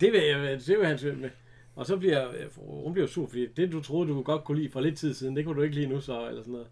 [0.00, 1.30] Det vil, jeg, det vil han sige med.
[1.74, 4.72] Og så bliver øh, hun bliver sur, fordi det, du troede, du godt kunne lide
[4.72, 6.68] for lidt tid siden, det kunne du ikke lide nu så, eller sådan noget.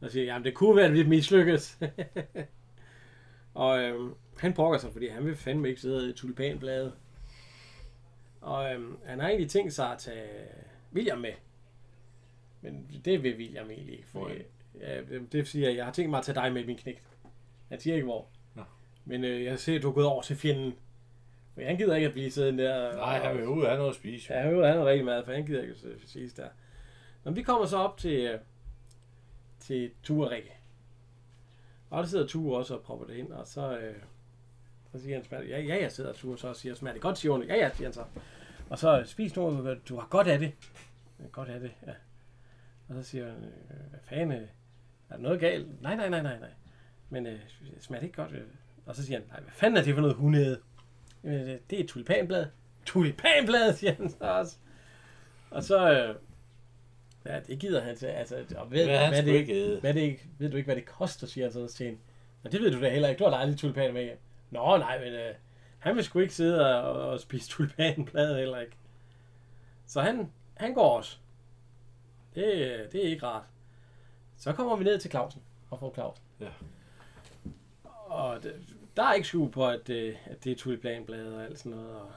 [0.00, 1.78] Og siger, jamen det kunne være, at vi mislykkes.
[3.54, 6.92] og øhm, han brokker sig, fordi han vil fandme ikke sidde i tulipanbladet.
[8.40, 10.28] Og øhm, han har egentlig tænkt sig at tage
[10.94, 11.32] William med.
[12.60, 14.08] Men det vil William egentlig ikke.
[14.08, 14.28] For,
[14.80, 16.76] er ja, det det siger jeg, jeg har tænkt mig at tage dig med min
[16.76, 17.02] knægt.
[17.68, 18.28] Han siger ikke hvor.
[19.04, 20.74] Men øh, jeg ser, at du er gået over til fjenden.
[21.54, 22.96] For han gider ikke at blive siddende der.
[22.96, 24.32] Nej, han vil ud og have noget at spise.
[24.34, 26.48] Ja, han vil have noget rigtig mad, for han gider ikke at sige der.
[27.24, 28.38] Men vi kommer så op til, øh,
[29.60, 30.50] til Ture og.
[31.90, 33.94] Og der sidder Ture også og propper det ind, og så, øh,
[34.92, 37.32] så siger han, ja, ja, jeg sidder Ture så og siger, smager det godt, siger
[37.32, 37.42] hun.
[37.42, 38.04] Ja, ja, siger han så.
[38.70, 40.52] Og så øh, spis nu, du har godt af det.
[41.32, 41.92] Godt af det, ja.
[42.88, 44.48] Og så siger han, øh, hvad fanden,
[45.08, 45.82] er der noget galt?
[45.82, 46.50] Nej, nej, nej, nej, nej.
[47.10, 47.40] Men øh,
[47.80, 48.32] smager det ikke godt?
[48.86, 50.58] Og så siger han, nej, hvad fanden er det for noget hunde?
[51.24, 52.46] Øh, det er tulipanblad.
[52.86, 54.56] Tulipanblad, siger han så også.
[55.50, 56.14] Og så, øh,
[57.26, 58.06] ja, det gider han til.
[58.06, 60.86] Altså, og ved, Hvad hvad, det, ikke hvad det ikke, ved du ikke, hvad det
[60.86, 62.00] koster, siger han så også til hende.
[62.44, 63.18] Og det ved du da heller ikke.
[63.18, 64.18] Du har da aldrig tulipaner med hjem.
[64.50, 65.34] Nå, nej, men øh,
[65.78, 68.76] han vil sgu ikke sidde og, og spise tulipanblad heller ikke.
[69.86, 71.18] Så han, han går også.
[72.34, 73.44] Det, øh, det er ikke rart.
[74.36, 76.16] Så kommer vi ned til Clausen og får Claus.
[76.40, 76.48] Ja.
[77.84, 78.54] Og det,
[78.96, 81.90] der er ikke skjul på, at, øh, at det er tulipanblade og alt sådan noget.
[81.94, 82.10] Og,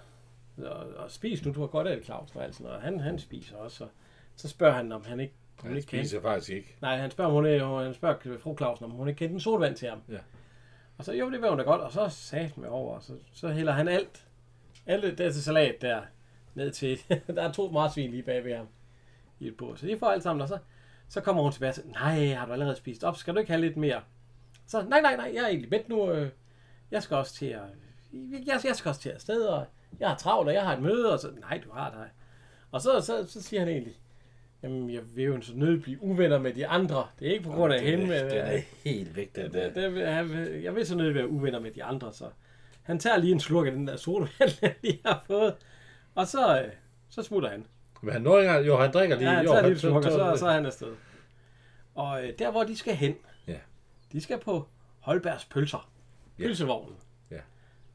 [0.57, 2.81] og, og spis nu, du har godt af det, Claus, og alt sådan noget.
[2.81, 3.83] Han, han spiser også.
[3.83, 3.89] Og
[4.35, 6.75] så spørger han, om han ikke, om han ikke spiser faktisk ikke.
[6.81, 9.75] Nej, han spørger, hun, er, han spørger fru Clausen, om hun ikke kendte en sodavand
[9.75, 10.01] til ham.
[10.09, 10.19] Ja.
[10.97, 13.03] Og så, jo, det vil hun da godt, og så sagde han med over, og
[13.03, 14.25] så, så hælder han alt,
[14.85, 16.01] alt det der til salat der,
[16.55, 18.67] ned til, der er to marsvin lige bag ved ham
[19.39, 19.77] i et bord.
[19.77, 20.57] Så de får alt sammen, og så,
[21.09, 23.51] så kommer hun tilbage og siger, nej, har du allerede spist op, skal du ikke
[23.51, 24.01] have lidt mere?
[24.67, 26.29] Så, nej, nej, nej, jeg er egentlig bedt nu, øh,
[26.91, 27.61] jeg skal også til at,
[28.47, 29.65] jeg, jeg skal også til at sted, og
[29.99, 32.09] jeg har travlt, og jeg har et møde, og så, nej, du har dig.
[32.71, 33.93] Og så, så, så siger han egentlig,
[34.63, 37.07] Jamen, jeg vil jo så nødt blive uvenner med de andre.
[37.19, 38.15] Det er ikke på grund af hende.
[38.15, 39.69] er- men- Den er helt væk, den der.
[39.73, 40.29] det, det, han
[40.63, 42.29] jeg vil så nødt være uvenner med de andre, så
[42.83, 45.55] han tager lige en slurk af den der sodavand, han lige har fået,
[46.15, 46.71] og så, øh,
[47.09, 47.65] så smutter han.
[48.01, 49.29] Men han når ikke jo, han drikker lige.
[49.29, 50.95] Ja, han jo, tager lige han- en slurk, og så, så er han afsted.
[51.95, 53.15] Og øh, der, hvor de skal hen,
[53.47, 53.57] Ja.
[54.11, 54.67] de skal på
[54.99, 55.89] Holbergs pølser.
[56.39, 56.43] Ja.
[56.43, 56.95] Pølsevognen.
[57.31, 57.41] Ja.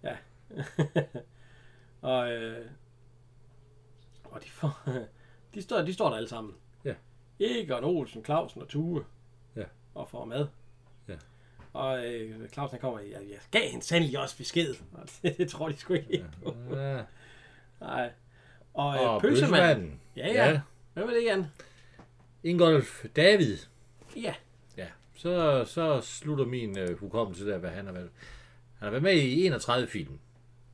[0.03, 0.17] Ja.
[2.11, 2.67] og, øh,
[4.25, 4.83] og de, får,
[5.55, 6.55] de, står, de står der alle sammen.
[6.85, 6.95] Ja.
[7.41, 9.05] Egon, Olsen, Clausen og Tue.
[9.57, 9.65] Ja.
[9.95, 10.47] Og får mad.
[11.09, 11.17] Ja.
[11.73, 14.75] Og øh, Clausen kommer, jeg, jeg gav hende sandelig også besked.
[14.93, 16.57] Og det, det tror de sgu ikke helt på.
[16.71, 17.03] Ja.
[17.81, 18.13] Nej.
[18.75, 19.21] Og, øh, pølsemanden.
[19.21, 20.01] pølsemanden.
[20.17, 20.61] Ja, ja, ja.
[20.95, 21.47] Hvem er det igen?
[22.43, 23.59] Ingolf David.
[24.17, 24.35] Ja.
[25.25, 28.11] Ja, så, så slutter min øh, hukommelse der, hvad han har været.
[28.79, 30.19] Han har været med i 31 film.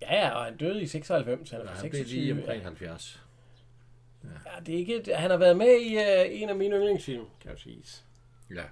[0.03, 1.51] Ja, ja, og han døde i 96.
[1.51, 2.21] Han er fra han blev 26.
[2.21, 3.23] lige omkring 70.
[4.25, 4.29] Ja,
[4.67, 7.59] det er ikke, han har været med i uh, en af mine yndlingsfilm, kan jeg
[7.59, 8.05] siges.
[8.55, 8.63] Ja,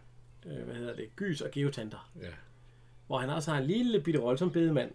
[0.46, 1.16] Uh, hvad hedder det?
[1.16, 2.10] Gys og Geotanter.
[2.22, 2.26] ja.
[3.06, 4.90] Hvor han også har en lille bitte rolle som bedemand.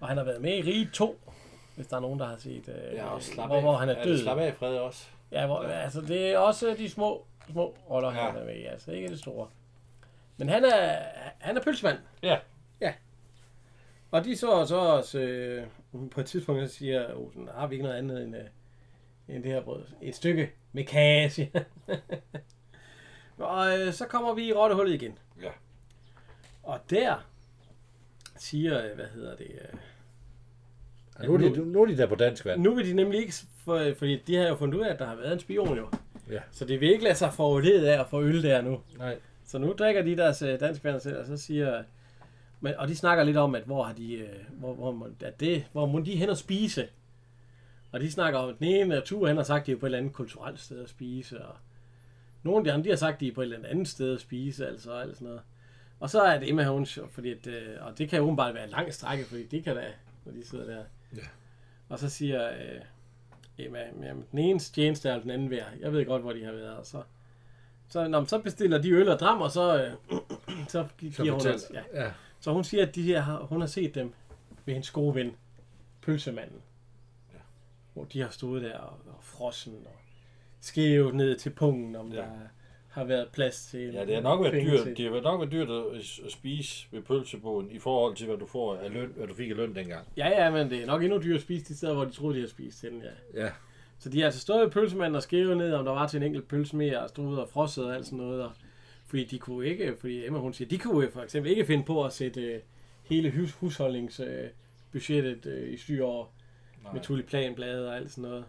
[0.00, 1.20] Og han har været med i Rige 2,
[1.76, 3.62] hvis der er nogen, der har set, uh, Ja, og slap hvor, af.
[3.62, 4.18] hvor han er død.
[4.18, 5.06] Slap af, Fred, også.
[5.32, 8.14] Ja, hvor, altså det er også de små, små roller, ja.
[8.30, 9.48] Han er med i, altså ikke det store.
[10.36, 10.98] Men han er,
[11.38, 11.98] han er pølsemand.
[12.22, 12.38] Ja.
[12.80, 12.92] Ja.
[14.10, 15.66] Og de så så også, øh,
[16.10, 18.44] på et tidspunkt, så siger Olsen, har vi ikke noget andet end, øh,
[19.28, 19.82] end det her brød?
[20.02, 21.48] Et stykke med kage, siger.
[23.38, 25.18] Og øh, så kommer vi i rottehullet igen.
[25.42, 25.50] Ja.
[26.62, 27.26] Og der
[28.36, 29.78] siger, øh, hvad hedder det, øh,
[31.22, 32.62] Ja, nu, er de, nu er de der på dansk vand.
[32.62, 33.34] nu vil de nemlig ikke,
[33.64, 35.88] for, fordi de har jo fundet ud af, at der har været en spion jo.
[36.30, 36.40] Ja.
[36.52, 38.80] Så det vil ikke lade sig foruledet af at få øl der nu.
[38.98, 39.18] Nej.
[39.44, 41.82] Så nu drikker de deres øh, dansk vand selv, og så siger...
[42.60, 44.14] Men, og de snakker lidt om, at hvor har de...
[44.14, 46.88] Øh, hvor, hvor, at det, hvor må de hen og spise?
[47.92, 49.86] Og de snakker om, at den ene tur, han har sagt, at de er på
[49.86, 51.44] et eller andet kulturelt sted at spise.
[51.44, 51.54] Og
[52.42, 54.14] nogle af de andre, de har sagt, at de er på et eller andet sted
[54.14, 55.42] at spise, altså, alt sådan noget.
[56.00, 58.64] Og så er det Emma, hun, fordi at, øh, og det kan jo bare være
[58.64, 59.84] en lang strække, fordi det kan da,
[60.24, 60.84] når de sidder der.
[61.16, 61.22] Ja.
[61.88, 62.80] Og så siger øh,
[63.58, 65.66] Emma, jamen, den ene tjeneste er den anden værd.
[65.80, 66.86] Jeg ved godt, hvor de har været.
[66.86, 67.02] Så,
[67.88, 70.18] så, når så bestiller de øl og dram, og så, øh,
[70.68, 72.02] så gi- Så giver hun os, ja.
[72.04, 72.10] Ja.
[72.40, 74.12] Så hun siger, at de her, hun har set dem
[74.64, 75.36] ved hendes gode ven,
[76.02, 76.60] pølsemanden.
[77.34, 77.38] Ja.
[77.94, 79.96] Hvor de har stået der og, og frossen og
[80.60, 82.16] skævet ned til pungen, om Ja.
[82.16, 82.22] ja.
[82.22, 82.30] der
[82.98, 85.52] har været plads til Ja, det har nok været dyrt, til- det har nok været
[85.52, 89.34] dyrt at, spise ved pølseboden i forhold til, hvad du får af løn, hvad du
[89.34, 90.06] fik af løn dengang.
[90.16, 92.34] Ja, ja, men det er nok endnu dyrere at spise de steder, hvor de troede,
[92.34, 93.02] de havde spist til den,
[93.34, 93.44] ja.
[93.44, 93.50] Ja.
[93.98, 96.22] Så de har altså stået ved pølsemanden og skævet ned, om der var til en
[96.22, 98.42] enkelt pølse mere, og stod og frosset og alt sådan noget.
[98.42, 98.50] Og,
[99.06, 101.84] fordi de kunne ikke, fordi Emma hun siger, de kunne jo for eksempel ikke finde
[101.84, 102.60] på at sætte øh,
[103.04, 106.26] hele hus, husholdningsbudgettet øh, øh, i styr over
[106.84, 106.92] Nej.
[106.92, 108.44] med tulipanblade og alt sådan noget.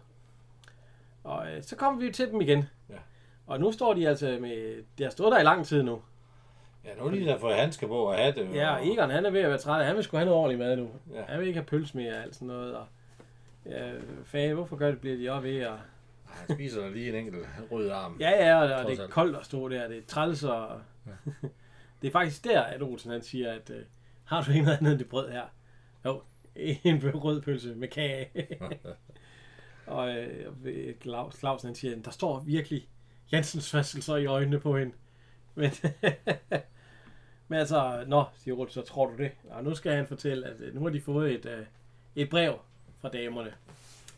[1.24, 2.64] Og øh, så kommer vi til dem igen.
[3.50, 3.54] Ja.
[3.54, 6.02] Og nu står de altså med, det har stået der i lang tid nu.
[6.84, 8.54] Ja, nu er de der fået handsker på og have det.
[8.54, 9.86] Ja, og Egon han er ved at være træt.
[9.86, 10.90] Han vil sgu have noget ordentligt mad nu.
[11.14, 11.22] Ja.
[11.22, 12.76] Han vil ikke have pølse mere og alt sådan noget.
[12.76, 12.86] Og,
[13.66, 13.92] ja,
[14.24, 15.66] fag, hvorfor gør det, bliver de også ved?
[15.66, 15.78] Og,
[16.24, 18.16] Han spiser lige en enkelt rød arm.
[18.20, 19.88] ja, ja, og, og det er koldt at stå der.
[19.88, 20.80] Det er træls og...
[22.02, 23.82] det er faktisk der, at Olsen han siger, at øh,
[24.24, 25.42] har du ikke noget andet end det brød her?
[26.04, 26.22] Jo,
[26.84, 28.28] en rød pølse med kage.
[29.86, 30.16] og
[30.64, 32.88] øh, Claus, Clausen han siger, der står virkelig
[33.32, 34.92] Jensens fristelser i øjnene på hende.
[35.54, 35.70] Men,
[37.48, 39.30] men altså, nå, siger Ruth, så tror du det.
[39.50, 41.66] Og nu skal han fortælle, at øh, nu har de fået et, øh,
[42.16, 42.58] et brev
[43.00, 43.52] fra damerne.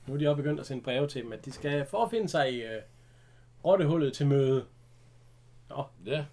[0.07, 2.53] Nu er de også begyndt at sende breve til dem, at de skal forfinde sig
[2.53, 2.83] i øh,
[3.65, 4.65] rottehullet til møde.
[5.69, 6.25] Nå, Ja.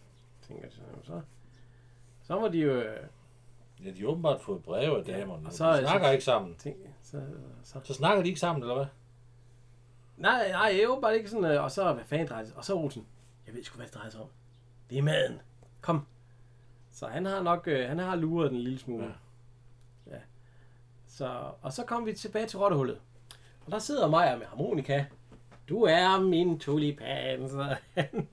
[0.48, 0.82] tænker jeg så.
[1.04, 1.22] Så,
[2.24, 2.72] så må de jo...
[2.82, 2.98] Øh,
[3.86, 5.48] ja, de har åbenbart fået breve af damerne.
[5.48, 6.56] og så- så, de snakker ikke sammen.
[6.56, 7.22] tænke, så,
[7.64, 7.80] så.
[7.84, 8.86] Så snakker de ikke sammen, eller hvad?
[10.20, 12.50] Nej, nej, det er jo bare ikke sådan, øh, og så, hvad fanden drejer det
[12.50, 12.58] sig?
[12.58, 13.06] Og så Olsen,
[13.48, 14.28] jeg ved sgu, hvad det drejer sig om.
[14.90, 15.42] Det er maden.
[15.82, 16.06] Kom.
[16.92, 19.14] Så han har nok, øh, han har luret den en lille smule.
[20.08, 20.16] Ja.
[20.16, 20.20] ja.
[21.08, 23.00] Så, og så kommer vi tilbage til rottehullet.
[23.66, 25.06] Og der sidder Maja med harmonika.
[25.70, 28.28] Du er min tulipan, så han.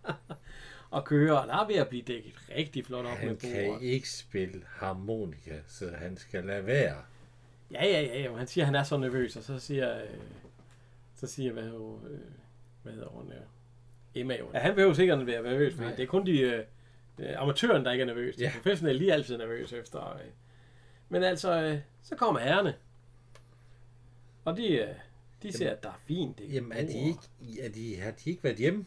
[0.90, 3.66] og kører, og der er ved at blive dækket rigtig flot op med Han kan
[3.66, 3.82] bordet.
[3.82, 6.96] ikke spille harmonika, så han skal lade være.
[7.72, 8.36] Ja, ja, ja, ja.
[8.36, 10.08] Han siger, at han er så nervøs, og så siger, øh,
[11.16, 12.18] så siger hvad, hedder, øh,
[12.82, 13.38] hvad hedder hun, øh,
[14.14, 14.50] Emma jo.
[14.54, 15.90] Ja, han behøver sikkert at være nervøs, Nej.
[15.94, 16.64] det er kun de øh,
[17.36, 18.36] amatøren, der ikke er nervøs.
[18.36, 18.52] De Ja.
[18.56, 20.14] professionelle, de er altid nervøse efter.
[20.14, 20.20] Øh.
[21.08, 22.74] Men altså, øh, så kommer herrene.
[24.44, 24.88] Og de, øh,
[25.42, 26.38] de ser, at der er fint.
[26.38, 28.86] Det Jamen, er de ikke, er de, har de ikke været hjemme?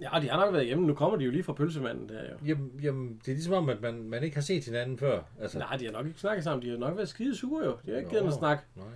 [0.00, 0.86] Ja, de har nok været hjemme.
[0.86, 2.36] Nu kommer de jo lige fra pølsemanden der jo.
[2.46, 5.22] Jamen, jamen det er ligesom om, at man, man ikke har set hinanden før.
[5.40, 6.62] Altså, Nej, de har nok ikke snakket sammen.
[6.66, 7.76] De har nok været skide sure jo.
[7.86, 8.64] De har ikke givet at snakke.
[8.76, 8.86] Nej.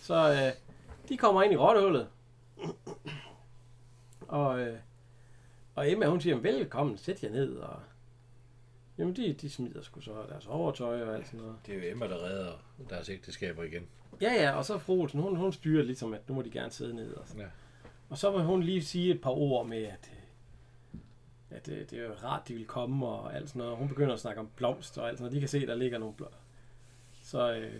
[0.00, 0.52] Så øh,
[1.08, 2.08] de kommer ind i rottehullet.
[4.28, 4.78] Og, øh,
[5.74, 7.56] og Emma, hun siger, velkommen, sæt jer ned.
[7.56, 7.80] Og,
[8.98, 11.56] jamen, de, de smider sgu så deres overtøj og alt sådan noget.
[11.66, 12.52] Det er jo Emma, der redder
[12.90, 13.86] deres ægteskaber igen.
[14.20, 16.70] Ja, ja, og så fru Olsen, hun, hun styrer ligesom, at nu må de gerne
[16.70, 17.14] sidde ned.
[17.14, 17.42] Og, sådan.
[17.42, 17.48] Ja.
[18.08, 20.12] og så vil hun lige sige et par ord med, at,
[21.50, 23.76] at øh, det er jo rart, de vil komme og alt sådan noget.
[23.76, 25.34] Hun begynder at snakke om blomster og alt sådan noget.
[25.34, 26.40] De kan se, der ligger nogle blomster.
[27.22, 27.74] Så øh,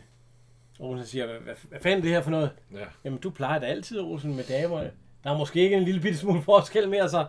[0.79, 2.51] så siger, hvad, hvad, hvad fanden er det her for noget?
[2.73, 2.85] Ja.
[3.05, 4.93] Jamen, du plejer da altid, Olsen, med damerne.
[5.25, 7.27] Der er måske ikke en lille bitte smule forskel mere, så...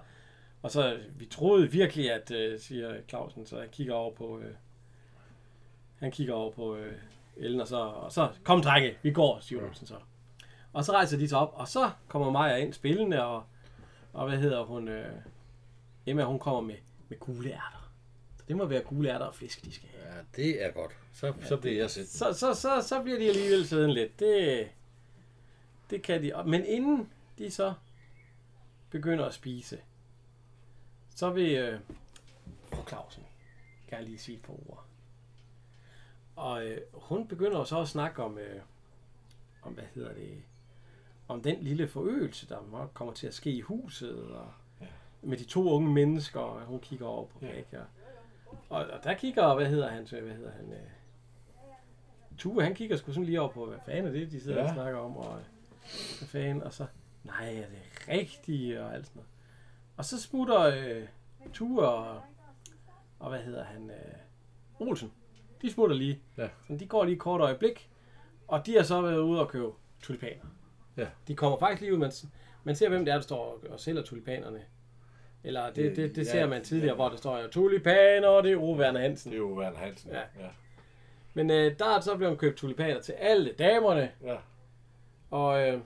[0.61, 4.39] Og så, vi troede virkelig, at, øh, siger Clausen, så han kigger over på...
[4.39, 4.53] Øh,
[5.99, 6.93] han kigger over på øh,
[7.37, 9.95] Ellen, og så, og så, kom drenge, vi går, siger Olsen så.
[10.73, 13.43] Og så rejser de sig op, og så kommer Maja ind spillende, og,
[14.13, 15.11] og hvad hedder hun, øh,
[16.05, 16.75] Emma, hun kommer med,
[17.09, 17.91] med gule ærter.
[18.37, 20.15] Så det må være gule ærter og fisk, de skal have.
[20.15, 20.91] ja, det er godt.
[21.13, 22.09] Så, så bliver jeg set.
[22.09, 24.19] Så, så, så, så bliver de alligevel siddende lidt.
[24.19, 24.67] Det,
[25.89, 26.33] det kan de.
[26.45, 27.73] Men inden de så
[28.89, 29.79] begynder at spise,
[31.15, 31.79] så vil øh,
[32.73, 33.23] fru Clausen
[33.89, 34.85] gerne lige sige et par ord.
[36.35, 38.61] Og øh, hun begynder så at snakke om, øh,
[39.61, 40.41] om, hvad hedder det,
[41.27, 44.85] om den lille forøgelse, der kommer til at ske i huset, og Ja.
[45.21, 47.47] med de to unge mennesker, og hun kigger over på Ja.
[47.47, 47.79] Rikke.
[47.79, 47.87] Og,
[48.69, 50.79] og, og der kigger, hvad hedder han, hvad hedder han, øh,
[52.39, 54.67] Tue, han kigger sgu sådan lige over på, hvad fanden er det, de sidder ja.
[54.67, 55.43] Og snakker om, og øh,
[56.19, 56.85] hvad fanden, og så,
[57.23, 59.29] nej, er det rigtigt, og alt sådan noget.
[59.97, 61.03] Og så smutter øh,
[61.53, 62.21] Tue og,
[63.19, 65.11] og hvad hedder han, øh, Olsen,
[65.61, 66.19] de smutter lige.
[66.37, 66.49] Ja.
[66.67, 67.89] Så de går lige et kort øjeblik,
[68.47, 69.71] og de har så været ude og købe
[70.01, 70.45] tulipaner.
[70.97, 71.07] Ja.
[71.27, 72.11] De kommer faktisk lige ud, man,
[72.63, 74.61] man ser, hvem det er, der står og- og sælger tulipanerne.
[75.43, 76.95] Eller det, det, det Ja, ser man tidligere, ja.
[76.95, 79.31] hvor der står tulipaner, det er Ove Werner Hansen.
[79.31, 80.11] Det er jo Vern Hansen.
[80.11, 80.19] Ja.
[80.19, 80.49] ja.
[81.33, 84.37] Men øh, der er så blevet købt tulipaner til alle damerne, ja.
[85.31, 85.81] og øh,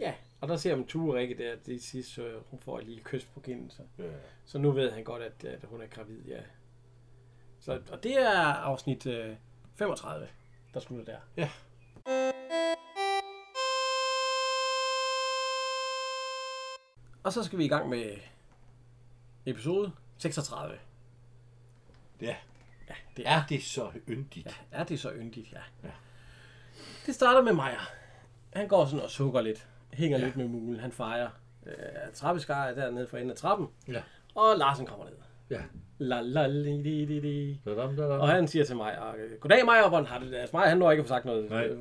[0.00, 3.02] ja, Og der ser man Tue Rikke der, det sidste, så hun får et lille
[3.04, 3.70] kys på kinden.
[3.70, 4.04] Så, Ja.
[4.44, 6.40] så nu ved han godt, at, at hun er gravid, ja.
[7.60, 9.36] Så, og det er afsnit øh,
[9.76, 10.28] 35,
[10.74, 11.18] der slutter der.
[11.36, 11.50] Ja.
[17.24, 18.16] Og så skal vi i gang med
[19.46, 20.78] episode 36.
[22.20, 22.36] Ja.
[22.92, 24.46] Ja, det Er det så yndigt?
[24.46, 25.58] Ja, er det så yndigt, ja.
[25.84, 25.88] Ja.
[27.06, 27.76] Det starter med Maja.
[28.52, 29.66] Han går sådan og sukker lidt.
[29.92, 30.24] Hænger Ja.
[30.24, 30.80] lidt med mulen.
[30.80, 31.28] Han fejrer
[31.66, 31.72] øh,
[32.14, 33.68] trappeskar dernede for enden af trappen.
[33.88, 34.02] Ja.
[34.34, 35.14] Og Larsen kommer ned.
[35.50, 35.60] Ja.
[35.98, 37.60] La, la, li, li, li, li.
[37.64, 38.20] Da-dam, da-dam.
[38.20, 40.34] Og han siger til mig, øh, goddag Maja, hvordan har det?
[40.34, 41.50] Altså Maja, han når ikke at få sagt noget.
[41.50, 41.64] Nej.
[41.66, 41.78] Øh,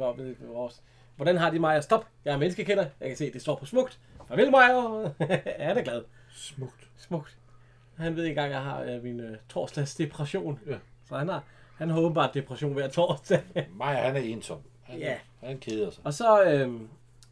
[1.16, 1.82] hvordan har de Maja?
[1.82, 2.86] Stop, jeg er menneskekender.
[3.00, 4.00] Jeg kan se, det står på smukt.
[4.28, 4.82] Farvel Maja.
[5.68, 6.04] han er glad.
[6.36, 6.90] Smukt.
[6.98, 7.38] Smukt.
[7.98, 10.60] Han ved ikke engang, at jeg har øh, min øh, torsdags depression.
[10.68, 10.76] Ja.
[11.12, 11.44] Så han har,
[11.78, 13.44] han har åbenbart depression hver torsdag.
[13.80, 14.58] Maja, han er ensom.
[14.84, 15.18] Han, Ja.
[15.40, 16.06] Han keder sig.
[16.06, 16.82] Og så, øh,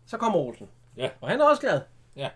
[0.05, 0.69] så kommer Olsen.
[0.97, 1.09] Ja.
[1.21, 1.81] Og han er også glad.
[2.15, 2.29] Ja.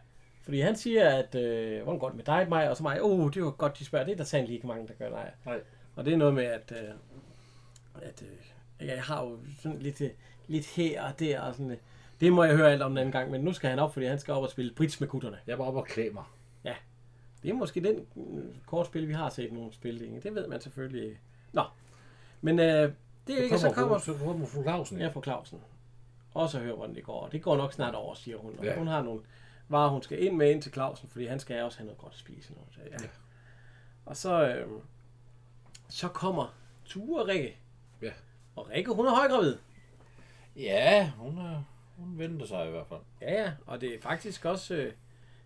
[0.43, 2.69] Fordi han siger, at øh, hvordan går det med dig, mig?
[2.69, 4.05] Og så mig, åh, oh, det var godt, de spørger.
[4.05, 5.31] Det er der sandelig ikke mange, der gør, nej.
[5.45, 5.59] Nej.
[5.95, 6.89] Og det er noget med, at, øh,
[8.01, 8.23] at
[8.79, 10.09] øh, jeg har jo sådan lidt, øh,
[10.47, 11.41] lidt her og der.
[11.41, 11.77] Og sådan, øh,
[12.21, 14.05] det må jeg høre alt om en anden gang, men nu skal han op, fordi
[14.05, 15.37] han skal op og spille bridge med gutterne.
[15.47, 16.23] Jeg var oppe og klæde mig.
[17.43, 20.21] Det er måske den mm, kortspil, vi har set nogle spil.
[20.23, 21.19] Det ved man selvfølgelig ikke.
[22.43, 22.93] Men øh,
[23.27, 24.99] det er ikke, så kommer så kommer fru Clausen.
[24.99, 25.59] jeg fra Clausen.
[26.33, 27.27] Og så høre, hvordan det går.
[27.27, 28.55] Det går nok snart over, siger hun.
[28.59, 28.77] Og Ja.
[28.77, 29.21] hun har nogle
[29.69, 32.13] varer, hun skal ind med ind til Clausen, fordi han skal også have noget godt
[32.13, 32.53] at spise.
[32.53, 32.67] Noget.
[32.71, 32.91] Så, ja.
[33.03, 33.09] Ja.
[34.05, 34.67] Og så, øh,
[35.89, 36.55] så kommer
[36.85, 37.57] Ture og Rikke.
[38.01, 38.11] Ja.
[38.55, 39.57] Og Rikke, hun er højgravid.
[40.55, 41.63] Ja, hun, er,
[41.97, 42.99] hun venter sig i hvert fald.
[43.21, 43.51] Ja, ja.
[43.65, 44.75] Og det er faktisk også...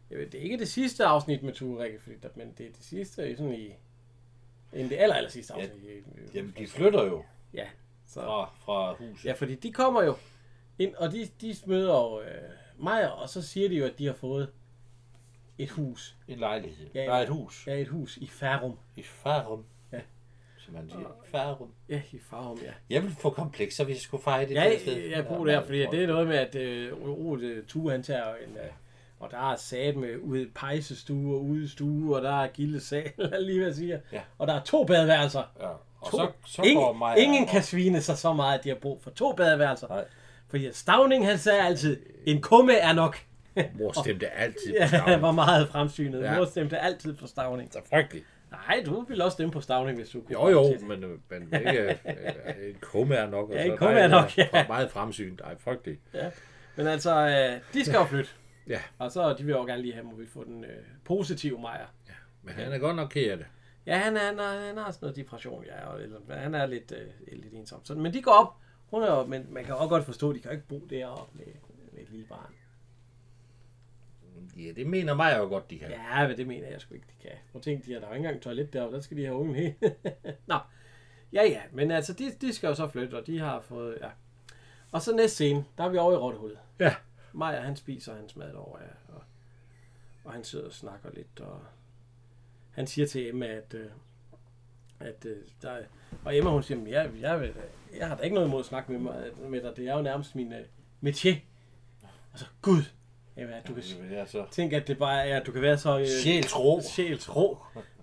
[0.09, 2.71] Øh, det er ikke det sidste afsnit med Ture Rikke, fordi der, men det er
[2.71, 3.73] det sidste sådan i...
[4.73, 5.83] Inden det aller, aller sidste Ja, afsnit.
[5.83, 7.23] i- Jamen, de flytter jo
[7.53, 7.67] Ja,
[8.05, 8.21] så...
[8.21, 9.25] fra, fra huset.
[9.25, 10.15] Ja, fordi de kommer jo
[10.79, 12.27] ind, og de, de møder jo øh,
[12.83, 14.49] mig, og så siger de jo, at de har fået
[15.57, 16.15] et hus.
[16.27, 16.87] En lejlighed.
[16.93, 17.67] Ja, er et hus.
[17.67, 18.77] Ja, et hus i Farum.
[18.95, 19.65] I Farum.
[19.91, 19.99] Ja.
[20.57, 21.17] Som man siger.
[21.25, 21.73] Farum.
[21.89, 22.73] Ja, i Farum, ja.
[22.89, 24.55] Jeg vil få komplekser, hvis jeg skulle fejre det.
[24.55, 24.97] Ja, der jeg, sted.
[25.09, 28.35] jeg bruger det her, fordi det er noget med, at øh, Rode Tue, han tager
[28.35, 28.57] en...
[28.57, 28.63] Øh,
[29.19, 33.67] og der er sat med ude pejsestue og udestue, og der er gildesal, lige hvad
[33.67, 33.99] jeg siger.
[34.11, 34.21] Ja.
[34.37, 35.43] Og der er to badeværelser.
[35.59, 35.67] Ja.
[36.01, 36.17] Og To.
[36.17, 39.01] så, så ingen, går mig ingen kan svine sig så meget, at de har brug
[39.03, 39.87] for to badeværelser.
[39.87, 40.05] Nej.
[40.49, 43.17] Fordi Stavning, han sagde altid, en kumme er nok.
[43.73, 46.21] Mor stemte altid Ja, han var meget fremsynet.
[46.21, 46.31] Ja.
[46.31, 46.37] Ja.
[46.37, 47.73] Mor stemte altid på Stavning.
[47.73, 48.25] Så frygteligt.
[48.51, 50.33] Nej, du ville også stemme på Stavning, hvis du kunne.
[50.33, 51.95] Jo, jo, men, men ikke, øh,
[52.69, 53.49] en kumme er nok.
[53.49, 54.67] og Ja, en kumme er nok, ja.
[54.67, 55.41] Meget fremsynet.
[55.41, 55.99] Ej, frygteligt.
[56.75, 58.29] Men altså, øh, de skal jo flytte.
[58.67, 58.81] Ja.
[58.97, 61.87] Og så de vil jo gerne lige have, må vi få den øh, positive Majer.
[62.43, 63.45] Men han er godt nok ked af det.
[63.85, 66.65] Ja, han, er, han, har, han har sådan noget depression, ja, og, eller, han er
[66.65, 67.85] lidt, øh, lidt ensom.
[67.85, 68.53] Så, men de går op.
[68.89, 71.45] Hun er men man kan også godt forstå, at de kan ikke bo deroppe med,
[71.93, 72.53] med et lille barn.
[74.57, 75.89] Ja, det mener mig jo godt, de kan.
[75.89, 77.37] Ja, men det mener jeg sgu ikke, de kan.
[77.51, 79.25] Prøv at tænke, de har, der er jo ikke engang toilet deroppe, der skal de
[79.25, 79.75] have ungen helt.
[80.47, 80.55] Nå,
[81.33, 84.09] ja ja, men altså, de, de skal jo så flytte, og de har fået, ja.
[84.91, 86.57] Og så næste scene, der er vi over i Rottehullet.
[86.79, 86.95] Ja.
[87.37, 89.13] Maja, han spiser hans mad over, ja.
[89.15, 89.21] Og,
[90.23, 91.59] og han sidder og snakker lidt, og
[92.71, 93.85] han siger til Emma, at, øh,
[94.99, 95.85] at øh, der, er-
[96.25, 97.53] og Emma hun siger, "Men jeg, jeg, vil,
[97.97, 100.01] jeg har da ikke noget imod at snakke med, mig, med dig, det er jo
[100.01, 100.59] nærmest min uh,
[101.09, 101.35] métier.
[102.33, 102.81] Og så, gud,
[103.37, 104.45] Emma, du kan Ja, så.
[104.51, 105.99] tænke, at det bare er, at du kan være så...
[105.99, 106.81] Øh, Sjælsro.
[106.81, 107.57] sjælsro.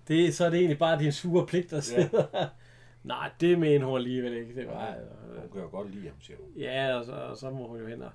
[0.07, 2.47] Det, så er det egentlig bare din sure pligt at sidde ja.
[3.03, 4.55] Nej, det mener hun alligevel ikke.
[4.55, 4.95] Det var,
[5.41, 6.47] Hun kan jo godt lide ham, siger hun.
[6.57, 8.11] ja, og så, og så må hun jo hen og...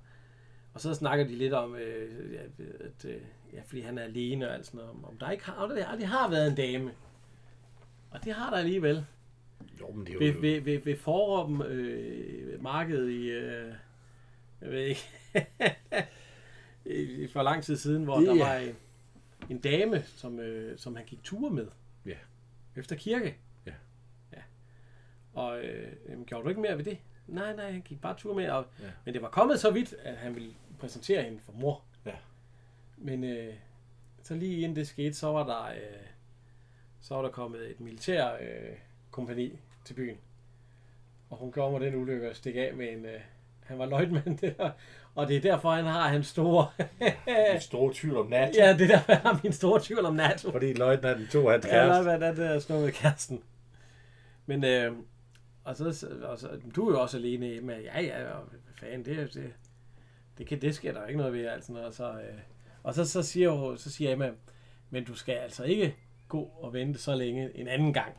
[0.80, 2.42] Og så snakker de lidt om, øh, ja,
[2.84, 3.20] at, øh,
[3.52, 6.08] ja, fordi han er alene og alt sådan noget, om, der ikke har, der aldrig
[6.08, 6.90] har været en dame.
[8.10, 9.04] Og det har der alligevel.
[9.80, 10.40] Jo, men det er Ved, jo...
[10.40, 13.72] ved, ved, ved Forum øh, markedet i, øh,
[14.60, 15.00] jeg ved ikke,
[17.32, 18.76] for lang tid siden, hvor Det der er- var en,
[19.50, 21.66] en dame, som, øh, som han gik ture med.
[22.06, 22.16] Ja.
[22.76, 23.36] Efter kirke.
[23.66, 23.72] Ja.
[24.32, 24.38] ja.
[25.32, 26.98] Og øh, gjorde du ikke mere ved det?
[27.26, 28.48] Nej, nej, han gik bare tur med.
[28.50, 28.84] Og, Ja.
[29.04, 30.50] Men det var kommet så vidt, at han ville
[30.80, 31.82] præsentere hende for mor.
[32.06, 32.12] Ja.
[32.96, 33.54] Men øh,
[34.22, 36.06] så lige inden det skete, så var der, øh,
[37.00, 38.76] så var der kommet et militær øh,
[39.10, 40.16] kompani til byen.
[41.30, 43.04] Og hun gjorde mig den ulykke at stikke af med en...
[43.04, 43.20] Øh,
[43.64, 44.70] han var løjtmand der.
[45.14, 46.68] Og det er derfor, han har hans store...
[47.54, 48.54] En stor tvivl om nat.
[48.56, 50.50] ja, det er derfor, han har min store tvivl om NATO.
[50.50, 52.02] Fordi løjtnanten tog hans Ja, kæreste.
[52.02, 53.42] hvad er det, der slår med kæresten.
[54.46, 54.92] Men, øh,
[55.64, 58.48] og så, og så, du er jo også alene med, ja, ja, og
[58.80, 59.52] fanden, det, er- det,
[60.40, 62.38] det, kan, det sker der ikke noget ved, altså og så, øh,
[62.82, 64.30] og så, så siger jo, så siger Emma,
[64.90, 65.96] men du skal altså ikke
[66.28, 68.12] gå og vente så længe en anden gang.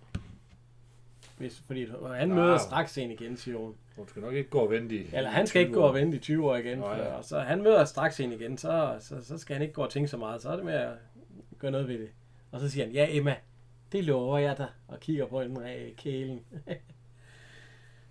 [1.37, 2.37] hvis, fordi han Ah.
[2.37, 3.75] møder straks en igen, siger hun.
[3.95, 5.09] Hun skal nok ikke gå og vente i...
[5.13, 7.39] Eller han skal ikke gå og vente i 20 år igen, Nå, for, og så
[7.39, 10.17] han møder straks en igen, så, så, så skal han ikke gå og tænke så
[10.17, 10.41] meget.
[10.41, 10.91] Så er det med at
[11.59, 12.09] gøre noget ved det.
[12.51, 13.35] Og så siger han, ja Emma,
[13.91, 16.39] det lover jeg dig, og kigger på den af kælen.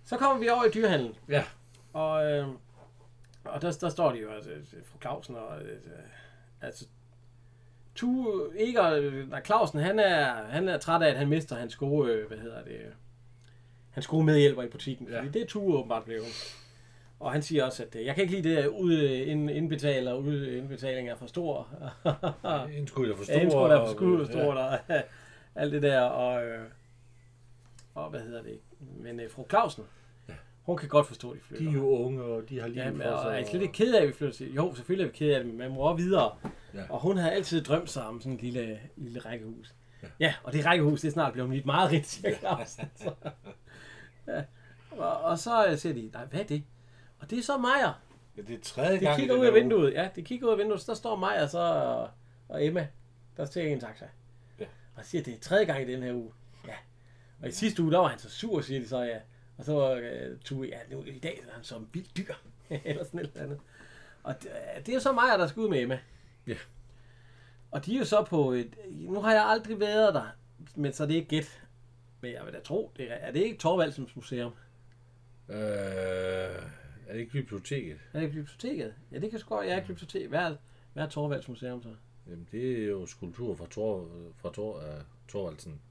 [0.03, 1.43] så kommer vi over i dyrehandlen, Ja.
[1.93, 2.47] og, øh,
[3.45, 4.49] og der, der står de jo, altså,
[4.85, 5.77] fru Clausen og, øh,
[6.61, 6.85] altså,
[7.95, 8.79] Tu, ikke,
[9.29, 12.37] nej, Clausen, han er, han er træt af, at han mister hans gode, øh, hvad
[12.37, 12.91] hedder det, øh,
[13.89, 15.17] hans gode medhjælper i butikken, Ja.
[15.19, 16.55] fordi det er Tue åbenbart blevet.
[17.19, 20.13] Og han siger også, at øh, jeg kan ikke lide det, at ud, ind, indbetaler,
[20.13, 21.67] ud, indbetaling er for stor.
[22.77, 24.79] Indskud er for Ja, indskud er for og- skud, stor, og
[25.55, 26.65] alt det der, og, øh,
[27.95, 29.87] og hvad hedder det, men øh, fru Clausen, Ja.
[30.63, 31.69] Hun kan godt forstå, at de De flytter.
[31.69, 33.27] er jo unge, og de har lige Ja, men, for sig.
[33.27, 34.53] og er slet ikke ked af, at vi flytter til?
[34.53, 36.35] Jo, selvfølgelig er vi ked af det, men man må også videre.
[36.73, 36.83] Ja.
[36.89, 39.75] Og hun havde altid drømt sig om sådan et lille, lille rækkehus.
[40.03, 40.07] Ja.
[40.19, 40.33] Ja.
[40.43, 42.89] og det rækkehus, det er snart blevet mit meget rigt, siger Clausen.
[42.95, 43.11] Så,
[44.27, 44.43] ja.
[44.91, 46.63] og, og så øh, siger de, nej, hvad er det?
[47.19, 48.01] Og det er så Majer.
[48.37, 49.17] Ja, det er tredje De gang.
[49.17, 49.59] i kigger ud af her uge.
[49.61, 49.93] vinduet.
[49.93, 52.09] Ja, de kigger ud af vinduet, så der står Maja så og,
[52.47, 52.87] og Emma.
[53.37, 54.05] Der ser en taxa.
[54.59, 54.65] Ja.
[54.95, 56.31] Og siger, det er tredje gang i den her uge.
[56.67, 56.73] Ja.
[57.41, 59.17] Og i sidste uge, der var han så sur, siger de så, ja.
[59.61, 62.33] Og så var uh, Tue, ja, nu, i dag er han som vildt dyr.
[62.85, 63.59] eller sådan et eller andet.
[64.23, 65.99] Og det, det er jo så Maja, der skal ud med Emma.
[66.47, 66.55] Ja.
[67.71, 68.75] Og de er jo så på et...
[68.89, 70.27] Nu har jeg aldrig været der,
[70.75, 71.63] men så er det ikke gæt.
[72.21, 74.51] Men jeg vil da tro, det er, er det ikke Torvaldsens Museum?
[75.49, 75.57] Øh,
[77.07, 77.99] er det ikke biblioteket?
[78.13, 78.93] Er det biblioteket?
[79.11, 79.61] Ja, det kan sgu.
[79.61, 80.29] Jeg er bibliotek.
[80.29, 80.55] Hvad er,
[80.93, 81.89] hvad er Torvalds Museum så?
[82.27, 85.81] Jamen, det er jo skulptur fra, Tor, fra Tor, uh, Torvaldsen.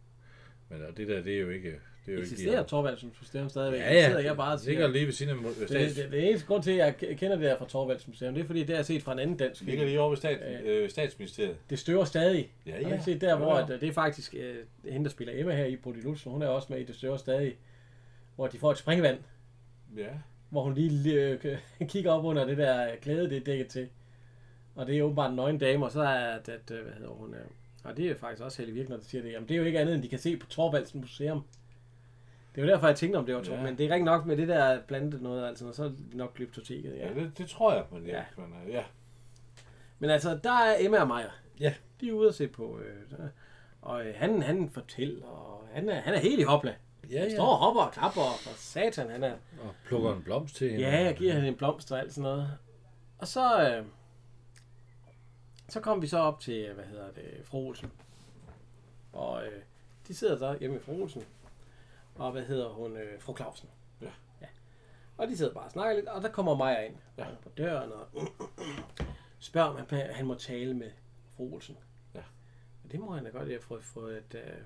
[0.68, 1.80] Men og det der, det er jo ikke...
[2.10, 3.80] Det er jo Eksisterer ikke Museum stadigvæk?
[3.80, 4.16] Ja, ja.
[4.24, 4.92] jeg bare det ligger siger.
[4.92, 7.14] lige ved siden af mu- Det, stats, det, det, eneste grund til, at jeg ke-
[7.14, 9.36] kender det her fra Torvalds Museum, det er fordi, det er set fra en anden
[9.36, 9.86] dansk ligger film.
[9.88, 11.56] lige over ved stat, øh, statsministeriet.
[11.70, 12.52] Det støver stadig.
[12.66, 12.92] Ja, Har ja.
[12.92, 14.56] ikke set der, hvor at, øh, det er faktisk øh,
[14.92, 17.56] hende, der spiller Emma her i Bodilus, hun er også med i Det støver stadig,
[18.36, 19.18] hvor de får et springvand,
[19.96, 20.06] Ja.
[20.50, 21.58] hvor hun lige øh,
[21.88, 23.88] kigger op under det der klæde, det er dækket til.
[24.74, 27.08] Og det er åbenbart en nøgen dame, og så er det, at, øh, hvad hedder
[27.10, 27.40] hun, øh,
[27.84, 29.64] og det er faktisk også Helle Virk, når der siger det, jamen det er jo
[29.64, 31.44] ikke andet, end de kan se på Torvalds Museum.
[32.60, 33.66] Det er jo derfor, jeg tænkte om det var Torvald, Ja.
[33.70, 36.14] men det er rigtig nok med det der blandet noget, altså, og så er det
[36.14, 37.08] nok glyptoteket, ja.
[37.08, 38.16] Ja, det, det tror jeg, men ja.
[38.16, 38.24] Ja.
[38.36, 38.84] Men, øh, ja.
[39.98, 41.26] Men altså, der er Emma og Maja.
[41.60, 41.74] Ja.
[42.00, 43.28] De er ude at se på, øh, der-
[43.82, 46.74] og øh, han, han fortæller, og han er, han er helt i hopla.
[47.10, 49.32] Ja, Han står og hopper og klapper, og for satan, han er...
[49.32, 50.84] Og plukker en blomst til hende.
[50.84, 52.58] Ja, jeg giver hende en blomst og alt sådan noget.
[53.18, 53.84] Og så, øh,
[55.68, 57.90] så kom vi så op til, hvad hedder det, fru Olsen.
[59.12, 59.52] Og øh,
[60.08, 61.22] de sidder så hjemme i fru Olsen.
[62.20, 63.68] Og hvad hedder hun, øh, fru Clausen.
[64.02, 64.10] Ja.
[64.40, 64.46] ja.
[65.16, 67.26] Og de sidder bare og snakker lidt, og der kommer Maja ind Ja.
[67.42, 68.08] på døren og
[69.38, 70.90] spørger, om han, han må tale med
[71.36, 71.76] fru Olsen.
[72.14, 72.22] Ja.
[72.84, 74.56] Og det må han da godt, jeg har fået, fået at, øh,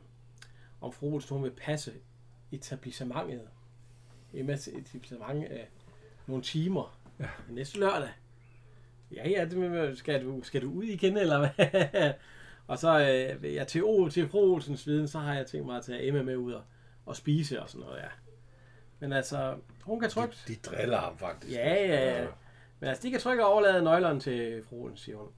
[0.80, 1.92] om fru Olsen, hun vil passe
[2.52, 3.48] etablissementet.
[4.32, 5.68] Emmas etablissement af
[6.26, 6.98] nogle timer.
[7.20, 7.28] Ja.
[7.50, 8.10] Næste lørdag.
[9.12, 12.12] Ja, ja, det med, skal, du, skal du ud igen, eller hvad?
[12.68, 13.00] og så
[13.42, 16.06] øh, ja, til, o, til fru Olsens viden, så har jeg tænkt mig at tage
[16.06, 16.62] Emma med ud og,
[17.06, 18.08] og spise og sådan noget, ja.
[19.00, 20.44] Men altså, hun kan trygt.
[20.48, 21.52] De, de driller ham faktisk.
[21.54, 22.26] Ja, ja, ja.
[22.80, 25.28] Men altså, de kan trykke og overlade nøglerne til fru Olsen, siger hun.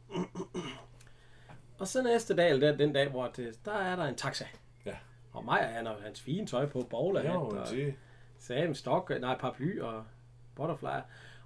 [1.79, 4.45] og så næste dag, eller den, den dag, hvor det, der er der en taxa.
[4.87, 4.95] Ja.
[5.33, 7.67] Og Maja, han har hans fine tøj på, bowler, Ja, og.
[8.39, 10.05] Sam, stok, nej, paraply og
[10.55, 10.87] butterfly.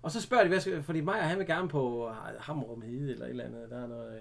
[0.02, 3.24] Og så spørger de, hvad skal, fordi Maja, han vil gerne på Hamrum Hede eller
[3.24, 3.70] et eller andet.
[3.70, 4.18] Der er noget,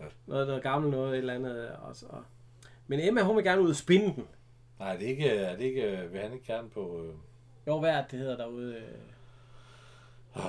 [0.00, 0.04] Ja.
[0.26, 1.70] noget, noget gammelt noget, et eller andet.
[1.70, 2.06] Og så.
[2.86, 4.26] Men Emma, hun vil gerne ud og spinde den.
[4.80, 7.04] Nej, det er ikke, er det ikke, vil han ikke gerne på...
[7.04, 7.12] Øh...
[7.66, 8.74] Jo, hvad er det, hedder derude?
[8.74, 10.42] øh?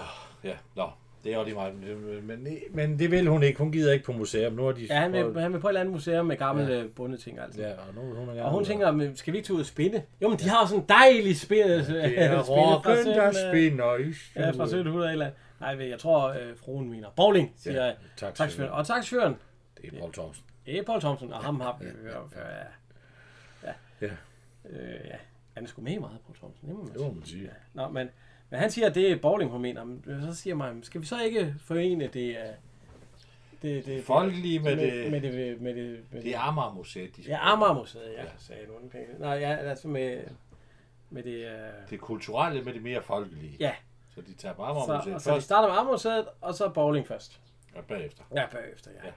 [0.43, 0.89] Ja, nå,
[1.23, 1.75] det er jo lige meget.
[1.75, 3.59] Men, men, men det vil hun ikke.
[3.59, 4.53] Hun gider ikke på museum.
[4.53, 6.37] Nu har de Ja, han vil, prøvet- han vil på et eller andet museum med
[6.37, 6.79] gamle Ja.
[6.81, 6.87] ja.
[6.95, 7.39] bundeting.
[7.39, 7.61] Altså.
[7.61, 9.59] Ja, og nu hun er gerne Og hun tænker, men skal vi ikke tage ud
[9.59, 10.03] og spinde?
[10.21, 11.77] Jo, men de har jo sådan en dejlig spinde.
[11.87, 14.61] Det er rocken, der spinder i Ja, fra stuen.
[14.61, 15.29] 1700 eller
[15.59, 17.07] Nej, jeg tror, øh, fruen mener.
[17.15, 17.95] Bowling, siger jeg.
[18.17, 18.33] tak.
[18.35, 18.71] Taxachaufføren.
[18.71, 19.35] Og taxachaufføren,
[19.81, 20.43] Det er Paul Thomsen.
[20.65, 22.41] det er Paul Thomsen, og ham har vi hørt før.
[22.41, 22.47] Ja.
[22.57, 22.63] Ja.
[24.01, 24.11] Ja.
[24.69, 25.15] Øh, ja.
[25.53, 26.69] Han er sgu med meget, Paul Thomsen.
[26.69, 27.15] Det må man Det må sige.
[27.15, 27.49] man sige.
[27.73, 28.09] Nå, men,
[28.49, 29.83] men han siger, at det er bowling, hun mener.
[29.83, 32.35] Men Så siger mig, skal vi så ikke forene det, øh,
[33.61, 37.17] det, det, Folkelige med med, det- med det, med det, med Det er Amager Museet,
[37.17, 37.21] de.
[37.21, 38.23] Ja, Amagermuseet, ja, Ja.
[38.23, 38.29] ja.
[38.37, 38.91] sagde nogen.
[39.19, 40.21] Nej, ja, altså med,
[41.09, 41.45] med det...
[41.45, 43.55] Øh, Det kulturelle med det mere folkelige.
[43.59, 43.71] ja,
[44.15, 47.07] Så de tager på Amager så, Museet så først, starter med Amagermuseet, og så bowling
[47.07, 47.39] først.
[47.75, 48.23] og bagefter.
[48.35, 49.05] Ja, bagefter, ja.
[49.07, 49.11] Ja.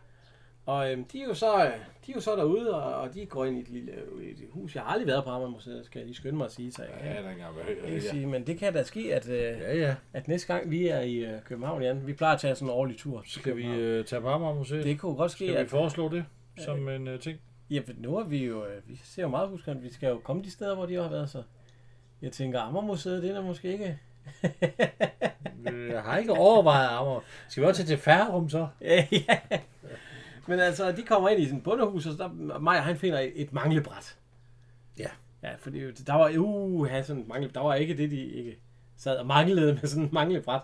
[0.67, 1.73] Og øhm, de, er jo så, øh,
[2.07, 3.93] de er jo så derude, og, og de går ind i et lille
[4.23, 4.75] i et hus.
[4.75, 6.73] Jeg har aldrig været på Amagermuseet, skal jeg lige skynde mig at sige.
[6.73, 8.11] Så jeg Ja, kan den gang ikke ja.
[8.11, 9.95] sige, men det kan da ske, at, øh, ja, ja.
[10.13, 12.75] at næste gang vi er i øh, København, Jan, vi plejer at tage sådan en
[12.75, 13.23] årlig tur.
[13.27, 14.85] Skal vi øh, tage på Amager Museet?
[14.85, 15.71] Det kunne godt ske, Skal vi at...
[15.71, 16.25] foreslå det
[16.59, 17.39] som en uh, ting?
[17.71, 20.19] Ja, for nu er vi jo, øh, vi ser jo meget huskende, vi skal jo
[20.19, 21.43] komme de steder, hvor de har været, så
[22.23, 23.99] jeg tænker, Ammermuseet, det er måske ikke...
[25.91, 27.21] Jeg har ikke overvejet Amager.
[27.49, 28.69] Skal vi også til Færrum så?
[28.81, 29.07] ja.
[30.47, 33.19] Men altså, de kommer ind i sådan et bundehus, og så der, Maja, han finder
[33.19, 34.19] et, et manglebræt.
[34.99, 35.09] Ja.
[35.43, 38.59] Ja, fordi der var, uh, han sådan mangle, der var ikke det, de ikke
[38.97, 40.63] sad og manglede med sådan et manglebræt.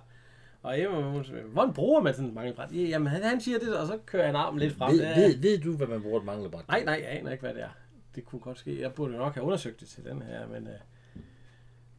[0.62, 2.73] Og Emma, hun siger, hvordan bruger man sådan et manglebræt?
[2.73, 4.93] Ja, Jamen, han, han siger det, og så kører han armen lidt frem.
[4.93, 6.69] Ved, ved, ved du, hvad man bruger et manglebræt?
[6.69, 7.69] Nej, nej, jeg aner ikke, hvad det er.
[8.15, 8.81] Det kunne godt ske.
[8.81, 10.66] Jeg burde nok have undersøgt det til den her, men...
[10.66, 10.73] Uh,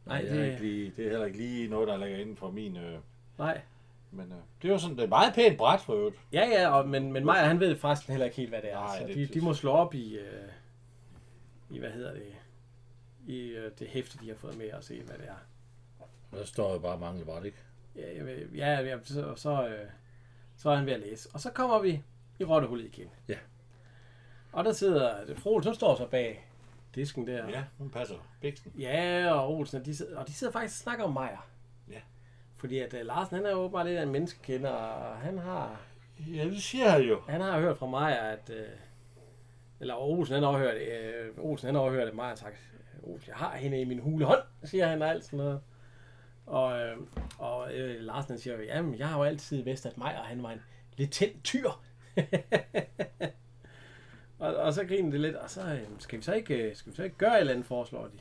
[0.06, 2.50] nej, det, er ikke lige, det er heller ikke lige noget, der ligger inden for
[2.50, 2.76] min...
[2.76, 2.98] Øh,
[3.38, 3.60] nej.
[4.14, 6.16] Men øh, det er jo sådan, det er et meget pænt bræt for øvrigt.
[6.32, 8.78] Ja, ja, og, men, men Maja, han ved forresten heller ikke helt, hvad det er.
[8.78, 10.48] Nej, så det, de, de må slå op i, øh,
[11.70, 12.34] i hvad hedder det,
[13.26, 15.46] i øh, det hæfte, de har fået med og se, hvad det er.
[16.38, 17.58] Der står jo bare manglebræt, ikke?
[17.96, 19.86] Ja, jeg ved, ja, ja så, så, øh,
[20.56, 21.28] så er han ved at læse.
[21.34, 22.02] Og så kommer vi
[22.38, 23.08] i rottehullet igen.
[23.28, 23.38] Ja.
[24.52, 26.48] Og der sidder, det, fru Olsen står så bag
[26.94, 27.48] disken der.
[27.48, 28.72] Ja, hun passer biksen.
[28.78, 31.36] Ja, og Olsen, de sidder, og de sidder faktisk og snakker om Maja.
[32.62, 35.80] Fordi at uh, Larsen, han er jo bare lidt af en menneskekender, og han har,
[36.34, 37.20] Ja, det siger han jo.
[37.28, 38.56] han har hørt fra Maja, at, uh,
[39.80, 40.76] eller Olsen, han har hørt,
[41.38, 42.56] uh, Olsen, han at Maja har sagt,
[43.02, 45.60] Olsen, jeg har hende i min hule hånd, siger han og alt sådan noget.
[46.46, 46.96] Og, øh,
[47.38, 50.50] og øh, Larsen han siger, jamen, jeg har jo altid vidst, at Maja, han var
[50.50, 50.60] en
[50.96, 51.68] lidt tændt tyr.
[54.38, 56.92] og, og så griner det lidt, og så øh, skal vi så ikke, øh, skal
[56.92, 58.18] vi så ikke gøre et eller andet, foreslår de.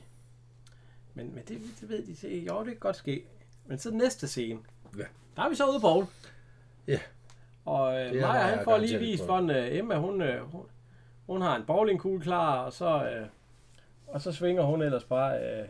[1.13, 2.45] Men, men det, det ved de, til.
[2.45, 3.25] jo, det kan godt ske.
[3.65, 4.59] Men så næste scene,
[4.97, 5.03] Ja.
[5.35, 6.05] der er vi så ude på Poul.
[6.87, 6.99] Ja.
[7.65, 10.65] Og øh, Maja, han får lige vist, hvordan øh, Emma, hun, øh, hun,
[11.25, 13.27] hun har en bowlingkugle klar, og så, øh,
[14.07, 15.67] og så svinger hun ellers bare, øh,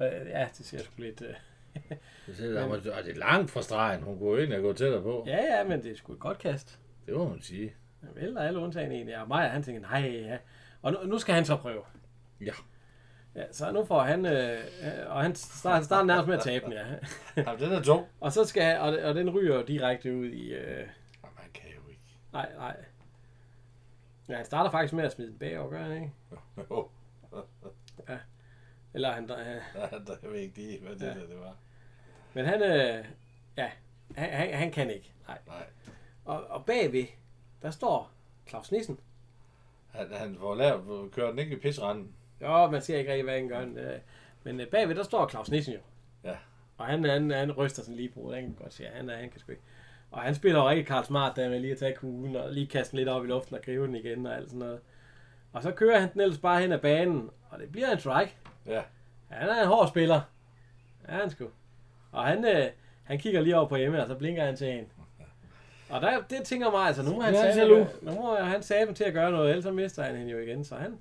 [0.00, 1.34] øh, ja, det ser sgu lidt, øh,
[2.26, 4.02] Det, der, må- og det er langt fra stregen.
[4.02, 5.24] Hun kunne jo egentlig gået tættere på.
[5.26, 6.78] ja, ja, men det er sgu et godt kast.
[7.06, 7.74] Det må man sige.
[8.00, 10.38] Han vælter alle undtagen egentlig, og Maja, han tænker, nej, ja.
[10.82, 11.82] Og nu, nu skal han så prøve.
[12.40, 12.52] Ja.
[13.36, 16.42] Ja, så nu får han, øh, øh, og han starter, han starter nærmest med at
[16.42, 16.84] tabe den, ja.
[17.42, 18.06] Jamen, den er tung.
[18.20, 20.88] Og så skal han, og, og den ryger direkte ud i, øh, Jamen,
[21.22, 22.02] man kan jo ikke.
[22.32, 22.76] nej, nej.
[24.28, 26.10] Ja, han starter faktisk med at smide den bagover, gør han ikke?
[26.70, 26.88] Jo,
[28.94, 29.38] Eller han, øh,
[30.22, 31.06] jeg ved ikke lige, hvad det Ja.
[31.08, 31.56] der det var.
[32.34, 33.04] men han, øh,
[33.56, 33.70] ja,
[34.16, 35.38] han, han, han kan ikke, nej.
[35.46, 35.66] Nej.
[36.24, 37.04] Og, og bagved,
[37.62, 38.10] der står
[38.48, 38.98] Claus Nissen.
[39.90, 42.14] Han, han får lavet, kører den ikke i pisranden.
[42.44, 43.60] Jo, man ser ikke rigtig, hvad han gør.
[43.60, 43.98] øh,
[44.44, 45.80] Men øh, bagved, der står Claus Nissen jo.
[46.24, 46.36] Ja.
[46.78, 49.30] Og han, han, han ryster sådan lige på, den kan godt se, han, er- han
[49.30, 49.62] kan sgu ikke.
[50.10, 52.66] Og han spiller jo rigtig Karl Smart, der med lige at tage kuglen og lige
[52.66, 54.80] kaste den lidt op i luften og gribe den igen og alt sådan noget.
[55.52, 58.34] Og så kører han den ellers bare hen ad banen, og det bliver en strike.
[58.66, 58.82] Ja.
[59.28, 60.20] Han er en hård spiller.
[61.08, 61.44] Ja, han sgu.
[62.12, 62.66] Og han, øh,
[63.04, 64.86] han kigger lige over på Emma, og så blinker han til en.
[65.90, 67.70] Og der, det tænker mig altså, nu må han, han sabe,
[68.02, 70.64] nu må han sabe til at gøre noget, ellers så mister han hende jo igen.
[70.64, 70.98] Så han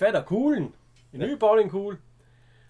[0.00, 0.74] fatter kuglen,
[1.12, 1.98] en ny bowlingkugle,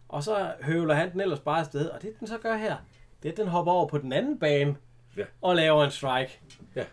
[0.09, 1.89] og så høvler han den ellers bare afsted.
[1.89, 2.77] Og det den så gør her,
[3.23, 4.77] det er, at den hopper over på den anden bane,
[5.17, 5.23] Ja.
[5.43, 6.41] og laver en strike.
[6.77, 6.85] Ja.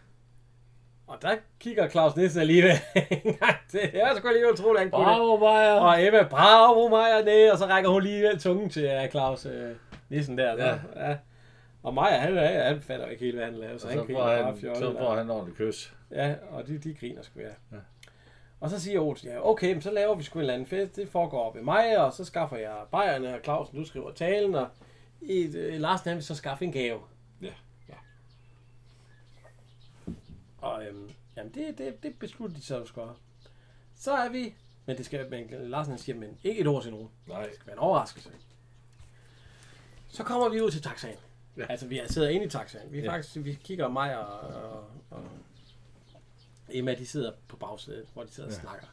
[1.08, 2.72] Og der kigger Claus Nielsen alligevel
[3.26, 3.80] en gang til.
[3.80, 5.18] Det er sgu alligevel utroligt, han kunne det.
[5.18, 5.74] Bravo, Maja.
[5.80, 9.52] Og Emma, bravo Maja, nej, og så rækker hun lige tungen til uh, Claus uh,
[10.10, 10.54] Nissen der.
[10.54, 10.68] Ja.
[10.96, 11.10] Ja.
[11.10, 11.18] ja.
[11.84, 14.06] Og Maja, han, han, han fatter ikke helt, hvad han laver, så, Og han så
[14.06, 15.94] griner får bare han, så får han en ordentlig kys.
[16.12, 17.46] Ja, og de, de griner sgu, ja.
[17.72, 17.78] Ja.
[18.60, 20.96] Og så siger Olsen, ja, okay, men så laver vi sgu en eller anden fest.
[20.96, 24.56] Det foregår op ved mig, og så skaffer jeg bajerne, og Clausen, du skriver talen,
[24.56, 24.68] og
[25.22, 27.00] i, øh, Larsen, han vil så skaffe en gave.
[27.42, 27.54] Ja.
[30.58, 33.04] Og øhm, jamen, det, det, det beslutter de så, skal.
[33.96, 34.54] Så er vi,
[34.86, 37.10] men det skal, men Larsen han siger, men ikke et ord til nogen.
[37.28, 37.44] Nej.
[37.44, 38.30] Det skal være en overraskelse.
[40.08, 41.16] Så kommer vi ud til taxaen.
[41.58, 41.62] Ja.
[41.62, 41.68] Ja.
[41.70, 42.92] Altså, vi sidder inde i taxaen.
[42.92, 43.12] Vi, Ja.
[43.12, 45.24] faktisk, vi kigger mig og, og, og
[46.70, 48.56] Emma, de sidder på bagsædet, hvor de sidder ja.
[48.56, 48.70] og Ja.
[48.70, 48.88] snakker.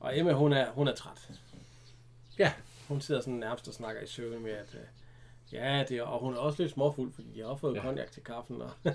[0.00, 1.30] Og Emma, hun er, hun er træt.
[2.38, 2.52] Ja,
[2.88, 4.80] hun sidder sådan nærmest og snakker i søvn med, at øh,
[5.52, 7.78] ja, det er, og hun er også lidt småfuld, fordi de har fået Ja.
[7.80, 7.84] ja.
[7.86, 8.62] konjak til kaffen.
[8.62, 8.70] Og,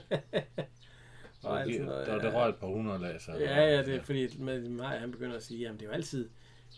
[1.43, 2.19] Og og alt de, sådan noget, der, ja.
[2.19, 5.11] der røg et par hundrede lag, så Ja, ja, det er fordi med mig, han
[5.11, 6.30] begynder at sige, at det er jo altid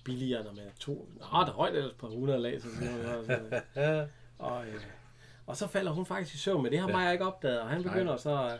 [0.05, 1.09] billigere, når man er to.
[1.19, 4.05] Nå, der røg ellers på 100 lag, så siger hun, og, så, Ja.
[4.39, 4.81] og, øh,
[5.47, 6.95] og så falder hun faktisk i søvn, men det har Ja.
[6.95, 8.59] Maja ikke opdaget, og han begynder så, øh,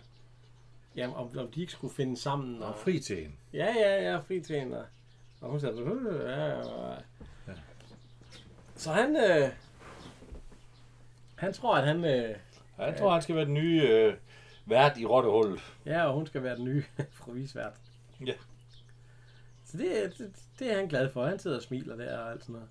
[0.99, 2.59] ja, om, om de ikke skulle finde sammen.
[2.59, 3.35] Nå, Og, fri til hende.
[3.53, 4.77] Ja, ja, ja, fri til hende.
[4.80, 4.85] Og,
[5.41, 6.97] og hun siger, øh, ja, og,
[7.47, 7.53] Ja.
[8.76, 9.49] Så han, øh,
[11.35, 12.35] han tror, at han, øh,
[12.77, 14.13] Jeg tror, han skal være den nye øh,
[14.65, 15.61] vært i rottehullet.
[15.85, 16.84] ja, og hun skal være den nye
[17.21, 17.73] provisvært.
[18.26, 18.34] Ja.
[19.65, 21.26] Så det, det, det, er han glad for.
[21.26, 22.69] Han sidder og smiler der og alt sådan noget.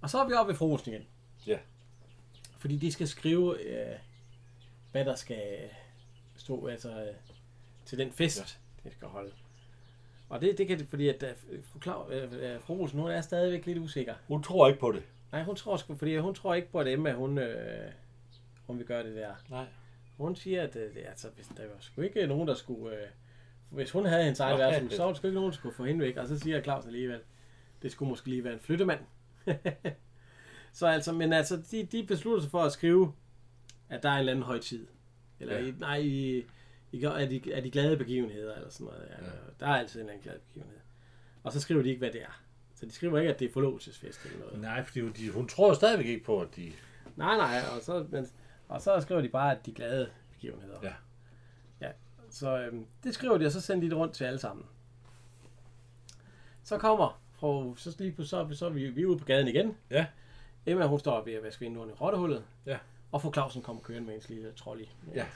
[0.00, 1.06] Og så er vi oppe ved frosen igen.
[1.46, 1.58] Ja.
[2.58, 3.96] Fordi de skal skrive, øh,
[4.92, 5.70] hvad der skal
[6.36, 7.14] stå altså, øh,
[7.86, 8.88] til den fest, ja.
[8.88, 9.30] de skal holde.
[10.28, 13.10] Og det, det kan det, fordi at uh, fru, Klav, uh, uh, fru Olsen, hun
[13.10, 14.14] er stadigvæk lidt usikker.
[14.28, 15.02] Hun tror ikke på det.
[15.32, 17.92] Nej, hun tror sgu, fordi hun tror ikke på, at Emma, hun, øh,
[18.66, 19.34] hun vil gøre det der.
[19.50, 19.66] Nej.
[20.16, 22.96] Hun siger, at øh, det, altså, hvis der var sgu ikke nogen, der skulle...
[22.96, 23.06] Øh,
[23.70, 24.96] hvis hun havde hendes værtshus, ja.
[24.96, 26.16] så var der sgu ikke nogen, der skulle få hende væk.
[26.16, 27.20] Og så siger Claus alligevel,
[27.82, 29.00] det skulle måske lige være en flyttemand.
[30.72, 33.12] så altså, men altså, de, de beslutter sig for at skrive,
[33.88, 34.86] at der er en eller anden højtid.
[35.40, 35.66] Eller ja.
[35.66, 36.44] i, nej, i,
[36.96, 39.08] i, er, de, er de glade begivenheder, eller sådan noget.
[39.10, 39.26] Ja.
[39.60, 40.78] Der er altid en eller anden glad begivenhed.
[41.42, 42.42] Og så skriver de ikke, hvad det er.
[42.74, 44.60] Så de skriver ikke, at det er forlovelsesfest eller noget.
[44.60, 46.72] Nej, fordi hun, de, hun tror stadigvæk ikke på, at de...
[47.16, 48.26] Nej, nej, og så, men,
[48.68, 50.78] og så skriver de bare, at de er glade begivenheder.
[50.82, 50.92] Ja.
[51.80, 51.90] Ja,
[52.30, 54.66] så øhm, det skriver de, og så sender de det rundt til alle sammen.
[56.62, 59.48] Så kommer, fra, så lige på, så, så er vi, vi er ude på gaden
[59.48, 59.76] igen.
[59.90, 60.06] Ja.
[60.66, 62.44] Emma, hun står ved at vaske vinduerne i rottehullet.
[62.66, 62.78] Ja.
[63.12, 64.84] Og fru Clausen kommer kørende med en lille trolley.
[65.14, 65.26] Ja.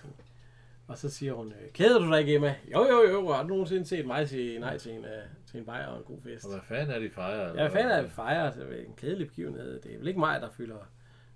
[0.90, 2.54] Og så siger hun, øh, kæder du dig ikke, Emma?
[2.72, 5.10] Jo, jo, jo, har du nogensinde set mig sige nej til en, uh,
[5.46, 6.44] til en bajer og en god fest?
[6.44, 7.46] Og hvad fanden er de fejrer?
[7.46, 8.50] Ja, hvad fanden er vi fejrer?
[8.50, 9.80] Det er en kedelig begivenhed.
[9.80, 10.76] Det er vel ikke mig, der fylder,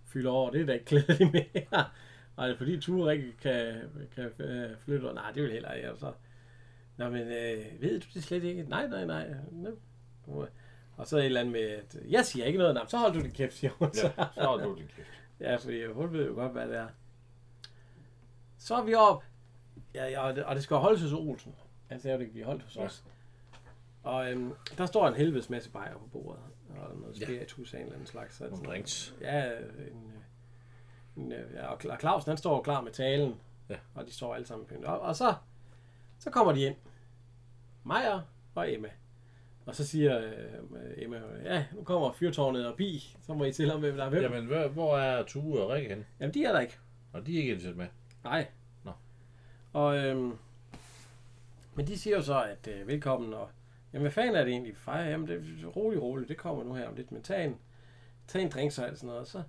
[0.04, 0.50] fylder over.
[0.50, 1.84] Det er da ikke klædeligt mere.
[2.36, 3.74] Og er det fordi Ture ikke kan,
[4.14, 5.06] kan øh, flytte?
[5.14, 5.92] Nej, det vil heller ikke.
[5.92, 6.12] Og så,
[6.96, 8.62] Nå, men øh, ved du det slet ikke?
[8.62, 9.34] Nej, nej, nej.
[9.50, 10.46] Nå.
[10.96, 12.74] Og så et eller andet med, at jeg siger ikke noget.
[12.74, 13.90] Men så hold du din kæft, siger hun.
[13.94, 14.00] Ja,
[14.34, 15.08] så har du din kæft.
[15.40, 16.86] Ja, fordi hun ved jo godt, hvad det er.
[18.58, 19.24] Så er vi op.
[19.94, 21.54] Ja, ja og, det, og det skal holdes hos Olsen.
[21.90, 22.84] Jo, det kan blive holdt hos Ja.
[22.84, 23.04] os.
[24.02, 26.40] Og øhm, der står en helvedes masse bajer på bordet.
[26.70, 27.24] Og noget Ja.
[27.26, 28.36] spiritus af en eller anden slags.
[28.36, 29.14] Så Nogle sådan- drinks.
[29.20, 29.62] Ja, en,
[31.16, 33.34] øh, en, øh, ja, og Cla- Clausen han står klar med talen.
[33.68, 33.76] Ja.
[33.94, 35.00] Og de står alle sammen pyntet op.
[35.00, 35.34] Og så,
[36.18, 36.76] så kommer de ind.
[37.84, 38.20] Maja
[38.54, 38.88] og Emma.
[39.66, 40.32] Og så siger øh,
[40.96, 43.16] Emma, ja, nu kommer fyrtårnet og bi.
[43.22, 44.22] Så må I til om, hvem der er hvem.
[44.22, 46.06] Jamen, hvor, hvor er Tue og Rikke hen?
[46.20, 46.78] Jamen de er der ikke.
[47.12, 47.86] Og de er ikke indsat med.
[48.24, 48.46] Nej.
[49.74, 50.38] Og, øhm,
[51.74, 53.50] men de siger jo så, at øh, velkommen, og
[53.92, 54.90] jamen, hvad fanden er det egentlig, vi?
[54.92, 57.58] Jamen, det er roligt, roligt, det kommer nu her om lidt, men tag en,
[58.28, 59.20] tag en drink og alt sådan noget.
[59.20, 59.42] Og så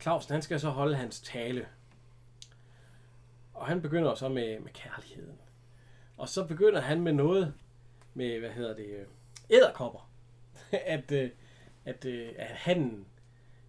[0.00, 1.66] Clausen, han skal så holde hans tale.
[3.54, 5.38] Og han begynder så med, med kærligheden.
[6.16, 7.54] Og så begynder han med noget
[8.14, 9.06] med, hvad hedder det, øh,
[9.50, 10.10] æderkopper.
[10.86, 11.30] at, øh,
[11.84, 13.06] at, øh, at han,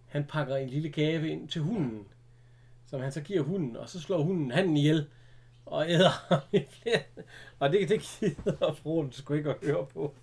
[0.06, 2.08] han pakker en lille gave ind til hunden
[2.88, 5.06] som han så giver hunden, og så slår hunden handen ihjel,
[5.70, 7.00] og æder ham i flere.
[7.58, 10.14] Og det, det gider fruen sgu ikke at høre på.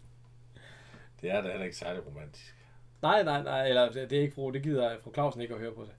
[1.22, 2.56] Det er da heller ikke særlig romantisk.
[3.02, 5.72] Nej, nej, nej, eller det er ikke fru, det gider fru Clausen ikke at høre
[5.72, 5.96] på sig.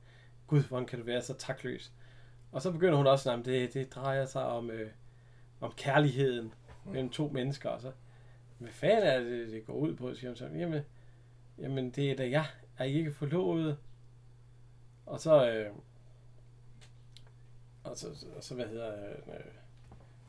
[0.46, 1.92] Gud, hvordan kan du være så takløs?
[2.52, 4.90] Og så begynder hun også, at det, det drejer sig om, øh,
[5.60, 7.92] om kærligheden mellem to mennesker, og så,
[8.58, 10.46] hvad fanden er det, det går ud på, siger hun så.
[10.46, 10.82] Jamen,
[11.58, 12.46] jamen det er da jeg,
[12.78, 13.78] er I ikke forlovet?
[15.06, 15.72] Og så, øh,
[17.90, 18.06] og så,
[18.36, 19.34] og så hvad hedder øh,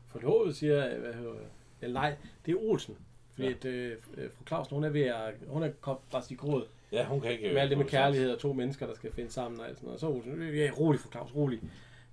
[0.06, 1.32] forlovet, siger, øh, hvad hedder,
[1.80, 2.96] eller nej, det er Olsen.
[3.34, 3.50] Fordi Ja.
[3.52, 3.56] ja.
[3.56, 7.20] at, øh, fru Clausen, hun er ved at, hun er kommet i gråd Ja, hun
[7.20, 7.48] kan ikke...
[7.52, 9.86] med alt det med kærlighed og to mennesker, der skal finde sammen og alt sådan
[9.86, 10.00] noget.
[10.00, 11.60] Så Olsen, ja, rolig for Claus, rolig.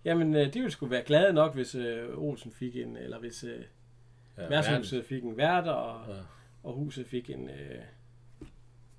[0.05, 3.43] Jamen, øh, de ville sgu være glade nok, hvis øh, Olsen fik en, eller hvis
[3.43, 3.63] øh,
[4.37, 6.21] Ja, værtshuset fik en vært, og, Ja.
[6.63, 7.81] og huset fik en, øh,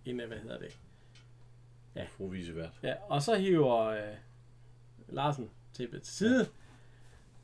[0.05, 0.79] en, øh, hvad hedder det?
[1.95, 2.11] verden.
[2.11, 2.73] Fru Visevært.
[2.83, 4.01] Ja, og så hiver øh,
[5.09, 6.49] Larsen tæppet til side,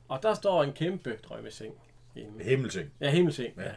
[0.08, 1.74] og der står en kæmpe drømmeseng.
[2.16, 2.90] En, Himmelseng.
[3.00, 3.54] ja, himmelseng.
[3.56, 3.62] Ja.
[3.62, 3.72] Ja.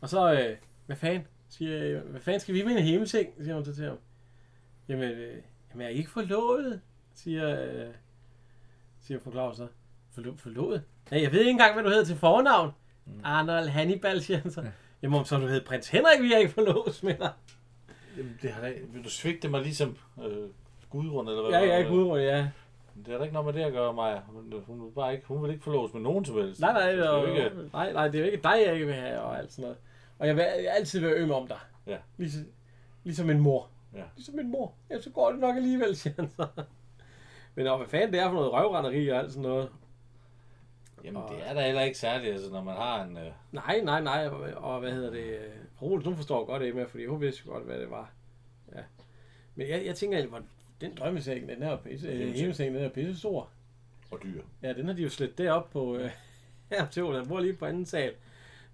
[0.00, 0.56] Og så, øh,
[0.86, 1.26] hvad fanden?
[1.48, 3.28] Siger, jeg, hvad fanden skal vi med en himmelseng?
[3.40, 3.98] Siger hun så til ham.
[4.88, 6.80] Jamen, øh, jamen er I ikke forlovet?
[7.14, 7.94] Siger, øh,
[9.00, 9.66] siger fru Claus så.
[10.14, 10.82] Forlo, forlovet?
[11.10, 12.72] Nej, jeg ved ikke engang, hvad du hedder til fornavn.
[13.06, 13.20] Mm.
[13.24, 14.60] Arnold Hannibal, siger han så.
[14.60, 14.68] Ja.
[15.02, 17.32] Jamen, så du hedder prins Henrik, vi er ikke forlovet med dig.
[18.16, 20.48] Jamen, det har da, vil du svigte mig ligesom øh,
[20.90, 21.60] Gudrun, eller hvad?
[21.60, 22.48] Ja, jeg er Gudrun, ja.
[23.06, 24.20] Det er da ikke noget med det at gøre, Maja.
[24.26, 26.60] Hun, hun, vil bare ikke, hun vil ikke forlås med nogen som helst.
[26.60, 28.74] Nej, nej, Det er jo og, ikke, nej, nej, det er jo ikke dig, jeg
[28.74, 29.76] ikke vil have, og alt sådan noget.
[30.18, 31.58] Og jeg vil, jeg vil altid være øm om dig.
[31.86, 31.96] Ja.
[32.16, 32.46] Ligesom,
[33.04, 33.68] ligesom en mor.
[33.94, 34.02] Ja.
[34.16, 34.74] Ligesom min mor.
[34.90, 36.46] Ja, så går det nok alligevel, siger han så.
[37.54, 39.68] Men og, hvad fanden det er for noget røvrenderi og alt sådan noget.
[41.04, 43.16] Jamen, det er da heller ikke særligt, altså, når man har en...
[43.16, 44.28] Øh, Nej, nej, nej.
[44.28, 44.40] Og,
[44.72, 45.38] og hvad hedder det?
[45.82, 48.12] Roligt, hun forstår godt det med, fordi hun vidste godt, hvad det var.
[48.74, 48.80] Ja.
[49.54, 50.42] Men jeg, jeg tænker, hvor
[50.80, 53.50] den drømmeseng, den her pisse, himmelseng, den er pisse stor.
[54.10, 54.42] og dyr.
[54.62, 56.10] Ja, den har de jo slet derop på, øh,
[56.72, 57.22] her til Åland.
[57.22, 58.14] Han bor lige på anden sal.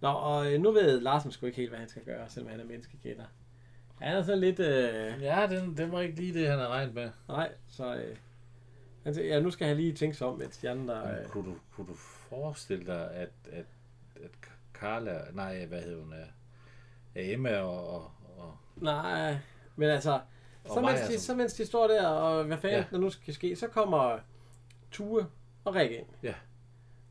[0.00, 2.60] Nå, og øh, nu ved Larsen sgu ikke helt, hvad han skal gøre, selvom han
[2.60, 3.24] er menneskekender.
[4.00, 4.60] Han er sådan lidt...
[4.60, 7.10] Øh, Ja, den, den var ikke lige det, han havde regnet med.
[7.28, 7.94] nej, så...
[7.94, 8.16] Øh,
[9.04, 11.06] han siger, ja, nu skal han lige tænke sig om, mens de andre...
[11.06, 13.64] Men Øh, kunne, du, kunne du forestille dig, at, at,
[14.24, 14.30] at
[14.74, 16.26] Carla, nej, hvad hedder hun, er,
[17.14, 19.36] er Emma og, og, og, nej,
[19.76, 20.20] men altså...
[20.64, 22.84] og Så mens, de, altså, så mens de står der, og hvad fanden Ja.
[22.90, 24.18] der nu skal ske, så kommer
[24.90, 25.26] Tue
[25.64, 26.06] og Rikke ind.
[26.22, 26.34] Ja.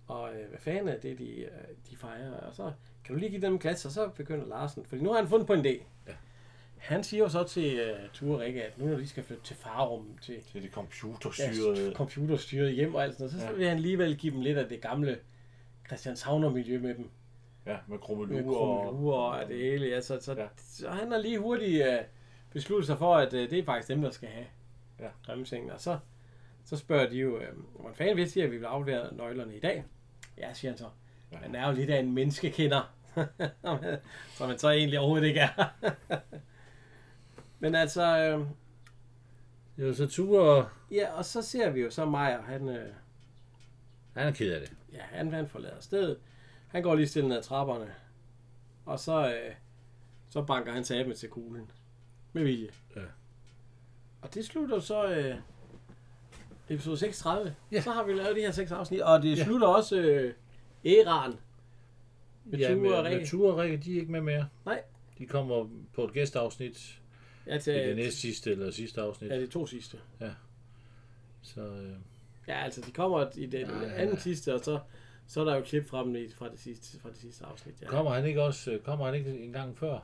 [0.07, 1.49] Og øh, hvad fanden er det, de, øh,
[1.89, 2.31] de fejrer?
[2.33, 2.71] Og så
[3.05, 4.85] kan du lige give dem en klasse, og så begynder Larsen.
[4.85, 5.83] Fordi nu har han fundet på en idé.
[6.07, 6.13] Ja.
[6.77, 9.43] Han siger jo så til uh, Ture og Rikke, at nu når de skal flytte
[9.43, 12.71] til Farum, til Til det ja, computerstyrede...
[12.71, 13.53] hjem og alt sådan noget, så Ja.
[13.53, 15.19] vil han alligevel give dem lidt af det gamle
[15.87, 17.09] Christianshavner-miljø med dem.
[17.65, 19.87] Ja, med Med krummeluger krummeluger og det hele.
[19.87, 20.47] Ja, så, så, Ja.
[20.57, 21.93] så han har lige hurtigt uh,
[22.53, 24.45] besluttet sig for, at uh, det er faktisk dem, der skal have
[24.99, 25.09] Ja.
[25.25, 25.71] Grimsengen.
[25.71, 25.97] Og så,
[26.65, 27.43] så spørger de jo, uh,
[27.79, 29.83] hvordan fanden vidste de, at vi vil aflevere nøglerne i dag?
[30.37, 30.89] Ja, siger han så.
[31.31, 31.39] Ja.
[31.41, 32.93] Man er jo lidt af en menneskekender.
[34.37, 35.73] som man så egentlig overhovedet ikke er.
[37.59, 38.47] Men altså, øh,
[39.77, 42.93] Jo, så Ture, ja, og så ser vi jo så Majer, han, øh,
[44.13, 44.73] han er ked af det.
[44.93, 46.19] ja, han, han forlader stedet.
[46.67, 47.93] Han går lige stille ned ad trapperne.
[48.85, 49.55] Og så, øh,
[50.29, 51.71] så banker han sablen til kuglen.
[52.33, 52.69] Med vilje.
[52.95, 53.01] Ja.
[54.21, 55.35] Og det slutter så øh,
[56.69, 57.55] episode 36.
[57.71, 57.81] Ja.
[57.81, 59.01] Så har vi lavet de her seks afsnit.
[59.01, 59.43] Og det Ja.
[59.43, 60.33] slutter også øh,
[60.85, 61.33] æraen.
[62.45, 63.17] Med ja, Ture og Rikke.
[63.19, 64.47] med Ture og Rikke, de er ikke med mere.
[64.65, 64.81] Nej.
[65.17, 66.99] De kommer på et gæsteafsnit
[67.47, 69.29] Ja, i til, det næste sidste eller sidste afsnit.
[69.31, 69.97] ja, de to sidste.
[71.41, 71.93] Så øh,
[72.47, 73.93] Ja, altså de kommer i det Ja, ja, ja.
[73.93, 74.79] anden sidste, og så,
[75.27, 77.81] så er der jo klip fra dem i, fra, det sidste, fra det sidste afsnit.
[77.81, 77.87] Ja.
[77.87, 79.99] kommer han ikke også øh, kommer han ikke en gang før?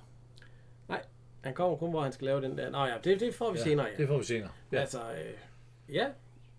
[1.41, 2.69] Han kommer kun, hvor han skal lave den der.
[2.69, 3.87] Nå ja, det, det får vi ja, senere.
[3.87, 3.97] Ja.
[3.97, 4.49] Det får vi senere.
[4.71, 4.79] Ja.
[4.79, 6.07] Altså, øh, ja,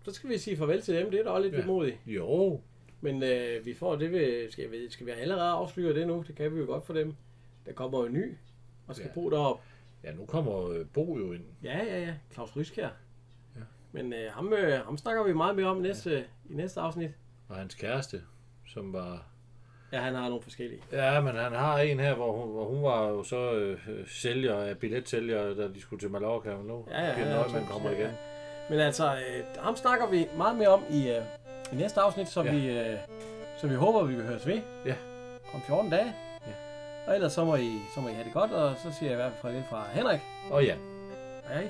[0.05, 1.11] så skal vi sige farvel til dem.
[1.11, 1.65] Det er da også lidt Ja.
[1.65, 1.97] modigt.
[2.05, 2.61] Jo,
[3.01, 6.23] Men øh, vi får det ved, skal, vi, skal vi allerede afsløre det nu?
[6.27, 7.15] Det kan vi jo godt for dem.
[7.65, 8.33] Der kommer jo en ny,
[8.87, 9.13] og skal Ja.
[9.13, 9.63] bo deroppe.
[10.03, 11.43] ja, nu kommer øh, Bo jo ind.
[11.63, 12.13] Ja, ja, ja.
[12.33, 12.89] Claus Ryskjær.
[13.55, 13.61] Ja.
[13.91, 16.19] Men øh, ham, øh, ham snakker vi meget mere om næste, ja.
[16.49, 17.11] i næste afsnit.
[17.49, 18.21] Og hans kæreste,
[18.67, 19.27] som var...
[19.93, 20.81] Ja, han har nogle forskellige.
[20.91, 24.07] Ja, men han har en her, hvor hun, hvor hun var jo så øh, øh,
[24.07, 27.71] sælger af billetsælger, da de skulle til Mallorca, men nu Ja, ja, ja, Neumann så-
[27.71, 28.07] kommer ja, igen.
[28.07, 28.13] ja.
[28.69, 31.21] Men altså, øh, ham snakker vi meget mere om i, øh,
[31.73, 32.51] i næste afsnit, så, Ja.
[32.51, 32.97] vi, øh,
[33.57, 34.93] så vi håber, vi vil høres ved Ja.
[35.53, 36.13] om 14 dage.
[36.47, 36.51] Ja.
[37.07, 39.19] Og ellers så må, I, så må I have det godt, og så siger jeg
[39.19, 40.19] i hvert fald fra Henrik.
[40.51, 40.75] Og ja.
[41.53, 41.69] Hej.